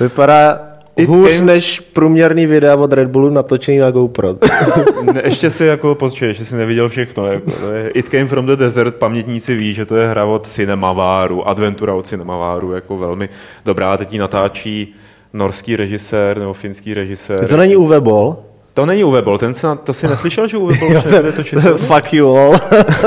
Vypadá 0.00 0.68
It 0.96 1.08
hůř 1.08 1.30
came- 1.30 1.44
než 1.44 1.80
průměrný 1.80 2.46
videa 2.46 2.76
od 2.76 2.92
Red 2.92 3.08
Bullu 3.08 3.30
natočený 3.30 3.78
na 3.78 3.90
GoPro. 3.90 4.34
Ne, 5.12 5.22
ještě 5.24 5.50
si 5.50 5.64
jako 5.64 5.94
počkej, 5.94 6.28
ještě 6.28 6.44
si 6.44 6.54
neviděl 6.56 6.88
všechno. 6.88 7.26
Jako, 7.26 7.50
to 7.50 7.72
je 7.72 7.88
It 7.88 8.08
Came 8.08 8.26
From 8.26 8.46
The 8.46 8.56
Desert, 8.56 8.94
pamětníci 8.94 9.54
ví, 9.54 9.74
že 9.74 9.84
to 9.86 9.96
je 9.96 10.08
hra 10.08 10.24
od 10.24 10.46
Cinemavaru, 10.46 11.48
adventura 11.48 11.94
od 11.94 12.06
Cinemavaru, 12.06 12.72
jako 12.72 12.96
velmi 12.98 13.28
dobrá. 13.64 13.96
Teď 13.96 14.12
ji 14.12 14.18
natáčí 14.18 14.94
norský 15.32 15.76
režisér 15.76 16.38
nebo 16.38 16.52
finský 16.52 16.94
režisér. 16.94 17.48
to 17.48 17.56
není 17.56 17.76
Uwe 17.76 18.00
Boll. 18.00 18.36
To 18.74 18.86
není 18.86 19.04
Uwe 19.04 19.22
Boll, 19.22 19.38
ten 19.38 19.54
se, 19.54 19.66
to 19.84 19.92
si 19.92 20.08
neslyšel, 20.08 20.48
že 20.48 20.56
Uwe 20.56 20.74
Boll 20.78 20.92
Jo, 20.92 21.02
už 21.06 21.12
nebude 21.12 21.32
točit? 21.32 21.58
Fuck 21.76 22.12
you 22.12 22.36
all. 22.36 22.52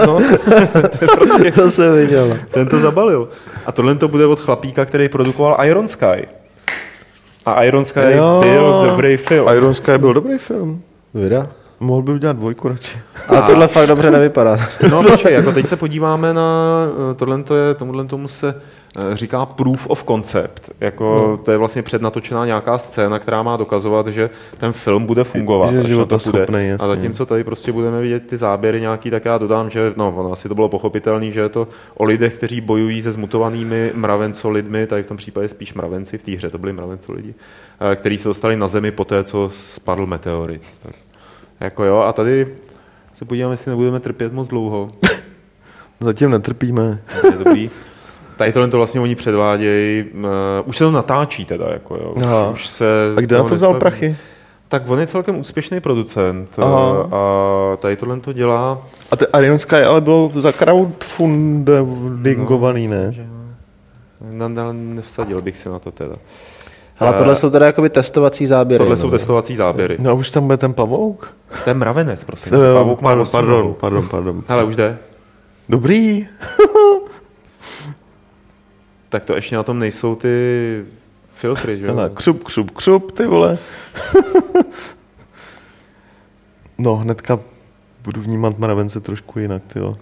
No, 0.05 0.19
to 0.45 0.53
je 1.01 1.07
prostě, 1.15 1.51
to 1.51 1.69
jsem 1.69 1.93
viděl. 1.95 2.37
ten 2.51 2.67
to 2.67 2.79
zabalil. 2.79 3.29
A 3.65 3.71
tohle 3.71 3.95
to 3.95 4.07
bude 4.07 4.25
od 4.25 4.39
chlapíka, 4.39 4.85
který 4.85 5.09
produkoval 5.09 5.57
Iron 5.65 5.87
Sky. 5.87 6.27
A 7.47 7.63
Iron 7.63 7.85
Sky 7.85 7.99
Jo. 8.15 8.39
byl 8.43 8.85
dobrý 8.89 9.17
film. 9.17 9.47
Iron 9.55 9.73
Sky 9.73 9.97
byl 9.97 10.13
dobrý 10.13 10.37
film. 10.37 10.81
Vida? 11.13 11.47
Mohl 11.79 12.01
by 12.01 12.11
udělat 12.11 12.35
dvojku 12.35 12.67
radši. 12.67 12.97
A 13.37 13.41
tohle 13.41 13.67
fakt 13.67 13.87
dobře 13.87 14.11
nevypadá. 14.11 14.57
No 14.91 15.03
počkej, 15.03 15.33
jako 15.33 15.51
teď 15.51 15.67
se 15.67 15.75
podíváme 15.75 16.33
na, 16.33 16.41
eh, 17.11 17.13
tohle 17.13 17.43
to 17.43 17.55
je, 17.55 17.73
tomuhle 17.73 18.05
tomu 18.05 18.27
se 18.27 18.55
říká 19.13 19.45
proof 19.45 19.87
of 19.89 20.03
concept. 20.03 20.69
Jako, 20.81 21.23
Hmm. 21.27 21.37
To 21.37 21.51
je 21.51 21.57
vlastně 21.57 21.81
přednatočená 21.81 22.45
nějaká 22.45 22.77
scéna, 22.77 23.19
která 23.19 23.43
má 23.43 23.57
dokazovat, 23.57 24.07
že 24.07 24.29
ten 24.57 24.73
film 24.73 25.05
bude 25.05 25.23
fungovat. 25.23 25.71
Že 25.71 25.77
na 25.77 25.81
to 25.81 25.87
životaschopnej, 25.87 26.45
půjde. 26.45 26.65
jasně. 26.65 26.85
A 26.85 26.87
zatímco 26.87 27.25
tady 27.25 27.43
prostě 27.43 27.71
budeme 27.71 28.01
vidět 28.01 28.27
ty 28.27 28.37
záběry 28.37 28.81
nějaký, 28.81 29.11
tak 29.11 29.25
já 29.25 29.37
dodám, 29.37 29.69
že 29.69 29.93
no, 29.95 30.13
ono 30.17 30.31
asi 30.31 30.49
to 30.49 30.55
bylo 30.55 30.69
pochopitelné, 30.69 31.31
že 31.31 31.39
je 31.39 31.49
to 31.49 31.67
o 31.95 32.03
lidech, 32.03 32.33
kteří 32.33 32.61
bojují 32.61 33.01
se 33.01 33.11
zmutovanými 33.11 33.91
mravenco 33.95 34.49
lidmi, 34.49 34.87
tady 34.87 35.03
v 35.03 35.07
tom 35.07 35.17
případě 35.17 35.47
spíš 35.47 35.73
mravenci, 35.73 36.17
v 36.17 36.23
té 36.23 36.31
hře 36.31 36.49
to 36.49 36.57
byli 36.57 36.73
mravenco 36.73 37.13
lidi, 37.13 37.33
eh, 37.91 37.95
kteří 37.95 38.17
se 38.17 38.27
dostali 38.27 38.55
na 38.57 38.67
zemi 38.67 38.91
po 38.91 39.05
té, 39.05 39.23
co 39.23 39.49
spadl 39.53 40.05
meteorit. 40.05 40.61
Tak, 40.83 40.93
jako 41.59 41.83
jo, 41.83 41.97
a 41.97 42.13
tady 42.13 42.47
se 43.13 43.25
podíváme, 43.25 43.53
jestli 43.53 43.69
nebudeme 43.69 43.99
trpět 43.99 44.33
moc 44.33 44.47
dlouho. 44.47 44.91
Zatím 45.99 46.29
netrpíme. 46.31 46.99
Je 47.23 47.31
dobrý. 47.43 47.69
Tady 48.37 48.51
tohle 48.51 48.67
to 48.67 48.77
vlastně 48.77 49.01
oni 49.01 49.15
předvádějí, 49.15 50.03
uh, 50.03 50.09
už 50.65 50.77
se 50.77 50.83
to 50.83 50.91
natáčí 50.91 51.45
teda, 51.45 51.65
jako 51.73 51.95
jo. 51.95 52.11
Už, 52.15 52.23
Aha. 52.23 52.49
už 52.49 52.67
se 52.67 52.85
A 53.17 53.21
kde 53.21 53.37
na 53.37 53.43
to 53.43 53.55
vzal 53.55 53.73
prachy? 53.73 54.15
Tak 54.67 54.89
on 54.89 54.99
je 54.99 55.07
celkem 55.07 55.39
úspěšný 55.39 55.79
producent 55.79 56.49
uh, 56.57 56.63
Aha. 56.63 57.07
a 57.11 57.21
tady 57.77 57.95
tohle 57.95 58.19
to 58.19 58.33
dělá. 58.33 58.81
A 59.11 59.15
ty 59.15 59.25
Iron 59.43 59.59
Sky 59.59 59.75
ale 59.75 60.01
bylo 60.01 60.31
za 60.35 60.51
crowdfundingovaný, 60.51 62.87
ne? 62.87 63.11
Že- 63.11 63.25
Na, 64.31 64.47
na, 64.47 64.73
nevsadil 64.73 65.41
bych 65.41 65.57
si 65.57 65.69
na 65.69 65.79
to 65.79 65.91
teda. 65.91 66.15
Ale 66.99 67.13
tohle 67.13 67.35
jsou 67.35 67.49
teda 67.49 67.65
jakoby 67.65 67.89
testovací 67.89 68.47
záběry. 68.47 68.77
Tohle 68.77 68.95
no. 68.95 69.01
jsou 69.01 69.09
testovací 69.09 69.55
záběry. 69.55 69.97
No 69.99 70.11
a 70.11 70.13
už 70.13 70.31
tam 70.31 70.45
bude 70.45 70.57
ten 70.57 70.73
pavouk? 70.73 71.33
To 71.63 71.69
je 71.69 71.73
mravenec, 71.73 72.23
prosím. 72.23 72.51
Pavouk 72.73 73.01
má 73.01 73.09
pardon, 73.09 73.21
osm 73.21 73.31
pardon, 73.31 73.57
nohou. 73.59 73.73
pardon, 73.73 74.07
pardon. 74.09 74.43
Hele, 74.47 74.63
už 74.63 74.75
jde. 74.75 74.97
Dobrý. 75.69 76.27
Tak 79.09 79.25
to 79.25 79.35
ještě 79.35 79.55
na 79.55 79.63
tom 79.63 79.79
nejsou 79.79 80.15
ty 80.15 80.85
filtry, 81.33 81.79
že 81.79 81.85
jo? 81.85 81.95
Hele, 81.95 82.09
křup, 82.13 82.43
křup, 82.43 82.71
křup, 82.71 83.11
ty 83.11 83.25
vole. 83.25 83.57
no, 86.77 86.95
hnedka 86.95 87.39
budu 88.03 88.21
vnímat 88.21 88.59
mravence 88.59 88.99
trošku 88.99 89.39
jinak, 89.39 89.63
ty 89.73 89.79
jo. 89.79 89.97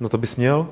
No 0.00 0.08
to 0.08 0.18
bys 0.18 0.36
měl? 0.36 0.68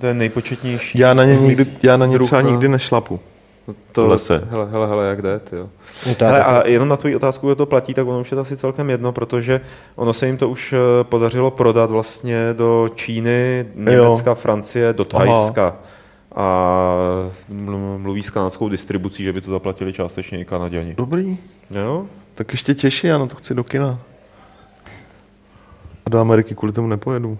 To 0.00 0.06
je 0.06 0.14
nejpočetnější. 0.14 0.98
Já 0.98 1.14
na 1.14 1.24
ně, 1.24 1.36
nikdy, 1.36 1.66
já 1.82 1.96
na 1.96 2.06
ně 2.06 2.18
třeba 2.18 2.40
nikdy 2.40 2.68
nešlapu. 2.68 3.20
No 3.68 3.74
to, 3.92 4.06
lese. 4.06 4.42
hele, 4.50 4.68
hele, 4.70 4.86
hele, 4.86 5.06
jak 5.06 5.22
jde, 5.22 5.38
ty 5.38 5.56
jo. 5.56 5.68
No 6.06 6.14
Hele, 6.20 6.44
a 6.44 6.66
jenom 6.68 6.88
na 6.88 6.96
tvou 6.96 7.16
otázku, 7.16 7.46
kdo 7.46 7.54
to 7.54 7.66
platí, 7.66 7.94
tak 7.94 8.06
ono 8.06 8.20
už 8.20 8.30
je 8.30 8.34
to 8.34 8.40
asi 8.40 8.56
celkem 8.56 8.90
jedno, 8.90 9.12
protože 9.12 9.60
ono 9.96 10.12
se 10.12 10.26
jim 10.26 10.36
to 10.36 10.48
už 10.48 10.72
eh, 10.72 11.04
podařilo 11.04 11.50
prodat 11.50 11.90
vlastně 11.90 12.48
do 12.52 12.88
Číny, 12.94 13.66
Německa, 13.74 14.34
Francie, 14.34 14.92
do 14.92 15.06
Aha. 15.14 15.24
Thajska. 15.24 15.76
A 16.34 16.76
mlu- 17.52 17.98
mluví 17.98 18.22
s 18.22 18.30
kanadskou 18.30 18.68
distribucí, 18.68 19.24
že 19.24 19.32
by 19.32 19.40
to 19.40 19.50
zaplatili 19.50 19.92
částečně 19.92 20.40
i 20.40 20.44
Kanaděni. 20.44 20.94
Dobrý. 20.94 21.38
Jo? 21.70 22.06
Tak 22.34 22.52
ještě 22.52 22.74
Češi, 22.74 23.06
já 23.06 23.18
na 23.18 23.26
to 23.26 23.36
chci 23.36 23.54
do 23.54 23.64
kina. 23.64 23.98
A 26.06 26.10
do 26.10 26.18
Ameriky 26.18 26.54
kvůli 26.54 26.72
tomu 26.72 26.88
nepojedu. 26.88 27.38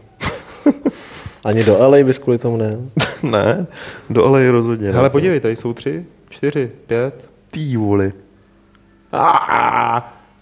Ani 1.44 1.64
do 1.64 1.88
LA 1.88 2.04
bys 2.04 2.18
kvůli 2.18 2.38
tomu 2.38 2.56
ne. 2.56 2.78
ne, 3.22 3.66
do 4.10 4.30
LA 4.30 4.50
rozhodně. 4.50 4.92
Ne. 4.92 5.10
podívej, 5.10 5.40
tady 5.40 5.56
jsou 5.56 5.72
tři, 5.72 6.04
čtyři, 6.28 6.70
pět. 6.86 7.30
Ty 7.50 7.76
voli. 7.76 8.12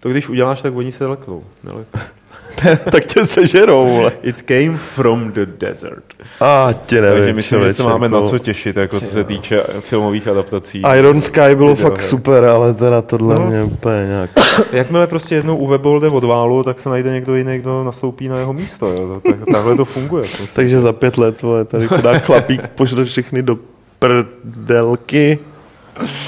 To 0.00 0.08
když 0.08 0.28
uděláš, 0.28 0.62
tak 0.62 0.76
oni 0.76 0.92
se 0.92 1.06
leknou. 1.06 1.44
neleknou. 1.64 2.00
tak 2.92 3.04
tě 3.06 3.26
sežerou, 3.26 3.88
vole. 3.88 4.12
It 4.22 4.42
came 4.42 4.76
from 4.78 5.32
the 5.32 5.46
desert. 5.58 6.04
A 6.40 6.68
tě 6.86 7.00
nevím, 7.00 7.18
Takže 7.18 7.32
myslím, 7.32 7.64
že 7.64 7.72
se 7.72 7.82
máme 7.82 8.08
na 8.08 8.22
co 8.22 8.38
těšit, 8.38 8.76
jako 8.76 9.00
co 9.00 9.06
se 9.06 9.24
týče 9.24 9.62
filmových 9.80 10.28
adaptací. 10.28 10.82
Iron 10.98 11.22
Sky 11.22 11.54
bylo 11.54 11.74
fakt 11.74 12.02
super, 12.02 12.44
ale 12.44 12.74
teda 12.74 13.02
tohle 13.02 13.34
No. 13.34 13.46
mě 13.46 13.62
úplně 13.62 14.06
nějak... 14.08 14.30
Jakmile 14.72 15.06
prostě 15.06 15.34
jednou 15.34 15.56
Uwe 15.56 15.78
Boll 15.78 16.00
jde 16.00 16.08
od 16.08 16.24
válu, 16.24 16.62
tak 16.62 16.78
se 16.78 16.88
najde 16.88 17.10
někdo 17.12 17.36
jiný, 17.36 17.58
kdo 17.58 17.84
nastoupí 17.84 18.28
na 18.28 18.38
jeho 18.38 18.52
místo. 18.52 18.86
Jo. 18.86 19.20
Tak, 19.26 19.36
takhle 19.52 19.76
to 19.76 19.84
funguje. 19.84 20.24
si- 20.24 20.54
Takže 20.54 20.80
za 20.80 20.92
pět 20.92 21.18
let, 21.18 21.42
vole, 21.42 21.64
tady 21.64 21.86
chudá 21.88 22.18
chlapík 22.18 22.68
pošle 22.68 23.04
všechny 23.04 23.42
do 23.42 23.58
prdelky. 23.98 25.38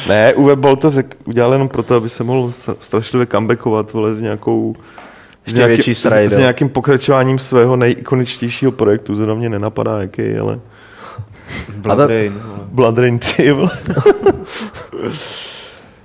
Ne, 0.08 0.34
Uwe 0.34 0.56
Boll 0.56 0.76
to 0.76 0.90
řek, 0.90 1.16
udělal 1.24 1.52
jenom 1.52 1.68
proto, 1.68 1.94
aby 1.94 2.08
se 2.08 2.24
mohl 2.24 2.48
stra- 2.48 2.76
strašlivě 2.78 3.26
comebackovat, 3.26 3.92
vole, 3.92 4.14
s 4.14 4.20
nějakou... 4.20 4.76
S, 5.46 5.48
Ještě 5.48 5.58
nějaký, 5.58 5.74
větší 5.74 5.94
s, 5.94 6.00
srajdo. 6.02 6.34
s 6.34 6.38
nějakým 6.38 6.68
pokračováním 6.68 7.38
svého 7.38 7.76
nejikoničtějšího 7.76 8.72
projektu. 8.72 9.14
Zrovna 9.14 9.34
mě 9.34 9.48
nenapadá, 9.48 10.00
jaký, 10.00 10.36
ale... 10.36 10.60
Blood 11.76 11.92
A 11.98 12.02
ta- 12.02 12.06
Rain, 12.06 12.32
vole. 12.32 12.58
Blood 12.72 12.98
Rain 12.98 13.18
3, 13.18 13.52
vole. 13.52 13.70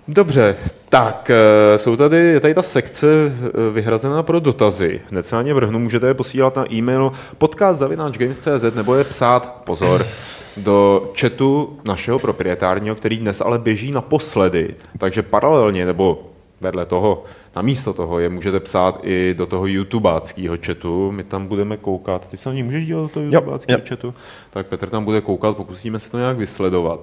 Dobře, 0.08 0.56
tak 0.90 1.32
eh, 1.34 1.78
jsou 1.78 1.96
tady, 1.96 2.18
je 2.18 2.40
tady 2.40 2.54
ta 2.54 2.64
sekce 2.64 3.08
eh, 3.12 3.74
vyhrazená 3.74 4.24
pro 4.24 4.40
dotazy. 4.40 5.02
Hned 5.12 5.26
se 5.26 5.36
na 5.36 5.42
ně 5.42 5.54
vrhnu, 5.54 5.80
můžete 5.80 6.08
je 6.08 6.14
posílat 6.14 6.56
na 6.56 6.74
e-mail 6.74 7.12
podcast.games.cz 7.38 8.76
nebo 8.76 8.96
je 8.96 9.04
psát, 9.04 9.62
pozor, 9.64 10.06
do 10.58 11.10
chatu 11.22 11.80
našeho 11.86 12.20
proprietárního, 12.20 12.96
který 12.96 13.18
dnes 13.18 13.42
ale 13.42 13.60
běží 13.60 13.92
naposledy, 13.92 14.76
takže 14.98 15.22
paralelně 15.22 15.86
nebo 15.86 16.30
vedle 16.62 16.86
toho, 16.86 17.24
na 17.56 17.62
místo 17.62 17.94
toho 17.94 18.20
je 18.20 18.30
můžete 18.30 18.60
psát 18.60 19.00
i 19.04 19.36
do 19.38 19.46
toho 19.46 19.66
YouTubeáckého 19.66 20.58
chatu. 20.66 21.12
My 21.12 21.24
tam 21.24 21.48
budeme 21.48 21.78
koukat. 21.78 22.30
Ty 22.30 22.38
se 22.38 22.50
na 22.50 22.56
ní 22.56 22.64
můžeš 22.64 22.86
dívat 22.86 23.02
do 23.02 23.08
toho 23.08 23.26
YouTubeáckého 23.26 23.82
chatu? 23.90 24.14
Tak 24.50 24.68
Petr 24.68 24.90
tam 24.90 25.06
bude 25.06 25.22
koukat, 25.22 25.58
pokusíme 25.58 26.00
se 26.00 26.12
to 26.12 26.18
nějak 26.18 26.38
vysledovat. 26.38 27.00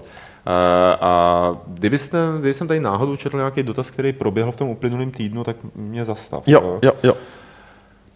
Eh, 0.46 0.96
a 1.00 1.56
kdybyste, 1.66 2.18
kdyby 2.38 2.54
jsem 2.54 2.68
tady 2.68 2.80
náhodou 2.80 3.16
četl 3.16 3.36
nějaký 3.36 3.62
dotaz, 3.62 3.90
který 3.90 4.12
proběhl 4.12 4.52
v 4.52 4.56
tom 4.56 4.68
uplynulém 4.68 5.10
týdnu, 5.10 5.44
tak 5.44 5.56
mě 5.74 6.04
zastav. 6.04 6.42
Jo, 6.46 6.78
jo, 6.82 6.92
jo. 7.02 7.14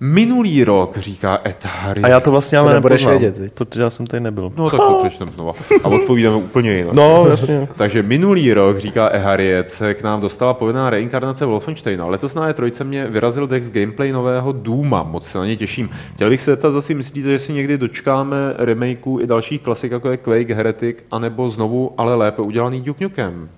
Minulý 0.00 0.64
rok, 0.64 0.96
říká 0.98 1.40
Ed 1.46 1.64
Harry. 1.64 2.02
A 2.02 2.08
já 2.08 2.20
to 2.20 2.30
vlastně 2.30 2.58
ale 2.58 2.68
To 2.68 2.74
nebudeš 2.74 3.06
vědět, 3.06 3.38
viď? 3.38 3.52
protože 3.52 3.82
já 3.82 3.90
jsem 3.90 4.06
tady 4.06 4.20
nebyl. 4.20 4.52
No 4.56 4.70
tak 4.70 4.80
to 4.80 4.94
přečtem 4.98 5.28
znova. 5.28 5.52
A 5.84 5.88
odpovídáme 5.88 6.36
úplně 6.36 6.72
jinak. 6.72 6.92
No, 6.94 7.26
jasně. 7.30 7.68
Takže 7.76 8.02
minulý 8.02 8.54
rok, 8.54 8.78
říká 8.78 9.08
Ehariet, 9.08 9.70
se 9.70 9.94
k 9.94 10.02
nám 10.02 10.20
dostala 10.20 10.54
povinná 10.54 10.90
reinkarnace 10.90 11.46
Wolfensteina. 11.46 12.06
Letos 12.06 12.34
na 12.34 12.50
E3 12.52 12.84
mě 12.84 13.06
vyrazil 13.06 13.46
Dex 13.46 13.70
gameplay 13.70 14.12
nového 14.12 14.52
Duma. 14.52 15.02
Moc 15.02 15.26
se 15.26 15.38
na 15.38 15.46
ně 15.46 15.56
těším. 15.56 15.90
Chtěl 16.14 16.28
bych 16.28 16.40
se 16.40 16.50
zeptat, 16.50 16.70
zase 16.70 16.94
myslíte, 16.94 17.28
že 17.28 17.38
si 17.38 17.52
někdy 17.52 17.78
dočkáme 17.78 18.36
remakeů 18.58 19.20
i 19.20 19.26
dalších 19.26 19.60
klasik, 19.62 19.92
jako 19.92 20.10
je 20.10 20.16
Quake, 20.16 20.50
Heretic, 20.50 20.96
anebo 21.10 21.50
znovu, 21.50 21.92
ale 21.98 22.14
lépe 22.14 22.42
udělaný 22.42 22.80
Duke 22.80 23.04
Nukem? 23.04 23.48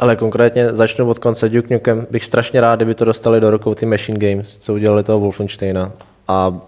Ale 0.00 0.16
konkrétně 0.16 0.72
začnu 0.72 1.08
od 1.08 1.18
konce 1.18 1.48
Duke 1.48 1.74
Nukem. 1.74 2.06
Bych 2.10 2.24
strašně 2.24 2.60
rád, 2.60 2.76
kdyby 2.76 2.94
to 2.94 3.04
dostali 3.04 3.40
do 3.40 3.50
rukou 3.50 3.74
ty 3.74 3.86
Machine 3.86 4.18
Games, 4.18 4.58
co 4.58 4.74
udělali 4.74 5.02
toho 5.02 5.20
Wolfensteina. 5.20 5.92
A 6.28 6.60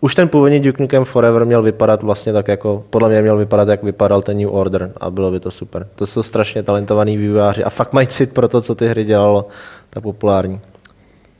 už 0.00 0.14
ten 0.14 0.28
původní 0.28 0.60
Duke 0.60 0.82
Nukem 0.82 1.04
Forever 1.04 1.44
měl 1.44 1.62
vypadat 1.62 2.02
vlastně 2.02 2.32
tak 2.32 2.48
jako, 2.48 2.84
podle 2.90 3.08
mě 3.08 3.22
měl 3.22 3.36
vypadat, 3.36 3.68
jak 3.68 3.82
vypadal 3.82 4.22
ten 4.22 4.38
New 4.38 4.54
Order 4.54 4.92
a 4.96 5.10
bylo 5.10 5.30
by 5.30 5.40
to 5.40 5.50
super. 5.50 5.86
To 5.94 6.06
jsou 6.06 6.22
strašně 6.22 6.62
talentovaní 6.62 7.16
vývojáři 7.16 7.64
a 7.64 7.70
fakt 7.70 7.92
mají 7.92 8.06
cit 8.06 8.34
pro 8.34 8.48
to, 8.48 8.60
co 8.60 8.74
ty 8.74 8.88
hry 8.88 9.04
dělalo, 9.04 9.48
tak 9.90 10.02
populární. 10.02 10.60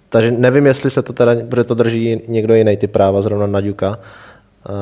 Takže 0.09 0.31
nevím, 0.31 0.67
jestli 0.67 0.91
se 0.91 1.03
to 1.03 1.13
teda, 1.13 1.33
protože 1.49 1.65
to 1.65 1.75
drží 1.75 2.23
někdo 2.29 2.55
jiný 2.55 2.77
ty 2.77 2.87
práva 2.87 3.23
zrovna 3.23 3.47
na 3.47 3.61
Duka. 3.61 3.99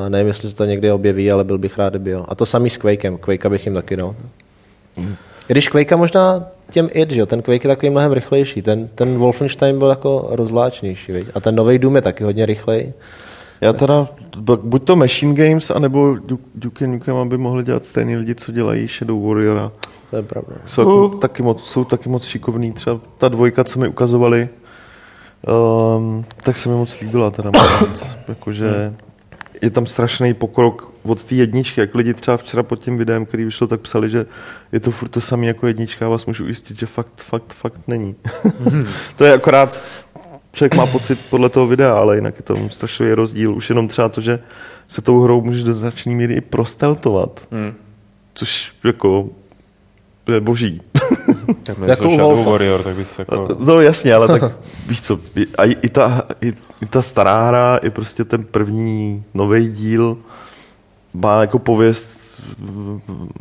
Nevím, 0.09 0.27
jestli 0.27 0.49
se 0.49 0.55
to 0.55 0.65
někdy 0.65 0.91
objeví, 0.91 1.31
ale 1.31 1.43
byl 1.43 1.57
bych 1.57 1.77
rád, 1.77 1.89
kdyby 1.89 2.11
jo. 2.11 2.25
A 2.27 2.35
to 2.35 2.45
samý 2.45 2.69
s 2.69 2.77
Quakem. 2.77 3.17
Quakea 3.17 3.49
bych 3.49 3.65
jim 3.65 3.75
taky 3.75 3.95
dal. 3.95 4.15
Když 5.47 5.67
Quakea 5.67 5.97
možná 5.97 6.43
těm 6.71 6.89
id, 6.93 7.11
že 7.11 7.19
jo? 7.19 7.25
ten 7.25 7.41
Quake 7.41 7.63
je 7.63 7.67
takový 7.67 7.89
mnohem 7.89 8.11
rychlejší. 8.11 8.61
Ten, 8.61 8.87
ten 8.95 9.17
Wolfenstein 9.17 9.77
byl 9.77 9.89
jako 9.89 10.27
rozvláčnější. 10.31 11.11
Viď? 11.11 11.27
A 11.35 11.39
ten 11.39 11.55
nový 11.55 11.79
Doom 11.79 11.95
je 11.95 12.01
taky 12.01 12.23
hodně 12.23 12.45
rychlej. 12.45 12.93
Já 13.61 13.73
teda, 13.73 14.07
bu- 14.37 14.59
buď 14.63 14.83
to 14.83 14.95
Machine 14.95 15.33
Games, 15.33 15.71
anebo 15.71 16.15
Duke, 16.25 16.43
Duke 16.55 16.87
Nukem, 16.87 17.15
aby 17.15 17.37
mohli 17.37 17.63
dělat 17.63 17.85
stejný 17.85 18.15
lidi, 18.17 18.35
co 18.35 18.51
dělají 18.51 18.87
Shadow 18.87 19.27
Warriora. 19.27 19.71
To 20.09 20.15
je 20.15 20.23
pravda. 20.23 20.55
Jsou, 20.65 20.81
jako, 20.81 21.09
taky 21.17 21.43
moc, 21.43 21.63
jsou 21.63 21.83
taky 21.83 22.09
moc 22.09 22.25
šikovný. 22.25 22.71
Třeba 22.71 22.99
ta 23.17 23.29
dvojka, 23.29 23.63
co 23.63 23.79
mi 23.79 23.87
ukazovali, 23.87 24.49
um, 25.97 26.25
tak 26.43 26.57
se 26.57 26.69
mi 26.69 26.75
moc 26.75 26.99
líbila 26.99 27.31
teda 27.31 27.51
moc. 27.81 28.17
Jakože 28.27 28.93
je 29.61 29.69
tam 29.69 29.85
strašný 29.85 30.33
pokrok 30.33 30.91
od 31.05 31.23
té 31.23 31.35
jedničky, 31.35 31.81
jak 31.81 31.95
lidi 31.95 32.13
třeba 32.13 32.37
včera 32.37 32.63
pod 32.63 32.79
tím 32.79 32.97
videem, 32.97 33.25
který 33.25 33.45
vyšlo, 33.45 33.67
tak 33.67 33.81
psali, 33.81 34.09
že 34.09 34.25
je 34.71 34.79
to 34.79 34.91
furt 34.91 35.09
to 35.09 35.21
samé 35.21 35.45
jako 35.45 35.67
jednička 35.67 36.05
a 36.05 36.09
vás 36.09 36.25
můžu 36.25 36.43
ujistit, 36.43 36.79
že 36.79 36.85
fakt, 36.85 37.21
fakt, 37.21 37.53
fakt 37.53 37.87
není. 37.87 38.15
to 39.15 39.25
je 39.25 39.33
akorát, 39.33 39.81
člověk 40.51 40.75
má 40.75 40.85
pocit 40.87 41.19
podle 41.29 41.49
toho 41.49 41.67
videa, 41.67 41.93
ale 41.93 42.15
jinak 42.15 42.35
je 42.37 42.43
tam 42.43 42.69
strašný 42.69 43.13
rozdíl. 43.13 43.55
Už 43.55 43.69
jenom 43.69 43.87
třeba 43.87 44.09
to, 44.09 44.21
že 44.21 44.39
se 44.87 45.01
tou 45.01 45.19
hrou 45.19 45.41
můžeš 45.41 45.63
do 45.63 45.73
značné 45.73 46.13
míry 46.13 46.33
i 46.33 46.41
prosteltovat. 46.41 47.47
Hmm. 47.51 47.73
Což 48.33 48.73
jako 48.83 49.29
je 50.27 50.41
boží. 50.41 50.81
Tak 51.63 51.77
Jako 51.87 52.09
Shadow 52.09 52.35
Wolfa. 52.35 52.51
Warrior, 52.51 52.83
tak 52.83 52.95
bys 52.95 53.19
jako... 53.19 53.47
No 53.59 53.81
jasně, 53.81 54.13
ale 54.13 54.27
tak 54.27 54.57
víš 54.87 55.01
co, 55.01 55.19
i, 55.35 55.47
i, 55.81 55.89
ta, 55.89 56.23
i, 56.41 56.53
i 56.81 56.85
ta 56.85 57.01
stará 57.01 57.47
hra, 57.47 57.77
i 57.77 57.89
prostě 57.89 58.23
ten 58.23 58.43
první 58.43 59.23
nový 59.33 59.71
díl 59.71 60.17
má 61.15 61.41
jako 61.41 61.59
pověst 61.59 62.41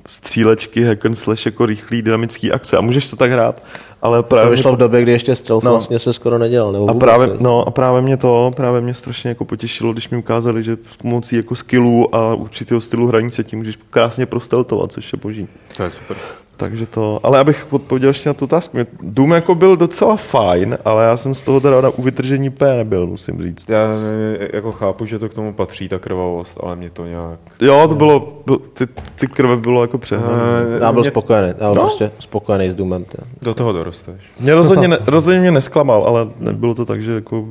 střílečky, 0.09 0.85
hack 0.85 1.07
and 1.07 1.15
slash, 1.15 1.47
jako 1.47 1.67
rychlý 1.67 2.03
dynamický 2.03 2.53
akce 2.53 2.77
a 2.77 2.81
můžeš 2.81 3.07
to 3.11 3.17
tak 3.17 3.31
hrát, 3.31 3.63
ale 4.03 4.19
To 4.19 4.23
právě 4.23 4.51
vyšlo 4.57 4.73
v 4.73 4.77
době, 4.77 5.03
kdy 5.03 5.13
ještě 5.13 5.37
stealth 5.37 5.65
No. 5.65 5.71
vlastně 5.71 5.99
se 5.99 6.13
skoro 6.13 6.39
nedělal. 6.39 6.73
Nebo 6.73 6.91
a 6.91 6.95
právě, 6.95 7.29
no, 7.41 7.69
a 7.69 7.71
právě 7.71 8.03
mě 8.03 8.17
to, 8.17 8.51
právě 8.57 8.81
mě 8.81 8.95
strašně 8.95 9.29
jako 9.29 9.45
potěšilo, 9.45 9.93
když 9.93 10.09
mi 10.09 10.17
ukázali, 10.17 10.63
že 10.63 10.77
pomocí 11.03 11.37
jako 11.37 11.57
skillů 11.57 12.15
a 12.15 12.35
určitého 12.35 12.81
stylu 12.81 13.07
hraní 13.07 13.31
se 13.31 13.45
tím 13.45 13.59
můžeš 13.59 13.79
krásně 13.91 14.27
prosteltovat, 14.27 14.93
což 14.93 15.13
je 15.13 15.19
boží. 15.23 15.49
To 15.77 15.83
je 15.83 15.91
super. 15.91 16.17
Takže 16.57 16.87
to, 16.87 17.21
ale 17.23 17.39
abych 17.39 17.67
odpověděl 17.71 18.11
ještě 18.11 18.29
na 18.29 18.35
tu 18.35 18.45
otázku. 18.45 18.79
Doom 19.03 19.31
jako 19.31 19.55
byl 19.55 19.77
docela 19.77 20.17
fajn, 20.17 20.79
ale 20.85 21.05
já 21.05 21.17
jsem 21.17 21.35
z 21.35 21.43
toho 21.43 21.61
teda 21.61 21.81
na 21.81 21.89
u 21.89 22.03
vytržení 22.03 22.51
P 22.51 22.77
nebyl, 22.77 23.07
musím 23.07 23.43
říct. 23.43 23.71
Já 23.71 23.89
ne, 23.89 24.49
jako 24.53 24.73
chápu, 24.73 25.07
že 25.07 25.19
to 25.19 25.29
k 25.29 25.35
tomu 25.35 25.53
patří, 25.53 25.89
ta 25.89 25.99
krvavost, 25.99 26.59
ale 26.63 26.77
mě 26.77 26.91
to 26.91 27.07
nějak... 27.07 27.39
Jo, 27.61 27.85
to 27.89 27.95
bylo, 27.95 28.43
byl, 28.47 28.57
ty, 28.59 28.87
ty 29.21 29.27
krve 29.27 29.57
bylo 29.57 29.81
jako 29.83 29.99
přehnané. 29.99 30.37
Eh, 30.77 30.85
Já 30.85 30.93
byl 30.93 31.03
mě 31.03 31.11
spokojený, 31.11 31.49
já 31.49 31.55
byl 31.55 31.69
No. 31.75 31.81
prostě 31.81 32.11
spokojený 32.19 32.71
s 32.71 32.75
Doomem. 32.75 33.05
Tě. 33.05 33.19
Do 33.43 33.55
toho 33.55 33.73
dorosteš. 33.73 34.15
Mě 34.41 34.55
rozhodně, 34.55 34.89
ne, 34.89 34.99
rozhodně 35.07 35.41
mě 35.41 35.51
nesklamal, 35.51 36.05
ale 36.05 36.27
nebylo 36.41 36.75
to 36.75 36.85
tak, 36.85 37.03
že 37.03 37.13
jako 37.13 37.45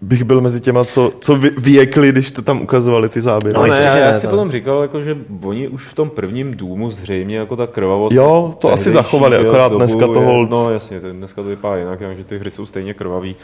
bych 0.00 0.24
byl 0.24 0.40
mezi 0.40 0.60
těma, 0.60 0.84
co, 0.84 1.12
co 1.20 1.36
vy, 1.36 1.50
vyjekli, 1.58 2.08
když 2.12 2.30
to 2.30 2.42
tam 2.42 2.60
ukazovali 2.62 3.08
ty 3.08 3.20
záběry. 3.20 3.54
No, 3.54 3.60
No, 3.60 3.66
ne, 3.66 3.72
jistě, 3.72 3.84
já, 3.86 3.94
že 3.96 4.00
já 4.02 4.12
si 4.12 4.26
to- 4.26 4.30
potom 4.30 4.50
říkal, 4.50 4.82
jako, 4.82 5.02
že 5.02 5.16
oni 5.44 5.68
už 5.68 5.86
v 5.86 5.94
tom 5.94 6.10
prvním 6.10 6.54
důmu 6.54 6.90
zřejmě 6.90 7.36
jako 7.36 7.56
ta 7.56 7.66
krvavost... 7.66 8.16
Jo, 8.16 8.54
to 8.58 8.72
asi 8.72 8.90
zachovali, 8.90 9.36
akorát 9.36 9.68
dobu 9.68 9.78
dneska 9.84 10.06
to 10.06 10.20
hold- 10.20 10.50
No 10.50 10.70
jasně, 10.70 11.00
dneska 11.00 11.42
to 11.42 11.48
vypadá 11.48 11.76
jinak, 11.76 12.00
že 12.16 12.24
ty 12.24 12.38
hry 12.38 12.50
jsou 12.50 12.66
stejně 12.66 12.94
krvavý, 12.94 13.36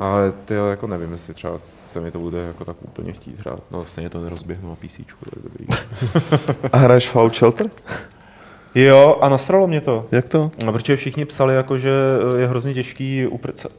ale 0.00 0.32
ty 0.44 0.54
jako 0.70 0.86
nevím, 0.86 1.12
jestli 1.12 1.34
třeba 1.34 1.54
se 1.86 2.00
mi 2.00 2.10
to 2.10 2.18
bude 2.18 2.38
jako 2.38 2.64
tak 2.64 2.76
úplně 2.84 3.12
chtít 3.12 3.36
hrát. 3.40 3.60
No 3.70 3.84
stejně 3.88 4.10
to 4.10 4.20
nerozběhnu 4.20 4.68
na 4.68 4.74
PC, 4.74 4.96
to 4.96 5.36
je 5.36 5.42
dobrý. 5.42 5.66
A 6.72 6.76
hraješ 6.76 7.08
Fallout 7.08 7.34
Shelter? 7.36 7.70
jo, 8.74 9.18
a 9.20 9.28
nastralo 9.28 9.66
mě 9.66 9.80
to. 9.80 10.06
Jak 10.12 10.28
to? 10.28 10.50
No, 10.64 10.72
protože 10.72 10.96
všichni 10.96 11.24
psali, 11.24 11.54
jako, 11.54 11.78
že 11.78 11.90
je 12.36 12.46
hrozně 12.46 12.74
těžký 12.74 13.26
uprcat. 13.26 13.72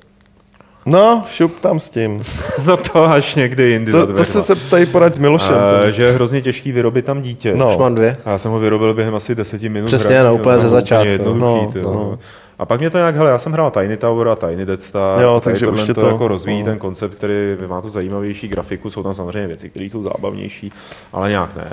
No, 0.86 1.22
šup 1.28 1.60
tam 1.60 1.80
s 1.80 1.90
tím. 1.90 2.22
No 2.66 2.78
to 2.78 3.04
až 3.04 3.36
někdy 3.36 3.64
jindy 3.72 3.92
To, 3.92 4.00
to 4.00 4.06
dveřma. 4.14 4.34
se 4.34 4.42
zeptají 4.42 4.86
poradit 4.86 5.16
s 5.16 5.20
Milošem. 5.20 5.56
A, 5.56 5.90
že 5.90 6.04
je 6.04 6.12
hrozně 6.12 6.42
těžký 6.42 6.72
vyrobit 6.72 7.06
tam 7.06 7.22
dítě. 7.22 7.54
No. 7.56 7.70
Už 7.70 7.78
mám 7.78 7.96
dvě. 7.96 8.18
A 8.26 8.32
já 8.32 8.38
jsem 8.38 8.52
ho 8.52 8.60
vyrobil 8.60 8.94
během 8.94 9.16
asi 9.16 9.36
deseti 9.36 9.70
minut. 9.70 9.88
Přesně, 9.88 10.20
hraní, 10.20 10.36
no, 10.36 10.42
úplně 10.42 10.58
ze 10.58 10.70
začátku. 10.70 11.34
No, 11.34 11.36
no. 11.36 11.72
no. 11.84 12.20
A 12.60 12.66
pak 12.66 12.80
mě 12.80 12.90
to 12.90 12.98
nějak, 12.98 13.16
hele, 13.16 13.30
já 13.32 13.38
jsem 13.38 13.52
hrál 13.52 13.72
Tiny 13.72 13.98
Tower 13.98 14.28
a 14.28 14.36
Tiny 14.36 14.66
Dead 14.66 14.82
Star. 14.82 15.22
Jo, 15.22 15.42
takže 15.44 15.68
už 15.68 15.84
to, 15.84 15.94
to- 15.94 16.08
jako 16.08 16.28
rozvíjí 16.28 16.60
no. 16.60 16.66
ten 16.66 16.78
koncept, 16.78 17.16
který 17.16 17.34
má 17.68 17.82
to 17.82 17.90
zajímavější 17.90 18.48
grafiku, 18.48 18.90
jsou 18.90 19.04
tam 19.04 19.14
samozřejmě 19.14 19.48
věci, 19.48 19.70
které 19.70 19.86
jsou 19.86 20.02
zábavnější, 20.04 20.72
ale 21.14 21.30
nějak 21.30 21.56
ne. 21.56 21.70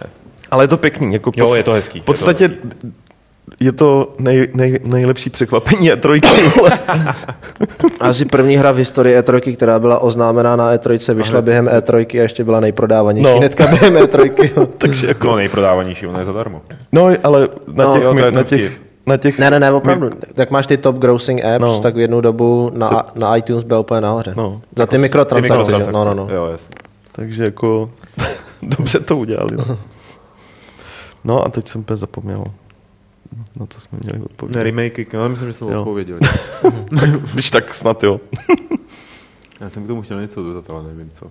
Ale 0.50 0.64
je 0.64 0.68
to 0.68 0.76
pěkný. 0.76 1.12
Jako 1.12 1.32
Jo, 1.36 1.46
pos- 1.46 1.54
je 1.56 1.62
to 1.62 1.72
hezký, 1.72 1.98
je 1.98 2.02
V 2.02 2.04
to 2.04 2.12
podstatě 2.12 2.50
je 3.60 3.72
to 3.72 4.14
nej, 4.18 4.48
nej, 4.54 4.80
nejlepší 4.84 5.30
překvapení 5.30 5.86
je 5.86 5.96
trojky. 5.96 6.28
vole. 6.56 6.70
Asi 8.00 8.24
první 8.24 8.56
hra 8.56 8.72
v 8.72 8.76
historii 8.76 9.18
E3, 9.18 9.56
která 9.56 9.78
byla 9.78 9.98
oznámená 9.98 10.56
na 10.56 10.74
E3, 10.76 11.14
vyšla 11.14 11.32
hned 11.32 11.44
během 11.44 11.66
E3 11.66 12.18
a 12.20 12.22
ještě 12.22 12.44
byla 12.44 12.60
nejprodávanější. 12.60 13.24
No. 13.24 13.30
No. 13.30 13.38
Hnedka 13.38 13.66
během 13.66 13.94
E3. 13.94 14.50
jo. 14.56 14.66
Takže 14.78 15.06
jako, 15.06 15.26
No, 15.26 15.36
nejprodávanější, 15.36 16.06
ono 16.06 16.18
je 16.18 16.24
zadarmo. 16.24 16.62
no, 16.92 17.10
ale 17.24 17.48
na 17.74 17.84
No, 17.84 17.92
těch, 17.94 18.02
jo, 18.02 18.12
to 18.14 18.18
je 18.18 18.32
na 18.32 18.42
těch, 18.42 18.80
na 19.06 19.16
těch 19.16 19.38
ne, 19.38 19.50
ne, 19.50 19.60
ne, 19.60 19.72
opravdu. 19.72 20.10
Tak 20.34 20.50
máš 20.50 20.66
ty 20.66 20.76
top 20.76 20.96
grossing 20.96 21.44
apps, 21.44 21.62
No. 21.62 21.68
no. 21.72 21.80
tak 21.80 21.94
v 21.94 21.98
jednu 21.98 22.20
dobu 22.20 22.70
na, 22.74 22.88
Se- 22.88 23.20
na 23.20 23.36
iTunes 23.36 23.64
byl 23.64 23.78
úplně 23.78 24.00
nahoře. 24.00 24.34
No. 24.36 24.60
Za 24.76 24.86
ty 24.86 24.98
mikrotransakce. 24.98 25.72
že? 25.84 25.92
No, 25.92 26.04
no, 26.04 26.10
no. 26.14 26.28
Jo, 26.34 26.46
jasně. 26.46 26.74
Takže 27.12 27.44
jako 27.44 27.90
dobře 28.62 29.00
to 29.00 29.16
udělali. 29.16 29.56
No. 29.56 29.78
no 31.24 31.46
a 31.46 31.48
teď 31.48 31.68
jsem 31.68 31.80
úplně 31.80 31.96
zapomněl, 31.96 32.44
na 33.60 33.66
co 33.66 33.80
jsme 33.80 33.98
měli 34.02 34.18
Ne, 34.18 34.24
odpovědět. 34.24 34.62
remakey, 34.62 35.06
no, 35.12 35.28
myslím, 35.28 35.48
že 35.48 35.52
jsem 35.52 35.68
Jo. 35.68 35.78
odpověděl. 35.80 36.18
Když 37.32 37.50
tak 37.50 37.74
snad 37.74 38.02
jo. 38.02 38.20
Já 39.60 39.70
jsem 39.70 39.84
k 39.84 39.86
tomu 39.86 40.02
chtěl 40.02 40.20
něco 40.20 40.42
dodat, 40.42 40.70
ale 40.70 40.82
nevím 40.82 41.10
co. 41.10 41.26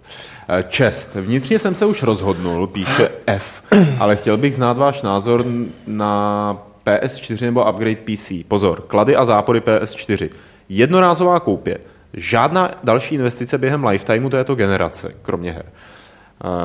Eh, 0.49 0.63
Čest. 0.69 1.15
Vnitřně 1.15 1.59
jsem 1.59 1.75
se 1.75 1.85
už 1.85 2.03
rozhodnul, 2.03 2.67
píše 2.67 3.09
F, 3.25 3.63
ale 3.99 4.15
chtěl 4.15 4.37
bych 4.37 4.55
znát 4.55 4.77
váš 4.77 5.01
názor 5.01 5.45
na 5.87 6.57
PS4 6.85 7.45
nebo 7.45 7.69
upgrade 7.69 7.95
PC. 7.95 8.31
Pozor, 8.47 8.81
klady 8.87 9.15
a 9.15 9.25
zápory 9.25 9.59
PS4. 9.59 10.29
Jednorázová 10.69 11.39
koupě. 11.39 11.77
Žádná 12.13 12.71
další 12.83 13.15
investice 13.15 13.57
během 13.57 13.85
lifetimeu 13.85 14.29
této 14.29 14.55
generace, 14.55 15.13
kromě 15.21 15.51
her. 15.51 15.65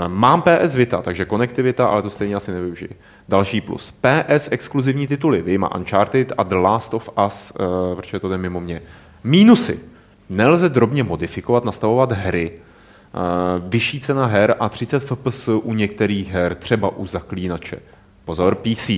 Mám 0.08 0.42
PS 0.42 0.74
Vita, 0.74 1.02
takže 1.02 1.24
konektivita, 1.24 1.86
ale 1.86 2.02
to 2.02 2.10
stejně 2.10 2.34
asi 2.34 2.52
nevyužiji. 2.52 2.90
Další 3.28 3.60
plus. 3.60 3.90
PS 3.90 4.48
exkluzivní 4.50 5.06
tituly, 5.06 5.42
vyjma 5.42 5.74
Uncharted 5.74 6.32
a 6.38 6.42
The 6.42 6.54
Last 6.54 6.94
of 6.94 7.10
Us, 7.26 7.52
uh, 7.60 7.66
protože 7.96 8.20
to 8.20 8.28
jde 8.28 8.38
mimo 8.38 8.60
mě. 8.60 8.82
Mínusy. 9.24 9.80
Nelze 10.28 10.68
drobně 10.68 11.02
modifikovat, 11.02 11.64
nastavovat 11.64 12.12
hry. 12.12 12.52
Uh, 12.52 13.68
vyšší 13.68 14.00
cena 14.00 14.26
her 14.26 14.54
a 14.60 14.68
30 14.68 15.00
FPS 15.00 15.48
u 15.48 15.74
některých 15.74 16.32
her, 16.32 16.54
třeba 16.54 16.96
u 16.96 17.06
zaklínače. 17.06 17.78
Pozor, 18.24 18.54
PC. 18.54 18.90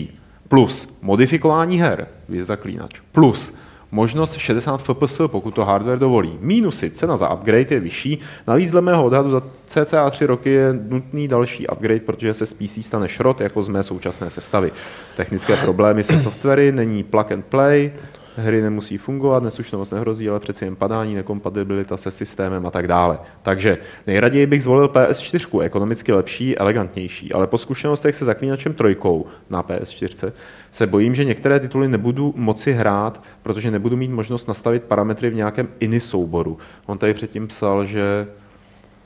Plus 0.49 0.99
modifikování 1.03 1.81
her, 1.81 2.09
vy 2.29 2.45
zaklínač. 2.45 3.01
Plus 3.13 3.55
možnost 3.91 4.37
60 4.37 4.83
fps, 4.83 5.21
pokud 5.27 5.55
to 5.55 5.65
hardware 5.65 5.99
dovolí. 5.99 6.39
Mínusy, 6.41 6.91
cena 6.91 7.17
za 7.17 7.35
upgrade 7.35 7.75
je 7.75 7.81
vyšší, 7.81 8.19
navíc 8.47 8.71
dle 8.71 8.81
mého 8.81 9.05
odhadu 9.05 9.31
za 9.31 9.43
cca 9.67 10.11
3 10.11 10.27
roky 10.27 10.51
je 10.51 10.79
nutný 10.89 11.29
další 11.29 11.67
upgrade, 11.69 12.01
protože 12.01 12.35
se 12.35 12.47
z 12.47 12.53
PC 12.53 12.87
stane 12.87 13.09
šrot 13.09 13.41
jako 13.41 13.63
z 13.63 13.69
mé 13.69 13.83
současné 13.83 14.31
sestavy. 14.31 14.73
Technické 15.17 15.57
problémy 15.57 16.05
se 16.05 16.19
softwary, 16.19 16.73
není 16.73 17.03
plug 17.03 17.33
and 17.33 17.45
play, 17.45 17.93
hry 18.39 18.63
nemusí 18.63 18.99
fungovat, 18.99 19.43
neslušnost 19.43 19.93
nehrozí, 19.93 20.29
ale 20.29 20.41
přeci 20.41 20.65
jen 20.65 20.77
padání, 20.77 21.15
nekompatibilita 21.15 21.97
se 21.97 22.11
systémem 22.11 22.67
a 22.67 22.71
tak 22.71 22.87
dále. 22.87 23.19
Takže 23.43 23.79
nejraději 24.07 24.47
bych 24.47 24.63
zvolil 24.63 24.89
PS4, 24.89 25.61
ekonomicky 25.61 26.13
lepší, 26.13 26.59
elegantnější, 26.59 27.33
ale 27.33 27.47
po 27.47 27.59
zkušenostech 27.59 28.15
se 28.15 28.25
zaklínačem 28.25 28.75
trojkou 28.75 29.27
na 29.51 29.63
PS4 29.63 30.33
se 30.71 30.87
bojím, 30.87 31.15
že 31.15 31.25
některé 31.25 31.61
tituly 31.61 31.89
nebudu 31.89 32.35
moci 32.37 32.73
hrát, 32.73 33.23
protože 33.43 33.71
nebudu 33.71 33.97
mít 33.97 34.11
možnost 34.11 34.49
nastavit 34.49 34.83
parametry 34.83 35.31
v 35.31 35.35
nějakém 35.35 35.69
ini 35.81 36.01
souboru. 36.01 36.59
On 36.87 36.99
tady 36.99 37.15
předtím 37.15 37.49
psal, 37.49 37.85
že 37.85 38.27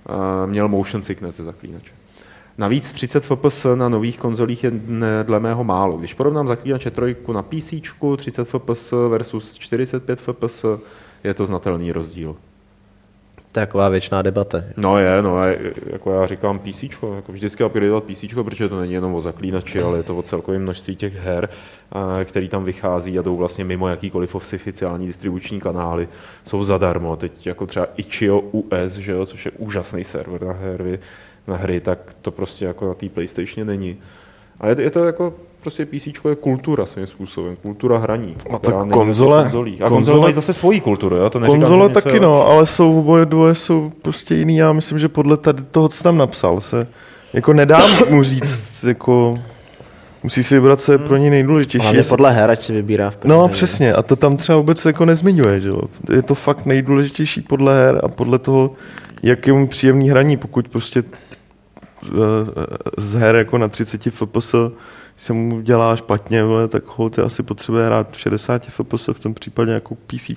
uh, 0.08 0.50
měl 0.50 0.68
motion 0.68 1.02
sickness 1.02 1.36
ze 1.36 1.44
zaklínače. 1.44 2.01
Navíc 2.62 2.92
30 2.92 3.24
fps 3.24 3.66
na 3.74 3.88
nových 3.88 4.18
konzolích 4.18 4.64
je 4.64 4.72
dle 5.22 5.40
mého 5.40 5.64
málo. 5.64 5.96
Když 5.96 6.14
porovnám 6.14 6.48
zaklínače 6.48 6.90
trojku 6.90 7.32
na 7.32 7.42
PC, 7.42 7.74
30 8.16 8.48
fps 8.48 8.94
versus 9.08 9.58
45 9.58 10.20
fps, 10.20 10.64
je 11.24 11.34
to 11.34 11.46
znatelný 11.46 11.92
rozdíl. 11.92 12.36
Taková 13.52 13.88
věčná 13.88 14.22
debata. 14.22 14.62
No 14.76 14.98
je, 14.98 15.22
no 15.22 15.44
je, 15.44 15.72
jako 15.86 16.12
já 16.12 16.26
říkám 16.26 16.58
PC, 16.58 16.82
jako 17.16 17.32
vždycky 17.32 17.64
upgradeovat 17.64 18.04
PC, 18.04 18.24
protože 18.34 18.68
to 18.68 18.80
není 18.80 18.92
jenom 18.92 19.14
o 19.14 19.20
zaklínači, 19.20 19.82
ale 19.82 19.98
je 19.98 20.02
to 20.02 20.16
o 20.16 20.22
celkovém 20.22 20.62
množství 20.62 20.96
těch 20.96 21.14
her, 21.14 21.48
který 22.24 22.48
tam 22.48 22.64
vychází 22.64 23.18
a 23.18 23.22
jdou 23.22 23.36
vlastně 23.36 23.64
mimo 23.64 23.88
jakýkoliv 23.88 24.34
oficiální 24.34 25.06
distribuční 25.06 25.60
kanály, 25.60 26.08
jsou 26.44 26.64
zadarmo. 26.64 27.16
Teď 27.16 27.46
jako 27.46 27.66
třeba 27.66 27.86
Itch.io 27.96 28.40
US, 28.40 28.92
že 28.92 29.12
jo, 29.12 29.26
což 29.26 29.46
je 29.46 29.52
úžasný 29.58 30.04
server 30.04 30.42
na 30.42 30.52
hry, 30.52 30.98
na 31.46 31.56
hry, 31.56 31.80
tak 31.80 31.98
to 32.22 32.30
prostě 32.30 32.64
jako 32.64 32.88
na 32.88 32.94
té 32.94 33.08
PlayStation 33.08 33.66
není. 33.66 33.96
A 34.60 34.68
je, 34.68 34.76
je 34.78 34.90
to 34.90 35.04
jako 35.04 35.34
prostě 35.60 35.86
PC 35.86 36.06
je 36.28 36.36
kultura 36.40 36.86
svým 36.86 37.06
způsobem, 37.06 37.56
kultura 37.56 37.98
hraní. 37.98 38.36
A 38.54 38.58
tak 38.58 38.74
konzole, 38.92 39.50
A 39.84 39.88
konzole 39.88 40.20
mají 40.20 40.34
zase 40.34 40.52
svoji 40.52 40.80
kulturu, 40.80 41.16
jo? 41.16 41.30
To 41.30 41.40
neříkám, 41.40 41.60
konzole 41.60 41.88
taky 41.88 42.16
jo. 42.16 42.22
no, 42.22 42.46
ale 42.46 42.66
jsou 42.66 42.98
oboje 42.98 43.26
dvoje 43.26 43.54
jsou 43.54 43.92
prostě 44.02 44.34
jiný. 44.34 44.56
Já 44.56 44.72
myslím, 44.72 44.98
že 44.98 45.08
podle 45.08 45.36
tady 45.36 45.62
toho, 45.62 45.88
co 45.88 46.02
tam 46.02 46.18
napsal, 46.18 46.60
se 46.60 46.86
jako 47.32 47.52
nedá 47.52 47.80
mu 48.10 48.22
říct, 48.22 48.84
jako 48.84 49.38
Musí 50.22 50.42
si 50.42 50.54
vybrat, 50.54 50.80
co 50.80 50.92
je 50.92 50.98
pro 50.98 51.16
ní 51.16 51.30
nejdůležitější. 51.30 51.86
Ale 51.86 52.02
podle 52.08 52.32
her, 52.32 52.50
ať 52.50 52.62
si 52.62 52.72
vybírá 52.72 53.10
v 53.10 53.24
No, 53.24 53.48
přesně. 53.48 53.92
A 53.92 54.02
to 54.02 54.16
tam 54.16 54.36
třeba 54.36 54.58
vůbec 54.58 54.84
jako 54.84 55.04
nezmiňuje. 55.04 55.60
Že 55.60 55.68
jo? 55.68 55.80
Je 56.14 56.22
to 56.22 56.34
fakt 56.34 56.66
nejdůležitější 56.66 57.40
podle 57.40 57.74
her 57.74 58.00
a 58.04 58.08
podle 58.08 58.38
toho, 58.38 58.72
jak 59.22 59.46
je 59.46 59.52
mu 59.52 59.66
příjemný 59.66 60.10
hraní. 60.10 60.36
Pokud 60.36 60.68
prostě 60.68 61.02
z 62.98 63.14
her 63.14 63.36
jako 63.36 63.58
na 63.58 63.68
30 63.68 64.02
fps 64.02 64.54
se 65.16 65.32
mu 65.32 65.60
dělá 65.60 65.96
špatně, 65.96 66.44
vole, 66.44 66.68
tak 66.68 66.82
hold 66.86 67.18
asi 67.18 67.42
potřebuje 67.42 67.86
hrát 67.86 68.14
60 68.16 68.66
fps, 68.66 69.08
v 69.12 69.20
tom 69.20 69.34
případě 69.34 69.72
jako 69.72 69.94
PC 69.94 70.30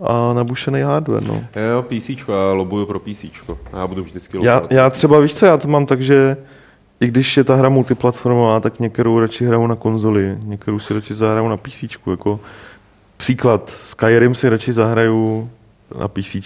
a 0.00 0.32
nabušený 0.32 0.80
hardware. 0.80 1.24
No. 1.24 1.44
Jo, 1.70 1.82
PC, 1.82 2.10
já 2.28 2.52
lobuju 2.52 2.86
pro 2.86 2.98
PC. 2.98 3.24
Já 3.72 3.86
budu 3.86 4.02
vždycky. 4.02 4.38
Já, 4.42 4.62
já 4.70 4.90
třeba, 4.90 5.20
víš 5.20 5.34
co, 5.34 5.46
já 5.46 5.56
to 5.56 5.68
mám 5.68 5.86
tak, 5.86 6.02
že 6.02 6.36
i 7.00 7.06
když 7.06 7.36
je 7.36 7.44
ta 7.44 7.54
hra 7.54 7.68
multiplatformová, 7.68 8.60
tak 8.60 8.80
některou 8.80 9.20
radši 9.20 9.44
hraju 9.44 9.66
na 9.66 9.76
konzoli, 9.76 10.38
některou 10.42 10.78
si 10.78 10.94
radši 10.94 11.14
zahraju 11.14 11.48
na 11.48 11.56
PC. 11.56 11.84
Jako 12.06 12.40
příklad, 13.16 13.70
Skyrim 13.70 14.34
si 14.34 14.48
radši 14.48 14.72
zahraju 14.72 15.50
na 15.98 16.08
PC, 16.08 16.36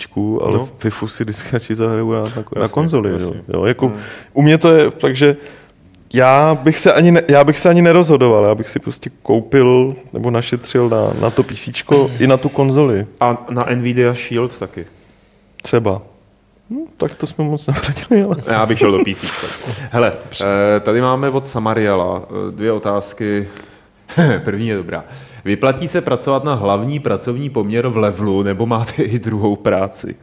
ale 0.43 0.59
no. 0.59 0.69
FIFU 0.79 1.09
si 1.09 1.25
vždycky 1.25 1.49
radši 1.53 1.75
zahraju 1.75 2.13
na, 2.13 2.21
na, 2.21 2.27
jasně, 2.27 2.43
na 2.57 2.69
konzoli. 2.69 3.13
Jasně. 3.13 3.37
Jo. 3.37 3.43
Jo, 3.55 3.65
jako, 3.65 3.87
hmm. 3.87 4.01
U 4.33 4.43
mě 4.43 4.59
to 4.59 4.75
je, 4.75 4.91
takže 4.91 5.37
já 6.15 6.55
bych, 6.55 6.79
se 6.79 6.93
ani 6.93 7.11
ne, 7.11 7.23
já 7.29 7.45
bych 7.45 7.59
se 7.59 7.69
ani 7.69 7.83
nerozhodoval, 7.83 8.45
já 8.45 8.55
bych 8.55 8.69
si 8.69 8.79
prostě 8.79 9.11
koupil 9.23 9.95
nebo 10.13 10.31
našetřil 10.31 10.89
na, 10.89 11.11
na 11.21 11.31
to 11.31 11.43
PC 11.43 11.69
i 12.19 12.27
na 12.27 12.37
tu 12.37 12.49
konzoli. 12.49 13.07
A 13.21 13.47
na 13.51 13.63
Nvidia 13.75 14.15
Shield 14.15 14.59
taky? 14.59 14.87
Třeba. 15.63 16.03
No, 16.71 16.81
tak 16.97 17.15
to 17.15 17.27
jsme 17.27 17.45
moc 17.45 17.67
nevradili, 17.67 18.23
ale... 18.23 18.37
Já 18.53 18.67
bych 18.67 18.79
šel 18.79 18.93
do 18.93 18.99
PC. 18.99 19.25
Hele, 19.91 20.13
eh, 20.41 20.81
tady 20.81 21.01
máme 21.01 21.31
od 21.31 21.47
Samariela 21.47 22.23
eh, 22.23 22.53
dvě 22.53 22.73
otázky. 22.73 23.49
První 24.45 24.69
je 24.69 24.77
dobrá. 24.77 25.05
Vyplatí 25.49 25.89
se 25.89 26.01
pracovat 26.01 26.45
na 26.45 26.55
hlavní 26.55 27.01
pracovní 27.01 27.51
poměr 27.51 27.89
v 27.89 27.97
levelu, 27.97 28.43
nebo 28.43 28.67
máte 28.67 29.03
i 29.03 29.19
druhou 29.19 29.57
práci? 29.57 30.17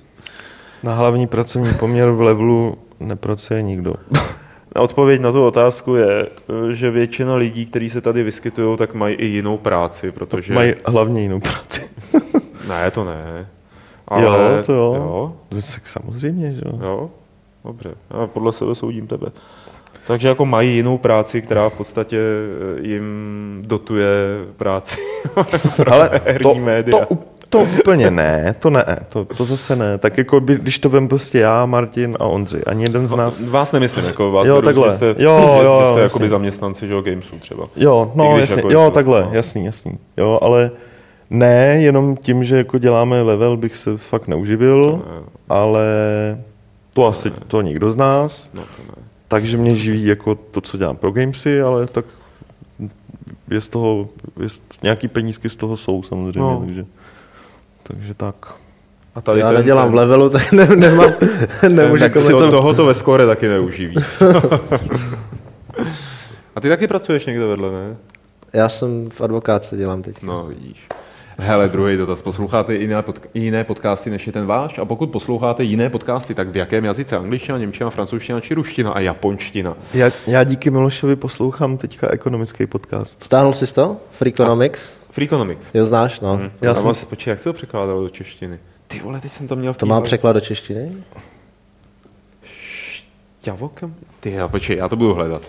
Na 0.84 0.96
hlavní 0.96 1.28
pracovní 1.28 1.74
poměr 1.74 2.10
v 2.10 2.22
levelu 2.22 2.78
nepracuje 3.00 3.62
nikdo. 3.62 3.94
Odpověď 4.76 5.22
na 5.22 5.32
tu 5.32 5.46
otázku 5.46 5.96
je, 5.96 6.28
že 6.72 6.92
většina 6.92 7.36
lidí, 7.36 7.66
kteří 7.66 7.90
se 7.90 8.02
tady 8.02 8.24
vyskytují, 8.24 8.78
tak 8.78 8.94
mají 8.94 9.16
i 9.16 9.26
jinou 9.26 9.58
práci, 9.58 10.12
protože... 10.12 10.54
Mají 10.54 10.74
hlavně 10.86 11.22
jinou 11.22 11.40
práci. 11.40 11.90
ne, 12.68 12.92
to 12.92 13.04
ne. 13.04 13.48
Ale... 14.08 14.24
Jo, 14.24 14.64
to 14.66 14.74
jo. 14.74 14.94
jo. 14.96 15.34
Tak 15.52 15.88
samozřejmě, 15.88 16.54
že 16.54 16.62
jo. 16.66 16.80
Jo, 16.82 17.10
dobře. 17.64 17.96
Já 18.20 18.28
podle 18.28 18.54
sebe 18.54 18.76
soudím 18.76 19.08
tebe. 19.08 19.28
Takže 20.08 20.28
jako 20.28 20.46
mají 20.46 20.76
jinou 20.76 20.98
práci, 20.98 21.42
která 21.42 21.70
v 21.70 21.74
podstatě 21.74 22.20
eh, 22.20 22.88
jim 22.88 23.64
dotuje 23.66 24.10
práci. 24.58 25.02
Ale 25.92 26.22
to, 26.44 26.56
média. 26.56 27.06
to, 27.06 27.18
to 27.50 27.60
úplně 27.80 28.12
ne, 28.12 28.56
to 28.60 28.70
ne, 28.70 28.86
to, 29.10 29.26
to 29.26 29.46
zase 29.46 29.76
ne. 29.76 29.98
Tak 29.98 30.18
jako 30.18 30.40
by, 30.40 30.56
když 30.56 30.80
to 30.80 30.90
vem 30.90 31.08
prostě 31.08 31.40
já, 31.40 31.66
Martin 31.66 32.18
a 32.20 32.26
Ondřej, 32.26 32.62
ani 32.66 32.84
jeden 32.84 33.08
z 33.08 33.14
nás... 33.14 33.46
Vás 33.46 33.72
nemyslím, 33.72 34.06
jako 34.06 34.32
vás 34.32 34.48
jo, 34.48 34.62
takhle. 34.62 34.90
Že 34.90 34.96
jste, 34.96 35.16
jo, 35.18 35.60
jo, 35.64 35.82
že 35.82 35.92
jste 35.92 36.02
jako 36.02 36.20
by 36.20 36.30
zaměstnanci, 36.30 36.88
že 36.88 36.94
jo, 36.94 37.02
Gamesu 37.02 37.40
třeba. 37.40 37.68
Jo, 37.76 38.12
no 38.16 38.40
jasně, 38.40 38.56
jako 38.56 38.70
jo, 38.72 38.92
takhle, 38.92 39.22
no. 39.22 39.30
jasný, 39.34 39.66
jasný. 39.66 39.98
Jo, 40.18 40.40
ale 40.42 40.72
ne, 41.30 41.78
jenom 41.80 42.18
tím, 42.18 42.44
že 42.44 42.58
jako 42.58 42.78
děláme 42.78 43.22
level, 43.22 43.58
bych 43.58 43.76
se 43.76 43.98
fakt 43.98 44.28
neuživil, 44.28 44.86
to 44.86 44.92
ne. 44.92 45.24
ale 45.50 45.86
to, 46.94 47.02
to 47.02 47.08
asi 47.08 47.30
ne. 47.30 47.36
to 47.48 47.62
nikdo 47.62 47.92
z 47.92 47.96
nás. 47.96 48.50
No, 48.54 48.62
to 48.62 48.82
ne. 48.88 49.06
Takže 49.28 49.58
mě 49.58 49.76
živí 49.76 50.06
jako 50.06 50.36
to, 50.36 50.62
co 50.62 50.78
dělám 50.78 50.98
pro 50.98 51.12
Gamesy, 51.12 51.62
ale 51.62 51.88
tak 51.88 52.06
je 53.50 53.62
z 53.62 53.70
toho, 53.70 54.10
je 54.40 54.50
z, 54.50 54.62
nějaký 54.84 55.08
penízky 55.08 55.50
z 55.50 55.56
toho 55.56 55.78
jsou 55.78 56.04
samozřejmě, 56.04 56.40
no. 56.40 56.64
takže, 56.66 56.86
takže 57.84 58.14
tak. 58.14 58.54
A 59.16 59.22
tady 59.22 59.40
Já 59.40 59.48
ten, 59.48 59.56
nedělám 59.56 59.86
ten, 59.86 59.92
v 59.92 59.96
levelu, 59.96 60.30
tak 60.30 60.52
ne, 60.52 60.68
nemám, 60.68 61.12
nemůžu 61.70 62.04
tak 62.10 62.22
si 62.22 62.32
to, 62.32 62.52
tohoto 62.52 62.86
ve 62.86 62.94
skore 62.94 63.26
taky 63.26 63.48
neuživí. 63.48 63.96
A 66.56 66.62
ty 66.62 66.70
taky 66.70 66.88
pracuješ 66.88 67.26
někde 67.26 67.46
vedle, 67.46 67.72
ne? 67.72 67.98
Já 68.54 68.70
jsem 68.70 69.10
v 69.10 69.22
advokáce, 69.22 69.78
dělám 69.78 70.02
teď. 70.02 70.24
No, 70.24 70.46
vidíš. 70.46 70.88
Hele, 71.38 71.70
druhý 71.70 71.98
dotaz. 71.98 72.22
Posloucháte 72.22 72.76
jiné, 72.76 73.02
pod, 73.02 73.20
jiné 73.34 73.64
podcasty, 73.64 74.10
než 74.10 74.28
je 74.28 74.34
ten 74.34 74.46
váš? 74.46 74.78
A 74.78 74.86
pokud 74.86 75.08
posloucháte 75.08 75.64
jiné 75.64 75.90
podcasty, 75.90 76.34
tak 76.34 76.50
v 76.50 76.58
jakém 76.58 76.86
jazyce? 76.86 77.18
Angličtina, 77.18 77.58
němčina, 77.58 77.90
francouzština 77.90 78.42
či 78.42 78.54
ruština 78.54 78.92
a 78.92 79.00
japonština? 79.00 79.78
Já, 79.94 80.12
já 80.28 80.44
díky 80.44 80.70
Milošovi 80.70 81.16
poslouchám 81.16 81.78
teďka 81.78 82.08
ekonomický 82.12 82.68
podcast. 82.68 83.24
Stáhnul 83.24 83.54
jsi 83.54 83.74
to? 83.74 83.98
Freakonomics? 84.12 84.98
Freakonomics. 85.10 85.72
Jo, 85.74 85.86
znáš, 85.86 86.20
no. 86.20 86.36
Hmm. 86.36 86.52
Já 86.62 86.76
jsem... 86.76 86.84
Vlastně, 86.84 87.08
počkej, 87.10 87.32
jak 87.32 87.40
se 87.40 87.50
to 87.50 87.54
překládalo 87.54 88.04
do 88.04 88.10
češtiny? 88.10 88.60
Ty 88.88 89.00
vole, 89.00 89.20
teď 89.20 89.32
jsem 89.32 89.48
to 89.48 89.56
měl 89.56 89.74
v 89.74 89.78
To 89.78 89.86
má 89.86 90.02
překlad 90.02 90.34
do 90.34 90.40
češtiny? 90.40 90.92
Šťavokem? 93.42 93.96
Ty, 94.20 94.32
já, 94.32 94.48
počkej, 94.48 94.78
já 94.78 94.90
to 94.90 94.96
budu 94.96 95.14
hledat. 95.14 95.42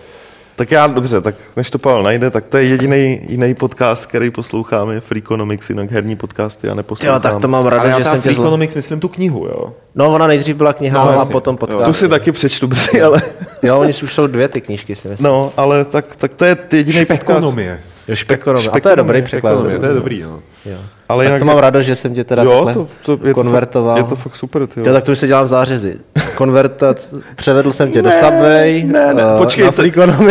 Tak 0.57 0.71
já, 0.71 0.87
dobře, 0.87 1.21
tak 1.21 1.35
než 1.55 1.69
to 1.69 1.79
Pavel 1.79 2.03
najde, 2.03 2.29
tak 2.29 2.47
to 2.47 2.57
je 2.57 2.63
jediný 2.63 3.19
jiný 3.29 3.55
podcast, 3.55 4.05
který 4.05 4.31
posloucháme, 4.31 4.93
je 4.93 5.01
Freakonomics, 5.01 5.69
jinak 5.69 5.91
herní 5.91 6.15
podcasty 6.15 6.69
a 6.69 6.73
neposlouchám. 6.73 7.13
Jo, 7.15 7.19
tak 7.19 7.41
to 7.41 7.47
mám 7.47 7.65
rád, 7.65 7.97
že 7.97 8.03
jsem 8.03 8.21
tě 8.21 8.21
Freakonomics, 8.21 8.75
myslím 8.75 8.99
tu 8.99 9.07
knihu, 9.07 9.45
jo? 9.45 9.73
No, 9.95 10.13
ona 10.13 10.27
nejdřív 10.27 10.55
byla 10.55 10.73
kniha 10.73 11.05
no, 11.05 11.21
a 11.21 11.25
potom 11.25 11.57
podcast. 11.57 11.85
Tu 11.85 11.93
si 11.93 12.09
taky 12.09 12.31
přečtu 12.31 12.67
brzy, 12.73 13.01
ale... 13.01 13.21
jo, 13.63 13.79
oni 13.79 13.93
už 14.03 14.13
jsou 14.13 14.27
dvě 14.27 14.47
ty 14.47 14.61
knížky, 14.61 14.95
si 14.95 15.07
myslím. 15.07 15.25
No, 15.25 15.53
ale 15.57 15.85
tak, 15.85 16.15
tak 16.15 16.33
to 16.33 16.45
je 16.45 16.57
jediný 16.71 17.05
podcast. 17.05 17.57
Jo, 17.57 17.77
špekonomy. 18.15 18.67
A 18.67 18.79
to 18.79 18.89
je 18.89 18.95
dobrý 18.95 19.21
překlad. 19.21 19.63
To 19.79 19.85
je 19.85 19.93
dobrý, 19.93 20.21
no. 20.23 20.39
Jo. 20.65 20.77
Ale 21.09 21.23
tak 21.23 21.27
jinak 21.27 21.39
to 21.39 21.45
mám 21.45 21.57
radost, 21.57 21.85
že 21.85 21.95
jsem 21.95 22.13
tě 22.15 22.23
teda 22.23 22.43
jo, 22.43 22.65
takhle 22.65 22.73
to, 22.73 23.17
to, 23.17 23.27
je 23.27 23.33
konvertoval. 23.33 23.95
To 23.95 24.01
fakt, 24.01 24.11
je 24.11 24.15
to 24.15 24.21
fakt 24.21 24.35
super, 24.35 24.67
ty 24.67 24.79
Jo, 24.79 24.93
tak 24.93 25.03
to 25.03 25.11
už 25.11 25.19
se 25.19 25.27
dělám 25.27 25.45
v 25.45 25.47
zářezi. 25.47 25.95
Konvertat, 26.35 27.09
převedl 27.35 27.71
jsem 27.71 27.91
tě 27.91 28.01
do 28.01 28.11
Subway, 28.11 28.83
ne, 28.83 29.13
ne, 29.13 29.23
eh, 29.35 29.37
počkej, 29.37 29.65
na 29.65 29.71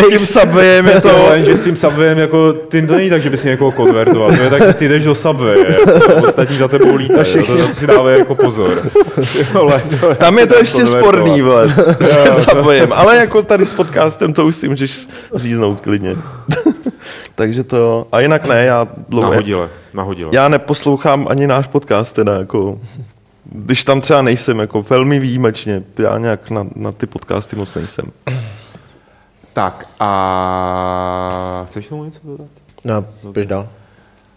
s 0.01 0.09
tím 0.09 0.19
Subwayem 0.19 0.87
je 0.89 1.01
To 1.01 1.09
jenže 1.35 1.57
s 1.57 1.65
tím 1.65 1.77
Subwayem 1.77 2.19
jako, 2.19 2.53
ty 2.53 2.87
to 2.87 2.93
není 2.95 3.11
tak, 3.11 3.23
že 3.23 3.31
bys 3.31 3.45
někoho 3.45 3.73
konvertoval, 3.73 4.37
to 4.37 4.43
je 4.43 4.51
tak, 4.51 4.67
že 4.67 4.73
ty 4.73 4.89
jdeš 4.89 5.05
do 5.05 5.15
Subway, 5.15 5.59
jako, 5.59 6.27
ostatní 6.27 6.57
za 6.57 6.69
tebou 6.69 6.97
lítají, 6.97 7.33
to, 7.33 7.57
to 7.57 7.75
si 7.75 7.87
dávají 7.87 8.19
jako 8.19 8.35
pozor. 8.35 8.83
Vole, 9.53 9.83
to 10.01 10.15
Tam 10.19 10.39
je 10.39 10.47
to 10.47 10.57
ještě 10.57 10.87
sporný, 10.87 11.43
vole, 11.43 11.75
s 12.01 12.45
Subwayem, 12.45 12.93
ale 12.93 13.17
jako 13.17 13.43
tady 13.43 13.67
s 13.67 13.73
podcastem 13.73 14.33
to 14.33 14.47
už 14.47 14.57
si 14.57 14.69
můžeš 14.69 15.09
říznout 15.35 15.81
klidně. 15.81 16.17
Takže 17.37 17.65
to, 17.65 18.07
a 18.13 18.21
jinak 18.21 18.45
ne, 18.45 18.65
já 18.65 18.89
dlouho, 19.09 19.31
Nahodile, 19.31 19.69
nahodile. 19.95 20.31
já 20.35 20.49
neposlouchám 20.49 21.27
ani 21.31 21.47
náš 21.47 21.67
podcast, 21.67 22.15
teda 22.15 22.35
jako, 22.35 22.81
když 23.45 23.85
tam 23.85 24.01
třeba 24.01 24.23
nejsem, 24.23 24.59
jako 24.59 24.83
velmi 24.83 25.19
výjimečně, 25.21 25.83
já 25.99 26.19
nějak 26.19 26.51
na, 26.51 26.67
na 26.77 26.93
ty 26.93 27.07
podcasty 27.07 27.57
moc 27.57 27.75
nejsem. 27.75 28.05
Tak 29.53 29.89
a 30.01 31.65
chceš 31.67 31.89
tomu 31.89 32.05
něco 32.05 32.21
dodat? 32.25 32.47
No, 32.85 33.05
běž 33.33 33.47
dál. 33.47 33.69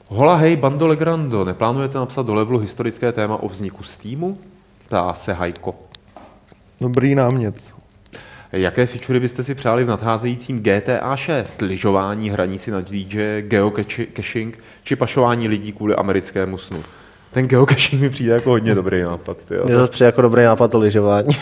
Hola, 0.07 0.35
hej, 0.35 0.55
Bando 0.55 0.87
Legrando, 0.87 1.45
neplánujete 1.45 1.97
napsat 1.97 2.25
do 2.25 2.33
levelu 2.33 2.59
historické 2.59 3.11
téma 3.11 3.35
o 3.43 3.47
vzniku 3.49 3.83
Steamu? 3.83 4.37
Ptá 4.87 5.13
se 5.13 5.33
Hajko. 5.33 5.75
Dobrý 6.81 7.15
námět. 7.15 7.55
Jaké 8.51 8.85
featurey 8.85 9.19
byste 9.19 9.43
si 9.43 9.55
přáli 9.55 9.83
v 9.83 9.87
nadcházejícím 9.87 10.63
GTA 10.63 11.15
6? 11.15 11.61
Lyžování, 11.61 12.29
hraní 12.29 12.57
si 12.57 12.71
na 12.71 12.81
DJ, 12.81 13.41
geocaching 13.41 14.59
či 14.83 14.95
pašování 14.95 15.47
lidí 15.47 15.71
kvůli 15.71 15.95
americkému 15.95 16.57
snu? 16.57 16.83
Ten 17.31 17.47
geocaching 17.47 18.01
mi 18.01 18.09
přijde 18.09 18.33
jako 18.33 18.49
hodně 18.49 18.75
dobrý 18.75 19.01
nápad. 19.01 19.37
Tyjo. 19.47 19.65
Mně 19.65 19.75
to 19.75 19.87
přijde 19.87 20.05
jako 20.05 20.21
dobrý 20.21 20.43
nápad 20.43 20.71
to 20.71 20.79
lyžování. 20.79 21.37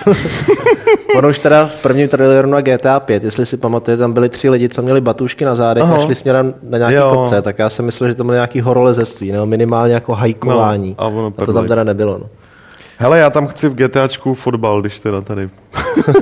ono 1.18 1.30
už 1.30 1.40
teda 1.40 1.66
v 1.66 1.82
prvním 1.82 2.08
traileru 2.08 2.50
na 2.50 2.62
GTA 2.62 3.00
5, 3.00 3.24
jestli 3.24 3.46
si 3.46 3.58
pamatujete, 3.58 4.00
tam 4.00 4.14
byli 4.14 4.30
tři 4.30 4.50
lidi, 4.50 4.70
co 4.70 4.82
měli 4.82 5.02
batušky 5.02 5.46
na 5.46 5.56
zádech 5.56 5.84
Aha. 5.84 5.98
a 5.98 6.06
šli 6.06 6.16
směrem 6.16 6.54
na 6.64 6.78
nějaký 6.78 6.96
Jo. 6.96 7.12
kopce, 7.16 7.42
tak 7.42 7.60
já 7.60 7.70
jsem 7.70 7.86
myslel, 7.86 8.10
že 8.10 8.16
to 8.16 8.24
bylo 8.24 8.34
nějaký 8.34 8.62
horolezectví, 8.62 9.32
nebo 9.32 9.46
minimálně 9.46 9.94
jako 9.94 10.14
hajkování. 10.14 10.90
No, 11.00 11.04
a 11.04 11.08
ono 11.08 11.34
a 11.38 11.46
to 11.46 11.54
tam 11.54 11.68
teda 11.68 11.84
nebylo. 11.84 12.18
No. 12.18 12.30
Hele, 13.00 13.20
já 13.20 13.30
tam 13.30 13.48
chci 13.48 13.70
v 13.70 13.76
GTAčku 13.76 14.34
fotbal, 14.34 14.82
když 14.82 15.00
teda 15.00 15.22
tady. 15.22 15.50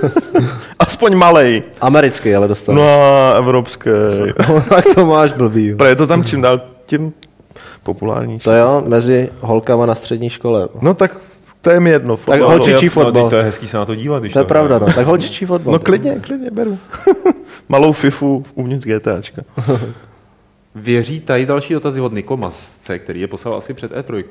Aspoň 0.80 1.16
malej. 1.16 1.64
Americký, 1.82 2.36
ale 2.36 2.48
dostal. 2.48 2.76
No 2.76 2.84
a 2.84 3.34
evropské. 3.38 3.92
tak 4.70 4.86
to 4.96 5.06
máš 5.06 5.32
blbý. 5.34 5.76
Právě 5.76 5.92
je 5.92 5.96
to 5.96 6.08
tam 6.08 6.24
čím 6.24 6.42
dál 6.42 6.62
tím 6.86 7.14
populárnější. 7.84 8.44
To 8.44 8.52
jo, 8.52 8.84
mezi 8.88 9.30
holkama 9.42 9.86
na 9.86 9.96
střední 9.96 10.30
škole. 10.30 10.68
No 10.82 10.94
tak 10.94 11.18
to 11.62 11.70
je 11.70 11.80
mi 11.80 11.90
jedno. 11.90 12.18
Tak 12.18 12.26
Fotbal. 12.26 12.50
holčičí 12.50 12.86
no, 12.86 12.92
fotbal. 12.92 13.24
No, 13.24 13.30
to 13.30 13.36
je 13.36 13.44
hezký 13.44 13.68
se 13.68 13.78
na 13.78 13.86
to 13.86 13.96
dívat. 13.96 14.24
Když 14.24 14.34
To 14.34 14.40
je 14.40 14.46
pravda, 14.46 14.80
no. 14.80 14.86
Tak 14.96 15.06
holčičí 15.08 15.46
fotbal. 15.46 15.72
No 15.72 15.80
klidně, 15.80 16.20
klidně 16.20 16.52
beru. 16.52 16.78
Malou 17.70 17.92
fifu 17.92 18.44
uvnitř 18.54 18.86
GTAčka. 18.86 19.42
Věří 20.76 21.20
tady 21.20 21.46
další 21.46 21.74
dotazy 21.74 22.02
od 22.02 22.14
Nikomasce, 22.14 23.00
který 23.00 23.22
je 23.22 23.28
poslal 23.28 23.56
asi 23.56 23.74
před 23.74 23.92
E3, 23.92 24.24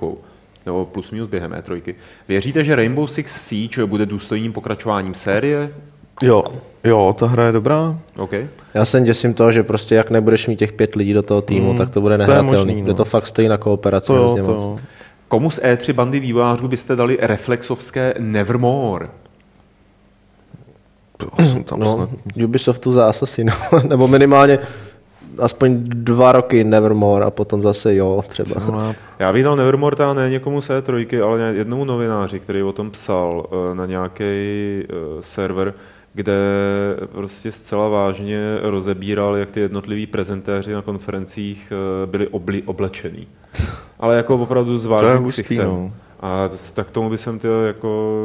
nebo 0.66 0.84
plus 0.84 1.10
minus 1.10 1.28
během 1.30 1.50
E3. 1.52 1.94
Věříte, 2.28 2.64
že 2.64 2.76
Rainbow 2.76 3.06
Six 3.06 3.32
Siege 3.36 3.86
bude 3.86 4.06
důstojným 4.06 4.52
pokračováním 4.52 5.14
série? 5.14 5.70
Jo, 6.22 6.42
jo, 6.84 7.16
ta 7.18 7.26
hra 7.26 7.46
je 7.46 7.52
dobrá. 7.52 7.98
OK. 8.18 8.30
Já 8.74 8.84
se 8.84 9.00
děsím 9.00 9.34
toho, 9.34 9.52
že 9.52 9.62
prostě 9.62 9.94
jak 9.94 10.10
nebudeš 10.10 10.46
mít 10.46 10.58
těch 10.58 10.72
pět 10.72 10.94
lidí 10.94 11.12
do 11.12 11.22
toho 11.22 11.42
týmu, 11.42 11.72
Mm, 11.72 11.78
tak 11.78 11.90
to 11.90 12.00
bude 12.00 12.16
to 12.16 12.22
je 12.22 12.26
nehratelný. 12.28 12.50
možný, 12.58 12.74
no. 12.74 12.82
Kde 12.84 12.94
to 12.94 13.04
fakt 13.04 13.26
stojí 13.26 13.48
na 13.48 13.56
kooperaci. 13.56 14.06
To 14.06 14.14
jo, 14.16 14.34
to 14.46 14.52
jo. 14.52 14.78
Komu 15.28 15.50
z 15.50 15.60
E3 15.62 15.92
bandy 15.92 16.20
vývojářů 16.20 16.68
byste 16.68 16.96
dali 16.96 17.18
reflexovské 17.20 18.14
Nevermore? 18.18 19.08
Tam 21.64 21.80
No, 21.80 21.94
snad. 21.96 22.10
Ubisoftu 22.44 22.92
za 22.92 23.08
Assassin, 23.08 23.50
nebo 23.88 24.08
minimálně 24.08 24.58
aspoň 25.38 25.76
dva 25.84 26.32
roky 26.32 26.64
Nevermore 26.64 27.24
a 27.24 27.30
potom 27.30 27.62
zase 27.62 27.94
jo, 27.94 28.24
třeba. 28.28 28.60
Vole, 28.60 28.94
Já 29.18 29.32
bych 29.32 29.44
dal 29.44 29.56
Nevermore 29.56 29.96
teda 29.96 30.14
ne 30.14 30.30
někomu 30.30 30.60
z 30.60 30.70
E3, 30.70 31.24
ale 31.24 31.40
jednomu 31.40 31.84
novináři, 31.84 32.40
který 32.40 32.62
o 32.62 32.72
tom 32.72 32.90
psal 32.90 33.46
eh, 33.46 33.74
na 33.74 33.86
nějaký 33.86 34.24
server, 35.20 35.74
kde 36.14 36.34
prostě 37.12 37.52
zcela 37.52 37.88
vážně 37.88 38.58
rozebíral, 38.62 39.36
jak 39.36 39.50
ty 39.50 39.60
jednotliví 39.60 40.06
prezentéři 40.06 40.72
na 40.72 40.82
konferencích 40.82 41.72
eh, 41.72 42.06
byli 42.06 42.28
obli, 42.28 42.62
oblečený. 42.62 43.26
Ale 44.00 44.16
jako 44.16 44.34
opravdu 44.34 44.78
s 44.78 44.86
vážným 44.86 45.22
hustý, 45.22 45.42
ksichtem. 45.42 45.66
no. 45.66 45.92
A 46.20 46.50
tak 46.74 46.90
tomu 46.90 47.10
by 47.10 47.18
jsem 47.18 47.38
to 47.38 47.64
jako, 47.64 48.20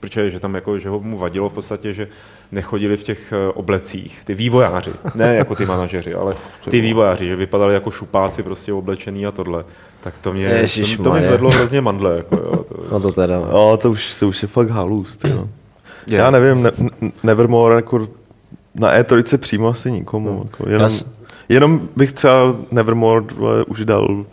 protože 0.00 0.30
že 0.30 0.40
tam 0.40 0.54
jako, 0.54 0.78
že 0.78 0.88
ho 0.88 1.00
mu 1.00 1.18
vadilo 1.18 1.48
v 1.48 1.52
podstatě, 1.52 1.92
že 1.92 2.08
nechodili 2.54 2.96
v 2.96 3.02
těch 3.02 3.32
eh, 3.32 3.52
oblecích, 3.54 4.18
ty 4.24 4.34
vývojáři, 4.34 4.90
ne 5.14 5.34
jako 5.36 5.54
ty 5.54 5.66
manažeři, 5.66 6.14
ale 6.14 6.34
ty 6.70 6.80
vývojáři, 6.80 7.26
že 7.26 7.36
vypadali 7.36 7.74
jako 7.74 7.90
šupáci 7.90 8.42
prostě 8.42 8.72
oblečený 8.72 9.26
a 9.26 9.30
tohle, 9.30 9.64
tak 10.00 10.14
to 10.20 10.32
mě, 10.32 10.48
to, 10.96 11.02
to 11.02 11.10
mě 11.12 11.20
zvedlo 11.22 11.50
hrozně 11.50 11.80
mandle. 11.80 12.16
Jako, 12.16 12.36
jo, 12.36 12.56
to, 12.68 12.84
No 12.92 13.00
to 13.00 13.12
teda. 13.12 13.34
Jo, 13.36 13.78
to 13.82 13.90
už, 13.90 14.14
to 14.20 14.28
už 14.28 14.42
je 14.42 14.48
fakt 14.48 14.70
halus, 14.70 15.16
ty 15.16 15.28
jo. 15.30 15.48
Je. 16.06 16.18
Já 16.18 16.30
nevím, 16.30 16.62
ne, 16.62 16.70
Nevermore 17.22 17.74
jako 17.74 18.08
na 18.74 18.98
E3 19.00 19.38
přímo 19.38 19.68
asi 19.68 19.92
nikomu. 19.92 20.40
Jako 20.44 20.68
jenom, 20.70 20.90
s- 20.90 21.14
jenom 21.48 21.88
bych 21.96 22.12
třeba 22.12 22.56
Nevermore 22.70 23.24
už 23.66 23.84
dal 23.84 24.24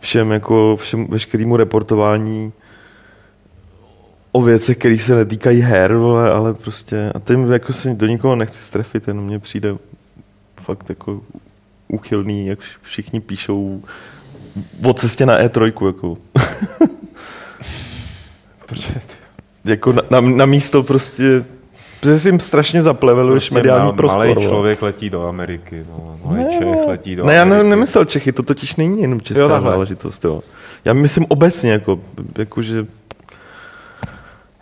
všem, 0.00 0.30
jako 0.32 0.76
všem 0.80 1.06
veškerému 1.06 1.56
reportování 1.56 2.52
o 4.32 4.42
věcech, 4.42 4.76
které 4.76 4.98
se 4.98 5.14
netýkají 5.14 5.60
her, 5.60 5.94
vole, 5.94 6.30
ale 6.30 6.54
prostě, 6.54 7.12
a 7.14 7.18
tím 7.20 7.52
jako 7.52 7.72
se 7.72 7.94
do 7.94 8.06
nikoho 8.06 8.36
nechci 8.36 8.62
strefit, 8.62 9.08
jenom 9.08 9.24
mně 9.24 9.38
přijde 9.38 9.74
fakt 10.60 10.88
jako 10.88 11.20
úchylný, 11.88 12.46
jak 12.46 12.58
všichni 12.82 13.20
píšou 13.20 13.82
o 14.84 14.92
cestě 14.94 15.26
na 15.26 15.38
E3, 15.42 15.86
jako. 15.86 16.16
Ty, 18.66 18.76
jako 19.64 19.92
na, 19.92 20.02
na, 20.10 20.20
na 20.20 20.46
místo 20.46 20.82
prostě, 20.82 21.44
protože 22.00 22.18
si 22.18 22.28
jim 22.28 22.40
strašně 22.40 22.82
zapleveluješ 22.82 23.42
prostě 23.44 23.58
mediální 23.58 23.90
ma- 23.90 23.96
prostor. 23.96 24.18
Malý 24.18 24.34
člověk 24.46 24.82
letí 24.82 25.10
do 25.10 25.26
Ameriky, 25.26 25.84
no, 25.90 26.18
malý 26.24 26.44
Čech 26.58 26.88
letí 26.88 27.16
do 27.16 27.24
ne, 27.24 27.34
já 27.34 27.44
ne, 27.44 27.50
Ameriky. 27.50 27.70
nemyslel 27.70 28.04
Čechy, 28.04 28.32
to 28.32 28.42
totiž 28.42 28.76
není 28.76 29.02
jenom 29.02 29.20
česká 29.20 29.42
Jo, 29.42 29.60
záležitost. 29.60 30.24
Jo. 30.24 30.42
Já 30.84 30.92
myslím 30.92 31.26
obecně, 31.28 31.72
jako, 31.72 32.00
jako 32.38 32.62
že 32.62 32.86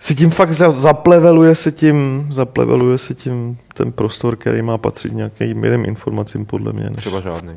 si 0.01 0.15
tím 0.15 0.31
fakt 0.31 0.53
za- 0.53 0.70
zapleveluje 0.70 1.55
se 1.55 1.73
tím, 1.73 2.27
zapleveluje 2.31 2.99
se 2.99 3.15
tím 3.15 3.59
ten 3.75 3.93
prostor, 3.93 4.37
který 4.37 4.62
má 4.62 4.79
patřit 4.79 5.12
nějakým 5.12 5.65
jiným 5.65 5.85
informacím, 5.85 6.47
podle 6.47 6.73
mě. 6.73 6.85
Než, 6.85 6.97
Třeba 6.97 7.20
žádný. 7.20 7.53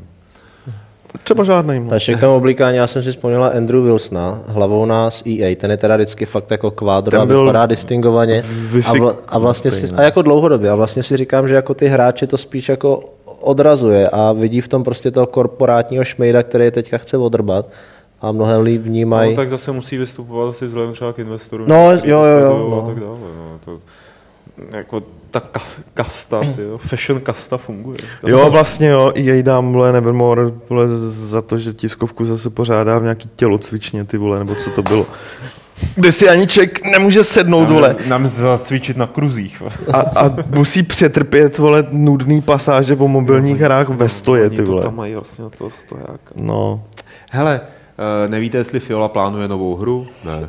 třeba 1.24 1.44
žádný. 1.44 1.80
No. 1.80 1.90
Takže 1.90 2.14
k 2.16 2.20
tomu 2.20 2.36
oblíkání, 2.36 2.78
já 2.78 2.88
jsem 2.88 3.04
si 3.04 3.10
vzpomněla 3.10 3.48
Andrew 3.48 3.84
Wilsona, 3.84 4.42
hlavou 4.48 4.86
nás 4.86 5.24
EA, 5.26 5.56
ten 5.56 5.72
je 5.72 5.78
teda 5.78 5.96
vždycky 5.96 6.26
fakt 6.26 6.52
jako 6.52 6.72
kvádro 6.72 7.12
Ten 7.12 7.22
a 7.22 7.26
byl 7.26 7.44
vypadá 7.44 7.66
distingovaně. 7.66 8.44
A, 8.86 8.94
vla, 8.94 9.16
a, 9.28 9.38
vlastně 9.40 9.72
si, 9.72 9.90
a 9.96 10.02
jako 10.02 10.22
dlouhodobě. 10.22 10.70
A 10.70 10.76
vlastně 10.76 11.04
si 11.04 11.18
říkám, 11.18 11.48
že 11.48 11.56
jako 11.56 11.74
ty 11.74 11.88
hráči 11.88 12.28
to 12.28 12.38
spíš 12.38 12.70
jako 12.70 13.00
odrazuje 13.40 14.10
a 14.10 14.32
vidí 14.32 14.62
v 14.62 14.68
tom 14.68 14.84
prostě 14.84 15.12
toho 15.12 15.26
korporátního 15.26 16.04
šmejda, 16.04 16.44
který 16.44 16.64
je 16.64 16.72
teďka 16.72 16.98
chce 16.98 17.18
odrbat 17.18 17.66
a 18.22 18.32
mnohem 18.32 18.62
líp 18.62 18.82
vnímají. 18.82 19.30
No, 19.30 19.36
tak 19.36 19.50
zase 19.50 19.72
musí 19.72 19.98
vystupovat 19.98 20.50
asi 20.50 20.66
vzhledem 20.66 20.94
třeba 20.94 21.14
k 21.14 21.20
investorům. 21.20 21.68
No, 21.70 21.92
jo, 21.92 22.00
to 22.02 22.08
jo, 22.08 22.24
jo, 22.24 22.68
no. 22.70 22.84
A 22.84 22.86
tak 22.88 23.00
dále. 23.00 23.18
No, 23.38 23.60
to, 23.66 23.80
jako 24.78 25.04
ta 25.32 25.40
ka- 25.40 25.82
kasta, 25.94 26.42
tyjo, 26.56 26.78
fashion 26.78 27.22
kasta 27.22 27.58
funguje. 27.58 27.98
Kasta 27.98 28.30
Jo, 28.30 28.50
vlastně 28.50 28.88
jo, 28.88 29.12
i 29.16 29.22
jej 29.26 29.44
dám, 29.44 29.74
vole, 29.74 29.92
Nevermore, 29.94 30.42
vole, 30.70 30.88
za 31.08 31.42
to, 31.42 31.58
že 31.58 31.74
tiskovku 31.74 32.26
zase 32.26 32.50
pořádá 32.50 33.00
v 33.00 33.04
nějaký 33.04 33.30
tělocvičně, 33.36 34.04
ty 34.04 34.18
vole, 34.18 34.40
nebo 34.40 34.56
co 34.56 34.70
to 34.70 34.84
bylo. 34.84 35.06
Kde 35.96 36.12
si 36.12 36.30
ani 36.30 36.48
člověk 36.48 36.86
nemůže 36.92 37.24
sednout, 37.24 37.70
vole. 37.70 37.90
Nám, 38.00 38.10
nám 38.10 38.28
zacvičit 38.28 38.98
na 38.98 39.08
kruzích. 39.08 39.64
A, 39.94 40.00
a 40.00 40.36
musí 40.56 40.84
přetrpět, 40.84 41.58
vole, 41.58 41.88
nudný 41.92 42.42
pasáže 42.42 42.96
po 42.96 43.08
mobilních 43.08 43.60
hrách 43.62 43.90
ve 43.90 44.10
stoje, 44.10 44.46
Oni 44.48 44.58
ty 44.58 44.64
to 44.64 44.72
vole. 44.72 44.82
tam 44.82 44.96
mají 44.96 45.14
vlastně 45.16 45.44
na 45.44 45.50
toho 45.50 45.70
stojáka. 45.70 46.34
No, 46.42 46.84
Hele, 47.32 47.62
nevíte, 48.28 48.58
jestli 48.58 48.80
Fiola 48.80 49.08
plánuje 49.08 49.48
novou 49.48 49.76
hru? 49.76 50.08
Ne. 50.24 50.48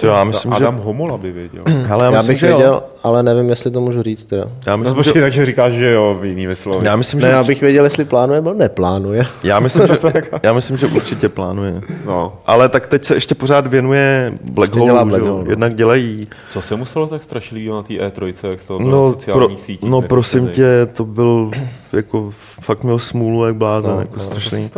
To 0.00 0.06
já 0.06 0.24
myslím, 0.24 0.52
že... 0.52 0.56
Adam 0.56 0.76
Homola 0.84 1.18
by 1.18 1.32
věděl. 1.32 1.62
Hele, 1.66 2.04
já, 2.04 2.10
Já 2.10 2.16
myslím, 2.16 2.32
bych 2.34 2.38
že 2.40 2.46
jo. 2.50 2.56
věděl, 2.56 2.82
ale 3.02 3.22
nevím, 3.22 3.48
jestli 3.50 3.70
to 3.70 3.80
můžu 3.80 4.02
říct. 4.02 4.26
Teda. 4.26 4.44
Já 4.66 4.72
No 4.72 4.78
myslím, 4.78 4.94
počkej, 4.96 5.14
že... 5.14 5.20
takže 5.20 5.46
říkáš, 5.46 5.72
že 5.72 5.90
jo, 5.90 6.16
v 6.20 6.24
jinými 6.24 6.56
slovy. 6.56 6.86
Já 6.86 6.96
myslím, 6.96 7.20
Ne, 7.20 7.26
že... 7.28 7.32
já 7.32 7.42
bych 7.44 7.60
věděl, 7.60 7.84
jestli 7.84 8.04
plánuje 8.04 8.36
nebo 8.40 8.52
neplánuje. 8.54 9.26
Já 9.44 9.60
myslím, 9.60 9.86
že, 9.86 9.98
já 10.42 10.52
myslím, 10.52 10.76
že 10.76 10.86
určitě 10.86 11.28
plánuje. 11.28 11.80
No. 12.06 12.32
Ale 12.46 12.68
tak 12.68 12.86
teď 12.86 13.04
se 13.04 13.14
ještě 13.14 13.34
pořád 13.34 13.66
věnuje 13.66 14.32
Black 14.50 14.70
Ještě 14.74 14.84
dělá 14.84 14.98
Hole, 14.98 15.10
Black 15.10 15.22
jo? 15.24 15.32
Hole, 15.32 15.44
no. 15.44 15.50
Jednak 15.50 15.74
dělají... 15.74 16.26
Co 16.50 16.62
se 16.62 16.76
muselo 16.76 17.06
tak 17.06 17.22
strašlivého 17.22 17.76
na 17.76 17.82
té 17.82 17.94
E3, 17.94 18.34
jak 18.50 18.60
z 18.60 18.66
toho 18.66 18.78
bylo 18.78 18.90
No, 18.90 18.96
na 18.96 19.02
pro, 19.12 19.18
sociálních 19.18 19.60
sítích? 19.60 19.90
no 19.90 20.02
prosím 20.02 20.48
tě, 20.48 20.86
to 20.92 21.04
byl 21.04 21.50
jako 21.92 22.30
fakt 22.60 22.84
měl 22.84 22.98
smůlu 22.98 23.46
jak 23.46 23.56
blázen, 23.56 23.92
No, 23.92 23.98
jako 24.00 24.14
no, 24.16 24.20
strašný. 24.22 24.68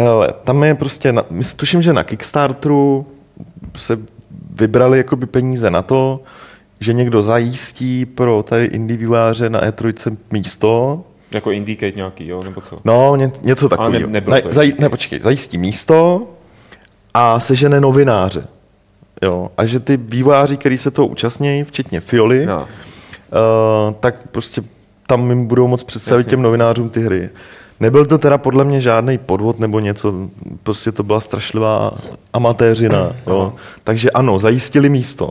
Hele, 0.00 0.28
tam 0.44 0.64
je 0.64 0.74
prostě, 0.74 1.12
na, 1.12 1.22
my 1.30 1.44
tuším, 1.56 1.82
že 1.82 1.92
na 1.92 2.04
Kickstarteru 2.04 3.06
se 3.76 3.98
vybrali 4.54 4.98
jakoby 4.98 5.26
peníze 5.26 5.70
na 5.70 5.82
to, 5.82 6.20
že 6.80 6.92
někdo 6.92 7.22
zajistí 7.22 8.06
pro 8.06 8.42
tady 8.42 8.64
indie 8.64 8.96
výváře 8.98 9.50
na 9.50 9.60
E3 9.60 10.16
místo, 10.32 11.04
Jako 11.34 11.50
Indicate 11.50 11.92
nějaký, 11.96 12.26
jo, 12.28 12.42
nebo 12.42 12.60
co? 12.60 12.78
No, 12.84 13.16
ně, 13.16 13.30
něco 13.42 13.68
takového. 13.68 14.06
ne- 14.06 14.12
nebylo 14.12 14.36
ne, 14.36 14.42
to 14.42 14.52
zaj, 14.52 14.72
ne, 14.78 14.88
počkej, 14.88 15.20
zajistí 15.20 15.58
místo 15.58 16.26
a 17.14 17.40
sežene 17.40 17.80
novináře. 17.80 18.44
Jo, 19.22 19.50
a 19.56 19.66
že 19.66 19.80
ty 19.80 19.96
vývojáři, 19.96 20.56
kteří 20.56 20.78
se 20.78 20.90
toho 20.90 21.06
účastní, 21.08 21.64
včetně 21.64 22.00
Fioli, 22.00 22.46
No. 22.46 22.58
uh, 22.60 22.66
tak 24.00 24.28
prostě 24.32 24.62
tam 25.06 25.30
jim 25.30 25.46
budou 25.46 25.66
moc 25.66 25.84
představit 25.84 26.18
Jasně. 26.20 26.30
těm 26.30 26.42
novinářům 26.42 26.88
ty 26.90 27.00
hry. 27.02 27.30
Nebyl 27.80 28.06
to 28.06 28.18
teda 28.18 28.38
podle 28.38 28.64
mě 28.64 28.80
žádný 28.80 29.18
podvod 29.18 29.58
nebo 29.58 29.80
něco, 29.80 30.14
prostě 30.62 30.92
to 30.92 31.02
byla 31.02 31.20
strašlivá 31.20 31.92
amatéřina. 32.32 33.16
Jo. 33.26 33.52
Takže 33.84 34.10
ano, 34.10 34.38
zajistili 34.38 34.88
místo, 34.88 35.30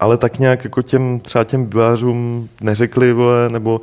ale 0.00 0.16
tak 0.16 0.38
nějak 0.38 0.64
jako 0.64 0.82
těm 0.82 1.20
třeba 1.20 1.44
těm 1.44 1.64
vývojářům 1.66 2.48
neřekli, 2.60 3.12
vole, 3.12 3.48
nebo 3.48 3.80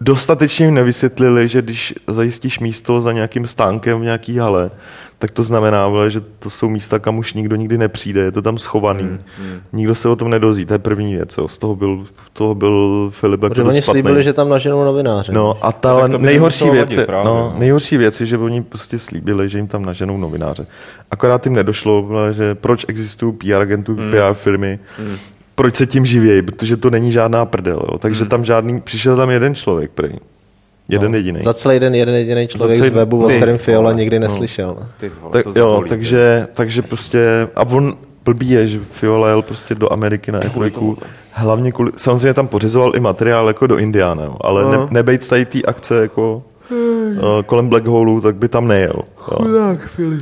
dostatečně 0.00 0.66
jim 0.66 0.74
nevysvětlili, 0.74 1.48
že 1.48 1.62
když 1.62 1.94
zajistíš 2.06 2.58
místo 2.58 3.00
za 3.00 3.12
nějakým 3.12 3.46
stánkem 3.46 4.00
v 4.00 4.04
nějaký 4.04 4.38
hale, 4.38 4.70
tak 5.18 5.30
to 5.30 5.42
znamená, 5.42 5.88
vole, 5.88 6.10
že 6.10 6.20
to 6.20 6.50
jsou 6.50 6.68
místa, 6.68 6.98
kam 6.98 7.18
už 7.18 7.34
nikdo 7.34 7.56
nikdy 7.56 7.78
nepřijde, 7.78 8.20
je 8.20 8.32
to 8.32 8.42
tam 8.42 8.58
schovaný. 8.58 9.02
Hmm, 9.02 9.18
hmm. 9.38 9.60
Nikdo 9.72 9.94
se 9.94 10.08
o 10.08 10.16
tom 10.16 10.30
nedozví, 10.30 10.66
to 10.66 10.72
je 10.74 10.78
první 10.78 11.14
věc. 11.14 11.36
Jo. 11.38 11.48
Z 11.48 11.58
toho 11.58 11.76
byl, 11.76 12.06
toho 12.32 12.54
byl 12.54 13.08
Filip 13.12 13.42
jako 13.42 13.54
Protože 13.54 13.62
oni 13.62 13.82
špatnej. 13.82 14.02
slíbili, 14.02 14.22
že 14.22 14.32
tam 14.32 14.48
naženou 14.48 14.84
novináře. 14.84 15.32
No 15.32 15.54
a 15.62 15.72
ta 15.72 15.92
No, 16.00 16.08
to 16.08 16.18
by 16.18 16.26
nejhorší 16.26 16.70
věc, 16.70 16.92
je, 16.92 17.06
právě, 17.06 17.24
no, 17.24 17.34
no. 17.34 17.54
nejhorší 17.58 17.96
věc 17.96 18.20
je, 18.20 18.26
že 18.26 18.38
oni 18.38 18.62
prostě 18.62 18.98
slíbili, 18.98 19.48
že 19.48 19.58
jim 19.58 19.66
tam 19.66 19.84
naženou 19.84 20.16
novináře. 20.16 20.66
Akorát 21.10 21.46
jim 21.46 21.54
nedošlo, 21.54 22.08
že 22.32 22.54
proč 22.54 22.84
existují 22.88 23.32
PR 23.32 23.60
agentů, 23.62 23.94
Hmm. 23.96 24.10
PR 24.10 24.32
firmy, 24.34 24.78
proč 25.54 25.74
se 25.74 25.86
tím 25.86 26.06
živějí, 26.06 26.42
protože 26.42 26.76
to 26.76 26.90
není 26.90 27.12
žádná 27.12 27.44
prdel. 27.46 27.82
Jo. 27.92 27.98
Takže 27.98 28.20
Hmm. 28.20 28.28
tam 28.30 28.44
žádný, 28.44 28.80
přišel 28.80 29.16
tam 29.16 29.30
jeden 29.30 29.54
člověk, 29.54 29.90
prej. 29.90 30.12
Jeden 30.88 31.10
no, 31.12 31.16
jediný. 31.16 31.38
Za 31.42 31.52
celý 31.54 31.78
den 31.80 31.94
jeden 31.94 32.14
jediný 32.14 32.48
člověk 32.48 32.78
celý- 32.78 32.90
z 32.90 32.92
webu, 32.94 33.24
o 33.24 33.28
kterém 33.28 33.58
Fiola 33.58 33.82
vole, 33.82 33.94
nikdy 33.94 34.18
no. 34.18 34.26
neslyšel. 34.28 34.76
Ty 34.96 35.06
vole, 35.20 35.32
Tak, 35.32 35.42
to 35.44 35.48
jo, 35.48 35.70
zabolí, 35.72 35.88
takže, 35.88 36.48
takže 36.52 36.82
prostě, 36.82 37.48
a 37.56 37.62
on 37.62 37.94
blbý 38.24 38.50
je, 38.50 38.66
že 38.66 38.78
Fiola 38.90 39.28
jel 39.28 39.42
prostě 39.42 39.74
do 39.74 39.92
Ameriky 39.92 40.32
na 40.32 40.38
E3, 40.38 40.70
tomuhle. 40.70 40.96
hlavně 41.30 41.72
kvůli, 41.72 41.90
samozřejmě 41.96 42.34
tam 42.34 42.48
pořizoval 42.48 42.92
i 42.96 43.00
materiál 43.00 43.46
jako 43.48 43.66
do 43.66 43.76
Indiana, 43.78 44.24
jo, 44.24 44.36
ale 44.40 44.62
No. 44.62 44.70
ne, 44.70 44.78
nebejt 44.90 45.28
tady 45.28 45.44
té 45.44 45.62
akce 45.62 46.00
jako 46.00 46.42
uh, 46.70 46.76
kolem 47.46 47.68
Black 47.68 47.86
Holeu, 47.86 48.20
tak 48.20 48.36
by 48.36 48.48
tam 48.48 48.68
nejel. 48.68 49.02
Jo. 49.32 49.38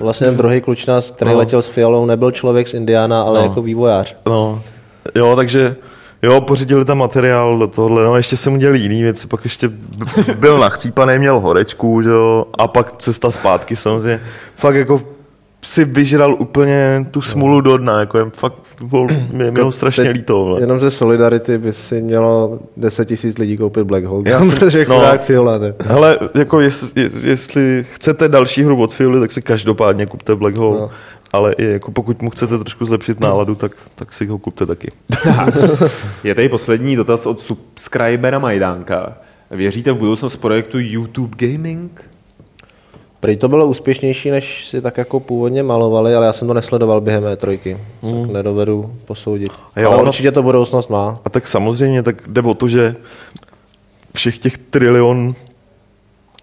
Vlastně 0.00 0.26
ten 0.26 0.36
druhý 0.36 0.60
klučnář, 0.60 1.10
který 1.10 1.30
No. 1.30 1.38
letěl 1.38 1.62
s 1.62 1.68
Fiolou, 1.68 2.06
nebyl 2.06 2.30
člověk 2.30 2.68
z 2.68 2.74
Indiana, 2.74 3.22
ale 3.22 3.38
No. 3.40 3.46
jako 3.46 3.62
vývojář. 3.62 4.16
No, 4.26 4.62
jo, 5.14 5.36
takže 5.36 5.76
jo, 6.24 6.40
pořídili 6.40 6.84
tam 6.84 6.98
materiál 6.98 7.58
do 7.58 7.66
tohohle, 7.66 8.04
no 8.04 8.16
ještě 8.16 8.36
jsem 8.36 8.54
udělal 8.54 8.74
jiný 8.76 9.02
věci, 9.02 9.26
pak 9.26 9.44
ještě 9.44 9.70
byl 10.38 10.58
nachcípaný, 10.58 11.18
měl 11.18 11.40
horečku, 11.40 12.02
že 12.02 12.08
jo, 12.10 12.46
a 12.58 12.68
pak 12.68 12.92
cesta 12.96 13.30
zpátky 13.30 13.76
samozřejmě. 13.76 14.20
Fakt 14.56 14.74
jako 14.74 15.02
si 15.64 15.84
vyžral 15.84 16.36
úplně 16.38 17.06
tu 17.10 17.22
smůlu 17.22 17.60
do 17.60 17.76
dna, 17.76 18.00
jako 18.00 18.18
je 18.18 18.24
fakt, 18.34 18.54
byl, 18.84 19.06
mě, 19.32 19.50
mě 19.50 19.62
ho 19.62 19.72
strašně 19.72 20.10
líto. 20.10 20.34
Vole. 20.34 20.60
Jenom 20.60 20.80
ze 20.80 20.90
Solidarity 20.90 21.58
by 21.58 21.72
si 21.72 22.02
mělo 22.02 22.58
10 22.76 23.04
tisíc 23.08 23.38
lidí 23.38 23.56
koupit 23.56 23.84
Black 23.84 24.04
Hole. 24.04 24.22
Já 24.26 24.38
Protože 24.40 24.78
no. 24.88 24.96
chudák 24.96 25.22
Fiola. 25.24 25.60
Hele, 25.80 26.18
jako 26.34 26.60
jest, 26.60 26.96
je- 26.96 27.10
jestli 27.22 27.86
chcete 27.92 28.28
další 28.28 28.62
hru 28.64 28.82
od 28.82 28.94
Fioli, 28.94 29.20
tak 29.20 29.30
si 29.32 29.42
každopádně 29.42 30.06
kupte 30.06 30.34
Black 30.34 30.56
Hole. 30.56 30.80
No. 30.80 30.90
Ale 31.34 31.52
i 31.52 31.64
jako 31.64 31.90
pokud 31.90 32.22
mu 32.22 32.30
chcete 32.30 32.58
trošku 32.58 32.84
zlepšit 32.84 33.20
náladu, 33.20 33.54
tak, 33.54 33.72
tak 33.94 34.12
si 34.12 34.26
ho 34.26 34.38
kupte 34.38 34.66
taky. 34.66 34.90
Je 36.24 36.34
tady 36.34 36.48
poslední 36.48 36.96
dotaz 36.96 37.26
od 37.26 37.40
subscribera 37.40 38.38
Majdánka. 38.38 39.16
Věříte 39.50 39.92
v 39.92 39.96
budoucnost 39.96 40.36
projektu 40.36 40.78
YouTube 40.78 41.36
Gaming? 41.36 42.10
Prý 43.20 43.36
to 43.36 43.48
bylo 43.48 43.66
úspěšnější, 43.66 44.30
než 44.30 44.68
si 44.68 44.80
tak 44.80 44.98
jako 44.98 45.20
původně 45.20 45.62
malovali, 45.62 46.14
ale 46.14 46.26
já 46.26 46.32
jsem 46.32 46.48
to 46.48 46.54
nesledoval 46.54 47.00
během 47.00 47.24
E3, 47.24 47.76
tak 48.00 48.32
nedovedu 48.32 48.94
posoudit. 49.04 49.52
Mm. 49.52 49.82
Jo, 49.82 49.88
ale 49.90 49.98
ono- 49.98 50.08
určitě 50.08 50.32
to 50.32 50.42
budoucnost 50.42 50.90
má. 50.90 51.14
A 51.24 51.30
tak 51.30 51.48
samozřejmě 51.48 52.02
tak 52.02 52.28
jde 52.28 52.42
o 52.42 52.54
to, 52.54 52.68
že 52.68 52.96
všech 54.14 54.38
těch 54.38 54.58
trilion 54.58 55.34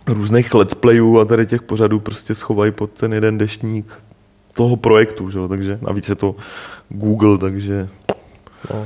různých 0.08 0.54
let's 0.54 0.74
playů 0.74 1.20
a 1.20 1.26
tady 1.26 1.46
těch 1.46 1.62
pořadů 1.62 2.00
prostě 2.00 2.36
schovají 2.36 2.72
pod 2.72 2.92
ten 2.92 3.14
jeden 3.14 3.38
deštník 3.38 3.94
toho 4.54 4.76
projektu, 4.76 5.30
že? 5.30 5.40
takže 5.48 5.78
navíc 5.82 6.10
je 6.10 6.16
to 6.16 6.36
Google, 6.90 7.38
takže 7.38 7.88
No. 8.74 8.86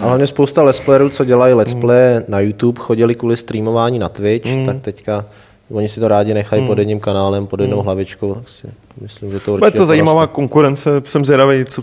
A 0.00 0.06
hlavně 0.06 0.26
spousta 0.26 0.62
let's 0.62 0.80
playerů, 0.80 1.08
co 1.08 1.24
dělají 1.24 1.54
let's 1.54 1.74
play 1.74 2.20
na 2.28 2.40
YouTube, 2.40 2.80
chodili 2.80 3.14
kvůli 3.14 3.36
streamování 3.36 3.98
na 3.98 4.08
Twitch, 4.08 4.46
Mm. 4.46 4.66
tak 4.66 4.80
teďka 4.80 5.24
oni 5.70 5.88
si 5.88 6.00
to 6.00 6.08
rádi 6.08 6.34
nechají 6.34 6.66
pod 6.66 6.78
jedním 6.78 7.00
kanálem, 7.00 7.46
pod 7.46 7.60
jednou 7.60 7.82
hlavičkou, 7.82 8.34
tak 8.34 8.48
si 8.48 8.66
myslím, 9.00 9.30
že 9.30 9.40
to 9.40 9.52
určitě 9.52 9.70
bude 9.70 9.70
to 9.70 9.86
zajímavá 9.86 10.20
poroste. 10.26 10.34
konkurence, 10.34 11.02
jsem 11.06 11.24
zvědavý, 11.24 11.64
co, 11.64 11.82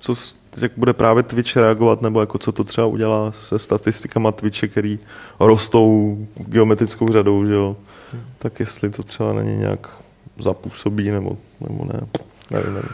co, 0.00 0.14
jak 0.62 0.72
bude 0.76 0.92
právě 0.92 1.22
Twitch 1.22 1.56
reagovat, 1.56 2.02
nebo 2.02 2.20
jako 2.20 2.38
co 2.38 2.52
to 2.52 2.64
třeba 2.64 2.86
udělá 2.86 3.32
se 3.32 3.58
statistikama 3.58 4.32
Twitche, 4.32 4.68
který 4.68 4.98
rostou 5.40 6.18
geometrickou 6.36 7.12
řadou, 7.12 7.46
že 7.46 7.54
jo. 7.54 7.76
Tak 8.38 8.60
jestli 8.60 8.90
to 8.90 9.02
třeba 9.02 9.32
na 9.32 9.42
ně 9.42 9.56
nějak 9.56 9.88
zapůsobí, 10.38 11.10
nebo, 11.10 11.36
nebo 11.68 11.84
ne. 11.84 12.00
Nevím, 12.50 12.74
nevím. 12.74 12.90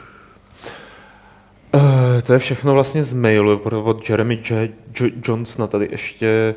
Uh, 1.74 1.80
to 2.22 2.32
je 2.32 2.38
všechno 2.38 2.74
vlastně 2.74 3.04
z 3.04 3.12
mailu 3.12 3.58
od 3.84 4.10
Jeremy 4.10 4.34
J. 4.50 4.70
J- 5.00 5.12
Johnsona. 5.28 5.66
Tady 5.66 5.88
ještě 5.90 6.54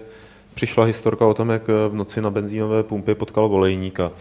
přišla 0.54 0.86
historka 0.86 1.26
o 1.26 1.34
tom, 1.34 1.50
jak 1.50 1.62
eh, 1.70 1.90
v 1.90 1.94
noci 1.96 2.22
na 2.22 2.30
benzínové 2.30 2.84
pumpě 2.84 3.16
potkal 3.16 3.50
volejníka. 3.50 4.12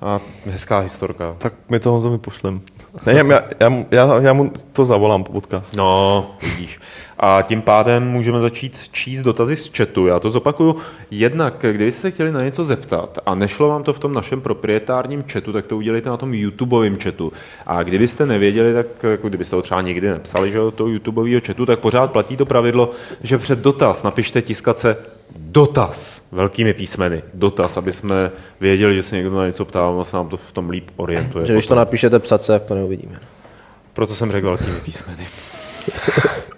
A 0.00 0.20
hezká 0.46 0.78
historka. 0.78 1.34
Tak 1.38 1.52
my 1.68 1.80
toho 1.80 2.00
zemi 2.00 2.18
pošlem. 2.18 2.60
Ne, 3.06 3.12
já, 3.12 3.42
já, 3.60 3.68
mu- 3.68 3.86
já, 3.90 4.20
já 4.20 4.32
mu 4.32 4.52
to 4.72 4.84
zavolám 4.84 5.24
po 5.24 5.32
podcastu. 5.32 5.78
No, 5.78 6.30
vidíš. 6.42 6.80
A 7.18 7.42
tím 7.42 7.62
pádem 7.62 8.08
můžeme 8.08 8.40
začít 8.40 8.78
číst 8.92 9.22
dotazy 9.22 9.56
z 9.56 9.70
chatu. 9.76 10.06
Já 10.06 10.20
to 10.20 10.30
zopakuju. 10.30 10.76
Jednak, 11.10 11.54
kdybyste 11.70 12.00
se 12.00 12.10
chtěli 12.10 12.32
na 12.32 12.42
něco 12.42 12.64
zeptat 12.64 13.18
a 13.26 13.34
nešlo 13.34 13.68
vám 13.68 13.82
to 13.82 13.92
v 13.92 13.98
tom 13.98 14.12
našem 14.12 14.40
proprietárním 14.40 15.24
chatu, 15.32 15.52
tak 15.52 15.66
to 15.66 15.76
udělejte 15.76 16.10
na 16.10 16.16
tom 16.16 16.34
YouTubeovém 16.34 16.98
chatu. 16.98 17.32
A 17.66 17.82
kdybyste 17.82 18.26
nevěděli, 18.26 18.74
tak 18.74 18.86
jako 19.02 19.28
kdybyste 19.28 19.56
ho 19.56 19.62
třeba 19.62 19.80
nikdy 19.80 20.08
nepsali, 20.08 20.52
že 20.52 20.58
toho 20.74 20.90
YouTubeového 20.90 21.40
chatu, 21.46 21.66
tak 21.66 21.78
pořád 21.78 22.12
platí 22.12 22.36
to 22.36 22.46
pravidlo, 22.46 22.90
že 23.22 23.38
před 23.38 23.58
dotaz 23.58 24.02
napište 24.02 24.42
tiskace 24.42 24.96
dotaz 25.36 26.22
velkými 26.32 26.74
písmeny. 26.74 27.22
Dotaz, 27.34 27.76
aby 27.76 27.92
jsme 27.92 28.30
věděli, 28.60 28.94
že 28.94 29.02
se 29.02 29.16
někdo 29.16 29.36
na 29.36 29.46
něco 29.46 29.64
ptá, 29.64 29.80
a 29.80 29.88
ono 29.88 30.04
se 30.04 30.16
nám 30.16 30.28
to 30.28 30.36
v 30.36 30.52
tom 30.52 30.70
líp 30.70 30.90
orientuje. 30.96 31.46
Že 31.46 31.52
když 31.52 31.66
to 31.66 31.74
napíšete 31.74 32.18
psace, 32.18 32.52
jak 32.52 32.62
to 32.62 32.74
neuvidíme. 32.74 33.16
Proto 33.92 34.14
jsem 34.14 34.30
řekl 34.30 34.46
velkými 34.46 34.80
písmeny. 34.80 35.26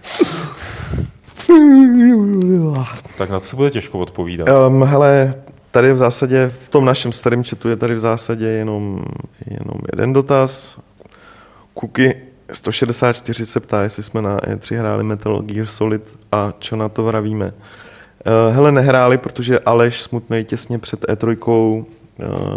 tak 3.19 3.31
na 3.31 3.41
to 3.41 3.47
se 3.47 3.57
bude 3.57 3.71
těžko 3.71 3.99
odpovídat. 3.99 4.49
Um, 4.69 4.85
hele, 4.85 5.35
tady 5.71 5.93
v 5.93 5.97
zásadě, 5.97 6.53
v 6.61 6.69
tom 6.69 6.85
našem 6.85 7.13
starém 7.13 7.45
chatu 7.45 7.69
je 7.69 7.77
tady 7.77 7.95
v 7.95 8.01
zásadě 8.01 8.47
jenom, 8.47 9.05
jenom 9.47 9.81
jeden 9.93 10.13
dotaz. 10.13 10.81
Kuky 11.75 12.17
164 12.53 13.47
se 13.47 13.61
ptá, 13.61 13.83
jestli 13.83 14.03
jsme 14.03 14.23
na 14.23 14.37
E3 14.37 14.79
hráli 14.79 15.05
Metal 15.05 15.43
Gear 15.43 15.67
Solid 15.67 16.03
a 16.33 16.53
čo 16.59 16.77
na 16.77 16.89
to 16.89 17.05
vravíme. 17.05 17.47
Uh, 17.47 18.55
hele, 18.55 18.73
nehráli, 18.73 19.19
protože 19.19 19.59
Aleš 19.59 20.03
smutnej 20.03 20.45
těsně 20.45 20.79
před 20.79 21.05
E3 21.05 21.37
uh, 21.49 21.85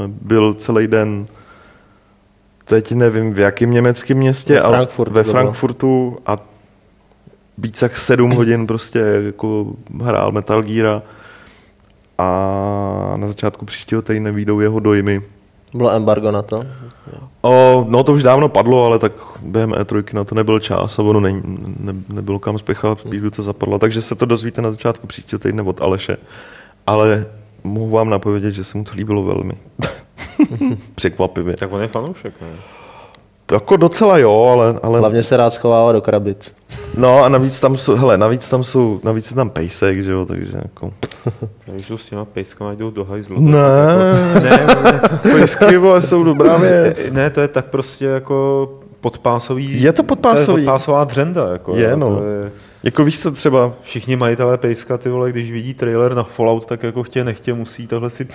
byl 0.08 0.54
celý 0.54 0.88
den 0.88 1.28
teď 2.70 2.92
nevím 2.92 3.34
v 3.34 3.40
jakém 3.40 3.72
německém 3.72 4.18
městě, 4.18 4.54
Ve 4.54 4.62
ale 4.62 4.78
Frankfurtu 4.78 5.14
ve. 5.14 5.24
Frankfurtu 5.24 6.18
a 6.26 6.38
víc 7.62 7.82
jak 7.82 7.98
sedm 7.98 8.32
hodin 8.32 8.68
prostě 8.68 9.00
jako 9.00 9.66
hrál 10.02 10.32
Metal 10.32 10.64
Geara 10.64 11.02
a 12.18 13.14
na 13.16 13.28
začátku 13.28 13.66
příštího 13.66 14.02
týdne 14.02 14.32
výjdou 14.32 14.60
jeho 14.60 14.80
dojmy 14.80 15.22
Bylo 15.74 15.92
embargo 15.92 16.32
na 16.32 16.42
to? 16.42 16.64
O, 17.42 17.86
no 17.90 18.04
to 18.04 18.14
už 18.14 18.24
dávno 18.24 18.50
padlo, 18.50 18.86
ale 18.86 19.00
tak 19.00 19.12
během 19.42 19.72
E3 19.72 20.14
na 20.14 20.24
to 20.24 20.36
nebyl 20.36 20.60
čas 20.60 21.00
a 21.00 21.02
ono 21.02 21.20
ne, 21.20 21.32
ne, 21.80 21.94
nebylo 22.10 22.40
kam 22.40 22.60
spěchat, 22.60 23.00
spíš 23.00 23.22
by 23.22 23.32
to 23.32 23.44
zapadlo. 23.44 23.80
Takže 23.80 24.02
se 24.02 24.16
to 24.16 24.26
dozvíte 24.26 24.62
na 24.62 24.72
začátku 24.72 25.08
příštího 25.08 25.40
týdne 25.40 25.64
od 25.64 25.82
Aleše. 25.82 26.18
Ale 26.88 27.26
mohu 27.64 27.90
vám 27.90 28.10
napovědět, 28.10 28.52
že 28.52 28.64
se 28.64 28.78
mu 28.78 28.84
to 28.84 28.92
líbilo 28.96 29.24
velmi. 29.24 29.54
Překvapivě. 30.96 31.58
Tak 31.58 31.72
on 31.72 31.82
je 31.82 31.88
fanoušek, 31.88 32.42
ne? 32.42 32.48
Jako 33.52 33.78
docela 33.78 34.18
jo, 34.18 34.50
ale... 34.54 34.80
ale... 34.84 35.00
Hlavně 35.00 35.24
se 35.24 35.38
rád 35.38 35.54
schovává 35.54 35.92
do 35.92 36.02
krabic. 36.02 36.54
No 36.98 37.24
a 37.24 37.30
navíc 37.30 37.60
tam 37.60 37.78
jsou, 37.78 37.96
hele, 37.96 38.18
navíc 38.18 38.50
tam 38.50 38.64
jsou, 38.64 39.00
navíc 39.04 39.30
je 39.30 39.36
tam 39.36 39.50
pejsek, 39.50 40.04
že 40.04 40.12
jo, 40.12 40.26
takže 40.26 40.54
jako... 40.56 40.92
Já 41.68 41.74
už 41.94 42.04
s 42.04 42.10
těma 42.10 42.26
pejskama 42.26 42.74
jdou 42.74 42.92
do 42.92 43.06
hajzlu. 43.06 43.42
Ne, 43.42 43.60
Ne, 44.34 44.50
ne, 44.84 45.00
pejsky, 45.22 45.78
vole, 45.78 46.02
jsou 46.02 46.24
dobrá 46.24 46.58
věc. 46.58 47.12
ne, 47.12 47.30
to 47.30 47.42
je 47.42 47.48
tak 47.48 47.66
prostě 47.66 48.06
jako 48.06 48.70
podpásový... 49.02 49.84
Je 49.84 49.94
to 49.94 50.04
podpásový. 50.04 50.46
To 50.46 50.58
je 50.58 50.66
podpásová 50.66 51.04
dřenda, 51.04 51.52
jako. 51.52 51.76
Je, 51.76 51.90
jo, 51.90 51.98
no. 51.98 52.16
To 52.18 52.24
je, 52.24 52.52
Jako 52.84 53.04
víš 53.04 53.22
co 53.22 53.32
třeba, 53.32 53.74
všichni 53.84 54.16
majitelé 54.16 54.58
pejska, 54.58 54.98
ty 54.98 55.10
vole, 55.10 55.32
když 55.32 55.52
vidí 55.52 55.74
trailer 55.74 56.16
na 56.16 56.24
Fallout, 56.24 56.66
tak 56.66 56.84
jako 56.84 57.04
chtě 57.04 57.24
nechtě 57.24 57.54
musí 57.54 57.88
tohle 57.88 58.10
si 58.10 58.28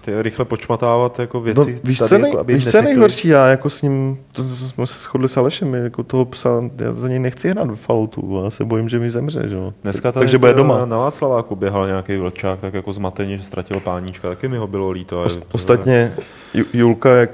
ty 0.00 0.22
rychle 0.22 0.44
počmatávat 0.44 1.18
jako 1.18 1.40
věci. 1.40 1.72
no, 1.72 1.78
víš, 1.84 1.98
tady, 1.98 2.08
co, 2.08 2.18
nej, 2.18 2.30
jako, 2.30 2.40
aby 2.40 2.52
jim 2.52 2.58
víš 2.58 2.64
co 2.64 2.76
netykly. 2.76 2.94
nejhorší, 2.94 3.28
já 3.28 3.46
jako 3.46 3.70
s 3.70 3.82
ním, 3.82 4.18
to, 4.32 4.42
to 4.42 4.48
jsme 4.48 4.86
se 4.86 4.98
shodli 4.98 5.28
s 5.28 5.36
Alešem, 5.36 5.74
jako 5.74 6.02
toho 6.02 6.24
psa, 6.24 6.50
já 6.78 6.92
za 6.92 7.08
něj 7.08 7.18
nechci 7.18 7.48
hrát 7.48 7.70
ve 7.70 7.76
Falloutu, 7.76 8.40
já 8.44 8.50
se 8.50 8.64
bojím, 8.64 8.88
že 8.88 8.98
mi 8.98 9.10
zemře, 9.10 9.48
že 9.48 9.56
jo. 9.56 9.72
Dneska 9.82 10.12
tady 10.12 10.22
Takže 10.22 10.38
bude 10.38 10.54
doma. 10.54 10.84
Na 10.84 10.96
Václaváku 10.96 11.56
běhal 11.56 11.86
nějaký 11.86 12.16
vlčák, 12.16 12.60
tak 12.60 12.74
jako 12.74 12.92
zmateně, 12.92 13.36
že 13.38 13.42
ztratil 13.42 13.80
páníčka, 13.80 14.28
taky 14.28 14.48
mi 14.48 14.56
ho 14.56 14.66
bylo 14.66 14.90
líto. 14.90 15.22
Ost, 15.22 15.46
ostatně 15.52 16.12
Ju- 16.54 16.66
Julka, 16.72 17.10
jak 17.10 17.30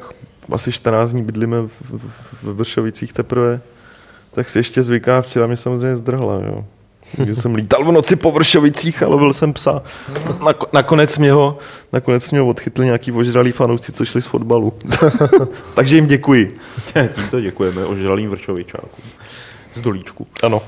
asi 0.52 0.72
14 0.72 1.10
dní 1.12 1.22
bydlíme 1.22 1.60
v, 1.62 1.68
v, 1.80 2.10
v 2.42 2.56
Vršovicích 2.56 3.12
teprve, 3.12 3.60
tak 4.34 4.48
si 4.48 4.58
ještě 4.58 4.82
zvyká, 4.82 5.22
včera 5.22 5.46
mě 5.46 5.56
samozřejmě 5.56 5.96
zdrhla, 5.96 6.34
jo. 6.34 6.64
Takže 7.16 7.34
jsem 7.34 7.54
lítal 7.54 7.84
v 7.84 7.92
noci 7.92 8.16
po 8.16 8.30
Vršovicích 8.32 9.02
a 9.02 9.08
lovil 9.08 9.32
jsem 9.32 9.52
psa. 9.52 9.82
Nako- 10.38 10.66
Nakonec 10.72 11.18
mě 11.18 11.32
ho, 11.32 11.58
nakonec 11.92 12.30
mě 12.30 12.40
ho 12.40 12.46
odchytli 12.46 12.84
nějaký 12.86 13.12
ožralý 13.12 13.52
fanoušci, 13.52 13.92
co 13.92 14.04
šli 14.04 14.22
z 14.22 14.26
fotbalu. 14.26 14.72
Takže 15.74 15.96
jim 15.96 16.06
děkuji. 16.06 16.56
Tímto 17.14 17.40
děkujeme 17.40 17.84
ožralým 17.84 18.30
vršovičákům. 18.30 19.04
Z 19.74 19.80
dolíčku. 19.80 20.26
Ano. 20.42 20.62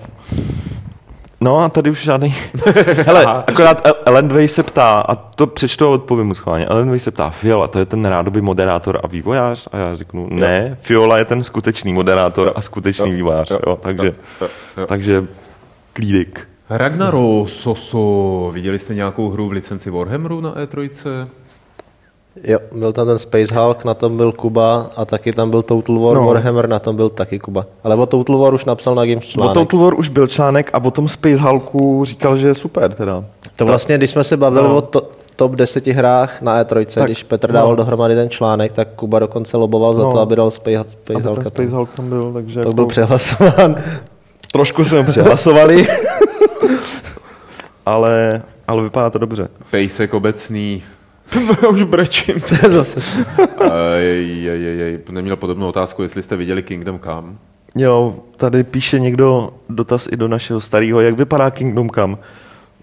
No 1.44 1.58
a 1.58 1.68
tady 1.68 1.90
už 1.90 2.02
žádný... 2.04 2.34
Hele, 3.06 3.26
akorát 3.46 3.80
El- 3.86 3.94
Ellen 4.06 4.28
Way 4.28 4.48
se 4.48 4.62
ptá, 4.62 4.98
a 5.00 5.14
to 5.14 5.46
přečtu 5.46 5.84
a 5.86 5.88
odpovím 5.88 6.26
mu 6.26 6.34
schválně. 6.34 6.66
Ellen 6.66 6.88
Way 6.88 6.98
se 6.98 7.10
ptá, 7.10 7.30
Fiola, 7.30 7.68
to 7.68 7.78
je 7.78 7.86
ten 7.86 8.04
rádoby 8.04 8.40
moderátor 8.40 9.00
a 9.04 9.06
vývojář? 9.06 9.68
A 9.72 9.76
já 9.78 9.94
řeknu, 9.94 10.28
ne, 10.30 10.78
Fiola 10.80 11.18
je 11.18 11.24
ten 11.24 11.44
skutečný 11.44 11.92
moderátor 11.92 12.52
a 12.56 12.60
skutečný 12.60 13.10
Jo, 13.10 13.16
vývojář. 13.16 13.50
jo, 13.50 13.58
Jo, 13.66 13.76
takže, 13.82 14.06
jo, 14.40 14.48
jo. 14.76 14.86
takže 14.86 15.24
klídek. 15.92 16.48
Ragnaro 16.70 17.44
Soso, 17.48 18.50
viděli 18.54 18.78
jste 18.78 18.94
nějakou 18.94 19.30
hru 19.30 19.48
v 19.48 19.52
licenci 19.52 19.90
Warhammeru 19.90 20.40
na 20.40 20.54
E 20.58 20.64
E3? 20.66 21.26
Jo, 22.44 22.58
byl 22.72 22.92
tam 22.92 23.06
ten 23.06 23.18
Space 23.18 23.54
Hulk, 23.54 23.84
na 23.84 23.94
tom 23.94 24.16
byl 24.16 24.32
Kuba 24.32 24.90
a 24.96 25.04
taky 25.04 25.32
tam 25.32 25.50
byl 25.50 25.62
Total 25.62 25.98
War 25.98 26.14
No. 26.14 26.26
Warhammer, 26.26 26.68
na 26.68 26.78
tom 26.78 26.96
byl 26.96 27.08
taky 27.08 27.38
Kuba. 27.38 27.66
Ale 27.84 27.96
o 27.96 28.06
Total 28.06 28.38
War 28.38 28.54
už 28.54 28.64
napsal 28.64 28.94
na 28.94 29.06
Games 29.06 29.24
O 29.24 29.28
článek. 29.28 29.54
Total 29.54 29.80
War 29.80 29.94
už 29.94 30.08
byl 30.08 30.26
článek 30.26 30.70
a 30.72 30.84
o 30.84 30.90
tom 30.90 31.08
Space 31.08 31.36
Hulku 31.36 32.04
říkal, 32.04 32.36
že 32.36 32.46
je 32.46 32.54
super 32.54 32.92
teda. 32.94 33.24
To 33.56 33.64
vlastně, 33.66 33.98
když 33.98 34.10
jsme 34.10 34.24
se 34.24 34.36
bavili 34.36 34.68
No. 34.68 34.76
o 34.76 34.80
to, 34.82 35.08
top 35.36 35.52
10 35.52 35.86
hrách 35.86 36.42
na 36.42 36.64
E3, 36.64 36.84
Tak, 36.94 37.04
když 37.04 37.22
Petr 37.22 37.48
no. 37.48 37.54
dával 37.54 37.76
dohromady 37.76 38.14
ten 38.14 38.30
článek, 38.30 38.72
tak 38.72 38.88
Kuba 38.96 39.18
dokonce 39.18 39.56
loboval 39.56 39.94
za 39.94 40.02
No. 40.02 40.12
to, 40.12 40.18
aby 40.18 40.36
dal 40.36 40.50
Space, 40.50 40.84
Space 40.90 41.28
Aby 41.28 41.34
ten. 41.36 41.44
Space 41.44 41.68
Hulk 41.74 41.90
tam 41.96 42.08
byl, 42.08 42.32
takže 42.32 42.54
Tak 42.54 42.64
jako, 42.66 42.74
byl 42.74 42.86
přehlasován. 42.86 43.76
trošku 44.52 44.84
jsme 44.84 45.02
přehlasovali. 45.04 45.86
ale, 47.86 48.42
ale 48.68 48.82
vypadá 48.82 49.10
to 49.10 49.18
dobře. 49.18 49.48
Pejsek 49.70 50.14
obecný. 50.14 50.82
Já 51.62 51.68
už 51.68 51.82
brečím. 51.82 52.40
to 52.40 52.54
je 52.66 52.72
zase. 52.72 53.00
Ej, 53.96 54.28
jej, 54.44 54.62
jej, 54.62 54.78
jej. 54.78 54.98
Neměl 55.10 55.36
podobnou 55.36 55.68
otázku, 55.68 56.02
jestli 56.02 56.22
jste 56.22 56.36
viděli 56.36 56.62
Kingdom 56.62 56.98
Come. 56.98 57.32
Jo, 57.76 58.14
tady 58.36 58.64
píše 58.64 59.00
někdo 59.00 59.50
dotaz 59.68 60.08
i 60.12 60.16
do 60.16 60.28
našeho 60.28 60.60
starého, 60.60 61.00
jak 61.00 61.14
vypadá 61.18 61.50
Kingdom 61.50 61.90
Come. 61.90 62.16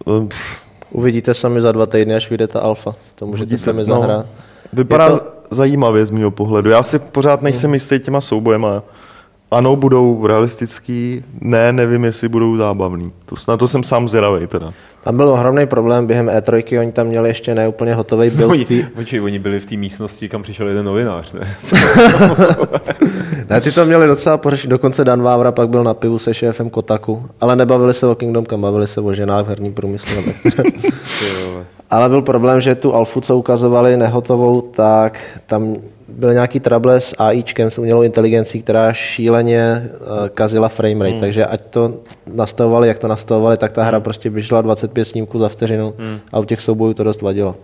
Ehm, 0.07 0.27
pff, 0.27 0.61
Uvidíte 0.91 1.34
sami 1.34 1.61
za 1.61 1.72
dva 1.72 1.85
týdny, 1.85 2.15
až 2.15 2.30
vyjde 2.30 2.47
ta 2.47 2.59
alfa. 2.59 2.95
To 3.15 3.26
můžete 3.26 3.49
Vidíte, 3.49 3.65
sami 3.72 3.80
no. 3.88 3.95
zahrát. 3.99 4.26
Vypadá 4.73 5.05
Je 5.05 5.11
to... 5.11 5.19
to- 5.19 5.31
zajímavě 5.55 6.05
z 6.05 6.11
mého 6.11 6.31
pohledu. 6.31 6.69
Já 6.69 6.84
si 6.84 6.99
pořád 6.99 7.41
nejsem 7.41 7.73
jistý 7.73 7.99
těma 7.99 8.22
soubojema. 8.22 8.84
Ano, 9.52 9.76
budou 9.76 10.28
realistický, 10.28 11.23
ne, 11.41 11.72
nevím, 11.72 12.03
jestli 12.03 12.30
budou 12.30 12.57
zábavný. 12.57 13.11
To, 13.26 13.36
na 13.48 13.57
to 13.57 13.68
jsem 13.68 13.84
sám 13.84 14.10
zvědavý 14.10 14.48
teda. 14.48 14.73
Tam 15.03 15.18
byl 15.18 15.30
ohromný 15.30 15.65
problém 15.65 16.07
během 16.07 16.28
E3, 16.28 16.80
oni 16.80 16.91
tam 16.91 17.07
měli 17.07 17.30
ještě 17.30 17.56
neúplně 17.56 17.95
hotový 17.95 18.30
build. 18.36 18.52
Oni, 18.52 18.65
tý- 18.65 18.86
počkej, 18.95 19.22
oni 19.22 19.40
byli 19.40 19.60
v 19.60 19.65
té 19.65 19.76
místnosti, 19.76 20.30
kam 20.30 20.44
přišel 20.44 20.68
jeden 20.68 20.86
novinář, 20.86 21.34
ne? 21.34 21.48
Ne, 23.49 23.61
ty 23.61 23.72
to 23.72 23.86
měli 23.86 24.07
docela 24.07 24.38
pořešit, 24.38 24.68
dokonce 24.68 25.03
Dan 25.06 25.22
Vávra 25.22 25.52
pak 25.52 25.69
byl 25.69 25.84
na 25.84 25.94
pivu 25.94 26.19
se 26.19 26.34
šéfem 26.34 26.69
Kotaku, 26.69 27.26
ale 27.41 27.56
nebavili 27.56 27.94
se 27.94 28.07
o 28.07 28.15
Kingdom 28.15 28.45
Come, 28.45 28.61
bavili 28.61 28.88
se 28.88 29.02
o 29.02 29.14
ženách 29.14 29.45
v 29.45 29.48
herním 29.48 29.73
průmyslu. 29.73 30.11
ale 31.90 32.10
byl 32.10 32.22
problém, 32.22 32.61
že 32.61 32.76
tu 32.76 32.94
alfu, 32.94 33.22
co 33.22 33.38
ukazovali 33.38 33.98
nehotovou, 33.98 34.61
tak 34.61 35.40
tam 35.45 35.76
byl 36.17 36.33
nějaký 36.33 36.59
trouble 36.59 36.99
s 37.01 37.15
AIčkem, 37.19 37.69
s 37.69 37.77
umělou 37.77 38.01
inteligencí, 38.01 38.61
která 38.61 38.93
šíleně 38.93 39.89
uh, 40.01 40.27
kazila 40.27 40.67
frame 40.69 41.05
rate, 41.05 41.19
takže 41.19 41.45
ať 41.45 41.61
to 41.69 41.93
nastavovali, 42.33 42.88
jak 42.88 42.99
to 42.99 43.07
nastavovali, 43.07 43.57
tak 43.57 43.71
ta 43.71 43.83
hra 43.83 43.99
prostě 43.99 44.29
běžela 44.29 44.61
25 44.61 45.05
snímků 45.05 45.39
za 45.39 45.49
vteřinu 45.49 45.93
a 46.33 46.39
u 46.39 46.43
těch 46.43 46.61
soubojů 46.61 46.93
to 46.93 47.03
dost 47.03 47.21
vadilo. 47.21 47.55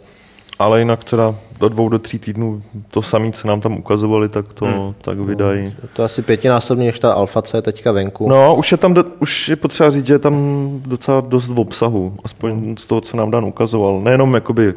Ale 0.59 0.79
jinak 0.79 1.03
teda 1.03 1.35
do 1.59 1.69
dvou, 1.69 1.89
do 1.89 1.99
tří 1.99 2.19
týdnů 2.19 2.61
to 2.91 3.01
samé, 3.01 3.31
co 3.31 3.47
nám 3.47 3.61
tam 3.61 3.77
ukazovali, 3.77 4.29
tak 4.29 4.53
to 4.53 4.65
Hmm. 4.65 4.93
tak 5.01 5.19
vydají. 5.19 5.75
To 5.93 6.01
je 6.01 6.05
asi 6.05 6.21
pětinásobně 6.21 6.85
než 6.85 6.99
ta 6.99 7.11
alfa, 7.13 7.41
co 7.41 7.57
je 7.57 7.61
teďka 7.61 7.91
venku. 7.91 8.29
No, 8.29 8.55
už 8.55 8.71
je 8.71 8.77
tam, 8.77 8.93
do, 8.93 9.05
už 9.19 9.49
je 9.49 9.55
potřeba 9.55 9.89
říct, 9.89 10.05
že 10.05 10.13
je 10.13 10.19
tam 10.19 10.69
docela 10.85 11.21
dost 11.21 11.47
v 11.47 11.59
obsahu, 11.59 12.13
aspoň 12.23 12.75
z 12.79 12.87
toho, 12.87 13.01
co 13.01 13.17
nám 13.17 13.31
Dan 13.31 13.45
ukazoval. 13.45 14.01
Nejenom 14.01 14.33
jakoby 14.33 14.73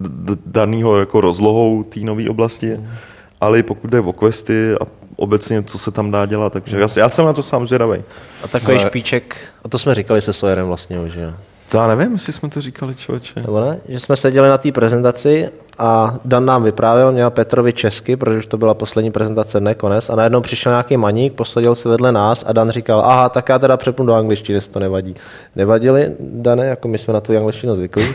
d- 0.00 0.36
danýho 0.46 0.98
jako 0.98 1.20
rozlohou 1.20 1.82
té 1.82 2.00
nové 2.00 2.28
oblasti, 2.30 2.80
ale 3.40 3.58
i 3.58 3.62
pokud 3.62 3.90
jde 3.90 4.00
o 4.00 4.12
questy 4.12 4.74
a 4.80 4.84
obecně, 5.16 5.62
co 5.62 5.78
se 5.78 5.90
tam 5.90 6.10
dá 6.10 6.26
dělat. 6.26 6.52
Takže 6.52 6.80
já, 6.80 6.88
já 6.96 7.08
jsem 7.08 7.24
na 7.24 7.32
to 7.32 7.42
sám 7.42 7.66
zvědavý. 7.66 8.02
A 8.44 8.48
takový 8.48 8.72
Ale- 8.78 8.88
špíček, 8.88 9.36
a 9.64 9.68
to 9.68 9.78
jsme 9.78 9.94
říkali 9.94 10.20
se 10.20 10.32
Sawyerem 10.32 10.66
vlastně 10.66 11.00
už, 11.00 11.10
že 11.10 11.20
jo? 11.20 11.32
To 11.68 11.76
já 11.78 11.86
nevím, 11.94 12.12
jestli 12.12 12.32
jsme 12.32 12.48
to 12.48 12.60
říkali, 12.60 12.94
člověče. 12.94 13.40
Nebo 13.40 13.60
ne? 13.60 13.78
Že 13.88 14.00
jsme 14.00 14.16
seděli 14.16 14.48
na 14.48 14.58
té 14.58 14.72
prezentaci 14.72 15.48
a 15.78 16.14
Dan 16.24 16.46
nám 16.46 16.62
vyprávěl, 16.62 17.12
měl 17.12 17.30
Petrovi 17.30 17.72
česky, 17.72 18.16
protože 18.16 18.38
už 18.38 18.46
to 18.46 18.56
byla 18.56 18.74
poslední 18.74 19.10
prezentace 19.10 19.60
dne, 19.60 19.74
konec, 19.74 20.10
a 20.10 20.16
najednou 20.16 20.40
přišel 20.40 20.72
nějaký 20.72 20.96
maník, 20.96 21.32
posadil 21.32 21.74
se 21.74 21.88
vedle 21.88 22.12
nás 22.12 22.44
a 22.46 22.52
Dan 22.52 22.70
říkal, 22.70 23.00
aha, 23.00 23.28
tak 23.28 23.48
já 23.48 23.58
teda 23.58 23.76
přepnu 23.76 24.06
do 24.06 24.14
angličtiny, 24.14 24.56
jestli 24.56 24.72
to 24.72 24.80
nevadí. 24.80 25.14
Nevadili, 25.56 26.12
Dane, 26.20 26.66
jako 26.66 26.88
my 26.88 26.98
jsme 26.98 27.14
na 27.14 27.20
tu 27.20 27.36
angličtinu 27.36 27.74
zvyklí. 27.74 28.04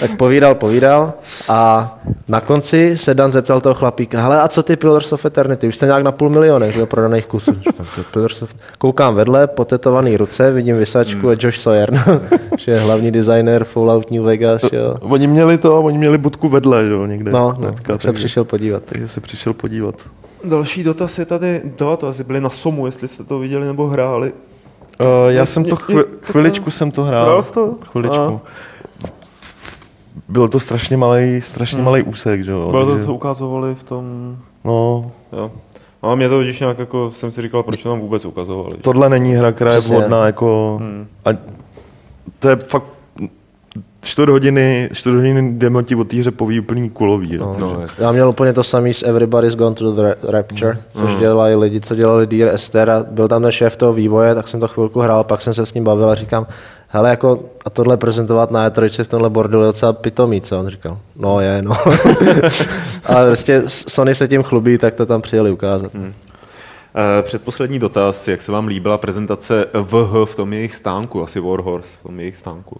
tak 0.00 0.16
povídal, 0.16 0.54
povídal 0.54 1.12
a 1.48 1.92
na 2.28 2.40
konci 2.40 2.98
se 2.98 3.14
Dan 3.14 3.32
zeptal 3.32 3.60
toho 3.60 3.74
chlapíka, 3.74 4.22
hele 4.22 4.40
a 4.40 4.48
co 4.48 4.62
ty 4.62 4.76
Pillars 4.76 5.12
of 5.12 5.24
Eternity, 5.24 5.68
už 5.68 5.76
jste 5.76 5.86
nějak 5.86 6.02
na 6.02 6.12
půl 6.12 6.28
milionech 6.28 6.74
že 6.74 6.80
jo, 6.80 6.86
prodaných 6.86 7.26
kusů. 7.26 7.52
Říkám, 7.52 7.86
"Ty 7.96 8.02
Pillars 8.12 8.42
of... 8.42 8.54
Koukám 8.78 9.14
vedle, 9.14 9.46
potetovaný 9.46 10.16
ruce, 10.16 10.50
vidím 10.50 10.76
vysačku 10.76 11.28
a 11.28 11.32
Josh 11.38 11.58
Sawyer, 11.58 11.90
že 12.58 12.72
je 12.72 12.80
hlavní 12.80 13.10
designer 13.10 13.64
Fallout 13.64 14.10
New 14.10 14.22
Vegas, 14.22 14.62
jo. 14.72 14.94
Oni 15.00 15.26
měli 15.26 15.58
to, 15.58 15.82
oni 15.82 15.98
měli 15.98 16.18
budku 16.18 16.48
vedle, 16.52 16.84
že 16.86 16.92
jo, 16.92 17.06
někde. 17.06 17.32
No, 17.32 17.56
no 17.58 17.74
tak 17.82 18.02
se 18.02 18.12
přišel 18.12 18.44
podívat. 18.44 18.82
takže 18.84 19.08
se 19.08 19.20
přišel 19.20 19.52
podívat. 19.52 19.94
Další 20.44 20.84
dotaz 20.84 21.18
je 21.18 21.24
tady, 21.24 21.62
to, 21.76 21.96
to 21.96 22.08
asi 22.08 22.24
byli 22.24 22.40
na 22.40 22.50
Somu, 22.50 22.86
jestli 22.86 23.08
jste 23.08 23.24
to 23.24 23.38
viděli 23.38 23.66
nebo 23.66 23.86
hráli. 23.86 24.32
Uh, 25.00 25.06
já 25.28 25.42
Mě- 25.42 25.46
jsem 25.46 25.64
to, 25.64 25.76
chvi, 25.76 26.04
chviličku 26.22 26.70
jsem 26.70 26.90
to 26.90 27.04
hrál. 27.04 27.24
Hrál 27.24 27.42
jsi 27.42 27.52
to? 27.52 27.74
Chviličku. 27.90 28.16
A. 28.20 28.40
Byl 30.28 30.48
to 30.48 30.60
strašně 30.60 30.96
malý, 30.96 31.40
strašně 31.40 31.76
Hmm. 31.76 31.84
malý 31.84 32.02
úsek, 32.02 32.44
že 32.44 32.52
jo. 32.52 32.70
Bylo 32.70 32.84
to, 32.84 32.90
takže- 32.90 33.06
co 33.06 33.14
ukazovali 33.14 33.74
v 33.74 33.82
tom, 33.84 34.36
No, 34.64 35.12
jo. 35.32 35.50
A 36.02 36.14
mě 36.14 36.28
to 36.28 36.38
totiž 36.38 36.60
nějak 36.60 36.78
jako, 36.78 37.10
jsem 37.14 37.32
si 37.32 37.42
říkal, 37.42 37.62
proč 37.62 37.82
to 37.82 37.88
nám 37.88 38.00
vůbec 38.00 38.24
ukazovali. 38.24 38.76
tohle 38.76 39.08
není 39.08 39.32
hra, 39.34 39.52
která 39.52 39.72
je 39.72 39.80
vhodná 39.80 40.26
jako... 40.26 40.76
Hmm. 40.80 41.06
A 41.24 41.28
to 42.38 42.48
je 42.48 42.56
fakt 42.56 42.84
čtvrt 44.02 44.28
hodiny, 44.30 44.90
čtvrt 44.92 45.14
hodiny 45.14 45.52
demo 45.52 45.82
ti 45.82 45.94
o 45.94 46.04
té 46.04 46.16
hře 46.16 46.30
poví 46.30 46.60
úplný 46.60 46.90
kulový. 46.90 47.38
No. 47.38 47.56
No. 47.60 47.80
Já 47.98 48.12
měl 48.12 48.28
úplně 48.28 48.52
to 48.52 48.64
samý 48.64 48.94
s 48.94 49.02
Everybody's 49.06 49.54
Gone 49.56 49.74
to 49.74 49.92
the 49.92 50.02
Ra- 50.02 50.14
Rapture, 50.22 50.78
což 50.92 51.10
Mm. 51.10 51.18
dělali 51.18 51.54
lidi, 51.54 51.80
co 51.80 51.94
dělali 51.94 52.26
Dear 52.26 52.54
Esther 52.54 52.90
a 52.90 53.04
byl 53.10 53.28
tam 53.28 53.42
ten 53.42 53.52
šéf 53.52 53.76
toho 53.76 53.92
vývoje, 53.92 54.34
tak 54.34 54.48
jsem 54.48 54.60
to 54.60 54.68
chvilku 54.68 55.00
hrál, 55.00 55.24
pak 55.24 55.42
jsem 55.42 55.54
se 55.54 55.66
s 55.66 55.74
ním 55.74 55.84
bavil 55.84 56.10
a 56.10 56.14
říkám, 56.14 56.46
hele, 56.88 57.10
jako, 57.10 57.40
a 57.64 57.70
tohle 57.70 57.96
prezentovat 57.96 58.50
na 58.50 58.70
E3 58.70 59.04
v 59.04 59.08
tomhle 59.08 59.30
bordelu 59.30 59.62
je 59.62 59.66
docela 59.66 59.92
pitomý, 59.92 60.40
co 60.40 60.60
on 60.60 60.68
říkal. 60.68 60.98
No 61.16 61.40
je, 61.40 61.62
no. 61.62 61.76
Ale 63.04 63.26
prostě 63.26 63.62
Sony 63.66 64.14
se 64.14 64.28
tím 64.28 64.42
chlubí, 64.42 64.78
tak 64.78 64.94
to 64.94 65.06
tam 65.06 65.22
přijeli 65.22 65.50
ukázat. 65.50 65.94
Hmm. 65.94 66.12
Eh, 67.18 67.22
předposlední 67.22 67.78
dotaz, 67.78 68.28
jak 68.28 68.42
se 68.42 68.52
vám 68.52 68.66
líbila 68.66 68.98
prezentace 68.98 69.66
VH 69.82 70.24
v 70.24 70.36
tom 70.36 70.52
jejich 70.52 70.74
stánku, 70.74 71.22
asi 71.22 71.40
Warhorse 71.40 71.98
v 71.98 72.02
tom 72.02 72.20
jejich 72.20 72.36
stánku? 72.36 72.76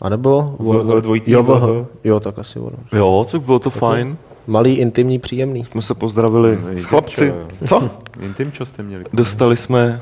A 0.00 0.08
nebo 0.08 0.56
VH, 0.58 1.00
dvojitý 1.02 1.30
jo, 1.30 1.42
VH. 1.42 1.86
Jo, 2.04 2.20
tak 2.20 2.38
asi 2.38 2.58
Warhorse. 2.58 2.96
Jo, 2.96 3.26
tak 3.32 3.42
bylo 3.42 3.58
to 3.58 3.70
fajn. 3.70 4.16
Malý, 4.46 4.74
intimní, 4.74 5.18
příjemný. 5.18 5.64
Jsme 5.64 5.82
se 5.82 5.94
pozdravili 5.94 6.58
No, 6.62 6.78
s 6.78 6.84
chlapci. 6.84 7.24
intimčo, 7.24 7.66
Co? 7.66 7.90
Intim, 8.20 8.52
čo 8.52 8.64
jste 8.66 8.82
měli? 8.82 9.04
Dostali 9.12 9.56
jsme... 9.56 10.00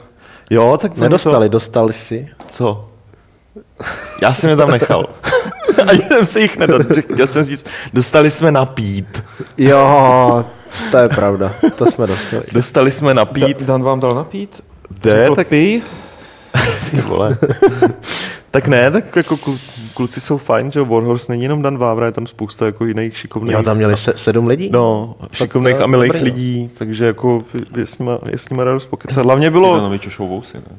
Jo, 0.51 0.79
tak 0.81 0.97
Nedostali, 0.97 1.49
dostali 1.49 1.93
si. 1.93 2.29
To... 2.37 2.45
Co? 2.47 2.87
Já 4.23 4.35
jsem 4.35 4.51
je 4.51 4.57
tam 4.57 4.71
nechal. 4.71 5.07
Ani 5.89 6.01
jsem 6.03 6.27
se 6.27 6.41
jich 6.41 6.59
nedal. 6.59 6.81
Chtěl 7.13 7.27
jsem 7.27 7.45
říct, 7.45 7.67
dostali 7.93 8.31
jsme 8.31 8.53
napít. 8.53 9.25
Jo, 9.59 10.45
to 10.91 10.97
je 10.99 11.09
pravda, 11.09 11.53
to 11.77 11.87
jsme 11.87 12.07
dostali. 12.07 12.43
Dostali 12.53 12.91
jsme 12.91 13.15
napít. 13.15 13.63
Dan 13.63 13.83
vám 13.83 14.01
dal 14.01 14.15
napít? 14.15 14.63
Jde, 14.91 15.29
tak 15.37 15.49
pij? 15.49 15.83
ty 16.91 17.01
vole. 17.01 17.37
Tak 18.51 18.69
ne, 18.69 18.91
tak 18.91 19.17
jako 19.17 19.35
klu- 19.37 19.59
kluci 19.95 20.21
jsou 20.21 20.39
fajn, 20.39 20.73
že 20.73 20.83
Warhorse 20.83 21.33
není 21.33 21.43
jenom 21.43 21.63
Dan 21.63 21.79
Vávra, 21.79 22.07
je 22.07 22.13
tam 22.13 22.27
spousta 22.27 22.67
jako 22.67 22.85
jiných 22.85 23.19
šikovných. 23.19 23.53
Jo, 23.55 23.63
tam 23.63 23.77
měli 23.77 23.97
se, 23.97 24.13
sedm 24.17 24.47
lidí? 24.47 24.71
No, 24.73 25.15
šikovných 25.33 25.81
a 25.81 25.87
milých 25.87 26.13
dobrý, 26.13 26.21
no. 26.21 26.25
lidí, 26.25 26.71
takže 26.79 27.05
jako 27.05 27.45
je 27.77 27.87
s 27.87 27.99
nima, 27.99 28.19
je 28.27 28.39
s 28.39 28.49
nima 28.49 28.65
radost 28.65 28.87
pokecat. 28.87 29.25
Hlavně 29.25 29.51
bylo, 29.51 29.99
češou 29.99 30.29
vousy, 30.29 30.59
ne? 30.59 30.77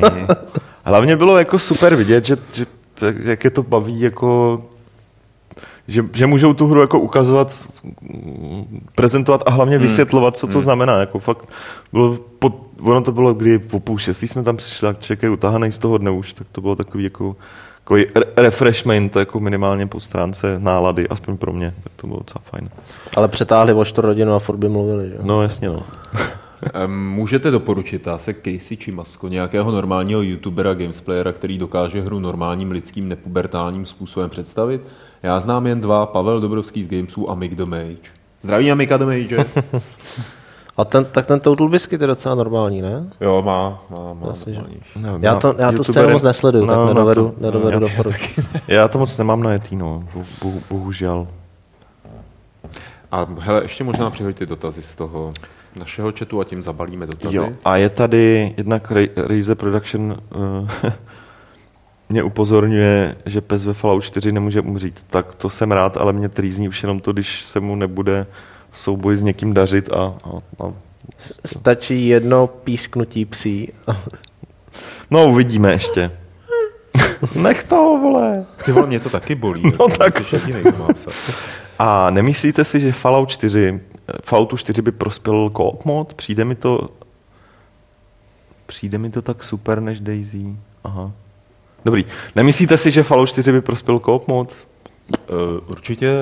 ne. 0.00 0.26
hlavně 0.84 1.16
bylo 1.16 1.38
jako 1.38 1.58
super 1.58 1.96
vidět, 1.96 2.24
že, 2.24 2.36
že 2.52 2.66
jak 3.22 3.44
je 3.44 3.50
to 3.50 3.62
baví, 3.62 4.00
jako 4.00 4.62
že, 5.88 6.04
že 6.12 6.26
můžou 6.26 6.52
tu 6.52 6.66
hru 6.66 6.80
jako 6.80 7.00
ukazovat, 7.00 7.68
prezentovat 8.94 9.42
a 9.46 9.50
hlavně 9.50 9.78
vysvětlovat, 9.78 10.36
co 10.36 10.46
to 10.46 10.60
znamená. 10.60 11.00
Jako 11.00 11.18
fakt 11.18 11.48
bylo 11.92 12.18
pod, 12.38 12.54
ono 12.80 13.00
to 13.02 13.12
bylo, 13.12 13.34
kdy 13.34 13.58
po 13.58 13.80
půl 13.80 13.98
šestý 13.98 14.28
jsme 14.28 14.42
tam 14.42 14.56
přišli, 14.56 14.88
tak 14.88 14.98
člověk 14.98 15.22
je 15.22 15.30
utahaný 15.30 15.72
z 15.72 15.78
toho 15.78 15.98
dne 15.98 16.10
už, 16.10 16.34
tak 16.34 16.46
to 16.52 16.60
bylo 16.60 16.76
takový 16.76 17.04
jako 17.04 17.36
takový 17.84 18.06
re- 18.14 18.26
refreshment, 18.36 19.16
jako 19.16 19.40
minimálně 19.40 19.86
po 19.86 20.00
stránce 20.00 20.58
nálady, 20.58 21.08
aspoň 21.08 21.36
pro 21.36 21.52
mě, 21.52 21.74
tak 21.84 21.92
to 21.96 22.06
bylo 22.06 22.18
docela 22.18 22.42
fajn. 22.50 22.70
Ale 23.16 23.28
přetáhli 23.28 23.72
o 23.72 23.84
čtvrt 23.84 24.04
hodinu 24.06 24.34
a 24.34 24.38
furt 24.38 24.56
by 24.56 24.68
mluvili, 24.68 25.08
že? 25.08 25.14
jo? 25.14 25.20
No 25.24 25.42
jasně, 25.42 25.68
no. 25.68 25.82
Můžete 26.86 27.50
doporučit 27.50 28.08
se 28.16 28.34
Casey 28.34 28.76
či 28.76 28.92
Masko, 28.92 29.28
nějakého 29.28 29.72
normálního 29.72 30.22
youtubera, 30.22 30.74
gamesplayera, 30.74 31.32
který 31.32 31.58
dokáže 31.58 32.00
hru 32.00 32.18
normálním 32.20 32.70
lidským 32.70 33.08
nepubertálním 33.08 33.86
způsobem 33.86 34.30
představit? 34.30 34.80
Já 35.22 35.40
znám 35.40 35.66
jen 35.66 35.80
dva, 35.80 36.06
Pavel 36.06 36.40
Dobrovský 36.40 36.84
z 36.84 36.88
Gamesů 36.88 37.30
a 37.30 37.34
Mick 37.34 37.54
the 37.54 37.64
Mage. 37.64 37.96
Zdravím 38.40 38.74
Mika 38.74 38.96
the 38.96 39.04
Mage. 39.04 39.44
A 40.76 40.84
ten, 40.84 41.04
tak 41.04 41.26
ten 41.26 41.40
Total 41.40 41.68
Biscuit 41.68 42.00
je 42.00 42.06
docela 42.06 42.34
normální, 42.34 42.82
ne? 42.82 43.06
jo, 43.20 43.42
má, 43.42 43.82
má, 43.90 44.14
má. 44.14 44.30
Asi. 44.30 44.58
Nevím, 44.96 45.22
Já 45.24 45.36
to, 45.36 45.54
já 45.58 45.72
tu 45.72 45.84
scénu 45.84 46.08
moc 46.12 46.22
nesleduju, 46.22 46.64
no, 46.66 46.72
tak 46.74 46.78
no, 46.78 46.88
nedovedu, 46.88 47.28
to- 47.28 47.34
nedovedu 47.44 47.70
já- 47.72 47.78
doporučit. 47.96 48.40
Já 48.68 48.88
to 48.88 48.98
moc 48.98 49.18
nemám 49.18 49.42
na 49.42 49.52
jetý, 49.52 49.76
no, 49.76 50.04
bo, 50.14 50.22
bo, 50.42 50.52
bohužel. 50.70 51.28
A 53.12 53.26
hele, 53.38 53.62
ještě 53.62 53.84
možná 53.84 54.10
přihoďte 54.10 54.46
dotazy 54.46 54.82
z 54.82 54.94
toho 54.94 55.32
našeho 55.78 56.12
chatu 56.18 56.40
a 56.40 56.44
tím 56.44 56.62
zabalíme 56.62 57.06
dotazy. 57.06 57.36
Jo, 57.36 57.52
a 57.64 57.76
je 57.76 57.88
tady 57.88 58.54
jednak 58.56 58.90
Ra- 58.90 59.10
Razer 59.16 59.56
Production 59.56 60.16
uh, 60.36 60.68
mě 62.08 62.22
upozorňuje, 62.22 63.16
že 63.26 63.40
pes 63.40 63.64
ve 63.64 63.72
Fallout 63.72 64.04
4 64.04 64.32
nemůže 64.32 64.60
umřít. 64.60 65.04
Tak 65.10 65.34
to 65.34 65.50
jsem 65.50 65.72
rád, 65.72 65.96
ale 65.96 66.12
mě 66.12 66.28
trýzní 66.28 66.68
už 66.68 66.82
jenom 66.82 67.00
to, 67.00 67.12
když 67.12 67.44
se 67.44 67.60
mu 67.60 67.76
nebude 67.76 68.26
v 68.70 68.80
souboji 68.80 69.16
s 69.16 69.22
někým 69.22 69.54
dařit 69.54 69.92
a, 69.92 70.14
a, 70.24 70.64
a 70.64 70.72
Stačí 71.44 72.08
jedno 72.08 72.46
písknutí 72.46 73.24
psí. 73.24 73.72
No, 75.10 75.26
uvidíme 75.28 75.72
ještě. 75.72 76.10
Nech 77.34 77.64
toho, 77.64 77.98
vole. 77.98 78.46
Ty 78.64 78.72
vole, 78.72 78.86
mě 78.86 79.00
to 79.00 79.10
taky 79.10 79.34
bolí. 79.34 79.62
No 79.78 79.88
tak. 79.88 80.28
jsi 80.28 80.36
jedinej. 80.36 80.62
A 81.78 82.10
nemyslíte 82.10 82.64
si, 82.64 82.80
že 82.80 82.92
Fallout 82.92 83.30
4, 83.30 83.80
Falloutu 84.24 84.56
4 84.56 84.82
by 84.82 84.92
prospěl 84.92 85.50
co-op 85.56 85.84
mod? 85.84 86.14
Přijde 86.14 86.44
mi 86.44 86.54
to 86.54 86.88
přijde 88.66 88.98
mi 88.98 89.10
to 89.10 89.22
tak 89.22 89.44
super 89.44 89.80
než 89.80 90.00
Daisy. 90.00 90.56
Aha. 90.84 91.10
Dobrý. 91.84 92.04
Nemyslíte 92.36 92.76
si, 92.76 92.90
že 92.90 93.02
Fallout 93.02 93.28
4 93.28 93.52
by 93.52 93.60
prospěl 93.60 93.98
co-op 93.98 94.28
mod? 94.28 94.52
Uh, 95.30 95.36
určitě 95.70 96.12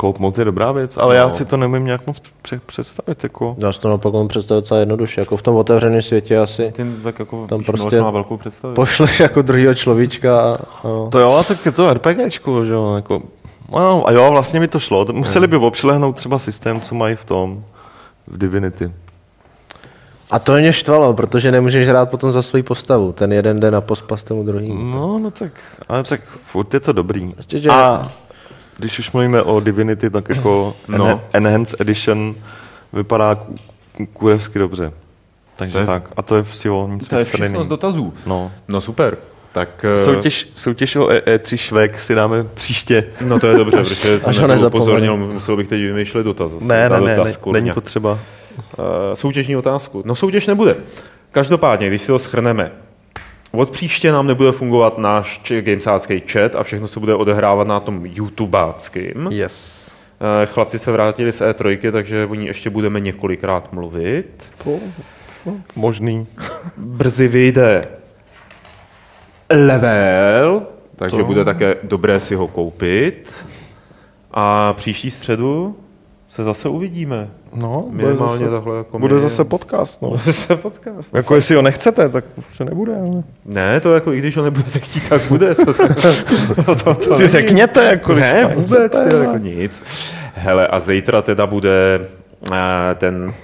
Co-op 0.00 0.18
mod 0.18 0.38
je 0.38 0.44
dobrá 0.44 0.72
věc, 0.72 0.96
ale 0.96 1.14
no. 1.14 1.18
já 1.20 1.24
No. 1.24 1.30
si 1.30 1.44
to 1.44 1.56
nemím 1.56 1.84
nějak 1.84 2.06
moc 2.06 2.22
pře- 2.42 2.60
představit. 2.66 3.22
Jako. 3.22 3.56
Já 3.58 3.72
si 3.72 3.80
to 3.80 3.88
naopak 3.88 4.12
mám 4.12 4.28
představit 4.28 4.60
docela 4.60 4.80
jednoduše. 4.80 5.20
Jako 5.20 5.36
v 5.36 5.42
tom 5.42 5.56
otevřeném 5.56 6.02
světě 6.02 6.38
asi 6.38 6.72
ten 6.72 7.00
tak 7.02 7.18
jako 7.18 7.46
Tam 7.46 7.64
prostě 7.64 7.82
prostě 7.82 8.00
má 8.02 8.10
velkou 8.10 8.36
představu. 8.36 8.74
pošleš 8.74 9.20
jako 9.20 9.42
druhýho 9.42 9.74
človíčka 9.74 10.40
a, 10.40 10.54
a 10.54 11.08
To 11.10 11.18
jo, 11.18 11.32
a 11.32 11.42
tak 11.42 11.66
je 11.66 11.72
to 11.72 11.94
RPGčko, 11.94 12.64
že 12.64 12.72
jo, 12.72 12.94
jako, 12.94 13.22
No, 13.68 14.08
a 14.08 14.12
jo, 14.12 14.30
vlastně 14.30 14.60
mi 14.60 14.68
to 14.68 14.78
šlo. 14.78 15.06
Museli 15.12 15.46
hmm. 15.46 15.50
by 15.50 15.66
obšlehnout 15.66 16.16
třeba 16.16 16.38
systém, 16.38 16.80
co 16.80 16.94
mají 16.94 17.16
v 17.16 17.24
tom, 17.24 17.64
v 18.26 18.38
Divinity. 18.38 18.92
A 20.30 20.38
to 20.38 20.52
mě 20.52 20.72
štvalo, 20.72 21.14
protože 21.14 21.52
nemůžeš 21.52 21.88
hrát 21.88 22.10
potom 22.10 22.32
za 22.32 22.42
svoji 22.42 22.62
postavu. 22.62 23.12
Ten 23.12 23.32
jeden 23.32 23.60
den 23.60 23.72
na 23.72 23.80
pospas 23.80 24.22
tomu 24.22 24.42
druhým. 24.42 24.90
No, 24.90 25.18
no 25.18 25.30
tak, 25.30 25.52
ale 25.88 26.04
tak 26.04 26.20
furt 26.42 26.74
je 26.74 26.80
to 26.80 26.92
dobrý. 26.92 27.32
Prostě, 27.32 27.70
a 27.70 28.12
když 28.76 28.98
už 28.98 29.12
mluvíme 29.12 29.42
o 29.42 29.60
Divinity, 29.60 30.10
tak 30.10 30.28
jako 30.28 30.74
no. 30.88 31.20
Enhanced 31.32 31.80
Edition 31.80 32.34
vypadá 32.92 33.38
kurevsky 34.12 34.58
dobře. 34.58 34.92
Takže 35.56 35.72
to 35.72 35.78
je, 35.78 35.86
tak. 35.86 36.02
A 36.16 36.22
to 36.22 36.36
je 36.36 36.44
si 36.52 36.68
nic 36.68 37.08
To 37.08 37.16
je 37.16 37.24
všechno 37.24 37.64
z 37.64 37.68
dotazů. 37.68 38.14
No. 38.26 38.52
no 38.68 38.80
super. 38.80 39.18
Tak, 39.54 39.84
eh, 39.84 39.96
Soutěž, 39.96 40.48
soutěž 40.54 40.96
o 40.96 41.08
E- 41.10 41.20
E3 41.38 41.56
Švek 41.56 42.00
si 42.00 42.14
dáme 42.14 42.44
příště. 42.54 43.04
no 43.20 43.40
to 43.40 43.46
je 43.46 43.56
dobře, 43.56 43.76
protože 43.84 44.18
jsem 44.18 44.66
upozornil, 44.66 45.16
musel 45.16 45.56
bych 45.56 45.68
teď 45.68 45.80
vymýšlet 45.80 46.22
dotaz. 46.22 46.50
Zase. 46.50 46.66
Ne, 46.66 46.88
ne, 46.88 47.00
ne, 47.00 47.16
dotaz, 47.16 47.44
ne 47.46 47.52
není 47.52 47.72
potřeba. 47.72 48.18
Eh, 48.58 49.16
soutěžní 49.16 49.56
otázku. 49.56 50.02
No 50.06 50.14
soutěž 50.14 50.46
nebude. 50.46 50.76
Každopádně, 51.30 51.88
když 51.88 52.00
si 52.00 52.06
to 52.06 52.18
schrneme, 52.18 52.72
od 53.52 53.70
příště 53.70 54.12
nám 54.12 54.26
nebude 54.26 54.52
fungovat 54.52 54.98
náš 54.98 55.52
gamesácký 55.60 56.22
chat 56.32 56.56
a 56.56 56.62
všechno 56.62 56.88
se 56.88 57.00
bude 57.00 57.14
odehrávat 57.14 57.66
na 57.68 57.80
tom 57.80 58.06
YouTubeáckým. 58.06 59.28
Yes. 59.30 59.90
Eh, 60.42 60.46
Chlapci 60.46 60.78
se 60.78 60.92
vrátili 60.92 61.32
z 61.32 61.40
E3, 61.40 61.92
takže 61.92 62.26
o 62.26 62.34
ní 62.34 62.46
ještě 62.46 62.70
budeme 62.70 63.00
několikrát 63.00 63.72
mluvit. 63.72 64.52
Možný. 65.76 66.26
Brzy 66.76 67.28
vyjde 67.28 67.82
level, 69.54 70.62
takže 70.96 71.16
to... 71.16 71.24
bude 71.24 71.44
také 71.44 71.76
dobré 71.82 72.20
si 72.20 72.34
ho 72.34 72.48
koupit. 72.48 73.32
A 74.36 74.72
příští 74.72 75.10
středu 75.10 75.76
se 76.28 76.44
zase 76.44 76.68
uvidíme. 76.68 77.28
No, 77.54 77.84
bude 77.90 78.14
zase, 78.14 78.48
takhle 78.48 78.76
jako 78.78 78.98
bude 78.98 79.14
my- 79.14 79.20
zase 79.20 79.44
podcast. 79.44 80.02
No. 80.02 80.18
se 80.30 80.56
podcast. 80.56 81.12
no. 81.12 81.16
Jako 81.18 81.34
jestli 81.34 81.54
ho 81.54 81.62
nechcete, 81.62 82.08
tak 82.08 82.24
už 82.36 82.56
se 82.56 82.64
nebude. 82.64 82.96
Ale... 82.96 83.22
Ne, 83.44 83.80
to 83.80 83.94
jako 83.94 84.12
i 84.12 84.18
když 84.18 84.36
ho 84.36 84.42
nebudete 84.44 84.78
chtít, 84.78 85.08
tak 85.08 85.20
bude. 85.28 85.54
To, 85.54 85.64
to, 85.74 85.88
to, 86.64 86.74
to, 86.74 86.94
to 86.94 87.02
si 87.02 87.22
není- 87.22 87.28
řekněte, 87.28 87.84
jako 87.84 88.14
Ne, 88.14 88.46
vůbec, 88.54 88.70
chcete, 88.70 89.08
ty, 89.08 89.16
jako 89.16 89.38
nic. 89.38 89.82
Hele, 90.34 90.66
a 90.66 90.80
zítra 90.80 91.22
teda 91.22 91.46
bude 91.46 92.00
uh, 92.50 92.56
ten 92.94 93.34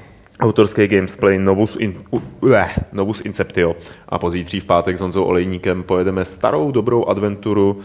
autorský 0.40 0.86
gamesplay 0.86 1.38
Novus, 1.38 1.76
in, 1.80 1.94
uh, 2.10 2.22
uh, 2.40 2.54
Novus 2.92 3.20
Inceptio 3.20 3.76
a 4.08 4.18
pozítří 4.18 4.60
v 4.60 4.64
pátek 4.64 4.96
s 4.96 5.00
Honzou 5.00 5.24
Olejníkem 5.24 5.82
pojedeme 5.82 6.24
starou 6.24 6.70
dobrou 6.70 7.04
adventuru. 7.04 7.80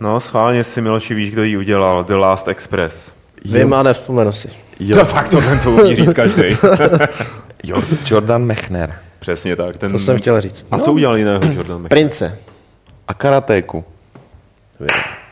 No, 0.00 0.20
schválně 0.20 0.64
si 0.64 0.80
Miloši 0.80 1.14
víš, 1.14 1.30
kdo 1.30 1.42
ji 1.42 1.56
udělal, 1.56 2.04
The 2.04 2.14
Last 2.14 2.48
Express. 2.48 3.12
Vím 3.44 3.74
a 3.74 3.82
nevzpomenu 3.82 4.32
si. 4.32 4.48
Jo, 4.80 4.98
Jo, 4.98 5.04
tak 5.06 5.30
tohle 5.30 5.58
to 5.58 5.70
umí 5.70 5.96
říct 5.96 6.14
každý. 6.14 6.42
jo, 7.64 7.82
Jordan 8.06 8.44
Mechner. 8.44 8.94
Přesně 9.18 9.56
tak. 9.56 9.76
Ten... 9.76 9.92
To 9.92 9.98
jsem 9.98 10.18
chtěl 10.18 10.40
říct. 10.40 10.66
A 10.70 10.78
co 10.78 10.92
udělal 10.92 11.16
jiného 11.16 11.40
Jordan 11.52 11.82
Mc... 11.82 11.88
Prince. 11.88 12.38
A 13.08 13.14
karatéku. 13.14 13.84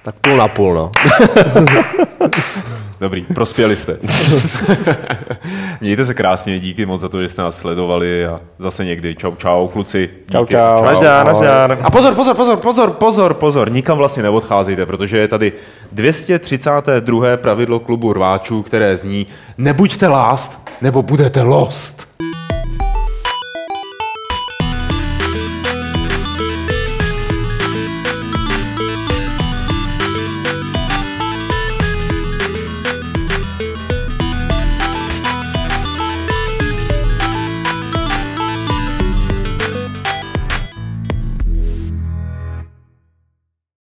Tak 0.02 0.14
půl 0.14 0.36
na 0.36 0.48
půl, 0.48 0.74
no. 0.74 0.90
Dobrý, 3.00 3.22
prospěli 3.34 3.76
jste. 3.76 3.98
Mějte 5.80 6.04
se 6.04 6.14
krásně, 6.14 6.58
díky 6.58 6.86
moc 6.86 7.00
za 7.00 7.08
to, 7.08 7.22
že 7.22 7.28
jste 7.28 7.42
nás 7.42 7.58
sledovali 7.58 8.26
a 8.26 8.38
zase 8.58 8.84
někdy. 8.84 9.14
Čau, 9.14 9.34
čau, 9.34 9.68
kluci. 9.68 10.10
Čau, 10.32 10.40
Díky. 10.40 10.54
čau. 10.54 10.84
Naždár, 10.84 11.26
naždár. 11.26 11.78
A 11.82 11.90
pozor, 11.90 12.14
pozor, 12.14 12.36
pozor, 12.36 12.56
pozor, 12.56 12.90
pozor, 12.90 13.34
pozor, 13.34 13.72
nikam 13.72 13.98
vlastně 13.98 14.22
neodcházejte, 14.22 14.86
protože 14.86 15.18
je 15.18 15.28
tady 15.28 15.52
232. 15.92 17.36
pravidlo 17.36 17.80
klubu 17.80 18.12
rváčů, 18.12 18.62
které 18.62 18.96
zní 18.96 19.26
nebuďte 19.58 20.08
last, 20.08 20.68
nebo 20.80 21.02
budete 21.02 21.42
lost. 21.42 22.08